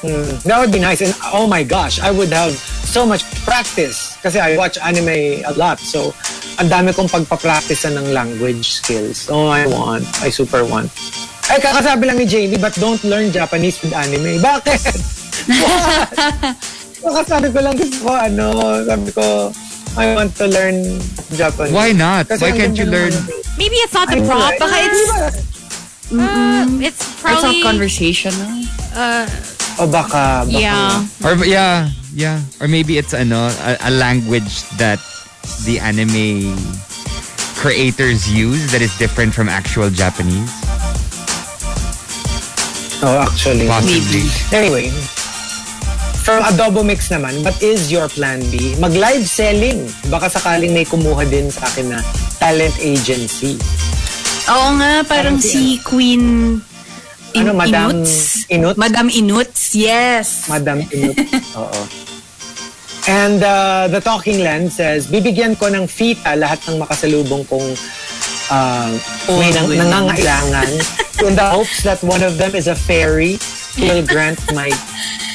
Hmm, 0.04 0.30
that 0.46 0.56
would 0.62 0.70
be 0.70 0.78
nice. 0.78 1.02
And 1.02 1.10
oh 1.34 1.48
my 1.50 1.66
gosh, 1.66 1.98
I 1.98 2.14
would 2.14 2.30
have 2.30 2.54
so 2.86 3.02
much 3.02 3.26
practice 3.42 4.14
kasi 4.22 4.38
I 4.38 4.54
watch 4.54 4.78
anime 4.78 5.42
a 5.42 5.52
lot. 5.58 5.80
So, 5.82 6.14
ang 6.60 6.70
dami 6.70 6.94
kong 6.94 7.10
pagpa-practice 7.10 7.88
ng 7.90 8.14
language 8.14 8.78
skills. 8.78 9.26
Oh, 9.26 9.50
I 9.50 9.66
want. 9.66 10.06
I 10.22 10.30
super 10.30 10.62
want. 10.62 10.92
Ay, 11.50 11.58
kakasabi 11.58 12.06
lang 12.06 12.16
ni 12.16 12.30
Jamie, 12.30 12.60
but 12.60 12.72
don't 12.78 13.02
learn 13.02 13.34
Japanese 13.34 13.82
with 13.82 13.90
anime. 13.90 14.38
Bakit? 14.38 14.80
What? 15.66 16.08
Kakasabi 17.04 17.52
ko 17.52 17.58
lang 17.60 17.74
gusto 17.74 17.96
ko, 18.00 18.10
ano, 18.14 18.46
sabi 18.86 19.10
ko, 19.12 19.24
I 19.96 20.14
want 20.14 20.34
to 20.42 20.46
learn 20.46 20.98
Japanese. 21.32 21.72
Why 21.72 21.92
not? 21.92 22.28
Kasi 22.28 22.50
Why 22.50 22.52
can't 22.56 22.76
you 22.76 22.86
learn? 22.86 23.12
Maybe 23.58 23.76
it's 23.78 23.94
not 23.94 24.08
I 24.10 24.16
the 24.18 24.20
know, 24.22 24.28
prop. 24.28 24.50
right? 24.50 24.58
Baka 24.58 24.76
it's, 24.82 25.02
uh, 25.14 25.30
it's 26.82 26.98
It's 26.98 27.22
probably... 27.22 27.62
not 27.62 27.70
conversational. 27.70 28.50
uh, 28.94 29.26
O 29.78 29.86
baka, 29.90 30.46
baka. 30.46 30.50
yeah. 30.50 31.06
Or 31.22 31.34
yeah, 31.46 31.90
yeah. 32.14 32.42
Or 32.60 32.66
maybe 32.68 32.98
it's 32.98 33.14
ano 33.14 33.50
a, 33.50 33.78
a 33.86 33.90
language 33.90 34.62
that 34.78 34.98
the 35.66 35.78
anime 35.82 36.54
creators 37.58 38.26
use 38.30 38.70
that 38.70 38.82
is 38.82 38.94
different 38.98 39.34
from 39.34 39.48
actual 39.48 39.90
Japanese. 39.90 40.50
Oh, 43.02 43.18
actually. 43.20 43.66
Possibly. 43.66 44.26
Anyway, 44.54 44.90
from 46.24 46.40
Adobo 46.40 46.80
Mix 46.80 47.12
naman, 47.12 47.44
what 47.44 47.60
is 47.60 47.92
your 47.92 48.08
plan 48.08 48.40
B? 48.48 48.72
Mag-live 48.80 49.28
selling. 49.28 49.84
Baka 50.08 50.32
sakaling 50.32 50.72
may 50.72 50.88
kumuha 50.88 51.28
din 51.28 51.52
sa 51.52 51.68
akin 51.68 51.92
na 51.92 52.00
talent 52.40 52.72
agency. 52.80 53.60
Oo 54.48 54.68
nga, 54.80 55.04
parang 55.04 55.36
si 55.36 55.76
Queen 55.84 56.56
In- 57.34 57.50
Ano, 57.50 57.52
Madam 57.52 57.90
Inuts? 57.92 58.46
Inuts? 58.48 58.78
Madam 58.80 59.06
Inuts, 59.12 59.62
yes. 59.74 60.48
Madam 60.48 60.80
Inut. 60.88 61.18
Oo. 61.60 61.80
And 63.04 63.44
uh, 63.44 63.84
the 63.92 64.00
Talking 64.00 64.40
Lens 64.40 64.80
says, 64.80 65.04
bibigyan 65.10 65.60
ko 65.60 65.68
ng 65.68 65.84
fita 65.84 66.38
lahat 66.40 66.64
ng 66.70 66.80
makasalubong 66.80 67.44
kong 67.44 67.68
uh, 68.48 68.88
may 69.28 69.52
nang, 69.52 69.68
nangangailangan 69.68 70.70
in 71.28 71.36
the 71.36 71.44
hopes 71.44 71.84
that 71.84 72.00
one 72.00 72.24
of 72.24 72.40
them 72.40 72.56
is 72.56 72.64
a 72.64 72.72
fairy 72.72 73.36
will 73.78 74.06
grant 74.06 74.38
my 74.54 74.70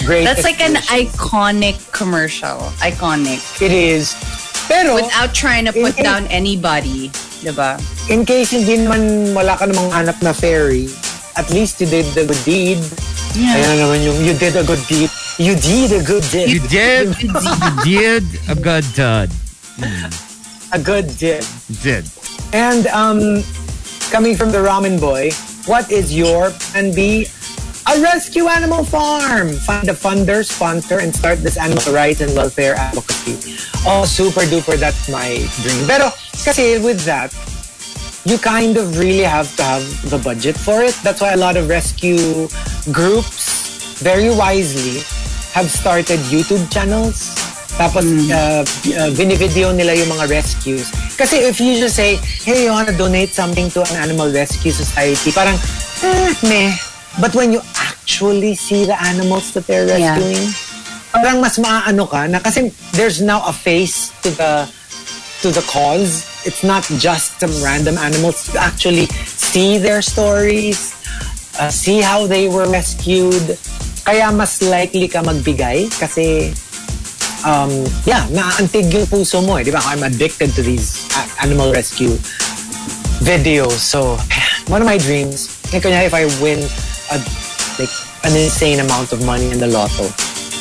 greatest 0.06 0.26
That's 0.26 0.44
like 0.44 0.62
an 0.62 0.76
iconic 0.90 1.78
commercial. 1.92 2.60
Iconic. 2.80 3.40
It 3.62 3.72
is. 3.72 4.16
Pero, 4.70 4.96
Without 4.96 5.34
trying 5.34 5.66
to 5.66 5.74
put 5.74 5.98
In- 5.98 6.00
in- 6.00 6.04
down 6.06 6.24
anybody. 6.28 7.10
Diba? 7.40 7.80
in 8.12 8.26
case 8.28 8.52
hindi 8.52 8.84
naman 8.84 9.32
wala 9.32 9.56
ka 9.56 9.64
namang 9.64 9.96
hanap 9.96 10.20
na 10.22 10.36
fairy, 10.36 10.92
at 11.40 11.48
least 11.56 11.80
you 11.80 11.88
did 11.88 12.04
the 12.12 12.28
good 12.28 12.44
deed. 12.44 12.76
Yeah. 13.32 13.56
Ayan 13.56 13.64
na 13.64 13.76
naman 13.88 13.98
yung 14.04 14.20
you 14.28 14.34
did 14.36 14.60
a 14.60 14.64
good 14.68 14.84
deed. 14.92 15.08
You 15.40 15.56
did 15.56 15.96
a 15.96 16.04
good 16.04 16.28
deed. 16.36 16.52
You 16.52 16.60
did, 16.68 17.16
you 17.24 17.32
did 17.88 18.24
a 18.52 18.56
good 18.60 18.84
dud. 18.92 19.32
a 20.76 20.80
good 20.84 21.08
deed. 21.16 21.48
Did. 21.80 22.04
And 22.52 22.88
um, 22.92 23.40
coming 24.12 24.36
from 24.36 24.52
the 24.52 24.60
ramen 24.60 25.00
boy, 25.00 25.32
what 25.64 25.88
is 25.88 26.12
your 26.12 26.52
plan 26.74 26.92
B? 26.94 27.28
A 27.88 28.02
rescue 28.02 28.48
animal 28.48 28.84
farm. 28.84 29.54
Find 29.54 29.90
a 29.90 29.94
funder, 29.94 30.46
sponsor, 30.46 31.00
and 31.00 31.16
start 31.16 31.42
this 31.42 31.58
animal 31.58 31.94
rights 31.94 32.22
and 32.22 32.36
welfare 32.36 32.76
advocacy. 32.76 33.58
Oh, 33.88 34.06
super 34.06 34.42
duper, 34.42 34.78
that's 34.78 35.10
my 35.10 35.42
dream. 35.64 35.88
Pero, 35.88 36.12
kasi 36.44 36.78
with 36.78 37.02
that, 37.06 37.34
you 38.26 38.38
kind 38.38 38.78
of 38.78 39.00
really 39.00 39.24
have 39.24 39.50
to 39.56 39.64
have 39.64 39.86
the 40.10 40.18
budget 40.20 40.58
for 40.58 40.84
it. 40.84 40.94
That's 41.02 41.22
why 41.22 41.34
a 41.34 41.38
lot 41.40 41.58
of 41.58 41.70
rescue 41.70 42.48
groups, 42.92 43.98
very 44.04 44.30
wisely, 44.30 45.02
have 45.54 45.72
started 45.72 46.20
YouTube 46.30 46.70
channels. 46.70 47.34
Tapos, 47.80 48.04
uh, 48.30 48.62
uh, 48.62 49.10
binivideo 49.16 49.72
nila 49.72 49.96
yung 49.96 50.12
mga 50.12 50.30
rescues. 50.30 50.92
Kasi 51.16 51.48
if 51.48 51.64
you 51.64 51.80
just 51.80 51.96
say, 51.96 52.20
hey, 52.44 52.68
you 52.68 52.72
wanna 52.76 52.92
donate 52.92 53.32
something 53.34 53.72
to 53.72 53.82
an 53.88 53.96
animal 53.98 54.28
rescue 54.30 54.72
society, 54.72 55.32
parang, 55.32 55.56
eh, 56.04 56.36
meh. 56.44 56.89
But 57.20 57.36
when 57.36 57.52
you 57.52 57.62
actually 57.76 58.56
see 58.56 58.86
the 58.88 58.96
animals 58.96 59.52
that 59.52 59.68
they're 59.68 59.86
Yeah. 59.86 60.16
rescuing, 60.16 60.56
parang 61.12 61.44
mas 61.44 61.60
maaano 61.60 62.08
ka 62.08 62.32
na 62.32 62.40
kasi 62.40 62.72
there's 62.96 63.20
now 63.20 63.44
a 63.44 63.54
face 63.54 64.16
to 64.24 64.32
the 64.32 64.64
to 65.44 65.52
the 65.52 65.64
cause. 65.68 66.24
It's 66.48 66.64
not 66.64 66.88
just 67.00 67.44
some 67.44 67.52
random 67.60 68.00
animals. 68.00 68.48
You 68.56 68.60
actually 68.64 69.12
see 69.28 69.76
their 69.76 70.00
stories, 70.00 70.96
uh, 71.60 71.68
see 71.68 72.00
how 72.00 72.24
they 72.28 72.48
were 72.48 72.68
rescued. 72.72 73.60
Kaya 74.08 74.32
mas 74.32 74.64
likely 74.64 75.12
ka 75.12 75.20
magbigay 75.20 75.92
kasi 76.00 76.56
um, 77.44 77.72
yeah, 78.08 78.24
naaantig 78.32 78.88
yung 78.92 79.08
puso 79.12 79.44
mo 79.44 79.60
eh. 79.60 79.64
Di 79.68 79.72
ba? 79.76 79.84
I'm 79.84 80.04
addicted 80.08 80.56
to 80.56 80.62
these 80.64 81.04
animal 81.44 81.72
rescue 81.76 82.16
videos. 83.24 83.80
So, 83.84 84.16
one 84.72 84.80
of 84.82 84.88
my 84.88 84.98
dreams, 84.98 85.60
like 85.76 85.84
if 85.84 86.16
I 86.16 86.26
win 86.40 86.64
a, 87.12 87.18
like 87.80 87.90
an 88.24 88.36
insane 88.36 88.80
amount 88.80 89.12
of 89.14 89.26
money 89.26 89.50
in 89.52 89.60
the 89.60 89.68
lotto, 89.68 90.10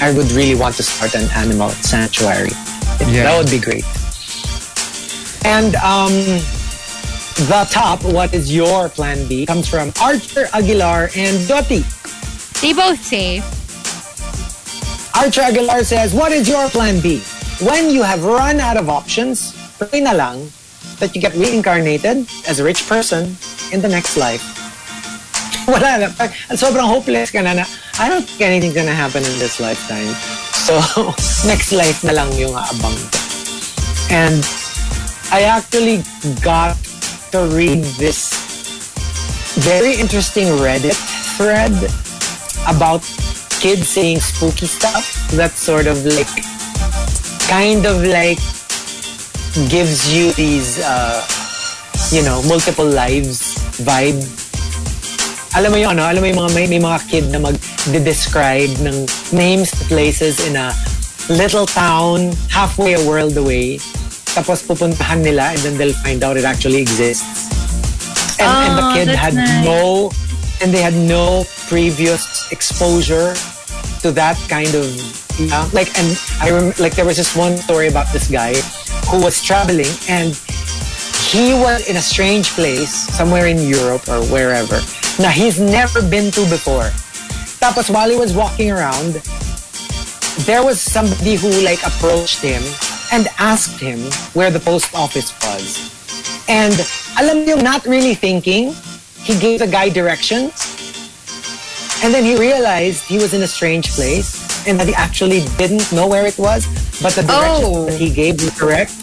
I 0.00 0.12
would 0.12 0.30
really 0.32 0.54
want 0.54 0.76
to 0.76 0.82
start 0.82 1.14
an 1.14 1.28
animal 1.34 1.70
sanctuary. 1.70 2.50
Yeah. 3.00 3.24
That 3.24 3.38
would 3.38 3.50
be 3.50 3.58
great. 3.58 3.84
And 5.44 5.74
um, 5.76 6.12
the 7.46 7.66
top, 7.70 8.04
what 8.04 8.34
is 8.34 8.54
your 8.54 8.88
plan 8.88 9.26
B, 9.28 9.46
comes 9.46 9.68
from 9.68 9.92
Archer 10.00 10.46
Aguilar 10.52 11.10
and 11.16 11.48
Dottie. 11.48 11.84
They 12.60 12.72
both 12.72 13.02
say, 13.02 13.38
Archer 15.14 15.42
Aguilar 15.42 15.84
says, 15.84 16.14
What 16.14 16.32
is 16.32 16.48
your 16.48 16.68
plan 16.68 17.00
B? 17.00 17.20
When 17.62 17.90
you 17.90 18.02
have 18.02 18.24
run 18.24 18.60
out 18.60 18.76
of 18.76 18.88
options, 18.88 19.54
pray 19.78 20.00
na 20.00 20.12
lang 20.12 20.50
that 20.98 21.14
you 21.14 21.20
get 21.20 21.34
reincarnated 21.34 22.26
as 22.46 22.60
a 22.60 22.64
rich 22.64 22.86
person 22.86 23.36
in 23.72 23.80
the 23.80 23.88
next 23.88 24.16
life. 24.16 24.67
Wala 25.72 26.00
na. 26.00 26.08
Sobrang 26.56 26.88
hopeless 26.88 27.28
ka 27.28 27.44
na 27.44 27.52
na, 27.52 27.64
I 28.00 28.08
don't 28.08 28.24
think 28.24 28.40
anything's 28.40 28.72
gonna 28.72 28.96
happen 28.96 29.20
in 29.20 29.36
this 29.36 29.60
lifetime. 29.60 30.16
So, 30.64 30.80
next 31.50 31.76
life 31.76 32.00
na 32.00 32.16
lang 32.16 32.32
yung 32.40 32.56
aabang. 32.56 32.96
And 34.08 34.40
I 35.28 35.44
actually 35.44 36.00
got 36.40 36.80
to 37.36 37.44
read 37.52 37.84
this 38.00 38.32
very 39.60 40.00
interesting 40.00 40.48
Reddit 40.56 40.96
thread 41.36 41.76
about 42.64 43.04
kids 43.60 43.92
saying 43.92 44.24
spooky 44.24 44.64
stuff 44.64 45.04
that 45.36 45.52
sort 45.52 45.84
of 45.84 46.00
like 46.16 46.32
kind 47.44 47.84
of 47.84 48.00
like 48.08 48.40
gives 49.68 50.08
you 50.08 50.32
these 50.32 50.80
uh, 50.80 51.20
you 52.08 52.24
know 52.24 52.40
multiple 52.48 52.88
lives 52.88 53.60
vibe 53.84 54.47
alam 55.58 55.74
mo 55.74 55.78
yung 55.82 55.98
ano 55.98 56.06
alam 56.06 56.22
mo 56.22 56.26
yung 56.30 56.38
mga 56.38 56.52
may, 56.54 56.66
may 56.70 56.78
mga 56.78 56.98
kid 57.10 57.26
na 57.34 57.42
mag-describe 57.42 58.70
ng 58.78 58.96
names 59.34 59.74
to 59.74 59.82
places 59.90 60.38
in 60.46 60.54
a 60.54 60.70
little 61.26 61.66
town 61.66 62.30
halfway 62.46 62.94
a 62.94 63.02
world 63.02 63.34
away 63.34 63.82
tapos 64.38 64.62
pupuntahan 64.62 65.18
nila 65.18 65.50
and 65.50 65.58
then 65.66 65.74
they'll 65.74 65.98
find 66.06 66.22
out 66.22 66.38
it 66.38 66.46
actually 66.46 66.78
exists 66.78 67.50
and, 68.38 68.46
and 68.46 68.72
the 68.78 68.86
Oh, 68.86 68.94
kid 68.94 69.08
had 69.10 69.34
nice. 69.34 69.66
no 69.66 70.14
and 70.62 70.70
they 70.70 70.78
had 70.78 70.94
no 70.94 71.42
previous 71.66 72.22
exposure 72.54 73.34
to 74.06 74.14
that 74.14 74.38
kind 74.46 74.70
of 74.78 74.86
yeah, 75.42 75.66
like 75.74 75.90
and 75.98 76.06
I 76.38 76.50
rem- 76.54 76.74
like 76.78 76.94
there 76.94 77.06
was 77.06 77.18
this 77.18 77.34
one 77.34 77.58
story 77.58 77.90
about 77.90 78.06
this 78.14 78.30
guy 78.30 78.54
who 79.10 79.18
was 79.18 79.42
traveling 79.42 79.90
and 80.06 80.38
he 81.30 81.50
was 81.54 81.86
in 81.90 81.98
a 81.98 82.02
strange 82.02 82.54
place 82.54 82.90
somewhere 83.10 83.46
in 83.50 83.58
Europe 83.58 84.06
or 84.06 84.22
wherever 84.30 84.78
na 85.18 85.28
he's 85.28 85.58
never 85.58 86.00
been 86.02 86.30
to 86.30 86.42
before 86.48 86.90
tapos 87.58 87.90
while 87.90 88.08
he 88.08 88.16
was 88.16 88.32
walking 88.34 88.70
around 88.70 89.18
there 90.46 90.62
was 90.62 90.80
somebody 90.80 91.34
who 91.34 91.50
like 91.66 91.82
approached 91.82 92.38
him 92.40 92.62
and 93.10 93.26
asked 93.38 93.80
him 93.80 93.98
where 94.34 94.50
the 94.50 94.60
post 94.60 94.94
office 94.94 95.34
was 95.42 95.90
and 96.48 96.72
alam 97.20 97.44
niyo, 97.44 97.60
not 97.60 97.84
really 97.84 98.14
thinking, 98.14 98.72
he 99.20 99.36
gave 99.38 99.58
the 99.60 99.66
guy 99.66 99.90
directions. 99.90 100.56
And 102.02 102.14
then 102.14 102.24
he 102.24 102.38
realized 102.40 103.04
he 103.04 103.18
was 103.18 103.34
in 103.34 103.42
a 103.42 103.46
strange 103.46 103.90
place 103.92 104.40
and 104.66 104.80
that 104.80 104.86
he 104.88 104.94
actually 104.94 105.44
didn't 105.60 105.92
know 105.92 106.06
where 106.08 106.24
it 106.24 106.38
was, 106.38 106.64
but 107.02 107.12
the 107.12 107.22
directions 107.28 107.76
Oh. 107.76 107.84
that 107.84 108.00
he 108.00 108.08
gave 108.08 108.40
were 108.40 108.54
correct. 108.56 108.96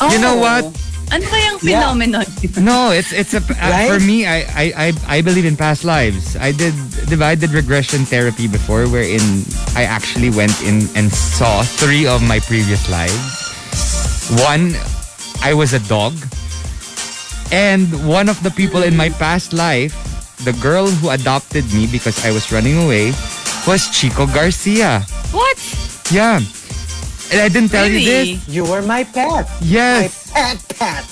Oh. 0.00 0.08
You 0.08 0.18
know 0.18 0.40
Oh. 0.40 0.48
what? 0.48 0.64
Ano 1.10 1.26
kayang 1.26 1.58
Yeah. 1.60 1.82
phenomenon? 1.90 2.26
No, 2.62 2.94
it's 2.94 3.10
it's 3.10 3.34
a 3.34 3.42
uh, 3.42 3.90
for 3.90 3.98
me. 3.98 4.24
I, 4.30 4.46
I 4.54 4.64
I 4.76 4.88
I 5.06 5.18
believe 5.26 5.42
in 5.44 5.58
past 5.58 5.82
lives. 5.82 6.38
I 6.38 6.54
did 6.54 6.70
diba, 7.10 7.26
I 7.26 7.34
did 7.34 7.50
regression 7.50 8.06
therapy 8.06 8.46
before, 8.46 8.86
wherein 8.86 9.42
I 9.74 9.84
actually 9.90 10.30
went 10.30 10.54
in 10.62 10.86
and 10.94 11.10
saw 11.10 11.66
three 11.66 12.06
of 12.06 12.22
my 12.22 12.38
previous 12.46 12.86
lives. 12.86 13.18
One, 14.46 14.78
I 15.42 15.50
was 15.52 15.74
a 15.74 15.82
dog, 15.90 16.14
and 17.50 17.90
one 18.06 18.30
of 18.30 18.38
the 18.46 18.50
people 18.54 18.86
in 18.86 18.94
my 18.96 19.10
past 19.18 19.50
life, 19.52 19.90
the 20.46 20.54
girl 20.62 20.86
who 20.86 21.10
adopted 21.10 21.66
me 21.74 21.90
because 21.90 22.22
I 22.24 22.30
was 22.30 22.54
running 22.54 22.78
away, 22.78 23.10
was 23.66 23.90
Chico 23.90 24.30
Garcia. 24.30 25.02
What? 25.34 25.58
Yeah, 26.14 26.38
and 27.32 27.40
I 27.40 27.48
didn't 27.48 27.70
tell 27.70 27.86
you 27.86 28.00
this. 28.00 28.48
You 28.48 28.64
were 28.64 28.82
my 28.82 29.04
pet. 29.04 29.48
Yes. 29.62 30.30
My 30.34 30.54
pet 30.54 30.58
pet. 30.78 31.04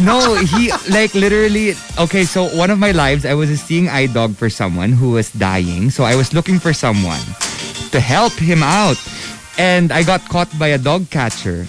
No, 0.00 0.36
he 0.38 0.70
like 0.90 1.12
literally. 1.14 1.74
Okay, 1.98 2.22
so 2.24 2.46
one 2.56 2.70
of 2.70 2.78
my 2.78 2.92
lives, 2.92 3.26
I 3.26 3.34
was 3.34 3.50
a 3.50 3.56
seeing 3.56 3.88
eye 3.88 4.06
dog 4.06 4.36
for 4.36 4.48
someone 4.48 4.92
who 4.92 5.10
was 5.12 5.30
dying. 5.32 5.90
So 5.90 6.04
I 6.04 6.14
was 6.14 6.32
looking 6.32 6.58
for 6.60 6.72
someone 6.72 7.18
to 7.90 7.98
help 7.98 8.32
him 8.34 8.62
out, 8.62 8.96
and 9.58 9.90
I 9.90 10.04
got 10.04 10.22
caught 10.28 10.46
by 10.58 10.68
a 10.68 10.78
dog 10.78 11.10
catcher. 11.10 11.66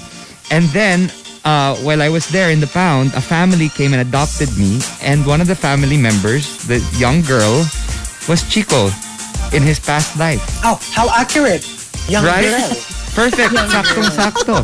And 0.52 0.66
then, 0.78 1.10
uh, 1.44 1.74
while 1.82 2.02
I 2.04 2.10
was 2.10 2.28
there 2.30 2.52
in 2.52 2.60
the 2.60 2.68
pound, 2.70 3.14
a 3.16 3.22
family 3.22 3.70
came 3.70 3.94
and 3.98 4.02
adopted 4.06 4.50
me, 4.58 4.78
and 5.02 5.26
one 5.26 5.42
of 5.42 5.48
the 5.48 5.56
family 5.58 5.98
members, 5.98 6.46
the 6.70 6.78
young 7.02 7.22
girl, 7.26 7.66
was 8.30 8.46
Chico 8.46 8.92
in 9.58 9.64
his 9.66 9.80
past 9.80 10.18
life. 10.22 10.42
Oh, 10.62 10.78
how 10.94 11.10
accurate. 11.18 11.66
Young 12.08 12.26
Right? 12.26 12.46
girl. 12.46 12.78
Perfect. 13.20 13.52
Saktong 13.52 14.10
sakto. 14.16 14.58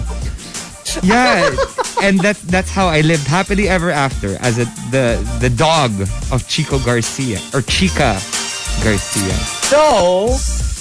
Yeah. 1.03 1.51
And 1.99 2.19
that's 2.23 2.39
that's 2.47 2.71
how 2.71 2.87
I 2.87 3.01
lived 3.01 3.27
happily 3.27 3.67
ever 3.67 3.91
after 3.91 4.39
as 4.39 4.55
a 4.59 4.65
the 4.95 5.19
the 5.43 5.49
dog 5.49 5.91
of 6.31 6.47
Chico 6.47 6.79
Garcia 6.79 7.43
or 7.51 7.59
Chica 7.67 8.15
Garcia. 8.79 9.35
So, 9.67 10.31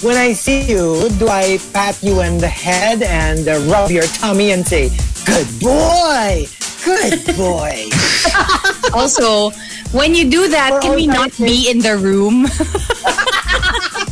when 0.07 0.15
I 0.15 0.31
see 0.31 0.63
you, 0.63 1.09
do 1.19 1.27
I 1.27 1.59
pat 1.73 1.99
you 2.01 2.21
on 2.23 2.37
the 2.39 2.47
head 2.47 3.03
and 3.03 3.43
uh, 3.43 3.59
rub 3.67 3.91
your 3.91 4.07
tummy 4.23 4.51
and 4.51 4.65
say, 4.65 4.87
good 5.27 5.47
boy, 5.59 6.47
good 6.87 7.25
boy? 7.35 7.91
Also, 8.93 9.51
when 9.91 10.15
you 10.15 10.29
do 10.29 10.47
that, 10.47 10.79
For 10.79 10.79
can 10.79 10.95
we 10.95 11.07
not 11.07 11.33
time 11.33 11.47
be 11.47 11.69
in 11.69 11.79
the 11.79 11.97
room? 11.97 12.47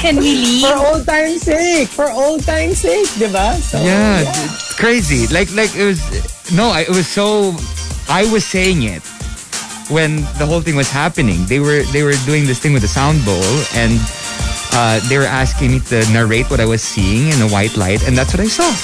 can 0.00 0.16
we 0.16 0.34
leave? 0.44 0.64
for 0.64 0.74
old 0.76 1.04
time's 1.06 1.42
sake, 1.44 1.88
for 1.88 2.08
old 2.10 2.42
time's 2.44 2.80
sake, 2.80 3.06
diba? 3.20 3.54
So, 3.60 3.78
yeah, 3.84 4.24
it's 4.26 4.74
crazy. 4.74 5.28
Like 5.28 5.52
like 5.54 5.72
it 5.76 5.84
was 5.84 6.00
no, 6.52 6.70
I- 6.72 6.88
it 6.88 6.94
was 6.96 7.06
so 7.06 7.54
I 8.08 8.24
was 8.32 8.42
saying 8.44 8.82
it 8.82 9.04
when 9.92 10.22
the 10.40 10.46
whole 10.48 10.60
thing 10.64 10.74
was 10.76 10.88
happening. 10.90 11.44
They 11.46 11.60
were 11.60 11.84
they 11.92 12.02
were 12.02 12.16
doing 12.26 12.46
this 12.48 12.58
thing 12.58 12.72
with 12.72 12.82
the 12.82 12.90
sound 12.90 13.22
bowl 13.28 13.44
and 13.76 14.00
uh, 14.72 14.98
they 15.10 15.18
were 15.18 15.28
asking 15.28 15.72
me 15.76 15.80
to 15.92 16.00
narrate 16.14 16.48
what 16.50 16.60
I 16.60 16.66
was 16.66 16.80
seeing 16.82 17.28
in 17.28 17.38
a 17.42 17.48
white 17.50 17.76
light 17.76 18.06
and 18.06 18.16
that's 18.16 18.32
what 18.32 18.40
I 18.40 18.48
saw. 18.50 18.70
I- 18.70 18.78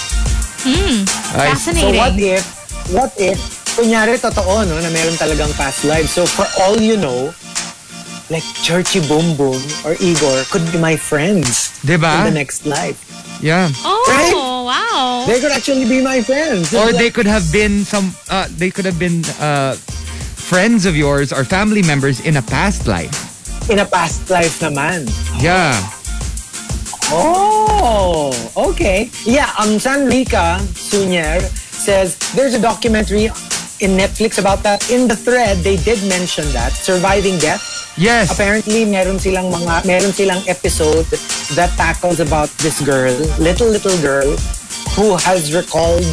So 0.66 1.38
Fascinating. 1.38 1.96
what 1.96 2.14
if, 2.18 2.42
what 2.90 3.12
if, 3.18 3.38
kunyari 3.78 4.18
totoo, 4.18 4.66
no, 4.66 4.74
na 4.82 4.90
meron 4.90 5.14
talagang 5.14 5.54
past 5.54 5.84
lives. 5.86 6.10
So 6.10 6.26
for 6.26 6.42
all 6.62 6.74
you 6.80 6.96
know, 6.98 7.30
like 8.30 8.42
Churchy 8.62 9.00
Boom 9.06 9.36
Boom 9.36 9.60
or 9.84 9.94
Igor 10.00 10.42
could 10.50 10.66
be 10.72 10.78
my 10.78 10.96
friends 10.96 11.78
Diba? 11.86 12.18
in 12.18 12.24
the 12.24 12.36
next 12.38 12.66
life. 12.66 12.98
Yeah. 13.42 13.68
oh, 13.84 14.64
wow. 14.66 15.24
They 15.26 15.40
could 15.40 15.52
actually 15.52 15.84
be 15.88 16.02
my 16.02 16.22
friends. 16.22 16.72
Or 16.74 16.88
It's 16.88 16.98
they 16.98 17.10
could 17.10 17.26
have 17.26 17.44
been 17.52 17.84
some. 17.84 18.14
Uh, 18.30 18.48
they 18.56 18.70
could 18.70 18.84
have 18.84 18.98
been 18.98 19.22
uh, 19.38 19.74
friends 19.76 20.86
of 20.86 20.96
yours 20.96 21.32
or 21.32 21.44
family 21.44 21.82
members 21.82 22.20
in 22.24 22.36
a 22.38 22.42
past 22.42 22.86
life. 22.86 23.12
in 23.68 23.80
a 23.80 23.84
past 23.86 24.30
life 24.30 24.62
naman. 24.62 25.10
Yeah. 25.42 25.74
Oh, 27.10 28.32
okay. 28.56 29.10
Yeah, 29.24 29.50
um, 29.58 29.78
San 29.78 30.06
Rica 30.06 30.58
Sunier 30.74 31.40
says 31.42 32.18
there's 32.34 32.54
a 32.54 32.60
documentary 32.62 33.26
in 33.80 33.94
Netflix 33.94 34.38
about 34.38 34.62
that. 34.62 34.90
In 34.90 35.06
the 35.06 35.14
thread, 35.16 35.58
they 35.58 35.76
did 35.76 36.02
mention 36.08 36.46
that 36.52 36.72
surviving 36.72 37.38
death. 37.38 37.62
Yes. 37.96 38.28
Apparently, 38.32 38.84
meron 38.84 39.18
silang 39.18 39.48
mga 39.48 39.88
meron 39.88 40.12
silang 40.12 40.44
episode 40.44 41.08
that 41.56 41.72
tackles 41.80 42.20
about 42.20 42.52
this 42.60 42.84
girl, 42.84 43.12
little 43.40 43.72
little 43.72 43.96
girl, 44.04 44.36
who 44.92 45.16
has 45.16 45.56
recalled 45.56 46.04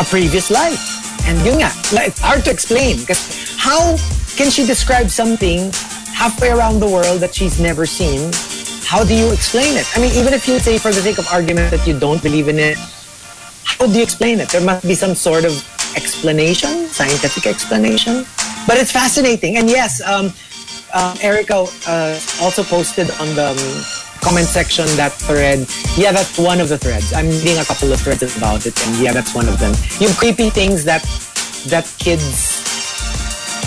a 0.00 0.04
previous 0.08 0.48
life. 0.48 0.80
And 1.28 1.36
yun 1.44 1.60
nga, 1.60 1.70
it's 2.08 2.20
hard 2.20 2.44
to 2.48 2.50
explain. 2.50 2.96
Because 3.04 3.20
how 3.60 4.00
can 4.40 4.48
she 4.48 4.64
describe 4.64 5.12
something 5.12 5.68
halfway 6.16 6.48
around 6.48 6.80
the 6.80 6.88
world 6.88 7.20
that 7.20 7.36
she's 7.36 7.60
never 7.60 7.84
seen? 7.84 8.32
How 8.88 9.04
do 9.04 9.12
you 9.12 9.28
explain 9.32 9.76
it? 9.76 9.84
I 9.92 10.00
mean, 10.00 10.12
even 10.16 10.32
if 10.32 10.48
you 10.48 10.58
say 10.58 10.80
for 10.80 10.88
the 10.88 11.04
sake 11.04 11.18
of 11.20 11.28
argument 11.28 11.70
that 11.70 11.86
you 11.86 11.98
don't 11.98 12.22
believe 12.22 12.48
in 12.48 12.58
it, 12.58 12.76
how 13.64 13.86
do 13.86 13.92
you 13.92 14.02
explain 14.02 14.40
it? 14.40 14.48
There 14.48 14.64
must 14.64 14.88
be 14.88 14.94
some 14.96 15.14
sort 15.14 15.44
of 15.44 15.52
explanation, 15.96 16.88
scientific 16.88 17.46
explanation. 17.46 18.24
But 18.66 18.78
it's 18.78 18.92
fascinating. 18.92 19.56
And 19.56 19.68
yes, 19.68 20.00
um, 20.02 20.32
um, 20.94 21.16
Erica 21.22 21.66
uh, 21.86 22.20
also 22.40 22.62
posted 22.62 23.10
on 23.12 23.34
the 23.34 23.50
um, 23.50 24.20
comment 24.20 24.46
section 24.46 24.86
that 24.96 25.12
thread. 25.12 25.66
Yeah, 25.96 26.12
that's 26.12 26.38
one 26.38 26.60
of 26.60 26.68
the 26.68 26.78
threads. 26.78 27.12
I'm 27.12 27.28
reading 27.28 27.58
a 27.58 27.64
couple 27.64 27.92
of 27.92 28.00
threads 28.00 28.22
about 28.36 28.66
it, 28.66 28.74
and 28.86 28.96
yeah, 28.98 29.12
that's 29.12 29.34
one 29.34 29.48
of 29.48 29.58
them. 29.58 29.74
Yung 30.00 30.12
creepy 30.14 30.50
things 30.50 30.84
that 30.84 31.02
that 31.68 31.86
kids 31.98 32.62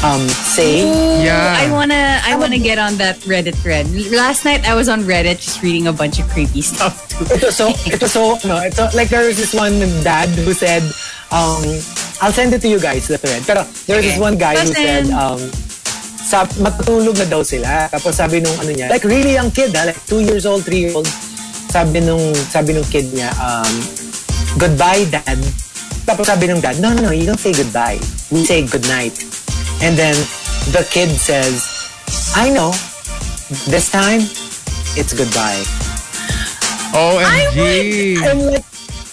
um, 0.03 0.27
say. 0.29 0.85
Yeah. 1.23 1.57
I 1.57 1.71
wanna 1.71 2.21
I 2.23 2.35
wanna 2.35 2.59
get 2.59 2.77
on 2.77 2.95
that 2.97 3.17
Reddit 3.25 3.55
thread. 3.55 3.89
Last 4.11 4.45
night 4.45 4.67
I 4.67 4.75
was 4.75 4.89
on 4.89 5.01
Reddit 5.01 5.41
just 5.41 5.61
reading 5.63 5.87
a 5.87 5.93
bunch 5.93 6.19
of 6.19 6.27
creepy 6.29 6.61
stuff 6.73 7.07
too. 7.09 7.25
It 7.33 7.43
was 7.43 7.55
so, 7.55 7.69
it 7.69 8.01
was 8.01 8.11
so, 8.11 8.37
no, 8.47 8.61
it's 8.61 8.77
so, 8.77 8.89
like 8.93 9.09
there 9.09 9.25
was 9.25 9.37
this 9.37 9.53
one 9.53 9.79
dad 10.03 10.29
who 10.29 10.53
said, 10.53 10.83
um, 11.31 11.63
I'll 12.21 12.31
send 12.31 12.53
it 12.53 12.61
to 12.61 12.67
you 12.67 12.79
guys, 12.79 13.07
the 13.07 13.17
thread. 13.17 13.43
Pero 13.45 13.63
there 13.87 13.97
was 13.97 14.05
this 14.05 14.19
one 14.19 14.37
guy 14.37 14.55
who 14.57 14.67
said, 14.67 15.09
um, 15.11 15.39
sab, 16.25 16.49
matutulog 16.57 17.13
na 17.15 17.27
daw 17.29 17.45
sila. 17.45 17.85
Tapos 17.87 18.17
sabi 18.17 18.41
nung 18.41 18.57
ano 18.57 18.73
niya, 18.73 18.89
like 18.89 19.05
really 19.05 19.37
young 19.37 19.53
kid 19.53 19.69
ha, 19.77 19.85
like 19.85 19.99
two 20.09 20.25
years 20.25 20.45
old, 20.49 20.65
three 20.65 20.89
years 20.89 20.95
old. 20.97 21.07
Sabi 21.69 22.01
nung, 22.01 22.33
sabi 22.33 22.73
nung 22.73 22.87
kid 22.89 23.05
niya, 23.13 23.29
um, 23.37 23.73
goodbye 24.57 25.05
dad. 25.11 25.37
Tapos 26.05 26.25
sabi 26.25 26.49
nung 26.49 26.61
dad, 26.61 26.81
no, 26.81 26.93
no, 26.93 27.09
no, 27.09 27.11
you 27.13 27.25
don't 27.25 27.39
say 27.39 27.53
goodbye. 27.53 27.99
We 28.33 28.41
say 28.43 28.65
good 28.65 28.85
night. 28.89 29.13
And 29.85 29.93
then 29.93 30.15
the 30.73 30.81
kid 30.89 31.09
says, 31.13 31.61
I 32.33 32.49
know, 32.49 32.71
this 33.69 33.91
time, 33.91 34.21
it's 34.97 35.13
goodbye. 35.13 35.61
OMG. 36.95 38.17
I'm 38.23 38.39
like, 38.49 38.65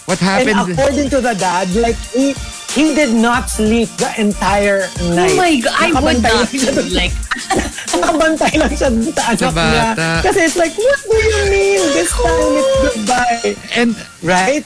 What 0.05 0.19
And 0.21 0.49
happened? 0.49 0.71
according 0.75 1.09
to 1.11 1.19
the 1.21 1.33
dad, 1.35 1.67
like 1.75 1.95
he 2.11 2.35
he 2.73 2.93
did 2.97 3.13
not 3.13 3.49
sleep 3.49 3.89
the 4.01 4.09
entire 4.17 4.89
oh 4.89 5.13
night. 5.15 5.31
Oh 5.33 5.37
my 5.37 5.53
god, 5.61 5.73
I 5.77 5.87
would 5.93 6.17
Nakabantay 6.17 6.23
not 6.25 6.33
lang 6.33 6.49
siya 6.49 6.71
dun- 6.73 6.93
like 6.97 7.13
Nakabantay 7.93 8.53
lang 8.57 8.71
siya 8.73 8.89
dun 8.89 9.13
sa 9.13 9.23
anak 9.29 9.39
Sa 9.39 9.49
niya. 9.49 9.53
bata. 9.53 10.07
Kasi 10.25 10.39
it's 10.41 10.57
like, 10.57 10.73
what 10.73 10.99
do 11.05 11.17
you 11.17 11.43
mean? 11.49 11.81
This 11.93 12.09
time 12.11 12.53
it's 12.57 12.73
goodbye. 12.81 13.53
And 13.77 13.89
Right? 14.25 14.65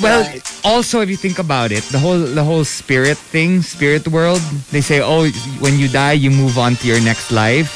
Well, 0.00 0.24
Right. 0.24 0.42
also 0.64 0.98
if 1.04 1.10
you 1.12 1.20
think 1.20 1.38
about 1.38 1.70
it, 1.70 1.84
the 1.92 1.98
whole 2.00 2.18
the 2.18 2.42
whole 2.42 2.64
spirit 2.64 3.18
thing, 3.20 3.60
spirit 3.62 4.08
world, 4.08 4.40
they 4.72 4.80
say, 4.80 4.98
oh, 5.04 5.28
when 5.60 5.78
you 5.78 5.86
die, 5.86 6.16
you 6.18 6.32
move 6.32 6.56
on 6.58 6.74
to 6.82 6.84
your 6.88 6.98
next 7.04 7.30
life, 7.30 7.70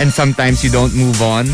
and 0.00 0.10
sometimes 0.10 0.64
you 0.64 0.72
don't 0.72 0.90
move 0.96 1.20
on. 1.22 1.46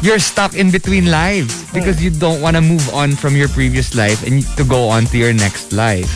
You're 0.00 0.18
stuck 0.22 0.54
in 0.54 0.70
between 0.70 1.10
lives 1.10 1.66
because 1.74 1.98
you 2.02 2.10
don't 2.10 2.40
want 2.40 2.54
to 2.56 2.62
move 2.62 2.82
on 2.94 3.14
from 3.14 3.34
your 3.36 3.50
previous 3.50 3.94
life 3.94 4.22
and 4.26 4.42
to 4.56 4.62
go 4.64 4.86
on 4.88 5.06
to 5.10 5.18
your 5.18 5.34
next 5.34 5.70
life. 5.74 6.10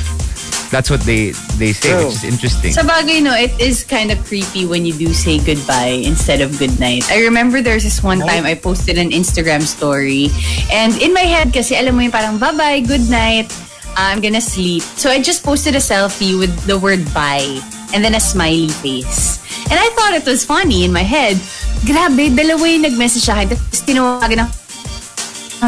That's 0.73 0.89
what 0.89 1.05
they 1.05 1.37
they 1.61 1.77
say, 1.77 1.93
True. 1.93 2.09
which 2.09 2.17
is 2.17 2.25
interesting. 2.25 2.73
Sa 2.73 2.81
bagay, 2.81 3.21
no, 3.21 3.37
it 3.37 3.53
is 3.61 3.85
kind 3.85 4.09
of 4.09 4.17
creepy 4.25 4.65
when 4.65 4.89
you 4.89 4.97
do 4.97 5.13
say 5.13 5.37
goodbye 5.37 6.01
instead 6.01 6.41
of 6.41 6.57
good 6.57 6.73
night. 6.81 7.05
I 7.13 7.29
remember 7.29 7.61
there's 7.61 7.85
this 7.85 8.01
one 8.01 8.25
time 8.25 8.49
I 8.49 8.57
posted 8.57 8.97
an 8.97 9.13
Instagram 9.13 9.69
story 9.69 10.33
and 10.73 10.97
in 10.97 11.13
my 11.13 11.29
head 11.29 11.53
kasi 11.53 11.77
alam 11.77 12.01
mo 12.01 12.01
yung 12.01 12.17
parang 12.17 12.41
bye-bye, 12.41 12.89
good 12.89 13.05
night, 13.13 13.53
I'm 14.01 14.25
gonna 14.25 14.41
sleep. 14.41 14.81
So 14.97 15.13
I 15.13 15.21
just 15.21 15.45
posted 15.45 15.77
a 15.77 15.83
selfie 15.85 16.41
with 16.41 16.57
the 16.65 16.81
word 16.81 17.05
bye 17.13 17.61
and 17.93 18.01
then 18.01 18.17
a 18.17 18.23
smiley 18.25 18.73
face. 18.81 19.45
And 19.69 19.77
I 19.77 19.93
thought 19.93 20.17
it 20.17 20.25
was 20.25 20.41
funny 20.41 20.89
in 20.89 20.93
my 20.93 21.05
head. 21.05 21.37
Grabe, 21.85 22.33
dalawa 22.33 22.65
yung 22.65 22.89
nag-message 22.89 23.29
sa 23.29 23.37
akin. 23.37 23.53
Tapos 23.53 23.85
tinawagan 23.85 24.49
ako 24.49 24.62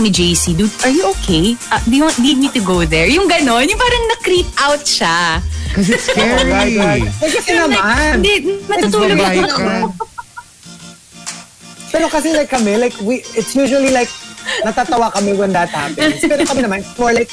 ni 0.02 0.10
JC, 0.10 0.56
dude, 0.58 0.72
are 0.82 0.90
you 0.90 1.06
okay? 1.14 1.54
Uh, 1.70 1.78
do 1.86 1.94
you 1.94 2.02
want, 2.02 2.18
need 2.18 2.38
me 2.38 2.48
to 2.50 2.62
go 2.62 2.82
there? 2.84 3.06
Yung 3.06 3.30
ganon, 3.30 3.68
yung 3.68 3.78
parang 3.78 4.04
na-creep 4.10 4.48
out 4.58 4.82
siya. 4.82 5.38
Because 5.70 5.90
it's 5.90 6.06
scary. 6.10 6.50
Right, 6.50 6.74
right. 6.78 7.10
Eh, 7.22 7.30
kasi 7.30 7.50
naman. 7.54 8.22
Hindi, 8.22 8.34
matutulog 8.66 9.18
ako. 9.18 9.42
ka. 9.54 9.74
Pero 11.94 12.06
kasi 12.10 12.34
like 12.34 12.50
kami, 12.50 12.74
like 12.74 12.96
we, 13.06 13.22
it's 13.38 13.54
usually 13.54 13.94
like, 13.94 14.10
natatawa 14.66 15.14
kami 15.14 15.38
when 15.38 15.54
that 15.54 15.70
happens. 15.70 16.18
Pero 16.18 16.42
kami 16.42 16.66
naman, 16.66 16.82
it's 16.82 16.98
more 16.98 17.14
like, 17.14 17.30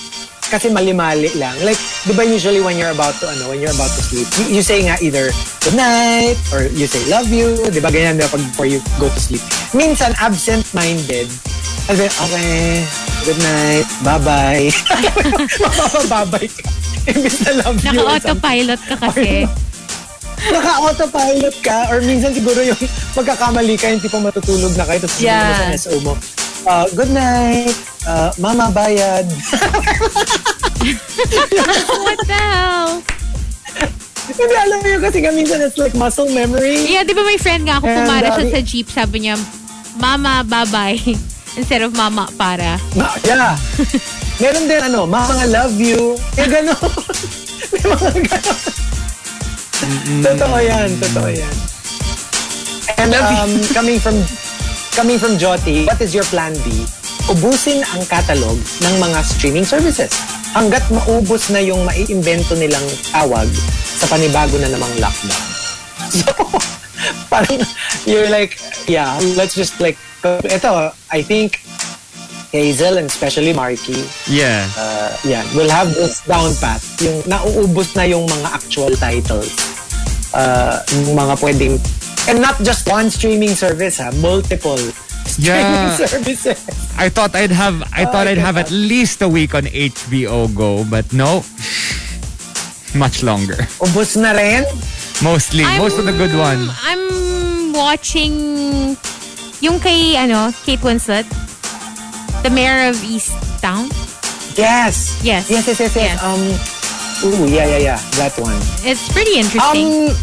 kasi 0.52 0.68
mali-mali 0.68 1.32
lang. 1.40 1.56
Like, 1.64 1.80
di 2.04 2.12
ba 2.12 2.28
usually 2.28 2.60
when 2.60 2.76
you're 2.76 2.92
about 2.92 3.16
to, 3.24 3.32
ano, 3.32 3.48
when 3.48 3.64
you're 3.64 3.72
about 3.72 3.88
to 3.88 4.04
sleep, 4.04 4.28
you, 4.36 4.60
you 4.60 4.62
say 4.62 4.84
nga 4.84 5.00
either 5.00 5.32
good 5.64 5.80
night, 5.80 6.36
or 6.52 6.68
you 6.76 6.92
say 6.92 7.00
love 7.08 7.32
you, 7.32 7.56
di 7.72 7.80
ba 7.80 7.88
ganyan 7.88 8.20
na 8.20 8.28
pag 8.28 8.44
before 8.52 8.68
you 8.68 8.84
go 9.00 9.08
to 9.08 9.20
sleep. 9.24 9.40
Minsan, 9.72 10.12
absent-minded, 10.20 11.32
sabi, 11.88 12.06
okay, 12.12 12.84
good 13.24 13.40
night, 13.40 13.88
bye-bye. 14.04 14.68
Mapapababay 15.64 16.46
ka. 16.52 16.68
Imbis 17.10 17.38
na 17.48 17.52
love 17.66 17.80
you. 17.82 17.96
Naka-autopilot 17.96 18.82
ka 18.86 18.96
kasi. 19.08 19.48
Naka-autopilot 20.42 21.56
ka 21.62 21.90
or 21.94 22.02
minsan 22.02 22.34
siguro 22.34 22.62
yung 22.62 22.78
magkakamali 23.14 23.78
ka 23.78 23.90
yung 23.90 24.02
tipong 24.02 24.26
matutulog 24.26 24.74
na 24.74 24.86
kayo 24.90 25.00
tapos 25.06 25.18
Yeah. 25.22 25.30
yeah. 25.38 25.50
mo 25.50 25.54
sa 25.58 25.78
SO 25.78 25.96
mo. 26.02 26.14
Uh, 26.62 26.86
good 26.94 27.10
night. 27.10 27.74
Uh, 28.06 28.30
mama 28.38 28.70
bayad. 28.70 29.26
What 32.06 32.20
the 32.26 32.38
hell? 32.38 33.02
Hindi 34.32 34.56
alam 34.56 34.78
mo 34.80 34.88
yun 34.88 35.02
kasi 35.02 35.18
nga 35.26 35.34
minsan 35.34 35.60
it's 35.66 35.78
like 35.78 35.94
muscle 35.98 36.30
memory. 36.30 36.86
Yeah, 36.88 37.04
di 37.04 37.18
ba 37.18 37.26
may 37.26 37.42
friend 37.42 37.66
nga 37.66 37.82
ako 37.82 37.90
pumara 37.90 38.30
uh, 38.32 38.36
siya 38.38 38.48
sa 38.54 38.62
jeep, 38.62 38.88
sabi 38.88 39.26
niya, 39.28 39.36
Mama, 40.00 40.46
bye-bye. 40.48 40.98
Instead 41.60 41.84
of 41.84 41.92
Mama, 41.98 42.30
para. 42.40 42.80
Ma- 42.96 43.18
yeah. 43.28 43.58
Meron 44.40 44.66
din 44.72 44.82
ano, 44.82 45.04
mga 45.04 45.46
love 45.52 45.76
you. 45.78 46.16
Yung 46.40 46.52
gano'n. 46.52 46.92
May 47.76 47.84
mga 47.92 48.12
gano'n. 48.24 48.60
Totoo 50.24 50.58
yan. 50.62 50.90
Totoo 51.02 51.30
yan. 51.30 51.56
And 53.02 53.12
um, 53.18 53.52
coming 53.74 53.98
from 53.98 54.22
coming 54.92 55.18
from 55.18 55.38
Joti, 55.38 55.88
what 55.88 56.00
is 56.02 56.14
your 56.14 56.24
plan 56.28 56.54
B? 56.64 56.84
Ubusin 57.30 57.84
ang 57.96 58.04
catalog 58.08 58.58
ng 58.58 58.96
mga 59.00 59.20
streaming 59.24 59.64
services 59.64 60.12
hanggat 60.52 60.84
maubos 60.92 61.48
na 61.50 61.64
yung 61.64 61.80
maiimbento 61.88 62.58
nilang 62.60 62.84
tawag 63.14 63.48
sa 63.82 64.06
panibago 64.08 64.60
na 64.60 64.70
namang 64.70 64.92
lockdown. 65.00 65.48
So, 66.12 66.28
parang 67.32 67.64
you're 68.04 68.28
like, 68.28 68.60
yeah, 68.84 69.16
let's 69.40 69.56
just 69.56 69.80
like, 69.80 69.96
ito, 70.44 70.92
I 71.08 71.24
think 71.24 71.64
Hazel 72.52 73.00
and 73.00 73.08
especially 73.08 73.56
Marky, 73.56 74.04
Yeah. 74.28 74.68
uh, 74.76 75.16
yeah, 75.24 75.40
we'll 75.56 75.72
have 75.72 75.88
this 75.96 76.20
down 76.28 76.52
pat. 76.60 76.84
Yung 77.00 77.24
nauubos 77.24 77.96
na 77.96 78.04
yung 78.04 78.28
mga 78.28 78.48
actual 78.52 78.92
titles. 79.00 79.56
Uh, 80.36 80.84
yung 81.00 81.16
mga 81.16 81.40
pwedeng, 81.40 81.80
and 82.30 82.42
not 82.42 82.58
just 82.64 82.88
one 82.90 83.10
streaming 83.10 83.56
service 83.56 83.98
ha, 83.98 84.12
multiple 84.22 84.78
streaming 85.26 85.62
Yeah. 85.64 85.96
services. 86.06 86.60
I 86.98 87.10
thought 87.10 87.36
I'd 87.36 87.52
have 87.52 87.82
I 87.94 88.06
thought 88.06 88.28
Oh, 88.28 88.32
I'd 88.32 88.38
have 88.42 88.56
God. 88.56 88.66
at 88.68 88.72
least 88.72 89.22
a 89.22 89.30
week 89.30 89.56
on 89.56 89.64
HBO 89.66 90.48
Go, 90.54 90.84
but 90.90 91.12
no. 91.14 91.44
Much 92.94 93.24
longer. 93.24 93.56
Ubos 93.80 94.18
na 94.20 94.32
rin. 94.36 94.66
Mostly. 95.24 95.64
most 95.80 95.98
of 95.98 96.04
the 96.06 96.12
good 96.12 96.34
ones. 96.36 96.68
I'm 96.84 97.72
watching 97.72 98.98
yung 99.62 99.80
kay, 99.80 100.18
ano, 100.18 100.52
Kate 100.66 100.82
Winslet. 100.82 101.24
The 102.44 102.50
Mayor 102.50 102.90
of 102.90 102.98
East 103.06 103.32
Town. 103.62 103.88
Yes. 104.58 105.22
Yes. 105.24 105.48
Yes, 105.48 105.68
yes, 105.68 105.80
yes, 105.80 105.80
yes. 105.80 105.96
Yes. 105.96 106.18
Um, 106.20 106.42
ooh, 107.24 107.46
yeah, 107.48 107.70
yeah, 107.78 107.96
yeah. 107.96 108.00
That 108.20 108.34
one. 108.42 108.58
It's 108.84 109.08
pretty 109.14 109.38
interesting. 109.40 110.10
Um, 110.10 110.18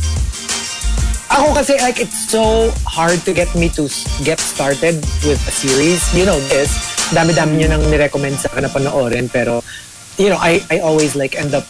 ako 1.29 1.53
kasi 1.55 1.77
like 1.85 2.01
it's 2.01 2.29
so 2.29 2.73
hard 2.89 3.21
to 3.25 3.33
get 3.33 3.49
me 3.55 3.69
to 3.77 3.87
get 4.25 4.41
started 4.41 4.97
with 5.25 5.41
a 5.45 5.53
series. 5.53 6.01
You 6.17 6.25
know 6.27 6.39
this. 6.49 6.73
dami-dami 7.09 7.57
niyo 7.57 7.73
nang 7.73 7.81
nirecommend 7.89 8.37
sa 8.37 8.53
akin 8.53 8.69
na 8.69 8.71
panoorin 8.71 9.33
pero 9.33 9.65
you 10.21 10.29
know, 10.29 10.37
I 10.37 10.61
I 10.69 10.85
always 10.85 11.17
like 11.17 11.41
end 11.41 11.57
up 11.57 11.65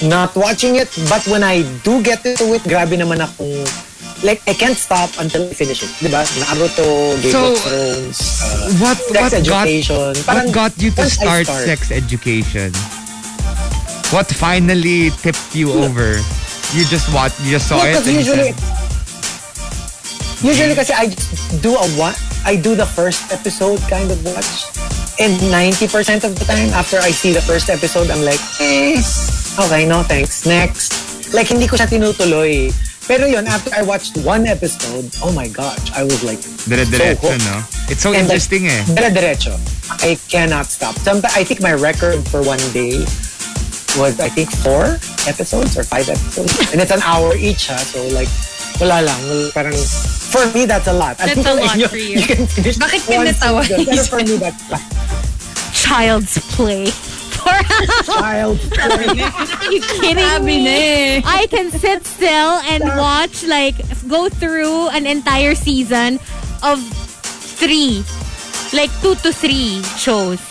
not 0.00 0.32
watching 0.32 0.80
it 0.80 0.88
but 1.12 1.20
when 1.28 1.44
I 1.44 1.60
do 1.84 2.00
get 2.00 2.24
into 2.24 2.56
it, 2.56 2.64
grabe 2.64 2.96
naman 2.96 3.20
akong 3.20 3.52
like 4.24 4.40
I 4.48 4.56
can't 4.56 4.76
stop 4.78 5.12
until 5.20 5.44
I 5.44 5.52
finish 5.52 5.84
it. 5.84 5.92
Di 6.00 6.08
ba? 6.08 6.24
Naruto, 6.40 7.20
Game 7.20 7.36
So, 7.36 7.52
of 7.52 7.60
Thrones, 7.60 8.18
uh, 8.40 8.80
What 8.80 8.96
Sex 8.96 9.12
what 9.12 9.32
got 9.44 9.68
Education. 9.68 10.12
what 10.16 10.24
Parang 10.24 10.48
got 10.56 10.72
you 10.80 10.90
to 10.96 11.04
I 11.04 11.08
start, 11.12 11.46
sex 11.68 11.92
education? 11.92 12.72
What 14.08 14.30
finally 14.32 15.12
tipped 15.20 15.52
you 15.52 15.68
over? 15.68 16.16
You 16.76 16.84
just 16.84 17.08
what 17.08 17.32
you 17.40 17.56
just 17.56 17.72
saw 17.72 17.80
No, 17.80 17.88
it 17.88 17.94
'cause 17.96 18.04
and 18.04 18.12
you 18.12 18.20
usually, 18.20 18.52
said, 18.52 18.60
usually 20.44 20.74
kasi 20.76 20.92
I 20.92 21.08
do 21.64 21.72
a 21.72 21.86
one, 21.96 22.12
I 22.44 22.56
do 22.60 22.76
the 22.76 22.84
first 22.84 23.32
episode 23.32 23.80
kind 23.88 24.10
of 24.12 24.20
watch. 24.28 24.68
And 25.16 25.40
90% 25.48 26.28
of 26.28 26.36
the 26.36 26.44
time 26.44 26.68
after 26.76 27.00
I 27.00 27.08
see 27.16 27.32
the 27.32 27.40
first 27.40 27.72
episode, 27.72 28.12
I'm 28.12 28.20
like, 28.20 28.40
eh, 28.60 29.00
okay, 29.56 29.88
no 29.88 30.04
thanks. 30.04 30.44
Next. 30.44 30.92
Like, 31.32 31.48
hindi 31.48 31.64
ko 31.64 31.80
siya 31.80 31.88
tinutuloy. 31.88 32.68
Pero 33.08 33.24
yun, 33.24 33.48
after 33.48 33.72
I 33.72 33.80
watched 33.80 34.20
one 34.20 34.44
episode, 34.44 35.08
oh 35.24 35.32
my 35.32 35.48
gosh, 35.48 35.80
I 35.96 36.04
was 36.04 36.20
like, 36.20 36.42
dire-diretso, 36.68 37.32
hooked. 37.32 37.48
no? 37.48 37.64
It's 37.88 38.02
so 38.04 38.12
And 38.12 38.28
like, 38.28 38.36
interesting 38.36 38.68
eh. 38.68 38.84
Dire-diretso. 38.92 39.56
I 40.04 40.20
cannot 40.28 40.68
stop. 40.68 40.92
Sometimes, 41.00 41.32
I 41.32 41.40
think 41.48 41.64
my 41.64 41.72
record 41.72 42.20
for 42.28 42.44
one 42.44 42.60
day 42.76 43.00
was, 43.96 44.20
I 44.20 44.28
think, 44.28 44.50
four 44.50 44.98
episodes 45.26 45.76
or 45.76 45.82
five 45.84 46.08
episodes. 46.08 46.72
And 46.72 46.80
it's 46.80 46.90
an 46.92 47.02
hour 47.02 47.34
each, 47.36 47.68
ha? 47.68 47.76
So, 47.76 48.02
like, 48.14 48.28
wala 48.80 49.02
lang. 49.02 49.50
Parang, 49.52 49.74
for 49.74 50.44
me, 50.52 50.64
that's 50.66 50.86
a 50.88 50.92
lot. 50.92 51.16
That's 51.18 51.36
a 51.44 51.54
lot 51.54 51.76
you, 51.76 51.88
for 51.88 51.96
you. 51.96 52.20
You 52.20 52.26
can 52.26 52.46
finish 52.46 52.76
Bakit 52.78 53.02
one 53.08 53.26
pinatawa. 53.26 53.60
Pero 53.68 54.02
for 54.04 54.20
me, 54.24 54.36
that's 54.36 54.62
like, 54.70 54.84
Child's 55.72 56.38
play. 56.56 56.88
child. 58.04 58.58
Are 58.80 59.14
you 59.70 59.80
kidding 60.02 60.44
me? 60.44 60.66
eh. 60.66 61.22
I 61.24 61.46
can 61.46 61.70
sit 61.70 62.04
still 62.04 62.58
and 62.66 62.82
watch 62.98 63.44
like 63.46 63.76
go 64.08 64.28
through 64.28 64.88
an 64.90 65.06
entire 65.06 65.54
season 65.54 66.18
of 66.66 66.82
three, 66.82 68.02
like 68.74 68.90
two 69.00 69.14
to 69.22 69.30
three 69.32 69.78
shows. 69.94 70.42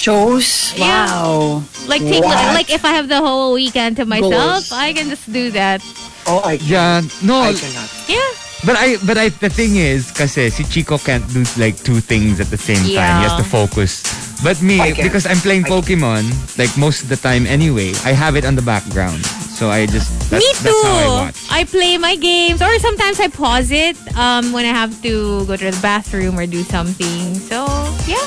Shows? 0.00 0.72
Yeah. 0.80 1.04
Wow. 1.12 1.62
Like 1.84 2.00
take 2.00 2.24
What? 2.24 2.54
like 2.56 2.72
if 2.72 2.84
I 2.88 2.96
have 2.96 3.08
the 3.12 3.20
whole 3.20 3.52
weekend 3.52 3.96
to 4.00 4.06
myself, 4.08 4.32
Goals. 4.32 4.72
I 4.72 4.96
can 4.96 5.12
just 5.12 5.28
do 5.30 5.50
that. 5.52 5.84
Oh, 6.24 6.40
I 6.40 6.56
Yeah, 6.64 7.04
no, 7.20 7.44
I 7.44 7.52
cannot. 7.52 7.88
Yeah. 8.08 8.24
but 8.64 8.76
I 8.80 8.96
but 9.04 9.16
I 9.20 9.28
the 9.28 9.52
thing 9.52 9.76
is 9.76 10.08
kasi 10.08 10.48
si 10.48 10.64
Chico 10.64 10.96
can't 10.96 11.24
do 11.36 11.44
like 11.60 11.76
two 11.84 12.00
things 12.00 12.40
at 12.40 12.48
the 12.48 12.56
same 12.56 12.80
time. 12.80 13.20
He 13.20 13.28
has 13.28 13.36
to 13.36 13.44
focus. 13.44 14.00
But 14.40 14.64
me, 14.64 14.80
because 14.96 15.28
I'm 15.28 15.36
playing 15.44 15.68
I 15.68 15.68
can. 15.68 15.76
Pokemon, 15.84 16.22
like 16.56 16.72
most 16.80 17.04
of 17.04 17.12
the 17.12 17.20
time 17.20 17.44
anyway, 17.44 17.92
I 18.08 18.16
have 18.16 18.40
it 18.40 18.48
on 18.48 18.56
the 18.56 18.64
background. 18.64 19.20
So 19.52 19.68
I 19.68 19.84
just 19.84 20.08
that's, 20.32 20.40
Me 20.40 20.48
too. 20.64 20.72
how 20.80 20.96
I 20.96 21.28
watch. 21.28 21.36
I 21.52 21.68
play 21.68 22.00
my 22.00 22.16
games, 22.16 22.64
or 22.64 22.72
sometimes 22.80 23.20
I 23.20 23.28
pause 23.28 23.68
it 23.68 24.00
um, 24.16 24.52
when 24.56 24.64
I 24.64 24.72
have 24.72 24.96
to 25.04 25.44
go 25.44 25.60
to 25.60 25.68
the 25.68 25.80
bathroom 25.84 26.40
or 26.40 26.48
do 26.48 26.64
something. 26.64 27.36
So 27.36 27.68
yeah. 28.08 28.24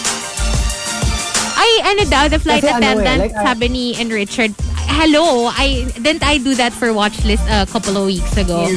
I 1.63 1.95
ano 1.95 2.03
daw, 2.05 2.27
the 2.27 2.39
flight 2.39 2.59
Kasi 2.59 2.75
ano 2.75 2.83
eh, 2.83 2.91
attendant, 2.91 3.19
like, 3.23 3.35
I- 3.39 3.43
sabi 3.47 3.65
ni 3.71 3.85
and 3.95 4.11
Richard, 4.11 4.51
hello, 4.91 5.47
I 5.47 5.87
didn't 5.95 6.19
I 6.21 6.37
do 6.37 6.53
that 6.59 6.75
for 6.75 6.91
watch 6.91 7.23
list 7.23 7.43
a 7.47 7.63
couple 7.65 7.95
of 7.95 8.03
weeks 8.05 8.35
ago. 8.35 8.67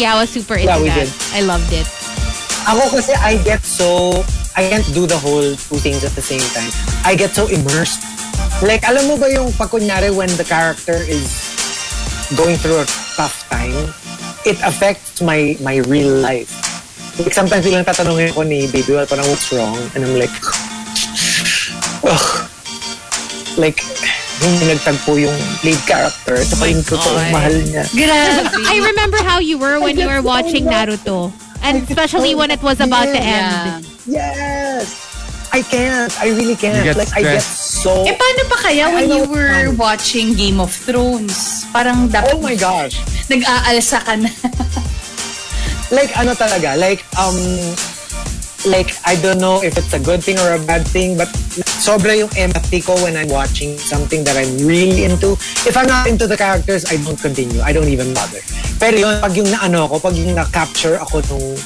Yeah, 0.00 0.16
I 0.16 0.24
was 0.24 0.32
super 0.32 0.56
into 0.56 0.72
Mm-hmm. 0.72 0.80
Yeah, 0.80 0.80
we 0.80 0.88
that. 0.88 1.04
did. 1.04 1.36
I 1.36 1.40
loved 1.44 1.68
it. 1.70 1.84
Ako 2.64 2.96
kasi 2.96 3.12
I 3.16 3.36
get 3.44 3.60
so, 3.60 4.20
I 4.56 4.68
can't 4.68 4.88
do 4.92 5.04
the 5.04 5.16
whole 5.16 5.52
two 5.52 5.80
things 5.80 6.00
at 6.00 6.12
the 6.12 6.24
same 6.24 6.42
time. 6.56 6.72
I 7.04 7.12
get 7.12 7.32
so 7.32 7.44
immersed. 7.48 8.00
Like, 8.60 8.84
alam 8.84 9.08
mo 9.08 9.16
ba 9.16 9.28
yung 9.28 9.52
pag 9.56 9.68
kunyari 9.68 10.08
when 10.12 10.28
the 10.36 10.44
character 10.44 10.96
is 10.96 11.28
going 12.36 12.56
through 12.56 12.80
a 12.80 12.88
tough 13.16 13.36
time, 13.48 13.72
it 14.44 14.56
affects 14.64 15.20
my 15.20 15.56
my 15.60 15.80
real 15.88 16.12
life. 16.20 16.48
Like, 17.20 17.32
sometimes 17.32 17.64
bilang 17.64 17.84
tatanungin 17.84 18.32
ko 18.32 18.44
ni 18.44 18.64
Baby 18.68 18.96
Well, 18.96 19.04
parang 19.08 19.28
what's 19.28 19.48
wrong? 19.52 19.76
And 19.92 20.04
I'm 20.04 20.16
like, 20.16 20.32
ugh. 22.04 22.26
Like, 23.58 23.82
yung 24.40 24.56
nagtagpo 24.72 25.20
yung 25.20 25.36
lead 25.60 25.80
character, 25.84 26.40
ito 26.40 26.54
pa 26.56 26.64
yung 26.64 26.80
totoong 26.86 27.28
God. 27.28 27.34
mahal 27.34 27.56
niya. 27.60 27.84
Grabe. 27.92 28.56
I 28.72 28.76
remember 28.80 29.20
how 29.20 29.38
you 29.38 29.58
were 29.60 29.80
when 29.80 29.98
you 29.98 30.08
were 30.08 30.22
watching 30.22 30.64
Naruto. 30.64 31.32
And 31.60 31.84
especially 31.84 32.32
when 32.34 32.50
it 32.50 32.62
was 32.64 32.80
about 32.80 33.04
to 33.12 33.20
end. 33.20 33.84
Yes! 34.08 35.10
I 35.52 35.60
can't. 35.60 36.08
I 36.22 36.30
really 36.30 36.56
can't. 36.56 36.78
You 36.78 36.94
get 36.94 36.96
like, 36.96 37.12
I 37.12 37.20
get 37.20 37.42
stressed. 37.42 37.82
so... 37.84 38.06
Eh, 38.06 38.14
paano 38.16 38.40
pa 38.48 38.56
kaya 38.70 38.88
when 38.94 39.10
you 39.10 39.26
were 39.28 39.74
watching 39.74 40.32
Game 40.32 40.62
of 40.62 40.70
Thrones? 40.72 41.66
Parang 41.74 42.08
dapat 42.08 42.38
Oh 42.38 42.40
my 42.40 42.54
gosh. 42.54 42.96
nag-aalsa 43.28 43.98
ka 44.04 44.14
na. 44.16 44.30
Like, 45.90 46.14
ano 46.14 46.38
talaga? 46.38 46.78
Like, 46.78 47.02
um... 47.18 47.34
Like, 48.62 48.94
I 49.02 49.18
don't 49.18 49.42
know 49.42 49.58
if 49.58 49.74
it's 49.74 49.90
a 49.90 49.98
good 49.98 50.22
thing 50.22 50.38
or 50.38 50.54
a 50.54 50.62
bad 50.62 50.86
thing, 50.86 51.18
but 51.18 51.26
sobra 51.80 52.12
yung 52.12 52.28
empathy 52.36 52.84
ko 52.84 52.92
when 53.00 53.16
I'm 53.16 53.32
watching 53.32 53.80
something 53.80 54.20
that 54.28 54.36
I'm 54.36 54.52
really 54.60 55.08
into. 55.08 55.32
If 55.64 55.80
I'm 55.80 55.88
not 55.88 56.06
into 56.06 56.28
the 56.28 56.36
characters, 56.36 56.84
I 56.92 57.00
don't 57.00 57.16
continue. 57.16 57.64
I 57.64 57.72
don't 57.72 57.88
even 57.88 58.12
bother. 58.12 58.44
Pero 58.76 59.00
yun, 59.00 59.16
pag 59.24 59.32
yung 59.32 59.48
naano 59.48 59.88
ko, 59.88 59.96
pag 59.96 60.12
yung 60.12 60.36
na-capture 60.36 61.00
ako 61.00 61.24
nung, 61.32 61.56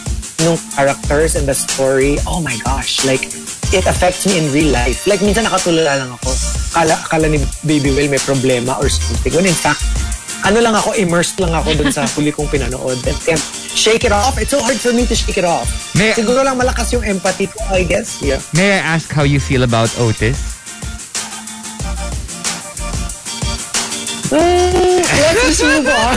nung 0.47 0.59
characters 0.79 1.35
and 1.35 1.51
the 1.51 1.55
story, 1.55 2.15
oh 2.31 2.39
my 2.39 2.55
gosh, 2.63 3.03
like, 3.03 3.27
it 3.75 3.91
affects 3.91 4.23
me 4.31 4.39
in 4.39 4.47
real 4.55 4.71
life. 4.71 5.03
Like, 5.11 5.19
minsan 5.19 5.51
nakatulala 5.51 5.99
lang 5.99 6.11
ako. 6.15 6.31
Kala, 6.71 6.95
kala 7.11 7.27
ni 7.27 7.43
Baby 7.67 7.91
Will 7.91 8.07
may 8.07 8.23
problema 8.23 8.79
or 8.79 8.87
something. 8.87 9.35
When 9.35 9.51
in 9.51 9.59
fact, 9.59 9.83
ano 10.45 10.61
lang 10.61 10.75
ako, 10.77 10.93
immersed 10.95 11.41
lang 11.41 11.53
ako 11.53 11.73
dun 11.75 11.91
sa 11.91 12.05
huli 12.15 12.31
kong 12.31 12.49
pinanood. 12.49 13.01
And 13.03 13.17
can't 13.25 13.41
shake 13.73 14.05
it 14.05 14.13
off. 14.13 14.37
It's 14.37 14.53
so 14.53 14.61
hard 14.61 14.77
for 14.77 14.93
me 14.93 15.09
to 15.09 15.15
shake 15.17 15.41
it 15.41 15.49
off. 15.49 15.67
May- 15.97 16.13
Siguro 16.13 16.45
lang 16.45 16.57
malakas 16.57 16.93
yung 16.93 17.03
empathy 17.03 17.49
ko, 17.49 17.59
I 17.73 17.85
guess. 17.85 18.21
Yeah. 18.21 18.41
May 18.53 18.77
I 18.77 18.81
ask 18.95 19.09
how 19.11 19.25
you 19.25 19.41
feel 19.41 19.65
about 19.65 19.89
Otis? 19.97 20.37
Let's 24.35 25.41
just 25.47 25.63
move 25.63 25.87
on. 25.87 26.17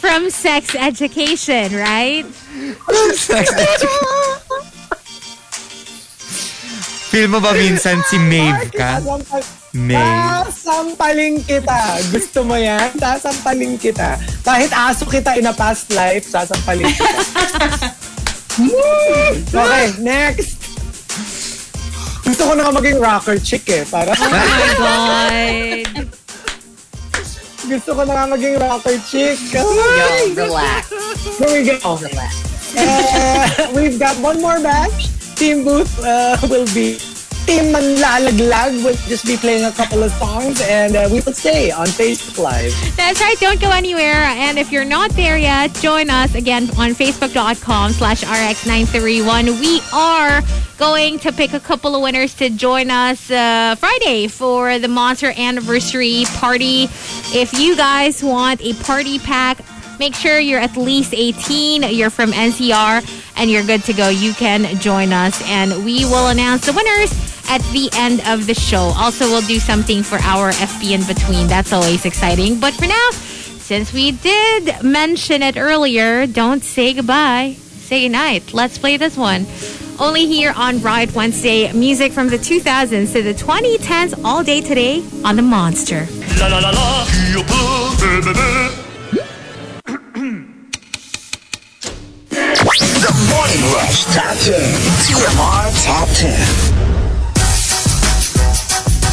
From 0.00 0.30
sex 0.30 0.74
education, 0.76 1.74
right? 1.74 2.24
Feel 7.14 7.30
mo 7.30 7.38
ba 7.38 7.54
minsan 7.54 8.02
si 8.10 8.18
Maeve 8.18 8.74
ka? 8.74 8.98
Maeve. 9.70 10.50
Sasampaling 10.50 11.46
kita. 11.46 12.02
Gusto 12.10 12.42
mo 12.42 12.58
yan? 12.58 12.90
Sasampaling 12.98 13.78
kita. 13.78 14.18
Kahit 14.42 14.74
aso 14.74 15.06
kita 15.06 15.38
in 15.38 15.46
a 15.46 15.54
past 15.54 15.94
life, 15.94 16.26
sasampaling 16.26 16.90
kita. 16.90 17.18
okay, 19.54 19.94
next. 20.02 20.58
Gusto 22.26 22.50
ko 22.50 22.52
na 22.58 22.74
maging 22.74 22.98
rocker 22.98 23.38
chick 23.38 23.62
eh. 23.70 23.86
Para 23.86 24.10
Oh 24.10 24.26
my 24.34 24.66
God. 24.74 25.86
gusto 27.70 27.90
ko 27.94 28.02
na 28.02 28.10
nga 28.10 28.24
maging 28.34 28.58
rocker 28.58 28.98
chick. 29.06 29.38
Yo, 29.54 29.62
Ay, 29.62 30.34
relax. 30.34 30.90
Here 31.38 31.46
we 31.46 31.62
go. 31.62 31.78
Relax. 31.94 32.32
Uh, 32.74 33.70
we've 33.70 34.02
got 34.02 34.18
one 34.18 34.42
more 34.42 34.58
match. 34.58 35.14
Team 35.44 35.62
Booth 35.62 36.02
uh, 36.02 36.38
will 36.48 36.64
be 36.72 36.96
Team 37.44 37.74
Manlalaglag 37.74 38.82
will 38.82 38.96
just 39.06 39.26
be 39.26 39.36
playing 39.36 39.66
a 39.66 39.72
couple 39.72 40.02
of 40.02 40.10
songs 40.12 40.62
and 40.62 40.96
uh, 40.96 41.06
we 41.12 41.20
will 41.20 41.34
stay 41.34 41.70
on 41.70 41.86
Facebook 41.86 42.42
Live. 42.42 42.72
That's 42.96 43.20
right. 43.20 43.38
Don't 43.38 43.60
go 43.60 43.70
anywhere. 43.70 44.24
And 44.24 44.58
if 44.58 44.72
you're 44.72 44.86
not 44.86 45.10
there 45.10 45.36
yet, 45.36 45.74
join 45.74 46.08
us 46.08 46.34
again 46.34 46.70
on 46.78 46.92
facebook.com 46.92 47.92
slash 47.92 48.24
rx931. 48.24 49.60
We 49.60 49.82
are 49.92 50.40
going 50.78 51.18
to 51.18 51.30
pick 51.30 51.52
a 51.52 51.60
couple 51.60 51.94
of 51.94 52.00
winners 52.00 52.32
to 52.36 52.48
join 52.48 52.90
us 52.90 53.30
uh, 53.30 53.74
Friday 53.78 54.28
for 54.28 54.78
the 54.78 54.88
Monster 54.88 55.34
Anniversary 55.36 56.24
Party. 56.36 56.84
If 57.34 57.52
you 57.52 57.76
guys 57.76 58.24
want 58.24 58.62
a 58.62 58.72
party 58.82 59.18
pack, 59.18 59.58
make 59.98 60.14
sure 60.14 60.38
you're 60.38 60.60
at 60.60 60.76
least 60.76 61.14
18, 61.14 61.82
you're 61.94 62.10
from 62.10 62.32
NCR, 62.32 63.04
and 63.36 63.50
you're 63.50 63.64
good 63.64 63.82
to 63.84 63.92
go. 63.92 64.08
You 64.08 64.32
can 64.34 64.78
join 64.80 65.12
us, 65.12 65.42
and 65.48 65.84
we 65.84 66.04
will 66.04 66.28
announce 66.28 66.66
the 66.66 66.72
winners 66.72 67.12
at 67.48 67.60
the 67.72 67.88
end 67.94 68.20
of 68.26 68.46
the 68.46 68.54
show. 68.54 68.92
Also, 68.96 69.26
we'll 69.26 69.46
do 69.46 69.58
something 69.58 70.02
for 70.02 70.16
our 70.16 70.50
FB 70.52 70.92
in 70.92 71.06
between. 71.06 71.46
That's 71.46 71.72
always 71.72 72.04
exciting. 72.04 72.60
But 72.60 72.74
for 72.74 72.86
now, 72.86 73.10
since 73.12 73.92
we 73.92 74.12
did 74.12 74.82
mention 74.82 75.42
it 75.42 75.56
earlier, 75.56 76.26
don't 76.26 76.62
say 76.62 76.94
goodbye. 76.94 77.56
Say 77.58 78.02
goodnight. 78.02 78.54
Let's 78.54 78.78
play 78.78 78.96
this 78.96 79.16
one. 79.16 79.46
Only 79.98 80.26
here 80.26 80.52
on 80.56 80.80
Ride 80.80 81.12
Wednesday. 81.12 81.72
Music 81.72 82.12
from 82.12 82.28
the 82.28 82.38
2000s 82.38 83.12
to 83.12 83.22
the 83.22 83.34
2010s 83.34 84.24
all 84.24 84.42
day 84.42 84.60
today 84.60 85.04
on 85.24 85.36
The 85.36 85.42
Monster. 85.42 86.08
La 86.40 86.48
la 86.48 86.58
la 86.58 86.70
The 92.54 93.10
Morning 93.34 93.62
Rush 93.74 94.04
Top 94.14 94.36
10. 94.38 94.54
TMR 95.02 95.66
Top 95.84 96.08
10. 96.14 96.30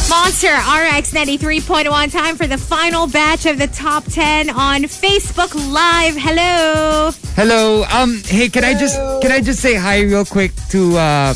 Monster 0.08 0.54
RX 0.54 1.12
93.1. 1.12 2.12
Time 2.12 2.36
for 2.36 2.46
the 2.46 2.56
final 2.56 3.08
batch 3.08 3.44
of 3.46 3.58
the 3.58 3.66
top 3.66 4.04
10 4.04 4.48
on 4.50 4.82
Facebook 4.82 5.52
Live. 5.72 6.14
Hello. 6.16 7.10
Hello. 7.34 7.82
Um. 7.92 8.22
Hey, 8.24 8.48
can 8.48 8.62
I 8.64 8.78
just 8.78 8.96
can 9.20 9.32
I 9.32 9.40
just 9.40 9.58
say 9.60 9.74
hi 9.74 10.02
real 10.02 10.24
quick 10.24 10.52
to 10.70 10.96
uh, 10.96 11.34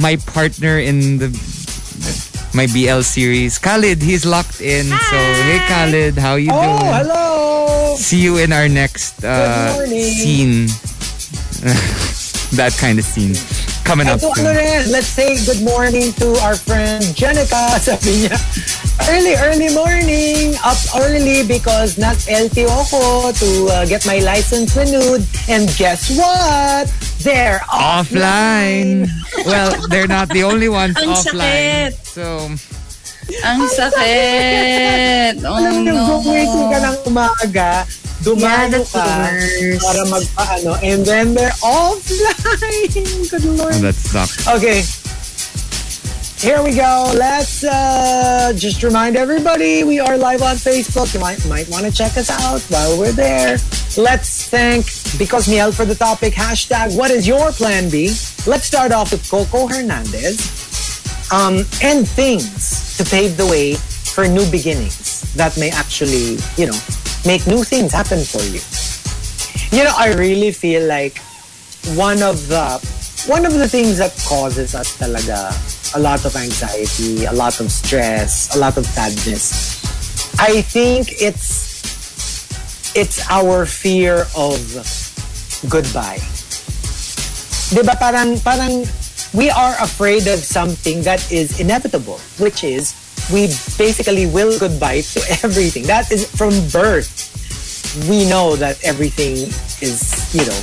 my 0.00 0.16
partner 0.16 0.78
in 0.78 1.18
the 1.18 1.28
my 2.54 2.66
BL 2.68 3.02
series, 3.02 3.58
Khalid. 3.58 4.00
He's 4.00 4.24
locked 4.24 4.62
in. 4.62 4.86
So 4.86 5.16
hey, 5.44 5.60
Khalid, 5.68 6.16
how 6.16 6.36
you 6.36 6.48
Oh, 6.50 6.62
doing? 6.62 6.78
Oh, 6.80 6.92
hello. 6.96 7.96
See 7.96 8.22
you 8.22 8.38
in 8.38 8.52
our 8.54 8.68
next 8.70 9.22
uh, 9.22 9.74
Good 9.76 9.88
morning. 9.90 10.04
scene. 10.04 10.68
that 12.58 12.74
kind 12.76 12.98
of 12.98 13.04
scene 13.04 13.34
coming 13.84 14.06
up 14.06 14.18
Ito, 14.18 14.30
ano 14.38 14.50
rin, 14.54 14.90
let's 14.90 15.06
say 15.10 15.34
good 15.46 15.62
morning 15.62 16.12
to 16.22 16.34
our 16.42 16.54
friend 16.54 17.02
Jenica. 17.14 17.78
Sabi 17.82 18.26
niya, 18.26 18.36
early, 19.10 19.34
early 19.38 19.70
morning. 19.74 20.54
Up 20.62 20.78
early 21.02 21.42
because 21.46 21.98
nag-LTO 21.98 22.70
ako 22.70 23.32
to 23.34 23.48
uh, 23.70 23.84
get 23.86 24.06
my 24.06 24.18
license 24.22 24.74
renewed. 24.78 25.22
And 25.50 25.66
guess 25.78 26.14
what? 26.14 26.86
They're 27.22 27.62
Offline. 27.70 29.06
well, 29.46 29.74
they're 29.90 30.10
not 30.10 30.28
the 30.30 30.42
only 30.42 30.68
ones 30.68 30.94
Ang 31.02 31.14
offline. 31.14 31.90
sakit. 31.90 31.90
So 32.06 32.50
Ang 33.46 33.60
sakit. 33.70 35.42
Oh 35.46 35.58
Alam 35.58 35.72
mo 35.72 35.80
yung 35.86 35.98
no. 35.98 36.06
gumising 36.22 36.66
ka 36.70 36.78
ng 36.82 36.96
umaga, 37.06 37.70
Yeah, 38.24 38.68
dumalo 38.70 38.82
ka 38.92 39.04
the 39.04 39.78
worst. 39.78 39.82
para 39.82 40.02
magpaano, 40.06 40.72
and 40.82 41.04
then 41.04 41.34
they're 41.34 41.50
offline. 41.62 43.30
Good 43.30 43.44
Lord. 43.44 43.74
oh, 43.74 43.78
that 43.82 43.94
sucks. 43.94 44.46
Okay. 44.48 44.82
Here 46.42 46.60
we 46.60 46.74
go. 46.74 47.12
Let's 47.14 47.62
uh, 47.62 48.52
just 48.56 48.82
remind 48.82 49.14
everybody 49.14 49.84
we 49.84 50.00
are 50.00 50.18
live 50.18 50.42
on 50.42 50.56
Facebook. 50.56 51.14
You 51.14 51.20
might 51.20 51.38
might 51.46 51.68
want 51.68 51.86
to 51.86 51.92
check 51.92 52.16
us 52.16 52.30
out 52.30 52.60
while 52.66 52.98
we're 52.98 53.12
there. 53.12 53.58
Let's 53.96 54.48
thank 54.50 54.86
because 55.18 55.46
Miel 55.48 55.70
for 55.70 55.84
the 55.84 55.94
topic. 55.94 56.34
Hashtag 56.34 56.96
What 56.98 57.12
is 57.12 57.28
your 57.28 57.52
plan 57.52 57.90
B? 57.90 58.08
Let's 58.46 58.66
start 58.66 58.90
off 58.90 59.12
with 59.12 59.22
Coco 59.30 59.68
Hernandez. 59.68 60.42
Um, 61.30 61.62
and 61.80 62.08
things 62.08 62.96
to 62.98 63.04
pave 63.04 63.36
the 63.36 63.46
way 63.46 63.74
for 63.76 64.26
new 64.26 64.44
beginnings 64.50 65.22
that 65.34 65.56
may 65.56 65.70
actually, 65.70 66.36
you 66.58 66.66
know, 66.66 66.76
make 67.24 67.46
new 67.46 67.64
things 67.64 67.92
happen 67.92 68.20
for 68.24 68.42
you. 68.42 68.60
You 69.76 69.84
know, 69.84 69.94
I 69.96 70.12
really 70.14 70.52
feel 70.52 70.86
like 70.86 71.18
one 71.94 72.22
of 72.22 72.48
the 72.48 72.78
one 73.26 73.46
of 73.46 73.54
the 73.54 73.68
things 73.68 73.98
that 73.98 74.10
causes 74.26 74.74
us 74.74 74.98
talaga 74.98 75.54
a 75.94 76.00
lot 76.00 76.24
of 76.24 76.34
anxiety, 76.36 77.24
a 77.24 77.32
lot 77.32 77.60
of 77.60 77.70
stress, 77.70 78.54
a 78.54 78.58
lot 78.58 78.76
of 78.76 78.86
sadness. 78.86 79.80
I 80.38 80.62
think 80.62 81.20
it's 81.20 81.82
it's 82.94 83.20
our 83.30 83.66
fear 83.66 84.26
of 84.36 84.58
goodbye. 85.68 86.20
'Di 87.72 87.82
ba 87.86 87.96
parang 87.96 88.36
parang 88.42 88.84
we 89.32 89.48
are 89.48 89.76
afraid 89.80 90.28
of 90.28 90.42
something 90.44 91.00
that 91.02 91.22
is 91.32 91.60
inevitable, 91.60 92.20
which 92.36 92.64
is 92.64 92.92
we 93.30 93.48
basically 93.76 94.26
will 94.26 94.58
goodbye 94.58 95.02
to 95.02 95.20
everything. 95.42 95.84
That 95.84 96.10
is 96.10 96.24
from 96.30 96.50
birth. 96.72 97.28
We 98.08 98.28
know 98.28 98.56
that 98.56 98.82
everything 98.84 99.36
is, 99.84 100.32
you 100.32 100.46
know, 100.46 100.60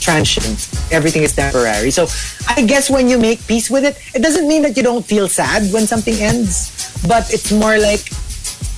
transient. 0.00 0.68
Everything 0.90 1.22
is 1.22 1.34
temporary. 1.34 1.90
So 1.90 2.06
I 2.48 2.62
guess 2.62 2.88
when 2.88 3.08
you 3.08 3.18
make 3.18 3.46
peace 3.46 3.68
with 3.70 3.84
it, 3.84 4.00
it 4.14 4.22
doesn't 4.22 4.48
mean 4.48 4.62
that 4.62 4.76
you 4.76 4.82
don't 4.82 5.04
feel 5.04 5.28
sad 5.28 5.70
when 5.72 5.86
something 5.86 6.14
ends, 6.14 6.72
but 7.06 7.32
it's 7.32 7.52
more 7.52 7.78
like 7.78 8.08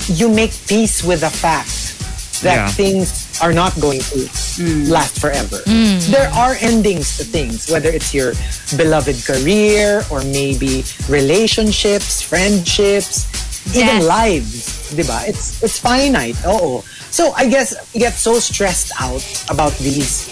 you 0.09 0.29
make 0.29 0.51
peace 0.67 1.05
with 1.05 1.21
the 1.21 1.31
fact 1.31 2.00
that 2.43 2.57
Yeah. 2.57 2.69
things 2.73 3.39
are 3.41 3.53
not 3.53 3.73
going 3.81 4.01
to 4.13 4.19
mm. 4.61 4.89
last 4.89 5.21
forever. 5.21 5.59
Mm. 5.69 6.01
There 6.09 6.29
are 6.33 6.57
endings 6.61 7.17
to 7.19 7.25
things, 7.25 7.69
whether 7.71 7.89
it's 7.89 8.13
your 8.13 8.33
beloved 8.77 9.25
career 9.25 10.03
or 10.11 10.23
maybe 10.25 10.85
relationships, 11.09 12.21
friendships, 12.23 13.29
even 13.77 14.01
Death. 14.01 14.09
lives, 14.09 14.91
diba? 14.97 15.29
It's 15.29 15.63
it's 15.63 15.79
finite. 15.79 16.37
Oh, 16.45 16.83
so 17.11 17.33
I 17.37 17.47
guess 17.49 17.73
you 17.95 18.01
get 18.01 18.15
so 18.17 18.41
stressed 18.41 18.93
out 19.01 19.23
about 19.51 19.73
these 19.79 20.27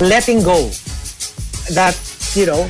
letting 0.00 0.42
go 0.42 0.70
that 1.76 1.94
you 2.34 2.46
know 2.46 2.66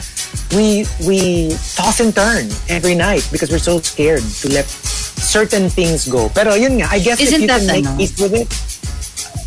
we 0.54 0.84
we 1.06 1.50
toss 1.78 2.00
and 2.00 2.14
turn 2.14 2.50
every 2.68 2.94
night 2.94 3.26
because 3.32 3.50
we're 3.50 3.62
so 3.62 3.78
scared 3.80 4.22
to 4.42 4.46
let 4.52 4.66
certain 4.66 5.68
things 5.70 6.08
go. 6.08 6.28
Pero 6.34 6.54
yun 6.54 6.80
nga, 6.80 6.88
I 6.90 6.98
guess 6.98 7.20
Isn't 7.20 7.34
if 7.34 7.40
you 7.42 7.48
that 7.48 7.60
can 7.62 7.68
make 7.70 7.86
ano? 7.86 7.96
peace 7.96 8.14
with 8.18 8.34
it, 8.34 8.48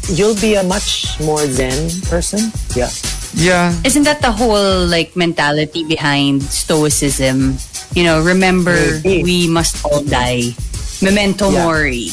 you'll 0.09 0.35
be 0.39 0.55
a 0.55 0.63
much 0.63 1.19
more 1.19 1.45
zen 1.47 1.89
person. 2.09 2.51
Yeah. 2.75 2.89
Yeah. 3.33 3.73
Isn't 3.83 4.03
that 4.03 4.21
the 4.21 4.31
whole 4.31 4.85
like 4.85 5.15
mentality 5.15 5.83
behind 5.83 6.43
stoicism? 6.43 7.57
You 7.95 8.03
know, 8.03 8.21
remember 8.21 8.75
Maybe. 9.03 9.23
we 9.23 9.47
must 9.47 9.83
all 9.85 10.03
die. 10.03 10.53
Memento 11.01 11.49
Yeah. 11.49 11.63
mori. 11.65 12.09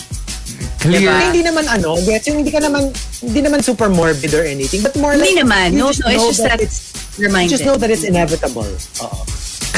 Clear. 0.81 1.13
Diba? 1.13 1.21
Hindi 1.29 1.43
naman 1.45 1.69
ano, 1.69 1.97
gets 2.05 2.27
yung 2.29 2.41
hindi 2.41 2.51
ka 2.51 2.61
naman 2.61 2.89
hindi 3.21 3.41
naman 3.45 3.61
super 3.63 3.89
morbid 3.93 4.33
or 4.33 4.45
anything, 4.45 4.81
but 4.81 4.97
more 4.97 5.13
Hindi 5.13 5.37
like 5.37 5.45
naman. 5.45 5.77
No, 5.77 5.93
just 5.93 6.01
no, 6.05 6.09
it's 6.09 6.17
know 6.21 6.29
just 6.33 6.43
that 6.49 6.61
it's 6.61 6.79
Reminded. 7.21 7.51
just 7.53 7.65
know 7.69 7.77
that 7.77 7.91
it's 7.93 8.05
inevitable. 8.05 8.69
Oo. 9.05 9.21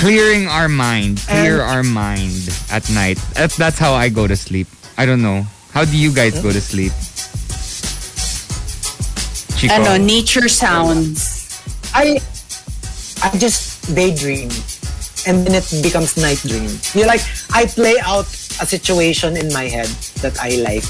clearing 0.03 0.47
our 0.51 0.67
mind, 0.69 1.23
clear 1.31 1.63
And- 1.63 1.71
our 1.71 1.83
mind 1.87 2.51
at 2.75 2.83
night. 2.91 3.19
That's, 3.35 3.55
that's 3.55 3.79
how 3.79 3.95
I 3.95 4.11
go 4.11 4.27
to 4.27 4.35
sleep. 4.35 4.67
I 4.99 5.07
don't 5.07 5.23
know. 5.23 5.47
How 5.71 5.85
do 5.87 5.95
you 5.97 6.11
guys 6.11 6.35
go 6.43 6.51
to 6.51 6.59
sleep? 6.61 6.91
Chico. 9.63 9.79
ano, 9.79 9.95
nature 9.95 10.51
sounds. 10.51 11.39
I 11.95 12.19
I 13.23 13.31
just 13.39 13.87
daydream 13.95 14.51
and 15.23 15.47
then 15.47 15.55
it 15.55 15.71
becomes 15.87 16.19
night 16.19 16.43
dream. 16.43 16.67
You 16.99 17.07
like 17.07 17.23
I 17.55 17.71
play 17.71 17.95
out 18.03 18.27
a 18.59 18.67
situation 18.67 19.39
in 19.39 19.55
my 19.55 19.71
head 19.71 19.87
that 20.27 20.35
I 20.43 20.59
like 20.67 20.83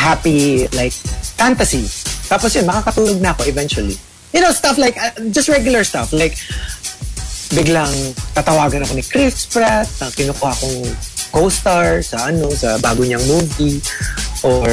happy 0.00 0.64
like 0.72 0.96
fantasy. 1.36 1.84
Tapos 2.24 2.56
yun, 2.56 2.64
makakatulog 2.64 3.20
na 3.20 3.36
ako 3.36 3.52
eventually. 3.52 4.00
You 4.32 4.40
know, 4.40 4.50
stuff 4.50 4.80
like, 4.80 4.96
uh, 4.96 5.12
just 5.30 5.52
regular 5.52 5.84
stuff. 5.84 6.10
Like, 6.10 6.40
biglang 7.54 7.92
tatawagan 8.34 8.82
ako 8.82 8.92
ni 8.96 9.04
Chris 9.04 9.46
Pratt 9.46 9.86
na 10.00 10.08
kinukuha 10.10 10.56
kong 10.56 10.88
co-star 11.30 12.02
sa 12.02 12.32
ano, 12.32 12.48
sa 12.50 12.80
bago 12.80 13.04
niyang 13.04 13.22
movie 13.28 13.78
or 14.42 14.72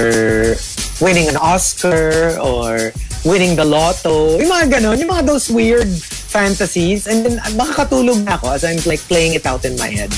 winning 1.02 1.28
an 1.28 1.36
Oscar 1.36 2.38
or 2.40 2.94
winning 3.26 3.56
the 3.58 3.66
lotto. 3.66 4.38
Yung 4.38 4.50
mga 4.50 4.80
ganon, 4.80 4.98
yung 5.02 5.10
mga 5.10 5.26
those 5.26 5.50
weird 5.50 5.90
fantasies 6.32 7.08
and 7.08 7.26
then 7.26 7.38
makakatulog 7.58 8.24
na 8.24 8.38
ako 8.38 8.54
as 8.54 8.64
I'm 8.64 8.80
like 8.86 9.02
playing 9.10 9.34
it 9.34 9.46
out 9.46 9.66
in 9.66 9.76
my 9.78 9.90
head. 9.90 10.14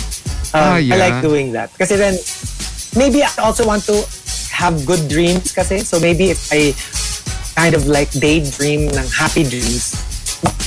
Um, 0.53 0.83
yeah. 0.83 0.95
I 0.95 1.09
like 1.09 1.17
doing 1.23 1.51
that. 1.53 1.73
Kasi 1.73 1.95
then, 1.97 2.19
maybe 2.95 3.23
I 3.23 3.31
also 3.41 3.65
want 3.65 3.83
to 3.89 4.05
have 4.53 4.85
good 4.85 5.09
dreams 5.09 5.51
kasi. 5.51 5.79
So 5.79 5.99
maybe 5.99 6.29
if 6.29 6.51
I 6.53 6.75
kind 7.57 7.73
of 7.73 7.87
like 7.87 8.11
daydream 8.11 8.91
ng 8.93 9.07
happy 9.09 9.43
dreams, 9.43 9.97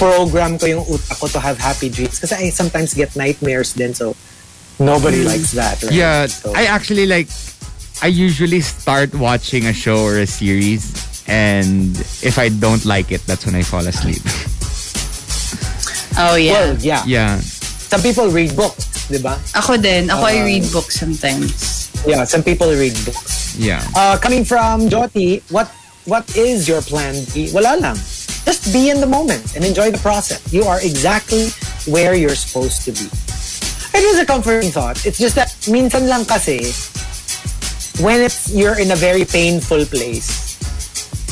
program 0.00 0.58
ko 0.58 0.66
yung 0.66 0.84
utak 0.90 1.20
ko 1.20 1.28
to 1.28 1.38
have 1.38 1.58
happy 1.58 1.88
dreams. 1.88 2.18
Kasi 2.18 2.34
I 2.34 2.50
sometimes 2.50 2.94
get 2.94 3.14
nightmares 3.14 3.74
then 3.74 3.94
so 3.94 4.16
nobody 4.78 5.22
likes 5.24 5.52
that. 5.52 5.82
Right? 5.82 5.92
Yeah, 5.92 6.26
So, 6.26 6.52
I 6.54 6.66
actually 6.66 7.06
like. 7.06 7.28
I 8.02 8.08
usually 8.08 8.60
start 8.60 9.14
watching 9.14 9.66
a 9.66 9.72
show 9.72 10.04
or 10.04 10.18
a 10.18 10.26
series, 10.26 10.92
and 11.26 11.96
if 12.22 12.38
I 12.38 12.48
don't 12.50 12.84
like 12.84 13.10
it, 13.10 13.22
that's 13.26 13.46
when 13.46 13.54
I 13.54 13.62
fall 13.62 13.86
asleep. 13.86 14.22
Oh, 16.18 16.36
yeah. 16.36 16.52
well, 16.52 16.76
yeah. 16.76 17.02
yeah, 17.06 17.40
Some 17.40 18.00
people 18.02 18.28
read 18.28 18.54
books, 18.56 19.08
di 19.08 19.18
ba? 19.18 19.36
Ako 19.54 19.76
din. 19.76 20.08
Ako, 20.08 20.22
I 20.24 20.40
Uh, 20.40 20.44
read 20.44 20.64
books 20.72 20.96
sometimes. 21.00 21.88
Yeah, 22.06 22.24
some 22.24 22.42
people 22.42 22.68
read 22.72 22.94
books. 23.04 23.56
yeah. 23.58 23.82
Uh, 23.96 24.16
coming 24.20 24.44
from 24.44 24.88
Joti, 24.88 25.40
what 25.50 25.68
what 26.06 26.24
is 26.36 26.68
your 26.68 26.80
plan 26.82 27.16
B? 27.34 27.50
Wala 27.52 27.76
lang. 27.80 27.96
Just 28.46 28.70
be 28.72 28.90
in 28.90 29.00
the 29.00 29.08
moment 29.10 29.56
and 29.56 29.64
enjoy 29.64 29.90
the 29.90 29.98
process. 29.98 30.38
You 30.52 30.62
are 30.64 30.78
exactly 30.80 31.50
where 31.90 32.14
you're 32.14 32.36
supposed 32.38 32.84
to 32.86 32.92
be. 32.94 33.08
It 33.96 34.04
is 34.06 34.20
a 34.20 34.26
comforting 34.28 34.70
thought. 34.70 35.02
It's 35.04 35.18
just 35.18 35.34
that 35.34 35.50
minsan 35.66 36.06
lang 36.06 36.24
kasi 36.24 36.62
when 38.00 38.20
it's 38.20 38.52
you're 38.52 38.78
in 38.78 38.90
a 38.90 38.96
very 38.96 39.24
painful 39.24 39.84
place. 39.86 40.56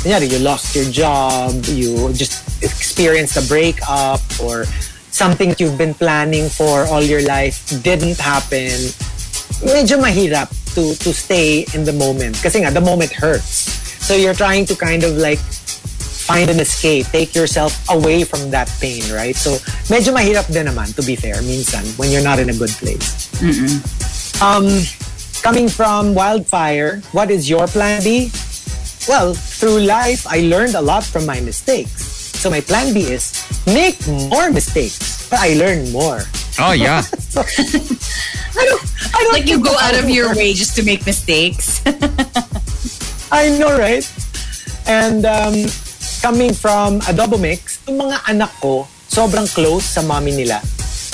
Kunyari, 0.00 0.30
you 0.30 0.38
lost 0.38 0.76
your 0.76 0.84
job, 0.90 1.64
you 1.64 2.12
just 2.12 2.62
experienced 2.62 3.36
a 3.36 3.44
breakup 3.48 4.20
or 4.40 4.64
something 5.10 5.50
that 5.50 5.60
you've 5.60 5.78
been 5.78 5.94
planning 5.94 6.48
for 6.48 6.84
all 6.86 7.02
your 7.02 7.22
life 7.22 7.64
didn't 7.82 8.18
happen. 8.18 8.92
Medyo 9.64 9.96
mahirap 10.00 10.52
to 10.74 10.92
to 11.00 11.10
stay 11.14 11.64
in 11.72 11.84
the 11.84 11.92
moment 11.94 12.36
kasi 12.42 12.60
nga 12.60 12.70
the 12.70 12.84
moment 12.84 13.12
hurts. 13.12 13.72
So 14.04 14.12
you're 14.12 14.36
trying 14.36 14.66
to 14.68 14.76
kind 14.76 15.04
of 15.04 15.16
like 15.16 15.40
find 16.24 16.48
an 16.48 16.58
escape, 16.58 17.06
take 17.12 17.34
yourself 17.34 17.76
away 17.90 18.24
from 18.24 18.50
that 18.50 18.68
pain, 18.80 19.04
right? 19.12 19.36
So, 19.36 19.60
medyo 19.92 20.16
mahirap 20.16 20.48
din 20.48 20.64
naman, 20.66 20.96
to 20.96 21.04
be 21.04 21.16
fair, 21.16 21.36
minsan, 21.44 21.84
when 22.00 22.08
you're 22.08 22.24
not 22.24 22.40
in 22.40 22.48
a 22.48 22.56
good 22.56 22.72
place. 22.80 23.28
Um, 24.40 24.64
coming 25.44 25.68
from 25.68 26.16
Wildfire, 26.16 27.04
what 27.12 27.30
is 27.30 27.52
your 27.52 27.68
plan 27.68 28.00
B? 28.02 28.32
Well, 29.06 29.36
through 29.36 29.84
life, 29.84 30.24
I 30.24 30.40
learned 30.48 30.74
a 30.74 30.80
lot 30.80 31.04
from 31.04 31.28
my 31.28 31.38
mistakes. 31.44 32.00
So 32.40 32.48
my 32.48 32.64
plan 32.64 32.96
B 32.96 33.04
is 33.04 33.44
make 33.68 34.00
more 34.08 34.48
mistakes, 34.50 35.28
but 35.28 35.38
I 35.44 35.52
learn 35.60 35.92
more. 35.92 36.24
Oh, 36.58 36.72
yeah. 36.72 37.04
So, 37.34 37.42
I 37.42 38.64
don't, 38.64 38.82
I 39.10 39.18
don't 39.26 39.32
Like 39.34 39.50
you 39.50 39.58
go 39.58 39.74
out 39.76 39.98
of 39.98 40.08
your 40.08 40.32
way 40.36 40.54
just 40.54 40.76
to 40.76 40.82
make 40.86 41.04
mistakes. 41.04 41.82
I 43.32 43.50
know, 43.58 43.76
right? 43.76 44.06
And 44.86 45.26
um, 45.26 45.66
coming 46.22 46.54
from 46.54 47.00
Adobo 47.10 47.36
Mix, 47.36 47.82
yung 47.90 47.98
mga 47.98 48.22
anak 48.30 48.54
ko, 48.62 48.86
sobrang 49.10 49.50
close 49.50 49.82
sa 49.82 50.00
mommy 50.06 50.30
nila. 50.30 50.62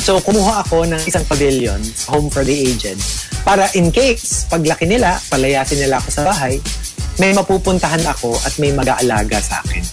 So, 0.00 0.16
kumuha 0.18 0.64
ako 0.64 0.88
ng 0.88 1.00
isang 1.04 1.22
pavilion, 1.28 1.78
home 2.08 2.32
for 2.32 2.40
the 2.40 2.56
aged, 2.56 2.96
para 3.44 3.68
in 3.76 3.92
case, 3.92 4.48
paglaki 4.48 4.88
nila, 4.88 5.20
palayasin 5.28 5.76
nila 5.78 6.00
ako 6.00 6.08
sa 6.10 6.22
bahay, 6.24 6.56
may 7.20 7.36
mapupuntahan 7.36 8.00
ako 8.08 8.32
at 8.42 8.56
may 8.56 8.72
mag-aalaga 8.72 9.38
sa 9.38 9.60
akin. 9.60 9.84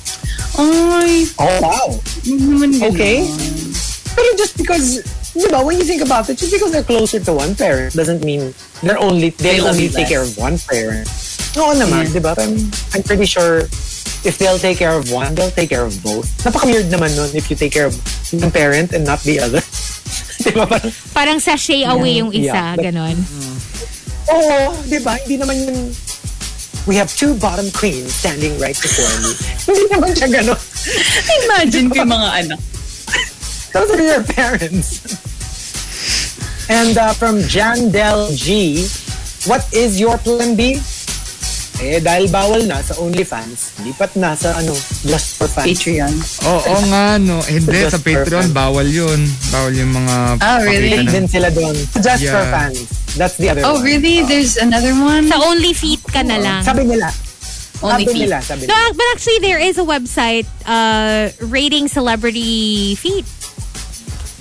Ay, 0.58 1.28
Oh, 1.38 1.54
wow! 1.60 1.88
Okay. 2.88 3.28
Pero 4.16 4.28
just 4.40 4.56
because, 4.58 5.04
di 5.36 5.46
ba, 5.52 5.62
when 5.62 5.78
you 5.78 5.86
think 5.86 6.02
about 6.02 6.26
it, 6.32 6.40
just 6.40 6.50
because 6.50 6.72
they're 6.72 6.88
closer 6.88 7.20
to 7.20 7.32
one 7.36 7.54
parent 7.54 7.94
doesn't 7.94 8.24
mean 8.24 8.56
they're 8.82 8.98
only, 8.98 9.30
they 9.38 9.60
They 9.60 9.62
only 9.62 9.92
take 9.92 10.08
less. 10.08 10.10
care 10.10 10.24
of 10.24 10.32
one 10.40 10.56
parent. 10.58 11.06
Oo 11.60 11.76
naman, 11.76 12.10
di 12.10 12.24
ba? 12.24 12.34
I'm, 12.40 12.58
I'm 12.96 13.04
pretty 13.04 13.28
sure 13.28 13.68
if 14.26 14.40
they'll 14.40 14.58
take 14.58 14.80
care 14.80 14.96
of 14.98 15.12
one, 15.12 15.36
they'll 15.36 15.54
take 15.54 15.70
care 15.70 15.84
of 15.86 15.94
both. 16.02 16.26
Napaka-weird 16.42 16.90
naman 16.90 17.14
nun 17.14 17.30
if 17.36 17.52
you 17.52 17.60
take 17.60 17.76
care 17.76 17.86
of 17.86 17.94
one 18.34 18.50
parent 18.50 18.96
and 18.96 19.06
not 19.06 19.22
the 19.22 19.38
other. 19.38 19.62
di 20.44 20.52
ba? 20.54 20.66
Parang, 20.66 20.92
Parang 21.14 21.38
sachet 21.42 21.86
away 21.86 22.22
yung 22.22 22.32
isa, 22.32 22.54
Yeah, 22.54 22.76
but- 22.76 22.86
ganon. 22.86 23.18
Oo, 24.28 24.76
di 24.86 25.00
ba? 25.00 25.16
Hindi 25.24 25.40
naman 25.40 25.56
yun, 25.56 25.78
we 26.86 26.96
have 26.96 27.12
two 27.12 27.36
bottom 27.40 27.72
queens 27.72 28.12
standing 28.14 28.56
right 28.60 28.76
before 28.76 29.08
me. 29.24 29.32
Hindi 29.68 29.84
naman 29.92 30.12
siya 30.16 30.28
gano'n. 30.32 30.60
Imagine 31.48 31.86
ko 31.92 31.96
yung 32.04 32.12
mga 32.12 32.30
anak. 32.44 32.62
Those 33.76 33.90
are 33.92 34.04
your 34.04 34.24
parents. 34.24 34.90
And 36.68 36.96
uh, 36.98 37.16
from 37.16 37.40
Jan 37.48 37.92
Del 37.92 38.32
G, 38.36 38.84
what 39.48 39.64
is 39.72 40.00
your 40.00 40.20
plan 40.20 40.56
B? 40.56 40.80
Eh, 41.78 42.02
dahil 42.02 42.26
bawal 42.28 42.66
na 42.66 42.82
sa 42.82 42.98
OnlyFans, 42.98 43.78
lipat 43.86 44.18
na 44.18 44.34
sa 44.34 44.58
ano, 44.58 44.74
just 45.06 45.38
for 45.38 45.46
fun. 45.46 45.62
Patreon. 45.62 46.10
Oo 46.50 46.74
oh, 46.74 46.82
nga, 46.90 47.22
no. 47.22 47.38
Hindi, 47.46 47.70
Just 47.70 47.94
sa 47.94 48.02
for 48.02 48.26
Patreon, 48.26 48.50
bawal 48.50 48.90
yun. 48.90 49.22
Bawal 49.54 49.78
yung 49.78 49.94
mga... 49.94 50.42
Ah, 50.42 50.58
really? 50.66 51.06
din 51.06 51.30
sila 51.30 51.54
doon. 51.54 51.78
Just 52.02 52.26
for 52.26 52.42
Yeah. 52.42 52.50
fans. 52.50 52.82
That's 53.14 53.38
the 53.38 53.54
other 53.54 53.62
Oh, 53.62 53.78
one. 53.78 53.86
really? 53.86 54.26
There's 54.26 54.58
another 54.58 54.98
one? 54.98 55.30
Sa 55.30 55.38
only 55.46 55.78
feet 55.78 56.02
ka 56.02 56.26
na 56.26 56.42
lang. 56.42 56.66
Sabi 56.66 56.82
nila. 56.82 57.14
Only 57.78 58.10
sabi 58.10 58.14
feet. 58.14 58.22
nila, 58.26 58.38
sabi 58.42 58.62
No, 58.66 58.74
nila. 58.74 58.82
ac- 58.90 58.98
but 58.98 59.08
actually 59.14 59.40
there 59.46 59.62
is 59.62 59.78
a 59.78 59.86
website 59.86 60.50
uh 60.66 61.30
rating 61.46 61.86
celebrity 61.86 62.98
feet. 62.98 63.26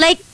Like 0.00 0.24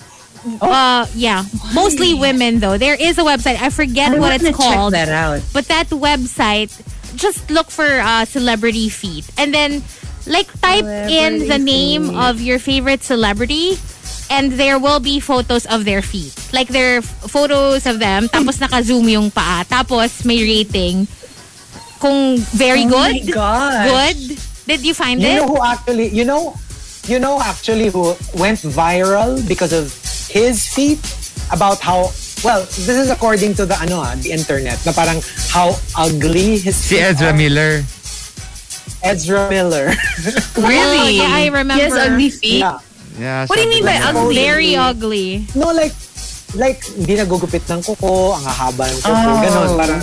uh 0.62 1.06
yeah, 1.14 1.42
mostly 1.74 2.14
women 2.14 2.58
though. 2.62 2.78
There 2.78 2.94
is 2.94 3.18
a 3.18 3.26
website. 3.26 3.58
I 3.58 3.70
forget 3.70 4.14
I 4.14 4.18
what 4.22 4.38
it's 4.38 4.54
called. 4.54 4.94
Check 4.94 5.06
that 5.06 5.10
out. 5.10 5.42
But 5.50 5.66
that 5.66 5.90
website 5.90 6.70
just 7.16 7.50
look 7.50 7.70
for 7.70 7.86
uh 7.86 8.24
celebrity 8.24 8.88
feet 8.88 9.28
and 9.38 9.52
then 9.52 9.82
like 10.26 10.46
type 10.60 10.84
in 11.10 11.48
the 11.48 11.58
name 11.58 12.14
of 12.16 12.40
your 12.40 12.58
favorite 12.58 13.02
celebrity 13.02 13.74
and 14.30 14.52
there 14.52 14.78
will 14.78 15.00
be 15.00 15.20
photos 15.20 15.66
of 15.66 15.84
their 15.84 16.00
feet. 16.00 16.32
Like 16.52 16.70
f- 17.04 17.04
photos 17.28 17.84
of 17.86 17.98
them 17.98 18.28
tapos 18.28 18.60
naka-zoom 18.60 19.08
yung 19.08 19.30
paa. 19.30 19.64
Tapos 19.68 20.24
may 20.24 20.40
rating 20.40 21.06
kung 22.00 22.38
very 22.56 22.84
Oh 22.86 22.88
good. 22.88 23.28
Good. 23.28 24.18
Did 24.66 24.80
you 24.86 24.94
find 24.94 25.20
You 25.20 25.28
it? 25.28 25.34
know 25.42 25.48
who 25.48 25.62
actually, 25.62 26.08
you 26.08 26.24
know, 26.24 26.54
you 27.06 27.18
know 27.18 27.40
actually 27.42 27.88
who 27.90 28.14
went 28.38 28.62
viral 28.62 29.36
because 29.46 29.72
of 29.72 29.90
his 30.30 30.66
feet 30.66 31.02
about 31.52 31.78
how, 31.80 32.08
well, 32.44 32.62
this 32.66 32.88
is 32.88 33.10
according 33.10 33.54
to 33.54 33.66
the, 33.66 33.74
ano 33.78 34.00
ah, 34.00 34.14
the 34.16 34.32
internet, 34.32 34.78
na 34.84 34.92
parang 34.92 35.20
how 35.50 35.74
ugly 35.96 36.58
his 36.58 36.76
Si 36.76 36.98
Ezra 36.98 37.30
are. 37.30 37.36
Miller. 37.36 37.82
Ezra 39.02 39.48
Miller. 39.50 39.90
Oh, 40.56 40.68
Really? 40.68 41.16
yeah, 41.18 41.32
I 41.32 41.46
remember. 41.48 41.74
He 41.74 41.80
has 41.80 41.96
ugly 41.96 42.30
feet? 42.30 42.60
yeah. 42.60 42.78
Yeah, 43.18 43.46
What 43.46 43.56
do 43.56 43.62
you 43.62 43.68
mean 43.68 43.84
by 43.84 43.96
ugly? 43.98 44.34
Very 44.36 44.72
ugly. 44.76 45.44
No, 45.54 45.72
like, 45.72 45.92
like, 46.54 46.80
hindi 46.96 47.16
nagugupit 47.16 47.64
ng 47.68 47.82
kuko, 47.82 48.36
ang 48.36 48.44
hahaba 48.44 48.88
ng 48.88 49.00
kuko, 49.00 49.12
Oh. 49.12 49.40
ganon, 49.42 49.68
parang, 49.76 50.00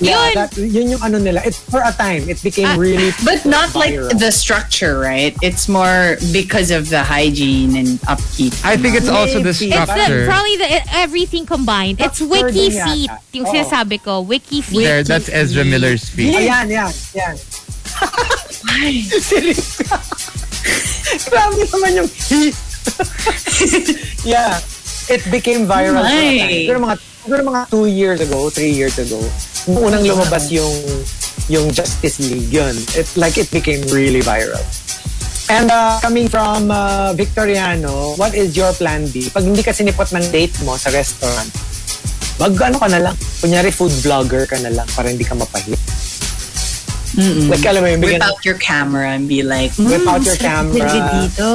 yeah, 0.00 0.14
Yun. 0.14 0.34
that, 0.34 0.50
yun 0.56 0.86
yung 0.90 1.02
ano 1.02 1.18
nila. 1.18 1.42
It's 1.44 1.58
for 1.58 1.80
a 1.82 1.92
time, 1.92 2.28
it 2.28 2.42
became 2.42 2.66
Ah, 2.66 2.76
really 2.78 3.10
But 3.24 3.44
not 3.44 3.74
like 3.74 3.94
viral. 3.94 4.18
the 4.18 4.30
structure, 4.30 4.98
right? 4.98 5.34
It's 5.42 5.68
more 5.68 6.16
because 6.32 6.70
of 6.70 6.88
the 6.88 7.02
hygiene 7.02 7.76
and 7.76 7.98
upkeep. 8.06 8.54
I 8.64 8.76
think 8.76 8.94
it's 8.96 9.08
also 9.08 9.38
the 9.42 9.50
Maybe. 9.52 9.74
It's 9.74 9.86
the, 9.86 9.86
structure. 9.86 10.26
probably 10.26 10.56
the 10.56 10.68
everything 10.94 11.46
combined. 11.46 12.00
It's 12.00 12.22
Structure 12.22 12.46
wiki 12.46 12.70
feet. 12.70 13.10
Yung 13.34 13.46
Oo. 13.46 13.52
sinasabi 13.52 14.02
ko, 14.02 14.20
wiki 14.22 14.62
feet. 14.62 14.84
There, 14.86 15.02
that's 15.02 15.28
Ezra 15.28 15.64
Miller's 15.64 16.08
feet. 16.08 16.34
Ayan, 16.34 16.70
yan, 16.70 16.92
yan. 17.14 17.34
Serious 19.18 19.82
ka. 19.82 19.98
Grabe 21.32 21.62
naman 21.72 21.90
yung 22.04 22.10
heat. 22.28 22.56
yeah. 24.24 24.60
It 25.08 25.24
became 25.32 25.64
viral. 25.64 26.04
My. 26.04 26.68
Siguro 26.68 26.78
mga, 26.84 26.96
siguro 27.24 27.40
mga 27.48 27.60
two 27.72 27.86
years 27.88 28.20
ago, 28.20 28.52
three 28.52 28.72
years 28.72 29.00
ago, 29.00 29.16
nung 29.64 29.88
unang 29.88 30.04
lumabas 30.04 30.52
yung 30.52 30.72
yung 31.48 31.72
Justice 31.72 32.20
League 32.20 32.52
yun. 32.52 32.76
It, 32.92 33.08
like, 33.16 33.40
it 33.40 33.48
became 33.48 33.80
really 33.88 34.20
viral. 34.20 34.60
And 35.48 35.72
uh, 35.72 35.96
coming 36.04 36.28
from 36.28 36.68
uh, 36.68 37.16
Victoriano, 37.16 38.12
what 38.20 38.36
is 38.36 38.52
your 38.52 38.76
plan 38.76 39.08
B? 39.08 39.32
Pag 39.32 39.48
hindi 39.48 39.64
ka 39.64 39.72
sinipot 39.72 40.12
ng 40.12 40.28
date 40.28 40.52
mo 40.60 40.76
sa 40.76 40.92
restaurant, 40.92 41.48
mag 42.36 42.52
ano 42.60 42.76
ka 42.76 42.88
na 42.92 43.00
lang. 43.00 43.16
Kunyari 43.40 43.72
food 43.72 43.92
vlogger 44.04 44.44
ka 44.44 44.60
na 44.60 44.68
lang 44.68 44.84
para 44.92 45.08
hindi 45.08 45.24
ka 45.24 45.32
mapahiya. 45.32 45.80
Like, 47.48 47.64
alam 47.64 47.82
mo 47.82 47.88
yun, 47.88 48.00
Whip 48.04 48.20
out 48.22 48.44
your 48.44 48.58
camera 48.60 49.08
and 49.16 49.24
be 49.28 49.42
like, 49.42 49.72
Whip 49.80 50.02
"Mm, 50.04 50.12
out 50.12 50.22
your 50.22 50.36
camera." 50.36 50.84
talaga 50.84 51.08
dito. 51.24 51.48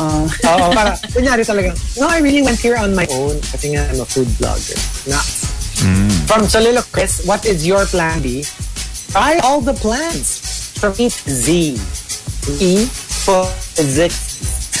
Oo. 0.00 0.24
Oo, 0.24 0.66
para, 0.72 0.96
kunyari 1.12 1.44
talaga, 1.44 1.76
no, 2.00 2.08
I 2.08 2.18
really 2.24 2.40
went 2.42 2.58
here 2.58 2.76
on 2.80 2.94
my 2.96 3.04
own 3.12 3.36
kasi 3.52 3.76
nga 3.76 3.84
I'm 3.92 4.00
a 4.00 4.08
food 4.08 4.26
vlogger. 4.40 4.78
Nuts. 5.06 5.44
From 6.26 6.48
Soliloquist, 6.48 7.28
what 7.28 7.44
is 7.44 7.66
your 7.66 7.84
plan 7.86 8.24
B? 8.24 8.42
Try 9.12 9.38
all 9.44 9.60
the 9.60 9.76
plans 9.76 10.40
from 10.80 10.96
E 10.96 11.12
to 11.12 11.30
Z. 11.30 11.76
E 12.58 12.86
for 13.22 13.44
Zix. 13.76 14.32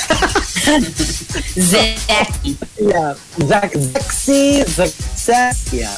Zeki. 1.56 2.56
Yeah. 2.80 3.14
Zac, 3.46 3.72
Zexy, 3.72 4.64
Success. 4.66 5.72
Yeah. 5.72 5.94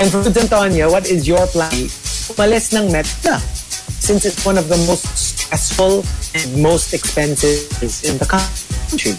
And 0.00 0.10
from 0.10 0.26
Antonio, 0.26 0.90
what 0.90 1.06
is 1.08 1.28
your 1.28 1.46
plan 1.48 1.70
B? 1.70 1.88
Umalis 2.32 2.72
ng 2.72 2.88
Meta. 2.90 3.42
Since 4.00 4.24
it's 4.24 4.42
one 4.46 4.56
of 4.56 4.66
the 4.72 4.80
most 4.88 5.04
stressful 5.12 6.02
and 6.34 6.46
most 6.62 6.94
expensive 6.94 7.68
in 7.82 8.16
the 8.16 8.26
country. 8.26 9.14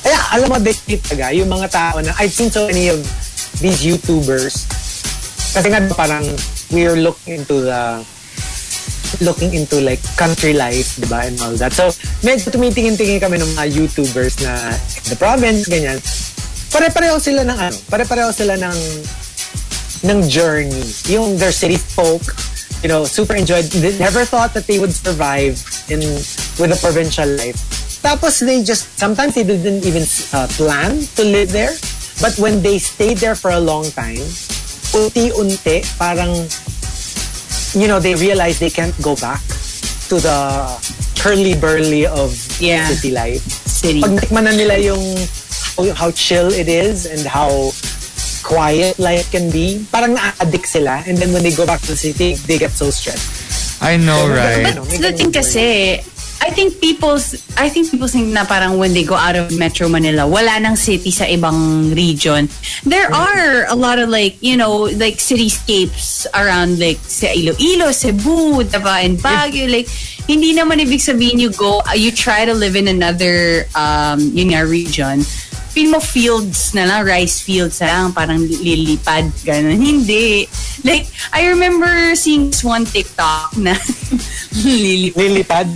Kaya, 0.00 0.18
alam 0.32 0.48
mo, 0.48 0.56
they 0.56 0.72
talaga, 0.72 1.36
yung 1.36 1.52
mga 1.52 1.68
tao 1.68 2.00
na, 2.00 2.16
I've 2.16 2.32
seen 2.32 2.48
so 2.48 2.64
many 2.64 2.88
of 2.88 2.98
these 3.60 3.84
YouTubers, 3.84 4.64
kasi 5.52 5.68
nga 5.68 5.84
parang 5.92 6.24
we're 6.72 6.96
looking 6.96 7.44
into 7.44 7.60
the 7.60 8.00
looking 9.20 9.52
into 9.52 9.82
like 9.82 10.00
country 10.16 10.54
life, 10.54 10.96
di 10.96 11.04
ba, 11.10 11.26
and 11.26 11.36
all 11.42 11.52
that. 11.58 11.74
So, 11.74 11.92
medyo 12.24 12.48
tumitingin-tingin 12.48 13.20
kami 13.20 13.36
ng 13.42 13.50
mga 13.58 13.66
YouTubers 13.74 14.40
na 14.40 14.72
the 15.10 15.18
province, 15.18 15.68
ganyan. 15.68 16.00
Pare-pareho 16.70 17.18
sila 17.18 17.42
ng 17.44 17.58
ano, 17.58 17.76
pare-pareho 17.90 18.30
sila 18.30 18.54
ng 18.56 18.76
ng 20.02 20.28
journey. 20.28 20.84
Yung 21.08 21.36
their 21.36 21.52
city 21.52 21.76
folk, 21.76 22.22
you 22.82 22.88
know, 22.88 23.04
super 23.04 23.34
enjoyed. 23.34 23.64
They 23.64 23.98
never 23.98 24.24
thought 24.24 24.54
that 24.54 24.66
they 24.66 24.78
would 24.78 24.92
survive 24.92 25.60
in 25.88 26.00
with 26.56 26.72
a 26.72 26.78
provincial 26.80 27.28
life. 27.28 27.56
Tapos 28.00 28.40
they 28.40 28.62
just, 28.64 28.98
sometimes 28.98 29.34
they 29.34 29.44
didn't 29.44 29.84
even 29.84 30.04
uh, 30.32 30.48
plan 30.56 31.04
to 31.16 31.24
live 31.24 31.52
there. 31.52 31.76
But 32.20 32.36
when 32.38 32.62
they 32.62 32.78
stayed 32.78 33.18
there 33.18 33.34
for 33.34 33.50
a 33.50 33.60
long 33.60 33.84
time, 33.92 34.20
unti-unti, 34.92 35.84
parang, 35.96 36.32
you 37.80 37.88
know, 37.88 38.00
they 38.00 38.14
realize 38.14 38.58
they 38.58 38.70
can't 38.70 38.96
go 39.02 39.16
back 39.16 39.40
to 40.08 40.16
the 40.20 40.36
curly-burly 41.20 42.06
of 42.06 42.32
Yeah. 42.60 42.88
city 42.88 43.12
life. 43.12 43.40
City. 43.68 44.00
Pag 44.00 44.28
nila 44.30 44.76
yung 44.80 45.00
how 45.96 46.10
chill 46.12 46.52
it 46.52 46.68
is 46.68 47.06
and 47.06 47.24
how 47.24 47.72
quiet 48.50 48.98
life 48.98 49.30
can 49.30 49.46
be, 49.54 49.86
parang 49.94 50.18
na-addict 50.18 50.66
sila. 50.66 51.06
And 51.06 51.14
then 51.14 51.30
when 51.30 51.46
they 51.46 51.54
go 51.54 51.62
back 51.62 51.78
to 51.86 51.94
the 51.94 52.00
city, 52.00 52.34
they 52.34 52.58
get 52.58 52.74
so 52.74 52.90
stressed. 52.90 53.78
I 53.78 53.94
know, 53.96 54.26
right? 54.26 54.66
May 54.66 54.74
That's 54.74 54.98
the 54.98 55.12
thing 55.14 55.30
kasi, 55.30 56.02
I 56.42 56.50
think 56.50 56.80
people's, 56.80 57.38
I 57.56 57.68
think 57.68 57.92
people 57.92 58.08
think 58.08 58.32
na 58.32 58.44
parang 58.44 58.76
when 58.76 58.92
they 58.92 59.04
go 59.04 59.14
out 59.14 59.36
of 59.36 59.54
Metro 59.56 59.88
Manila, 59.88 60.26
wala 60.26 60.58
nang 60.58 60.74
city 60.74 61.12
sa 61.12 61.24
ibang 61.24 61.94
region. 61.94 62.48
There 62.82 63.12
are 63.12 63.70
a 63.70 63.76
lot 63.76 64.00
of 64.00 64.08
like, 64.08 64.40
you 64.42 64.56
know, 64.56 64.90
like 64.98 65.22
cityscapes 65.22 66.26
around 66.34 66.80
like 66.80 66.98
sa 67.06 67.28
Iloilo, 67.28 67.92
Cebu, 67.92 68.66
diba, 68.66 69.04
and 69.04 69.20
Baguio. 69.20 69.70
Like, 69.70 69.88
hindi 70.26 70.56
naman 70.56 70.80
ibig 70.80 71.00
sabihin 71.00 71.38
you 71.38 71.52
go, 71.52 71.84
you 71.94 72.10
try 72.10 72.44
to 72.44 72.52
live 72.52 72.74
in 72.74 72.88
another, 72.88 73.68
um, 73.76 74.20
yun 74.34 74.52
nga, 74.52 74.66
region. 74.66 75.22
Feel 75.70 75.90
mo 75.94 76.00
fields 76.02 76.74
na 76.74 76.86
lang, 76.86 77.06
rice 77.06 77.40
fields 77.40 77.78
na 77.78 77.86
lang, 77.86 78.06
parang 78.10 78.42
lilipad, 78.42 79.30
ganun. 79.46 79.78
Hindi. 79.78 80.50
Like, 80.82 81.06
I 81.30 81.46
remember 81.54 82.14
seeing 82.18 82.50
this 82.50 82.66
one 82.66 82.84
TikTok 82.84 83.54
na 83.56 83.74
lilipad. 84.66 85.18
Lilipad. 85.18 85.68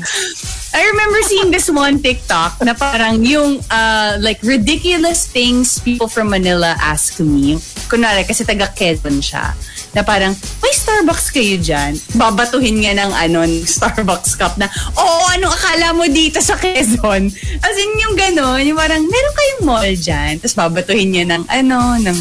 I 0.74 0.90
remember 0.90 1.22
seeing 1.22 1.54
this 1.54 1.70
one 1.70 2.02
TikTok 2.02 2.58
na 2.66 2.74
parang 2.74 3.22
yung 3.22 3.62
uh, 3.70 4.18
like 4.18 4.42
ridiculous 4.42 5.30
things 5.30 5.78
people 5.78 6.10
from 6.10 6.34
Manila 6.34 6.74
ask 6.82 7.22
me. 7.22 7.62
Kunwari, 7.86 8.26
kasi 8.26 8.42
taga 8.42 8.66
Quezon 8.74 9.22
siya. 9.22 9.54
Na 9.94 10.02
parang, 10.02 10.34
may 10.58 10.74
Starbucks 10.74 11.30
kayo 11.30 11.54
dyan? 11.56 11.94
Babatuhin 12.14 12.82
nga 12.82 12.92
ng 12.98 13.12
ano, 13.14 13.38
Starbucks 13.62 14.34
cup 14.34 14.58
na, 14.58 14.66
oo, 14.92 15.22
anong 15.32 15.54
akala 15.54 15.94
mo 15.94 16.04
dito 16.04 16.42
sa 16.42 16.58
Quezon? 16.58 17.30
As 17.62 17.74
in, 17.74 17.90
yung 18.02 18.18
gano'n, 18.18 18.66
yung 18.66 18.74
parang, 18.74 19.00
meron 19.00 19.34
kayong 19.34 19.62
mall 19.62 19.86
dyan? 19.94 20.42
Tapos 20.42 20.58
babatuhin 20.58 21.08
niya 21.08 21.24
ng 21.30 21.46
ano, 21.46 21.78
ng 22.02 22.18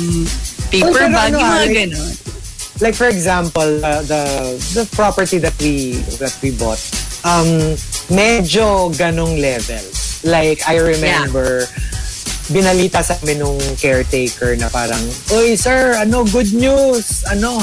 paper 0.70 1.02
Oh, 1.04 1.12
bag, 1.12 1.34
ano, 1.34 1.38
yung 1.38 1.42
mga 1.42 1.50
ah, 1.50 1.66
like- 1.66 1.78
gano'n. 1.82 2.14
like 2.80 2.96
for 2.96 3.08
example, 3.08 3.70
uh, 3.82 4.02
the 4.04 4.22
the 4.74 4.84
property 4.94 5.38
that 5.38 5.54
we 5.58 5.94
that 6.18 6.34
we 6.42 6.50
bought, 6.52 6.82
um, 7.24 7.74
medyo 8.10 8.90
ganong 8.94 9.38
level. 9.38 9.82
Like 10.24 10.62
I 10.66 10.78
remember, 10.78 11.66
binalita 12.52 13.00
sa 13.00 13.16
amin 13.24 13.40
nung 13.40 13.60
caretaker 13.80 14.58
na 14.60 14.68
parang, 14.68 15.00
Uy 15.32 15.56
sir, 15.56 15.96
ano 15.96 16.28
good 16.28 16.52
news? 16.52 17.24
Ano, 17.32 17.62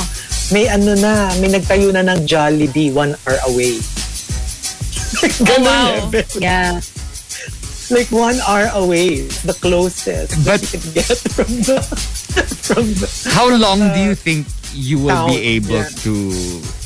may 0.52 0.66
ano 0.70 0.96
na, 0.96 1.28
may 1.38 1.52
nagtayo 1.52 1.92
na 1.92 2.00
ng 2.06 2.24
Jollibee 2.24 2.94
one 2.94 3.12
hour 3.26 3.38
away. 3.52 3.76
Ganon 5.44 5.66
wow. 5.66 6.08
level. 6.08 6.24
Yeah. 6.40 6.80
Like 7.90 8.08
one 8.14 8.38
hour 8.46 8.70
away, 8.78 9.26
the 9.42 9.54
closest 9.58 10.38
But- 10.46 10.62
that 10.62 10.72
you 10.72 10.78
can 10.78 10.92
get 10.94 11.18
from 11.34 11.50
the 11.66 11.78
from 12.70 12.86
the 12.94 13.08
How 13.34 13.50
long 13.50 13.82
do 13.82 13.98
you 13.98 14.14
think 14.14 14.46
you 14.72 14.98
will 15.02 15.26
be 15.26 15.34
town, 15.34 15.50
able 15.58 15.82
yeah. 15.82 15.98
to 16.06 16.12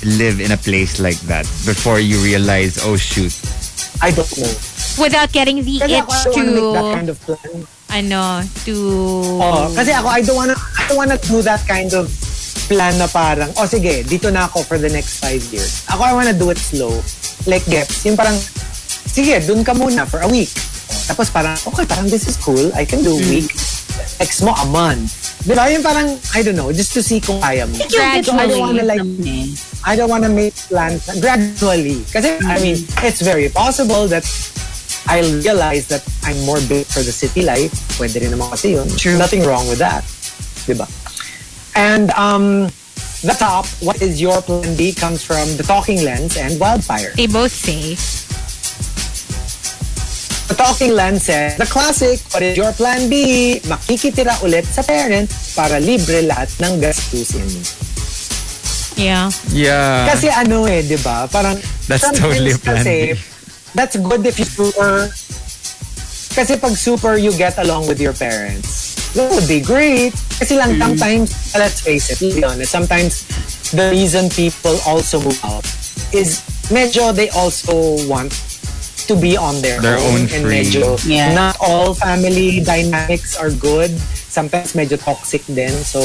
live 0.05 0.41
in 0.41 0.53
a 0.53 0.57
place 0.57 0.97
like 0.99 1.21
that 1.29 1.45
before 1.69 2.01
you 2.01 2.17
realize, 2.25 2.81
oh 2.83 2.97
shoot, 2.97 3.37
I 4.01 4.11
don't 4.11 4.29
know. 4.39 4.53
Without 4.97 5.33
getting 5.33 5.61
the 5.61 5.85
itch 5.85 5.91
make 5.91 6.07
that 6.09 6.33
to, 6.33 6.95
kind 6.97 7.09
of 7.09 7.21
plan. 7.21 7.67
Ano, 7.95 8.43
to... 8.67 8.75
Oh, 9.39 9.71
kasi 9.71 9.95
ako 9.95 10.09
I 10.11 10.21
don't 10.27 10.35
wanna 10.35 10.59
I 10.59 10.83
don't 10.91 10.99
wanna 10.99 11.19
do 11.23 11.39
that 11.47 11.63
kind 11.63 11.95
of 11.95 12.11
plan 12.67 12.99
na 12.99 13.07
parang 13.07 13.55
oh 13.55 13.71
sige, 13.71 14.03
dito 14.03 14.35
na 14.35 14.51
ako 14.51 14.67
for 14.67 14.77
the 14.83 14.91
next 14.91 15.23
five 15.23 15.41
years. 15.55 15.87
Ako 15.95 16.03
I 16.03 16.13
wanna 16.13 16.35
do 16.35 16.51
it 16.51 16.59
slow. 16.59 16.91
Like 17.47 17.63
Geps, 17.71 18.03
yung 18.03 18.19
parang 18.19 18.35
sige, 19.07 19.39
dun 19.47 19.63
ka 19.63 19.79
muna 19.79 20.03
for 20.11 20.27
a 20.27 20.29
week. 20.29 20.51
Tapos 21.07 21.31
parang 21.31 21.55
okay, 21.55 21.87
parang 21.87 22.11
this 22.11 22.27
is 22.27 22.35
cool. 22.35 22.75
I 22.75 22.83
can 22.83 23.07
do 23.07 23.15
a 23.15 23.25
week. 23.31 23.55
Next 24.19 24.43
mo 24.43 24.51
a 24.59 24.67
month. 24.67 25.25
Di 25.45 25.53
ba? 25.53 25.69
Yung 25.69 25.85
parang, 25.85 26.17
I 26.33 26.41
don't 26.41 26.57
know, 26.57 26.73
just 26.73 26.97
to 26.97 27.05
see 27.05 27.21
kung 27.21 27.37
kaya 27.37 27.69
mo. 27.69 27.77
So 27.77 28.01
I 28.01 28.25
don't 28.25 28.65
wanna 28.65 28.83
like, 28.83 29.05
I 29.85 29.93
don't 29.93 30.09
wanna 30.09 30.33
make 30.33 30.57
plans 30.73 31.05
gradually. 31.21 32.01
Kasi, 32.09 32.41
I 32.49 32.57
mean, 32.65 32.81
it's 33.05 33.21
very 33.21 33.53
possible 33.53 34.09
that 34.09 34.25
I'll 35.07 35.33
realize 35.41 35.87
that 35.89 36.03
I'm 36.25 36.41
more 36.45 36.61
built 36.69 36.87
for 36.89 37.01
the 37.05 37.13
city 37.13 37.43
life. 37.43 37.73
Pwede 38.01 38.21
rin 38.25 38.33
naman 38.33 38.51
kasi 38.51 38.75
yun. 38.77 38.89
Nothing 39.19 39.45
wrong 39.45 39.69
with 39.69 39.79
that. 39.79 40.05
Diba? 40.65 40.89
And 41.77 42.11
um, 42.17 42.73
the 43.21 43.37
top, 43.37 43.67
what 43.81 44.01
is 44.01 44.21
your 44.21 44.41
plan 44.43 44.77
B, 44.77 44.93
comes 44.93 45.25
from 45.25 45.45
The 45.57 45.65
Talking 45.65 46.05
Lens 46.05 46.37
and 46.37 46.59
Wildfire. 46.61 47.13
They 47.17 47.27
both 47.27 47.53
say, 47.53 47.97
The 50.49 50.55
Talking 50.55 50.95
Lens 50.95 51.25
says, 51.25 51.57
the 51.57 51.67
classic, 51.67 52.21
what 52.33 52.43
is 52.43 52.57
your 52.57 52.73
plan 52.73 53.11
B? 53.11 53.61
Makikitira 53.65 54.39
ulit 54.45 54.65
sa 54.65 54.83
parent 54.83 55.29
para 55.57 55.81
libre 55.81 56.23
lahat 56.25 56.53
ng 56.61 56.81
gastusin. 56.81 57.49
yeah. 58.97 59.31
yeah. 59.51 60.07
Kasi 60.07 60.31
ano 60.31 60.69
eh, 60.69 60.87
di 60.87 60.97
ba? 61.03 61.27
Parang, 61.27 61.59
That's 61.89 62.07
totally 62.15 62.53
a 62.55 62.59
plan 62.59 62.85
kasi, 62.85 63.15
B. 63.15 63.34
That's 63.75 63.97
good 63.97 64.25
if 64.25 64.39
you 64.39 64.47
super, 64.47 65.11
kasi 66.35 66.57
pag 66.57 66.75
super 66.75 67.17
you 67.17 67.31
get 67.35 67.59
along 67.59 67.87
with 67.87 68.01
your 68.01 68.13
parents, 68.15 68.95
that 69.15 69.31
would 69.31 69.47
be 69.47 69.61
great. 69.61 70.15
Kasi 70.39 70.59
lang 70.59 70.79
Mm. 70.79 70.81
sometimes, 70.83 71.29
let's 71.55 71.81
face 71.83 72.11
it, 72.11 72.19
be 72.19 72.43
honest, 72.43 72.71
sometimes 72.71 73.27
the 73.71 73.91
reason 73.91 74.31
people 74.31 74.79
also 74.87 75.19
move 75.23 75.39
out 75.43 75.67
is 76.11 76.43
medyo 76.71 77.15
they 77.15 77.31
also 77.31 77.99
want 78.07 78.31
to 79.07 79.15
be 79.15 79.37
on 79.37 79.61
their, 79.61 79.83
Their 79.83 79.99
own 80.01 80.27
and 80.33 80.43
free. 80.47 80.65
medyo 80.65 80.97
Yeah. 81.05 81.35
not 81.35 81.59
all 81.61 81.93
family 81.95 82.63
dynamics 82.63 83.37
are 83.37 83.51
good. 83.51 83.91
Sometimes 84.31 84.73
medyo 84.73 84.97
toxic 84.99 85.43
then. 85.47 85.75
So 85.85 86.01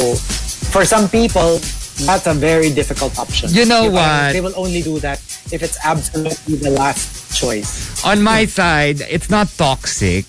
for 0.70 0.86
some 0.86 1.08
people, 1.08 1.62
that's 2.06 2.28
a 2.28 2.34
very 2.36 2.70
difficult 2.70 3.18
option. 3.18 3.50
You 3.50 3.66
know 3.66 3.88
Yung 3.90 3.96
parang 3.98 4.26
what? 4.30 4.34
They 4.36 4.42
will 4.44 4.58
only 4.58 4.82
do 4.84 5.00
that 5.02 5.18
if 5.52 5.64
it's 5.64 5.78
absolutely 5.84 6.56
the 6.56 6.70
last 6.70 7.36
choice. 7.36 8.04
On 8.06 8.22
my 8.22 8.46
side, 8.46 9.02
it's 9.10 9.30
not 9.30 9.48
toxic. 9.58 10.26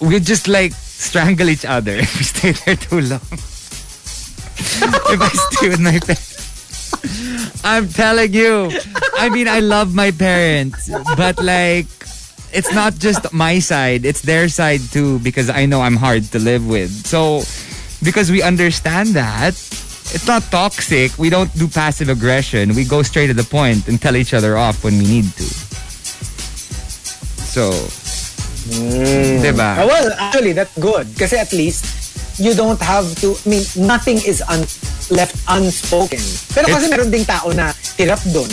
We 0.00 0.20
just 0.20 0.48
like 0.48 0.72
strangle 0.72 1.48
each 1.48 1.64
other 1.64 1.92
if 2.04 2.18
we 2.18 2.24
stay 2.24 2.52
there 2.52 2.76
too 2.76 3.00
long. 3.00 3.20
if 4.54 5.20
I 5.20 5.28
stay 5.28 5.68
with 5.68 5.80
my 5.80 5.98
parents. 5.98 6.34
I'm 7.64 7.88
telling 7.88 8.32
you. 8.32 8.70
I 9.16 9.28
mean, 9.28 9.48
I 9.48 9.60
love 9.60 9.94
my 9.94 10.10
parents, 10.10 10.90
but 11.16 11.42
like, 11.42 11.86
it's 12.52 12.72
not 12.72 12.94
just 12.94 13.32
my 13.32 13.58
side, 13.58 14.04
it's 14.04 14.22
their 14.22 14.48
side 14.48 14.80
too, 14.92 15.18
because 15.20 15.50
I 15.50 15.66
know 15.66 15.80
I'm 15.80 15.96
hard 15.96 16.24
to 16.32 16.38
live 16.38 16.66
with. 16.66 16.90
So, 17.06 17.42
because 18.04 18.30
we 18.30 18.42
understand 18.42 19.08
that, 19.16 19.54
it's 20.14 20.26
not 20.30 20.46
toxic. 20.50 21.18
We 21.18 21.28
don't 21.28 21.50
do 21.58 21.66
passive 21.66 22.08
aggression. 22.08 22.74
We 22.74 22.86
go 22.86 23.02
straight 23.02 23.26
to 23.26 23.34
the 23.34 23.44
point 23.44 23.88
and 23.88 24.00
tell 24.00 24.14
each 24.14 24.32
other 24.32 24.56
off 24.56 24.84
when 24.86 24.96
we 24.96 25.04
need 25.04 25.26
to. 25.34 25.46
So, 27.50 27.74
diba? 29.42 29.82
Ah, 29.82 29.86
well, 29.86 30.08
actually, 30.16 30.54
that's 30.54 30.72
good. 30.78 31.10
Kasi 31.18 31.36
at 31.36 31.52
least, 31.52 31.84
you 32.38 32.54
don't 32.54 32.80
have 32.80 33.10
to, 33.20 33.34
I 33.34 33.48
mean, 33.50 33.64
nothing 33.76 34.22
is 34.22 34.40
un, 34.46 34.62
left 35.10 35.34
unspoken. 35.50 36.22
Pero 36.54 36.70
kasi 36.70 36.86
It's- 36.86 36.90
meron 36.94 37.10
ding 37.10 37.26
tao 37.26 37.50
na 37.50 37.74
tirap 37.98 38.22
dun. 38.30 38.48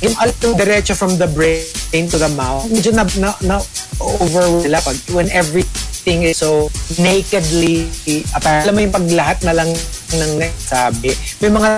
Yung 0.00 0.16
alam 0.18 0.56
diretso 0.56 0.96
from 0.96 1.20
the 1.20 1.28
brain 1.28 2.08
to 2.08 2.16
the 2.16 2.32
mouth, 2.32 2.64
medyo 2.72 2.96
na, 2.96 3.04
na, 3.20 3.36
na 3.44 3.56
over 4.00 4.64
pag, 4.64 4.96
when 5.12 5.28
everything 5.30 6.24
is 6.24 6.40
so 6.40 6.72
nakedly, 6.96 7.86
apparent. 8.32 8.66
Alam 8.66 8.74
mo 8.74 8.80
yung 8.88 8.94
pag 8.96 9.06
lahat 9.12 9.38
na 9.44 9.52
lang 9.52 9.68
ng 10.14 10.32
sabi, 10.54 11.12
may 11.40 11.50
mga 11.50 11.70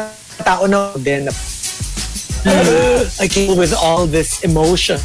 tao 0.42 0.66
na 0.66 0.90
din 0.98 1.24
na 1.26 1.32
I 3.24 3.26
came 3.28 3.56
with 3.56 3.72
all 3.72 4.04
this 4.04 4.44
emotion. 4.44 5.00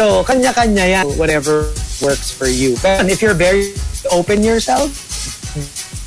So, 0.00 0.22
kanya-kanya 0.22 0.86
yan. 0.86 1.06
Whatever 1.18 1.66
works 1.98 2.30
for 2.30 2.46
you. 2.46 2.78
But 2.78 3.10
if 3.10 3.20
you're 3.20 3.34
very 3.34 3.74
open 4.14 4.46
yourself, 4.46 4.88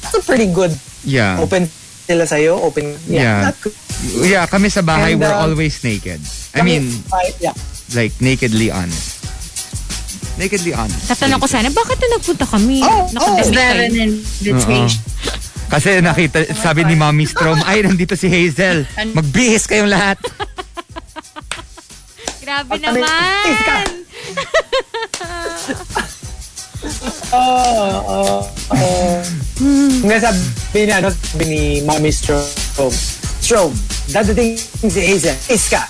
that's 0.01 0.15
a 0.15 0.23
pretty 0.23 0.47
good 0.47 0.71
Yeah. 1.03 1.35
open 1.43 1.67
sila 2.07 2.23
sa'yo. 2.23 2.63
Open. 2.63 2.95
Yeah. 3.11 3.51
Yeah. 3.51 3.71
Yeah, 4.23 4.43
kami 4.47 4.71
sa 4.71 4.79
bahay, 4.81 5.19
And, 5.19 5.21
we're 5.21 5.35
uh, 5.35 5.43
always 5.51 5.83
naked. 5.83 6.19
I 6.55 6.63
mean, 6.63 6.87
yeah. 7.43 7.51
like, 7.91 8.15
nakedly 8.23 8.71
honest. 8.71 9.19
Nakedly 10.39 10.73
honest. 10.73 11.11
Tatanong 11.11 11.43
ko 11.43 11.47
sana, 11.47 11.67
bakit 11.69 11.99
na 11.99 12.07
nagpunta 12.17 12.47
kami? 12.47 12.79
Oh, 12.81 13.03
Nakadamit 13.11 13.43
Is 13.43 13.49
that 13.51 13.75
kayo. 13.75 13.83
an 13.83 13.93
invitation? 13.99 15.01
Kasi 15.73 16.05
nakita, 16.05 16.45
sabi 16.53 16.85
ni 16.85 16.93
Mommy 16.93 17.25
Strom, 17.25 17.57
ay, 17.65 17.81
nandito 17.81 18.13
si 18.13 18.29
Hazel. 18.29 18.85
Magbihis 19.17 19.65
kayong 19.65 19.89
lahat. 19.89 20.21
Grabe 22.45 22.77
naman. 22.77 24.05
Oh, 27.33 27.97
oh, 28.05 28.45
oh. 28.69 29.17
Nga 30.05 30.17
sabi 30.21 30.85
ni, 30.85 30.93
ano, 30.93 31.09
sabi 31.09 31.43
ni 31.49 31.61
Mommy 31.81 32.13
Strom. 32.13 32.45
Strom, 33.41 33.73
dadating 34.13 34.53
si 34.77 35.01
Hazel, 35.01 35.33
is 35.49 35.65
ka. 35.73 35.89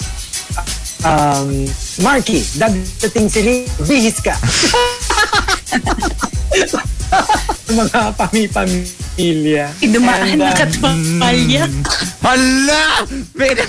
Um, 1.03 1.67
Marky, 1.99 2.39
dadating 2.55 3.27
si 3.27 3.39
Lee, 3.43 3.67
bihis 3.83 4.23
ka. 4.23 4.39
mga 7.73 8.13
pami-pamilya. 8.17 9.65
Dumaan 9.81 10.27
And, 10.29 10.39
na 10.41 10.49
uh, 10.49 10.53
katwalya. 10.57 11.65
Hala! 12.21 13.05
May- 13.33 13.55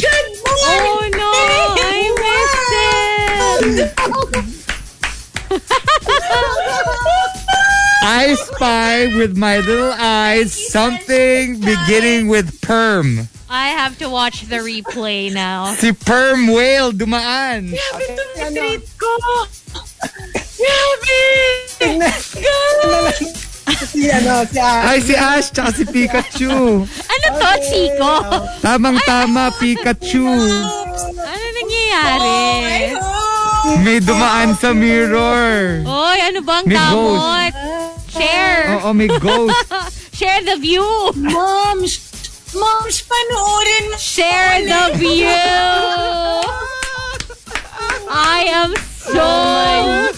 Good 0.00 0.26
Oh 0.60 1.08
no, 1.14 1.30
I 1.80 1.82
missed 2.20 2.72
it. 3.80 3.88
I 8.02 8.34
spy 8.34 9.06
with 9.16 9.36
my 9.36 9.58
little 9.58 9.92
eyes 9.96 10.52
something 10.52 11.60
beginning 11.60 12.28
with 12.28 12.60
perm. 12.60 13.28
I 13.50 13.74
have 13.74 13.98
to 13.98 14.06
watch 14.08 14.46
the 14.46 14.62
replay 14.62 15.34
now. 15.34 15.74
Si 15.74 15.90
perm 15.90 16.46
whale 16.46 16.94
dumaan. 16.94 17.74
treat 18.54 18.86
ko. 18.94 19.10
Grabe. 20.54 21.22
Si 23.90 24.06
ano, 24.06 24.46
si 24.46 24.58
Ash. 24.62 24.86
Ay, 24.86 24.98
si 25.02 25.14
Ash 25.18 25.50
tsaka 25.50 25.74
si 25.74 25.82
Pikachu. 25.82 26.86
Ano 26.86 27.26
to, 27.42 27.50
Chico? 27.66 28.12
Tamang-tama, 28.62 29.50
Pikachu. 29.58 30.30
Ano 31.10 31.46
nangyayari? 31.58 32.94
May 33.82 33.98
dumaan 33.98 34.54
sa 34.54 34.70
mirror. 34.70 35.82
Oy, 35.90 36.18
ano 36.22 36.38
bang 36.46 36.64
May 36.70 36.78
kamot? 36.78 37.52
Share. 38.14 38.62
Oo, 38.78 38.94
may 38.94 39.10
ghost. 39.18 39.58
Share 40.18 40.42
the 40.46 40.54
view. 40.62 40.86
Moms, 41.18 41.98
moms, 42.54 43.02
panoorin 43.06 43.84
mo. 43.90 43.96
Share 43.96 44.64
the 44.64 44.82
view. 44.98 45.30
I 48.10 48.44
am 48.50 48.74
so 48.98 50.10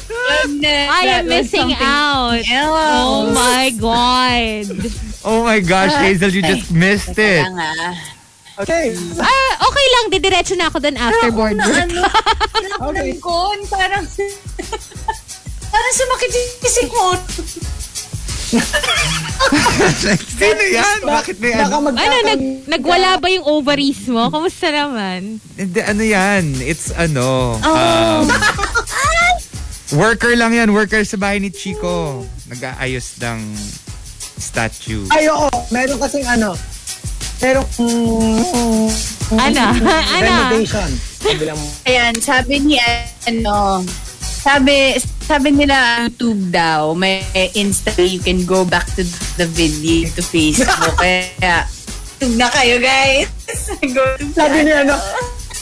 I 0.65 1.05
am 1.21 1.29
missing 1.29 1.75
out. 1.79 2.43
Oh 2.51 3.31
my 3.35 3.71
god. 3.79 4.67
Oh 5.25 5.45
my 5.45 5.61
gosh, 5.61 5.93
Hazel, 5.95 6.31
you 6.31 6.43
just 6.43 6.73
missed 6.73 7.19
it. 7.19 7.47
Okay. 8.59 8.93
Ah, 9.17 9.53
okay 9.65 9.87
lang, 9.97 10.05
didiretso 10.13 10.53
na 10.55 10.69
ako 10.69 10.79
doon 10.85 10.97
afterboard. 11.01 11.57
Ano? 11.57 12.05
Ano? 12.83 12.99
ko? 13.23 13.55
Parang, 13.71 14.05
parang 15.73 15.95
sumakit 15.95 16.31
yung 16.35 16.51
isip 16.67 16.87
ko. 16.91 17.05
Sino 20.39 20.63
yan? 20.69 20.99
Bakit 21.05 21.37
may 21.41 21.57
Baka 21.57 21.77
ano? 21.81 21.89
ano, 21.97 22.17
nag, 22.25 22.41
nagwala 22.69 23.17
ba 23.21 23.29
yung 23.33 23.45
ovaries 23.45 24.05
mo? 24.09 24.29
Kamusta 24.29 24.69
naman? 24.69 25.41
Hindi, 25.57 25.81
ano 25.81 26.03
yan? 26.05 26.45
It's 26.61 26.93
ano, 26.93 27.57
um, 27.61 28.25
worker 29.97 30.33
lang 30.37 30.53
yan. 30.53 30.69
Worker 30.73 31.05
sa 31.05 31.17
bahay 31.17 31.41
ni 31.41 31.49
Chico. 31.53 32.25
Nag-aayos 32.49 33.21
ng 33.21 33.41
statue. 34.37 35.05
Ay, 35.13 35.29
oo. 35.29 35.49
Meron 35.73 36.01
kasing 36.01 36.27
ano. 36.29 36.57
Meron 37.41 37.67
mm, 37.79 38.89
Ano? 39.33 39.65
ano? 40.17 40.33
renovation. 40.53 40.91
Ayan, 41.87 42.13
sabi 42.19 42.61
ni 42.61 42.77
ano, 43.27 43.83
sabi 44.43 44.99
sabi 45.23 45.55
nila 45.55 46.03
YouTube 46.11 46.51
daw, 46.51 46.99
may 46.99 47.23
Insta 47.55 47.95
you 48.03 48.19
can 48.19 48.43
go 48.43 48.67
back 48.67 48.91
to 48.99 49.07
the 49.39 49.47
video 49.47 50.11
to 50.19 50.23
Facebook. 50.23 50.99
Kaya, 51.03 51.63
tug 52.19 52.35
na 52.35 52.51
kayo 52.51 52.83
guys. 52.83 53.31
go 53.97 54.03
to 54.19 54.27
Sabi 54.35 54.67
ni 54.67 54.73
ano, 54.75 54.99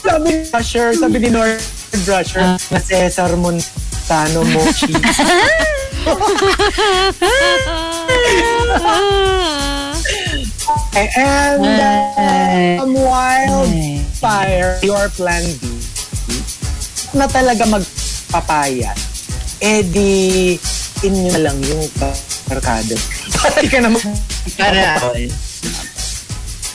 sabi 0.00 0.28
ni 0.32 0.48
Brusher, 0.48 0.96
sabi 0.96 1.16
ni 1.20 1.28
Nord 1.28 1.60
Brusher, 2.08 2.56
na 2.72 2.80
Cesar 2.80 3.36
Montano 3.36 4.40
Mochi. 4.48 4.96
And 10.90 12.80
um, 12.80 12.94
wildfire, 12.94 14.80
your 14.82 15.08
plan 15.12 15.44
B, 15.60 15.68
na 17.14 17.28
talaga 17.28 17.68
magpapayat, 18.30 18.94
eh 19.58 19.82
di, 19.82 20.54
inyo 21.02 21.34
na 21.34 21.50
lang 21.50 21.58
yung 21.66 21.82
barkada. 22.46 22.94
Para 23.34 23.60
ka 23.66 23.78
na 23.82 23.90
mag... 23.90 24.06
Para, 24.54 24.82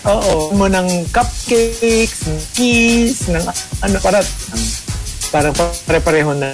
Oo. 0.06 0.54
Mo 0.54 0.68
ng 0.68 1.08
cupcakes, 1.10 2.28
ng 2.30 2.40
keys, 2.54 3.26
ng 3.32 3.42
ano, 3.82 3.96
para, 4.06 4.22
parang 5.34 5.54
pare-pareho 5.90 6.30
na. 6.38 6.54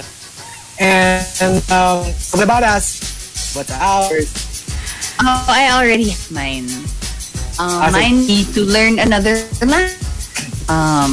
And, 0.80 1.60
um, 1.68 2.00
what 2.32 2.40
about 2.40 2.64
us? 2.64 3.02
What's 3.52 3.74
ours? 3.76 4.30
oh, 5.20 5.44
I 5.52 5.68
already 5.76 6.08
have 6.08 6.30
mine. 6.32 6.64
Um, 7.60 7.68
Ah, 7.84 7.92
sige. 7.92 8.00
mine 8.00 8.18
need 8.24 8.48
to 8.56 8.64
learn 8.64 8.96
another 8.96 9.36
language. 9.60 10.00
Um, 10.72 11.12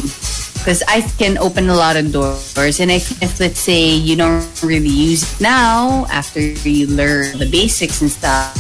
because 0.60 0.84
I 0.88 1.02
can 1.18 1.38
open 1.38 1.70
a 1.70 1.76
lot 1.76 1.96
of 1.96 2.12
doors, 2.12 2.80
and 2.80 2.92
if, 2.92 3.22
if 3.24 3.40
let's 3.40 3.60
say 3.60 3.96
you 3.96 4.16
don't 4.16 4.46
really 4.62 4.92
use 4.92 5.24
it 5.24 5.42
now, 5.42 6.06
after 6.12 6.40
you 6.40 6.88
learn 6.88 7.38
the 7.40 7.50
basics 7.50 8.02
and 8.02 8.12
stuff, 8.12 8.54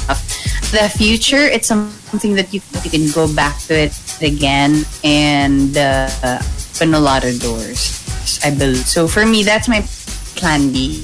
the 0.72 0.90
future 0.90 1.44
it's 1.44 1.68
something 1.68 2.36
that 2.36 2.54
you 2.54 2.62
you 2.84 2.90
can 2.90 3.12
go 3.12 3.28
back 3.34 3.60
to 3.68 3.74
it 3.76 3.94
again 4.22 4.86
and 5.04 5.78
uh, 5.78 6.40
open 6.76 6.94
a 6.94 7.00
lot 7.00 7.24
of 7.26 7.40
doors. 7.40 8.00
I 8.44 8.52
believe. 8.52 8.88
So 8.88 9.08
for 9.08 9.26
me, 9.26 9.44
that's 9.44 9.68
my 9.68 9.82
plan 10.40 10.72
B. 10.72 11.04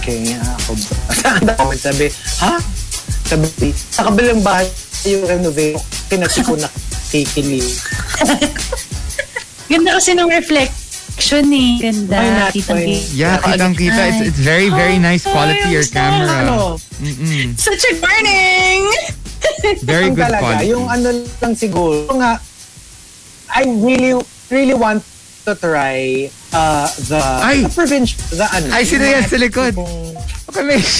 Okay, 0.00 0.34
ako 0.34 0.72
ba? 1.44 1.76
Sabi, 1.76 2.08
ha? 2.40 2.58
Sabi, 3.26 3.70
sa 3.74 4.08
kabilang 4.08 4.40
bahay 4.42 4.66
yung 5.06 5.26
renovate, 5.26 5.78
kinasi 6.08 6.42
ko 6.42 6.56
na 6.56 6.66
kikilig. 7.10 7.66
Ganda 9.66 9.98
kasi 9.98 10.14
ng 10.14 10.26
reflection 10.26 11.46
eh. 11.50 11.72
Ganda. 11.78 12.50
Kitang- 12.50 12.78
Why? 12.78 12.98
Yeah, 13.14 13.38
kitang 13.38 13.74
kita. 13.74 14.02
It's, 14.10 14.20
it's 14.34 14.40
very, 14.40 14.70
very 14.70 14.98
nice 14.98 15.22
quality, 15.22 15.70
your 15.70 15.86
camera. 15.86 16.46
Ano? 16.46 16.78
Mm-mm. 17.02 17.54
Such 17.54 17.82
a 17.86 17.92
burning! 17.98 18.82
Very 19.82 20.10
good 20.10 20.26
talaga, 20.26 20.42
quality. 20.42 20.66
yung 20.74 20.86
ano 20.86 21.08
lang 21.14 21.54
siguro, 21.56 22.06
nga, 22.18 22.38
I 23.50 23.62
really, 23.66 24.14
really 24.50 24.76
want 24.76 25.02
to 25.46 25.54
try 25.56 26.28
uh, 26.52 26.86
the, 27.08 27.20
Ay! 27.40 27.64
the 27.64 27.72
provincial, 27.72 28.20
the 28.36 28.46
ano. 28.46 28.68
Ay, 28.70 28.84
sino 28.84 29.02
yan 29.02 29.24
sa 29.24 29.36
likod? 29.40 29.74
Okay, 30.50 30.62
may... 30.62 30.80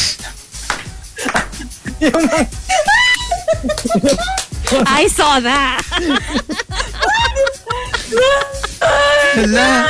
Yung 2.01 2.17
I 4.73 5.09
saw 5.09 5.41
that. 5.41 5.83
Hala. 8.83 9.89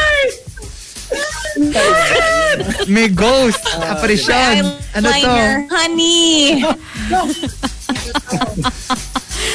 May 2.89 3.09
ghost. 3.09 3.61
Apparition. 3.77 4.65
Ano 4.94 5.11
to? 5.12 5.27
Liner, 5.27 5.66
honey! 5.70 6.65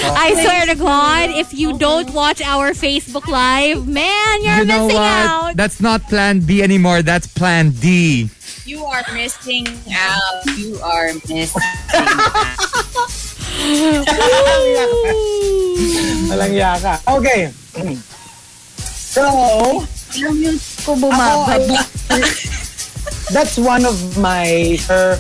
I 0.07 0.34
swear 0.34 0.65
to 0.68 0.76
God, 0.76 1.30
if 1.31 1.53
you 1.53 1.77
don't 1.77 2.11
watch 2.14 2.41
our 2.41 2.72
Facebook 2.72 3.27
Live, 3.27 3.88
man, 3.88 4.43
you're 4.43 4.57
You 4.60 4.65
know 4.65 4.85
missing 4.88 4.99
what? 5.02 5.26
out. 5.30 5.56
That's 5.56 5.80
not 5.81 6.03
Plan 6.03 6.39
B 6.41 6.61
anymore. 6.61 7.02
That's 7.02 7.27
Plan 7.27 7.72
D. 7.72 8.30
You 8.65 8.85
are 8.85 9.03
missing 9.14 9.68
out. 9.91 10.45
You 10.57 10.77
are 10.84 11.10
missing 11.27 11.61
walang 16.30 16.53
yaka. 16.56 16.94
Okay. 17.19 17.52
So, 18.88 19.23
Alam 20.15 20.36
yun 20.40 20.57
ko. 20.84 20.95
I- 21.48 21.88
that's 23.32 23.57
one 23.57 23.86
of 23.86 23.98
my 24.18 24.77
uh, 24.91 25.15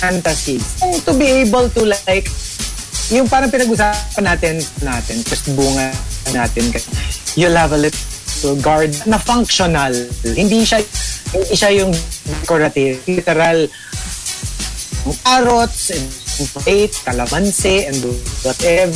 fantasies. 0.00 0.80
To 1.04 1.12
be 1.14 1.44
able 1.44 1.68
to 1.70 1.92
like, 2.08 2.28
yung 3.12 3.28
parang 3.28 3.50
pinag-usapan 3.52 4.24
natin, 4.24 4.54
natin, 4.82 5.16
just 5.22 5.46
bunga 5.54 5.92
natin. 6.32 6.72
You'll 7.38 7.54
have 7.54 7.72
a 7.72 7.78
little 7.78 8.56
guard 8.60 8.96
na 9.06 9.18
functional. 9.20 9.92
Hindi 10.24 10.66
siya, 10.66 10.82
hindi 11.30 11.54
siya 11.54 11.70
yung 11.84 11.92
decorative. 12.42 13.00
Literal, 13.06 13.68
carrots, 15.22 15.94
and 15.94 16.25
plate, 16.44 16.92
calamansi, 17.04 17.88
and 17.88 17.96
whatever. 18.44 18.92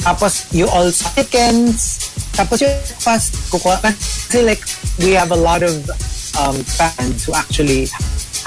Tapos, 0.00 0.48
you 0.50 0.66
also 0.66 1.06
chickens. 1.14 2.10
Tapos 2.32 2.64
yung 2.64 2.72
fast 3.04 3.36
kukuha 3.52 3.78
ka. 3.84 3.90
Kasi 3.92 4.40
like, 4.42 4.64
we 4.98 5.12
have 5.12 5.30
a 5.30 5.36
lot 5.36 5.62
of 5.62 5.76
um, 6.40 6.56
fans 6.64 7.28
who 7.28 7.36
actually 7.36 7.86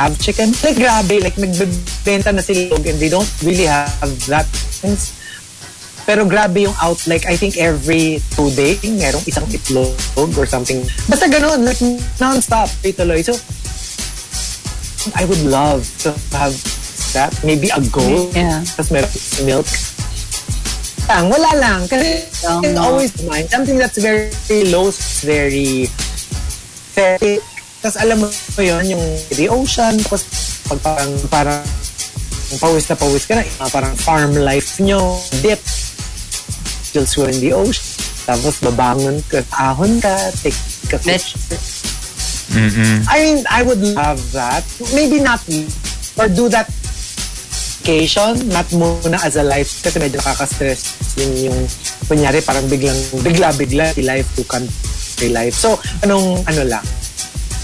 have 0.02 0.18
chicken. 0.18 0.49
Like, 0.65 0.81
grabe. 0.81 1.22
Like, 1.22 1.38
nagbebenta 1.38 2.34
na 2.34 2.41
sila 2.41 2.76
and 2.76 2.98
they 2.98 3.10
don't 3.10 3.30
really 3.45 3.69
have 3.69 3.94
that. 4.27 4.49
Pero 6.10 6.26
grabe 6.26 6.65
yung 6.65 6.76
out. 6.81 6.99
Like, 7.06 7.30
I 7.30 7.38
think 7.38 7.56
every 7.56 8.19
two 8.34 8.49
days, 8.57 8.81
merong 8.84 9.23
isang 9.30 9.45
itlog 9.53 10.34
or 10.35 10.49
something. 10.49 10.81
Basta 11.06 11.30
ganun. 11.30 11.64
Like, 11.64 11.80
non-stop. 12.18 12.68
Ituloy. 12.81 13.22
So, 13.22 13.38
I 15.15 15.23
would 15.30 15.44
love 15.45 15.85
to 16.02 16.15
have 16.34 16.56
that. 17.14 17.31
Maybe 17.45 17.69
a 17.69 17.80
goat. 17.94 18.34
Yeah. 18.35 18.61
Tapos 18.76 18.90
meron 18.91 19.11
milk. 19.45 19.69
Lang, 21.07 21.27
wala 21.30 21.52
lang. 21.60 21.80
Kasi 21.88 22.26
Tama. 22.41 22.61
it's 22.65 22.80
always 22.80 23.11
mind. 23.23 23.48
Something 23.49 23.77
that's 23.77 23.98
very 23.98 24.68
low, 24.69 24.90
very 25.23 25.88
very 26.94 27.41
Tapos 27.84 27.99
alam 27.99 28.23
mo 28.23 28.27
yun, 28.64 28.95
yung 28.95 29.03
the 29.35 29.52
ocean. 29.52 29.99
Tapos 30.07 30.23
pag 30.72 30.80
parang, 30.80 31.11
parang 31.27 31.60
pawis 32.64 32.88
na 32.88 32.95
pawis 32.95 33.27
ka 33.27 33.35
na, 33.35 33.44
uh, 33.60 33.68
parang 33.68 33.91
farm 33.99 34.31
life 34.40 34.80
nyo, 34.80 35.19
dip. 35.44 35.60
You'll 36.95 37.03
swim 37.03 37.35
in 37.35 37.44
the 37.44 37.52
ocean. 37.52 37.84
Tapos 38.23 38.64
babangon 38.64 39.19
ka, 39.27 39.44
ahon 39.60 39.99
ka, 39.99 40.15
take 40.40 40.56
a 40.95 40.98
That's 41.03 41.35
picture. 41.35 41.60
I 43.11 43.19
mean, 43.19 43.44
I 43.52 43.68
would 43.68 43.84
love 43.84 44.23
that. 44.31 44.64
Maybe 44.95 45.19
not 45.19 45.44
me, 45.52 45.68
or 46.15 46.31
do 46.31 46.48
that 46.56 46.72
vacation, 47.84 48.39
not 48.55 48.64
muna 48.72 49.19
as 49.27 49.35
a 49.35 49.43
life 49.43 49.84
kasi 49.84 49.99
medyo 49.99 50.23
nakaka-stress 50.23 51.11
din 51.19 51.51
yung 51.51 51.60
kunyari 52.07 52.39
parang 52.39 52.64
biglang 52.72 52.95
bigla-bigla 53.19 53.91
life 54.07 54.31
to 54.39 54.47
country 54.47 55.27
life. 55.27 55.51
So, 55.51 55.76
anong 55.99 56.47
ano 56.47 56.64
lang. 56.64 56.85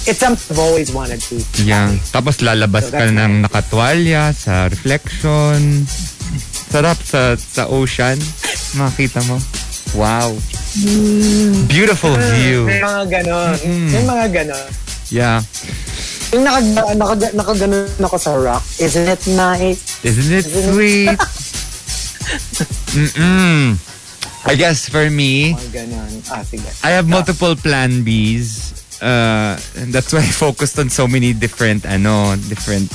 It's 0.03 0.19
something 0.19 0.51
I've 0.51 0.59
always 0.59 0.91
wanted 0.91 1.23
to. 1.31 1.39
Yeah. 1.63 1.95
Tapos 2.11 2.43
lalabas 2.43 2.91
So, 2.91 2.99
ka 2.99 3.07
ng 3.07 3.47
nakatwalya 3.47 4.35
sa 4.35 4.67
reflection. 4.67 5.87
Sarap 6.67 6.99
sa 6.99 7.39
sa 7.39 7.71
ocean. 7.71 8.19
Makita 8.75 9.23
mo. 9.23 9.39
Wow. 9.95 10.35
Beautiful 11.71 12.15
view. 12.35 12.67
May 12.67 12.83
mga 12.83 13.03
ganon. 13.07 13.55
May 13.65 14.03
mga 14.03 14.25
ganon. 14.35 14.67
Yeah. 15.13 15.41
Yung 16.31 16.43
naka, 16.45 16.93
naka, 16.93 17.15
nakaganon 17.33 17.89
ako 18.05 18.17
sa 18.17 18.33
rock, 18.37 18.63
isn't 18.77 19.07
it 19.09 19.23
nice? 19.33 19.81
Isn't 20.05 20.29
it 20.29 20.45
sweet? 20.45 21.17
Mm-mm. 22.93 23.77
I 24.45 24.53
guess 24.55 24.89
for 24.89 25.09
me, 25.09 25.53
ganon. 25.73 26.21
Ah, 26.29 26.45
sige. 26.45 26.69
I 26.85 26.93
have 26.93 27.09
multiple 27.09 27.55
plan 27.55 28.05
Bs. 28.05 28.77
Uh, 29.01 29.55
and 29.79 29.93
that's 29.95 30.11
why 30.11 30.19
I 30.19 30.27
focused 30.27 30.77
on 30.77 30.89
so 30.89 31.07
many 31.07 31.31
different, 31.33 31.85
ano, 31.85 32.35
different 32.51 32.91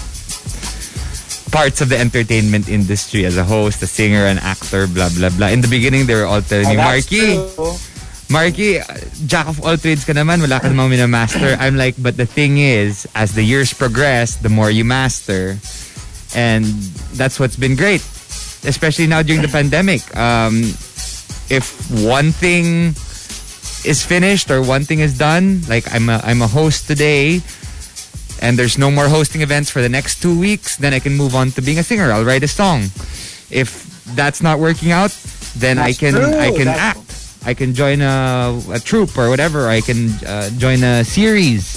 parts 1.50 1.80
of 1.80 1.88
the 1.88 1.96
entertainment 1.98 2.68
industry 2.68 3.24
as 3.24 3.36
a 3.38 3.44
host, 3.44 3.82
a 3.82 3.86
singer, 3.86 4.26
an 4.26 4.38
actor, 4.38 4.86
blah, 4.86 5.08
blah, 5.16 5.30
blah. 5.30 5.48
In 5.48 5.60
the 5.62 5.68
beginning, 5.68 6.06
they 6.06 6.14
were 6.14 6.26
all 6.26 6.42
telling 6.42 6.68
me, 6.68 6.74
Oh, 6.74 6.82
that's 6.82 7.10
Marky, 7.10 7.38
true. 7.38 7.72
Marky, 8.34 8.82
jack 9.30 9.46
of 9.46 9.62
all 9.62 9.78
trades 9.78 10.02
ka 10.02 10.10
naman, 10.10 10.42
wala 10.42 10.58
ka 10.58 10.66
namang 10.66 10.90
minamaster. 10.90 11.54
I'm 11.54 11.78
like, 11.78 11.94
but 12.02 12.18
the 12.18 12.26
thing 12.26 12.58
is, 12.58 13.06
as 13.14 13.30
the 13.38 13.46
years 13.46 13.70
progress, 13.72 14.34
the 14.34 14.50
more 14.50 14.74
you 14.74 14.82
master. 14.82 15.54
And 16.34 16.66
that's 17.14 17.38
what's 17.38 17.54
been 17.54 17.78
great. 17.78 18.02
Especially 18.66 19.06
now 19.06 19.22
during 19.22 19.38
the 19.38 19.46
pandemic. 19.46 20.02
Um, 20.18 20.74
if 21.46 21.78
one 22.02 22.34
thing 22.34 22.98
is 23.86 24.02
finished 24.02 24.50
or 24.50 24.66
one 24.66 24.82
thing 24.82 24.98
is 24.98 25.16
done, 25.16 25.62
like 25.70 25.86
I'm 25.94 26.10
a, 26.10 26.18
I'm 26.26 26.42
a 26.42 26.50
host 26.50 26.88
today, 26.90 27.38
and 28.42 28.58
there's 28.58 28.78
no 28.82 28.90
more 28.90 29.06
hosting 29.06 29.42
events 29.46 29.70
for 29.70 29.78
the 29.78 29.88
next 29.88 30.18
two 30.20 30.34
weeks, 30.34 30.74
then 30.76 30.90
I 30.92 30.98
can 30.98 31.14
move 31.14 31.36
on 31.38 31.52
to 31.54 31.62
being 31.62 31.78
a 31.78 31.84
singer. 31.86 32.10
I'll 32.10 32.24
write 32.26 32.42
a 32.42 32.50
song. 32.50 32.90
If 33.46 33.86
that's 34.18 34.42
not 34.42 34.58
working 34.58 34.90
out, 34.90 35.14
then 35.54 35.78
I 35.78 35.92
can 35.92 36.14
true. 36.18 36.34
I 36.34 36.50
can 36.50 36.66
That's- 36.66 36.98
act. 36.98 37.03
I 37.46 37.54
can 37.54 37.74
join 37.74 38.00
a, 38.00 38.58
a 38.72 38.78
troupe 38.80 39.16
or 39.18 39.28
whatever. 39.28 39.68
I 39.68 39.80
can 39.80 40.10
uh, 40.26 40.50
join 40.56 40.82
a 40.82 41.04
series. 41.04 41.76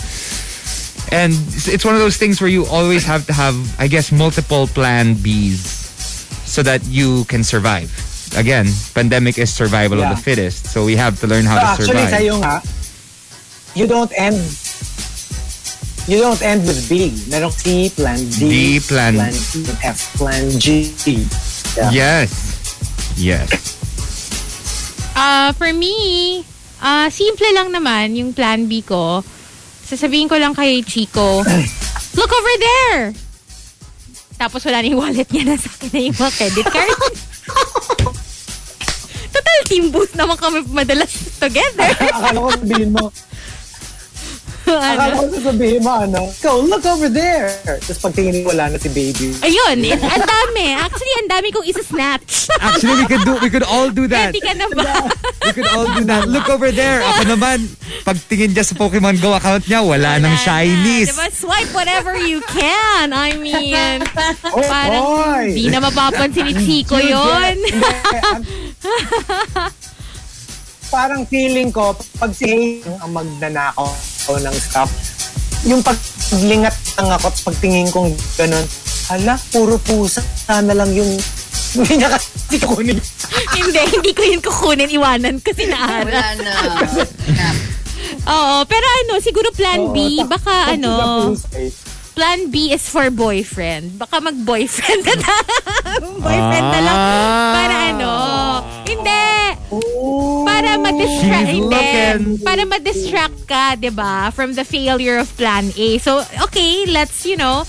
And 1.11 1.33
it's 1.67 1.85
one 1.85 1.95
of 1.95 2.01
those 2.01 2.17
things 2.17 2.41
where 2.41 2.49
you 2.49 2.65
always 2.67 3.03
have 3.05 3.25
to 3.27 3.33
have, 3.33 3.55
I 3.79 3.87
guess, 3.87 4.11
multiple 4.11 4.67
plan 4.67 5.15
Bs 5.15 5.87
so 6.47 6.63
that 6.63 6.83
you 6.87 7.23
can 7.25 7.43
survive. 7.43 7.91
Again, 8.35 8.67
pandemic 8.93 9.37
is 9.37 9.53
survival 9.53 9.99
Yeah. 9.99 10.11
of 10.11 10.17
the 10.17 10.21
fittest. 10.23 10.67
So 10.67 10.83
we 10.83 10.95
have 10.95 11.19
to 11.21 11.27
learn 11.27 11.45
how 11.45 11.55
So 11.55 11.63
to 11.63 11.67
actually, 11.71 11.87
survive. 11.87 12.09
sa'yo 12.11 12.33
nga, 12.43 12.55
you 13.75 13.87
don't 13.87 14.11
end 14.15 14.39
you 16.07 16.19
don't 16.19 16.41
end 16.41 16.63
with 16.63 16.87
B. 16.87 17.11
Merong 17.27 17.51
C, 17.51 17.89
plan 17.91 18.15
D, 18.31 18.39
D, 18.47 18.79
plan- 18.79 19.15
plan 19.15 19.33
F, 19.83 19.99
plan 20.15 20.47
G. 20.59 20.87
Yeah. 21.75 21.91
Yes. 21.91 22.31
Yes. 23.15 23.76
Uh, 25.17 25.49
for 25.57 25.73
me, 25.73 26.45
uh, 26.77 27.09
simple 27.09 27.49
lang 27.49 27.73
naman 27.73 28.13
yung 28.13 28.37
plan 28.37 28.69
B 28.69 28.85
ko. 28.85 29.25
Sasabihin 29.81 30.29
ko 30.29 30.37
lang 30.37 30.53
kay 30.53 30.85
Chico, 30.85 31.41
look 32.13 32.29
over 32.29 32.55
there! 32.61 33.17
Tapos 34.37 34.61
wala 34.61 34.85
na 34.85 34.93
yung 34.93 35.01
wallet 35.01 35.25
niya, 35.33 35.57
nasa 35.57 35.73
akin 35.73 35.89
na 35.89 36.01
yung 36.05 36.17
mga 36.21 36.33
credit 36.37 36.67
card. 36.69 36.97
Total 39.33 39.59
team 39.65 39.89
boost 39.89 40.13
naman 40.13 40.37
kami 40.37 40.61
madalas 40.69 41.09
together. 41.41 41.89
Akala 42.13 42.37
ko 42.37 42.49
sabihin 42.53 42.93
mo, 42.93 43.09
akala 44.75 45.15
ano? 45.15 45.23
ko 45.23 45.25
sasabihin 45.31 45.79
mo, 45.79 45.91
ano, 45.95 46.21
go, 46.43 46.59
look 46.67 46.83
over 46.83 47.07
there. 47.07 47.47
Tapos 47.63 47.99
pagtingin 48.03 48.43
mo, 48.43 48.51
wala 48.51 48.73
na 48.73 48.77
si 48.77 48.91
baby. 48.91 49.31
Ayun, 49.39 49.77
eh, 49.87 49.95
ang 49.95 50.25
dami. 50.27 50.75
Actually, 50.75 51.13
ang 51.23 51.29
dami 51.31 51.47
kong 51.55 51.67
isa-snatch. 51.67 52.51
Actually, 52.59 53.03
we 53.03 53.05
could 53.07 53.23
do 53.23 53.33
we 53.39 53.49
could 53.49 53.67
all 53.67 53.87
do 53.87 54.05
that. 54.11 54.35
Ready 54.35 54.43
ka 54.43 54.53
na 54.53 54.67
ba? 54.71 55.07
We 55.47 55.51
could 55.55 55.69
all 55.71 55.87
do 55.87 56.03
that. 56.05 56.27
Look 56.27 56.49
over 56.51 56.71
there. 56.75 56.99
Ako 57.03 57.23
naman, 57.37 57.57
pagtingin 58.03 58.51
niya 58.51 58.67
sa 58.67 58.75
Pokemon 58.75 59.19
Go 59.23 59.33
account 59.33 59.63
niya, 59.65 59.85
wala 59.85 60.19
nang 60.19 60.35
shinies. 60.39 61.15
Diba? 61.15 61.27
Swipe 61.31 61.71
whatever 61.71 62.17
you 62.19 62.43
can. 62.51 63.15
I 63.15 63.39
mean, 63.39 64.03
Oh, 64.55 64.63
parang 64.65 65.03
boy! 65.03 65.45
di 65.53 65.69
na 65.69 65.79
mapapansin 65.79 66.49
ni 66.49 66.53
Chico 66.57 66.97
yon. 66.97 67.55
Parang 70.87 71.27
feeling 71.27 71.69
ko, 71.69 71.91
pag 72.15 72.31
si 72.31 72.47
Hayden 72.47 72.95
ang 73.03 73.11
magnanakaw 73.11 73.91
ng 74.39 74.55
stuff, 74.55 74.87
yung 75.67 75.83
paglingat 75.83 76.75
lang 76.95 77.09
ako 77.11 77.25
at 77.27 77.37
pagtingin 77.43 77.91
kong 77.91 78.15
ganun, 78.39 78.65
hala, 79.11 79.35
puro 79.51 79.75
pusa 79.83 80.23
na 80.63 80.71
lang 80.71 80.91
yung 80.95 81.11
hindi 81.77 81.93
niya 81.99 82.09
kasi 82.15 82.57
kukunin. 82.63 82.97
hindi, 83.59 83.81
hindi 83.91 84.11
ko 84.15 84.21
yun 84.23 84.41
kukunin. 84.41 84.89
Iwanan 84.89 85.43
ko 85.43 85.51
si 85.51 85.67
Naara. 85.67 86.07
Wala 86.07 86.27
na. 86.39 86.53
Oo, 88.37 88.55
pero 88.67 88.85
ano, 89.03 89.19
siguro 89.19 89.51
plan 89.51 89.91
B, 89.91 90.23
Oo, 90.23 90.27
baka 90.27 90.71
pag 90.71 90.79
ano. 90.79 91.35
Plan 92.17 92.49
B 92.49 92.73
is 92.73 92.89
for 92.89 93.13
boyfriend. 93.13 94.01
Baka 94.01 94.17
mag-boyfriend 94.17 95.05
na 95.05 95.37
boyfriend 96.25 96.67
na 96.73 96.81
lang. 96.81 96.99
Para 97.53 97.75
ano, 97.93 98.11
hindi. 98.89 99.29
Para 100.49 100.81
ma-distract, 100.81 101.49
hindi. 101.53 101.89
Para 102.41 102.65
ma-distract 102.65 103.37
ka, 103.45 103.77
'di 103.77 103.93
ba, 103.93 104.33
from 104.33 104.57
the 104.57 104.65
failure 104.65 105.21
of 105.21 105.29
plan 105.37 105.69
A. 105.77 106.01
So, 106.01 106.25
okay, 106.49 106.89
let's, 106.89 107.21
you 107.21 107.37
know, 107.37 107.61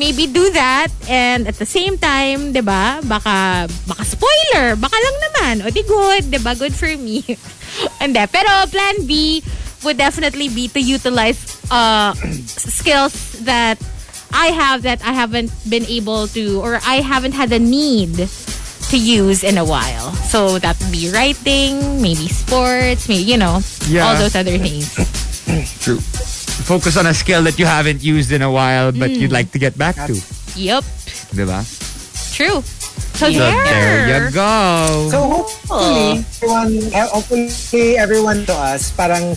maybe 0.00 0.24
do 0.24 0.48
that 0.56 0.88
and 1.04 1.44
at 1.44 1.60
the 1.60 1.68
same 1.68 2.00
time, 2.00 2.56
'di 2.56 2.64
ba? 2.64 3.04
Baka 3.04 3.68
baka 3.84 4.02
spoiler, 4.08 4.80
baka 4.80 4.96
lang 4.96 5.16
naman. 5.28 5.54
O 5.60 5.68
di 5.68 5.84
good, 5.84 6.32
'di 6.32 6.40
ba? 6.40 6.56
Good 6.56 6.72
for 6.72 6.88
me. 6.96 7.20
Hindi, 8.00 8.24
pero 8.32 8.48
plan 8.72 9.04
B 9.04 9.44
would 9.84 9.96
definitely 9.96 10.48
be 10.48 10.68
to 10.68 10.80
utilize 10.80 11.40
uh 11.70 12.12
skills 12.46 13.40
that 13.44 13.78
I 14.32 14.48
have 14.54 14.82
that 14.82 15.02
I 15.04 15.12
haven't 15.12 15.50
been 15.68 15.84
able 15.86 16.28
to 16.36 16.60
or 16.62 16.78
I 16.86 17.00
haven't 17.02 17.32
had 17.32 17.50
the 17.50 17.58
need 17.58 18.14
to 18.90 18.96
use 18.98 19.42
in 19.42 19.58
a 19.58 19.64
while. 19.64 20.10
So 20.30 20.58
that 20.58 20.74
would 20.80 20.90
be 20.92 21.10
writing, 21.14 22.02
maybe 22.02 22.26
sports, 22.26 23.08
maybe 23.08 23.22
you 23.22 23.36
know, 23.38 23.60
Yeah. 23.86 24.06
all 24.06 24.16
those 24.18 24.34
other 24.34 24.58
things. 24.58 24.94
True. 25.82 25.98
Focus 26.66 26.96
on 26.96 27.06
a 27.06 27.14
skill 27.14 27.42
that 27.44 27.58
you 27.58 27.66
haven't 27.66 28.02
used 28.02 28.30
in 28.30 28.42
a 28.42 28.50
while 28.50 28.92
but 28.92 29.10
you'd 29.10 29.32
like 29.32 29.50
to 29.52 29.58
get 29.58 29.78
back 29.78 29.96
to. 30.06 30.14
Yep. 30.58 30.84
Diba? 31.34 31.62
True. 32.34 32.62
So, 33.18 33.26
So 33.26 33.38
there. 33.38 33.64
there 33.64 34.26
you 34.26 34.30
go. 34.32 35.08
So 35.10 35.18
hopefully, 35.28 36.24
everyone, 36.42 36.72
hopefully 37.10 37.98
everyone 37.98 38.46
to 38.46 38.54
us, 38.54 38.90
parang, 38.92 39.36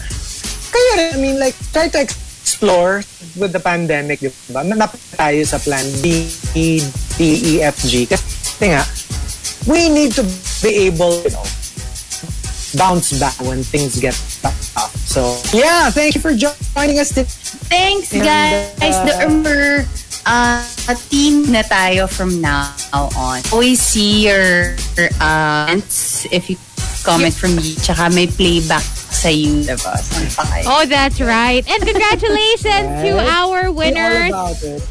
rin, 0.74 1.14
I 1.14 1.18
mean, 1.22 1.38
like, 1.40 1.56
try 1.72 1.88
to 1.90 2.00
explore 2.02 3.04
with 3.38 3.54
the 3.54 3.60
pandemic, 3.60 4.20
di 4.20 4.30
ba? 4.52 4.62
Nanap 4.66 4.94
tayo 5.16 5.41
sa 5.45 5.58
plan 5.60 5.86
B, 6.02 6.28
E, 6.54 6.82
D, 7.18 7.20
E, 7.22 7.54
F, 7.62 7.78
G. 7.86 8.06
Kasi 8.06 8.74
nga, 8.74 8.84
we 9.70 9.90
need 9.90 10.12
to 10.14 10.24
be 10.62 10.90
able, 10.90 11.22
you 11.24 11.32
know, 11.32 11.45
bounce 12.76 13.14
back 13.20 13.38
when 13.41 13.62
things 13.64 14.00
get 14.02 14.18
tough. 14.41 14.58
So, 15.06 15.38
yeah, 15.54 15.90
thank 15.94 16.16
you 16.16 16.22
for 16.22 16.34
joining 16.34 16.98
us 16.98 17.10
today. 17.14 17.30
Thanks, 17.70 18.14
And, 18.14 18.26
guys. 18.26 18.95
uh, 18.98 19.06
The 19.06 19.14
remember, 19.24 19.86
uh, 20.26 20.64
team 21.10 21.52
na 21.52 21.62
tayo 21.62 22.10
from 22.10 22.41
now 22.41 22.74
on. 22.94 23.41
Always 23.52 23.80
see 23.82 24.28
your 24.28 24.76
uh, 25.22 25.76
if 26.32 26.50
you 26.50 26.58
comment 27.03 27.34
from 27.34 27.55
me. 27.55 27.75
Tsaka 27.75 28.09
may 28.09 28.27
playback 28.27 28.81
sa 29.13 29.30
you, 29.30 29.61
diba? 29.61 29.93
Santa. 29.99 30.63
Oh, 30.65 30.85
that's 30.88 31.21
right. 31.21 31.61
And 31.69 31.80
congratulations 31.85 32.88
to 33.05 33.11
our 33.19 33.71
winners. 33.71 34.31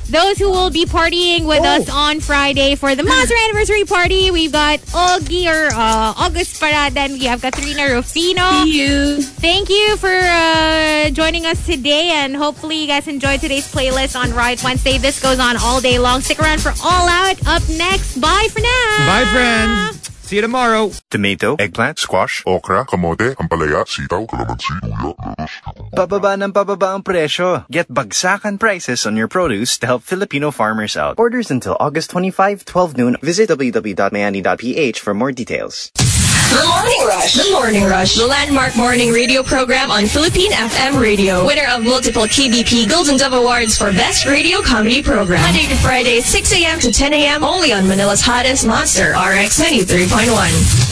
Those 0.08 0.38
who 0.38 0.50
will 0.50 0.70
be 0.70 0.84
partying 0.86 1.44
with 1.44 1.60
Oh. 1.62 1.76
us 1.80 1.88
on 1.90 2.20
Friday 2.20 2.74
for 2.76 2.94
the 2.94 3.02
Monster 3.02 3.34
Anniversary 3.48 3.84
Party. 3.84 4.30
We've 4.30 4.52
got 4.52 4.78
Augie 4.94 5.46
or 5.50 5.72
uh, 5.74 6.14
August 6.16 6.60
Parada 6.60 6.96
and 7.08 7.14
we 7.14 7.24
have 7.26 7.40
Katrina 7.42 7.90
Rufino. 7.92 8.62
you. 8.64 9.22
Thank 9.22 9.68
you 9.68 9.96
for 9.96 10.12
uh, 10.12 11.10
joining 11.10 11.46
us 11.46 11.64
today 11.66 12.10
and 12.14 12.36
hopefully 12.36 12.78
you 12.78 12.86
guys 12.86 13.08
enjoyed 13.08 13.40
today's 13.40 13.66
playlist 13.70 14.14
on 14.18 14.32
Riot 14.32 14.62
Wednesday. 14.62 14.98
This 14.98 15.20
goes 15.20 15.38
on 15.40 15.56
all 15.56 15.80
day 15.80 15.98
long. 15.98 16.20
Stick 16.20 16.38
around 16.40 16.60
for 16.62 16.72
All 16.84 17.08
Out. 17.08 17.36
Up 17.46 17.62
next. 17.70 18.20
Bye 18.20 18.48
for 18.52 18.60
now. 18.60 19.06
Bye, 19.06 19.26
friends. 19.32 20.01
See 20.32 20.40
you 20.40 20.48
tomorrow. 20.48 20.88
Tomato, 21.10 21.60
eggplant, 21.60 21.98
Squash, 21.98 22.40
okra, 22.48 22.88
kamote, 22.88 23.36
ampalaya, 23.36 23.84
sitaw, 23.84 24.24
kalamansi, 24.24 24.80
luya, 24.80 25.12
lettuce. 25.12 25.60
Pababa 25.92 26.40
ng 26.40 26.56
pababa 26.56 26.96
ang 26.96 27.04
presyo. 27.04 27.68
Get 27.68 27.92
bagsakan 27.92 28.56
prices 28.56 29.04
on 29.04 29.12
your 29.12 29.28
produce 29.28 29.76
to 29.76 29.84
help 29.84 30.00
Filipino 30.00 30.48
farmers 30.48 30.96
out. 30.96 31.20
Orders 31.20 31.52
until 31.52 31.76
August 31.76 32.16
25, 32.16 32.64
12 32.64 32.96
noon. 32.96 33.12
Visit 33.20 33.52
www.mayani.ph 33.52 34.96
for 35.04 35.12
more 35.12 35.36
details. 35.36 35.92
The 36.52 36.66
Morning 36.68 37.06
Rush. 37.06 37.34
The 37.34 37.50
Morning 37.52 37.84
Rush. 37.84 38.14
The 38.16 38.26
landmark 38.26 38.76
morning 38.76 39.10
radio 39.10 39.42
program 39.42 39.90
on 39.90 40.04
Philippine 40.06 40.52
FM 40.52 41.00
Radio. 41.00 41.46
Winner 41.46 41.66
of 41.70 41.82
multiple 41.82 42.24
KBP 42.24 42.90
Golden 42.90 43.16
Dove 43.16 43.32
Awards 43.32 43.78
for 43.78 43.90
Best 43.90 44.26
Radio 44.26 44.60
Comedy 44.60 45.02
Program. 45.02 45.40
Monday 45.40 45.66
to 45.66 45.76
Friday, 45.76 46.20
6 46.20 46.52
a.m. 46.52 46.78
to 46.80 46.92
10 46.92 47.14
a.m. 47.14 47.42
only 47.42 47.72
on 47.72 47.88
Manila's 47.88 48.20
hottest 48.20 48.66
monster, 48.66 49.12
RX 49.12 49.60
93.1. 49.62 50.91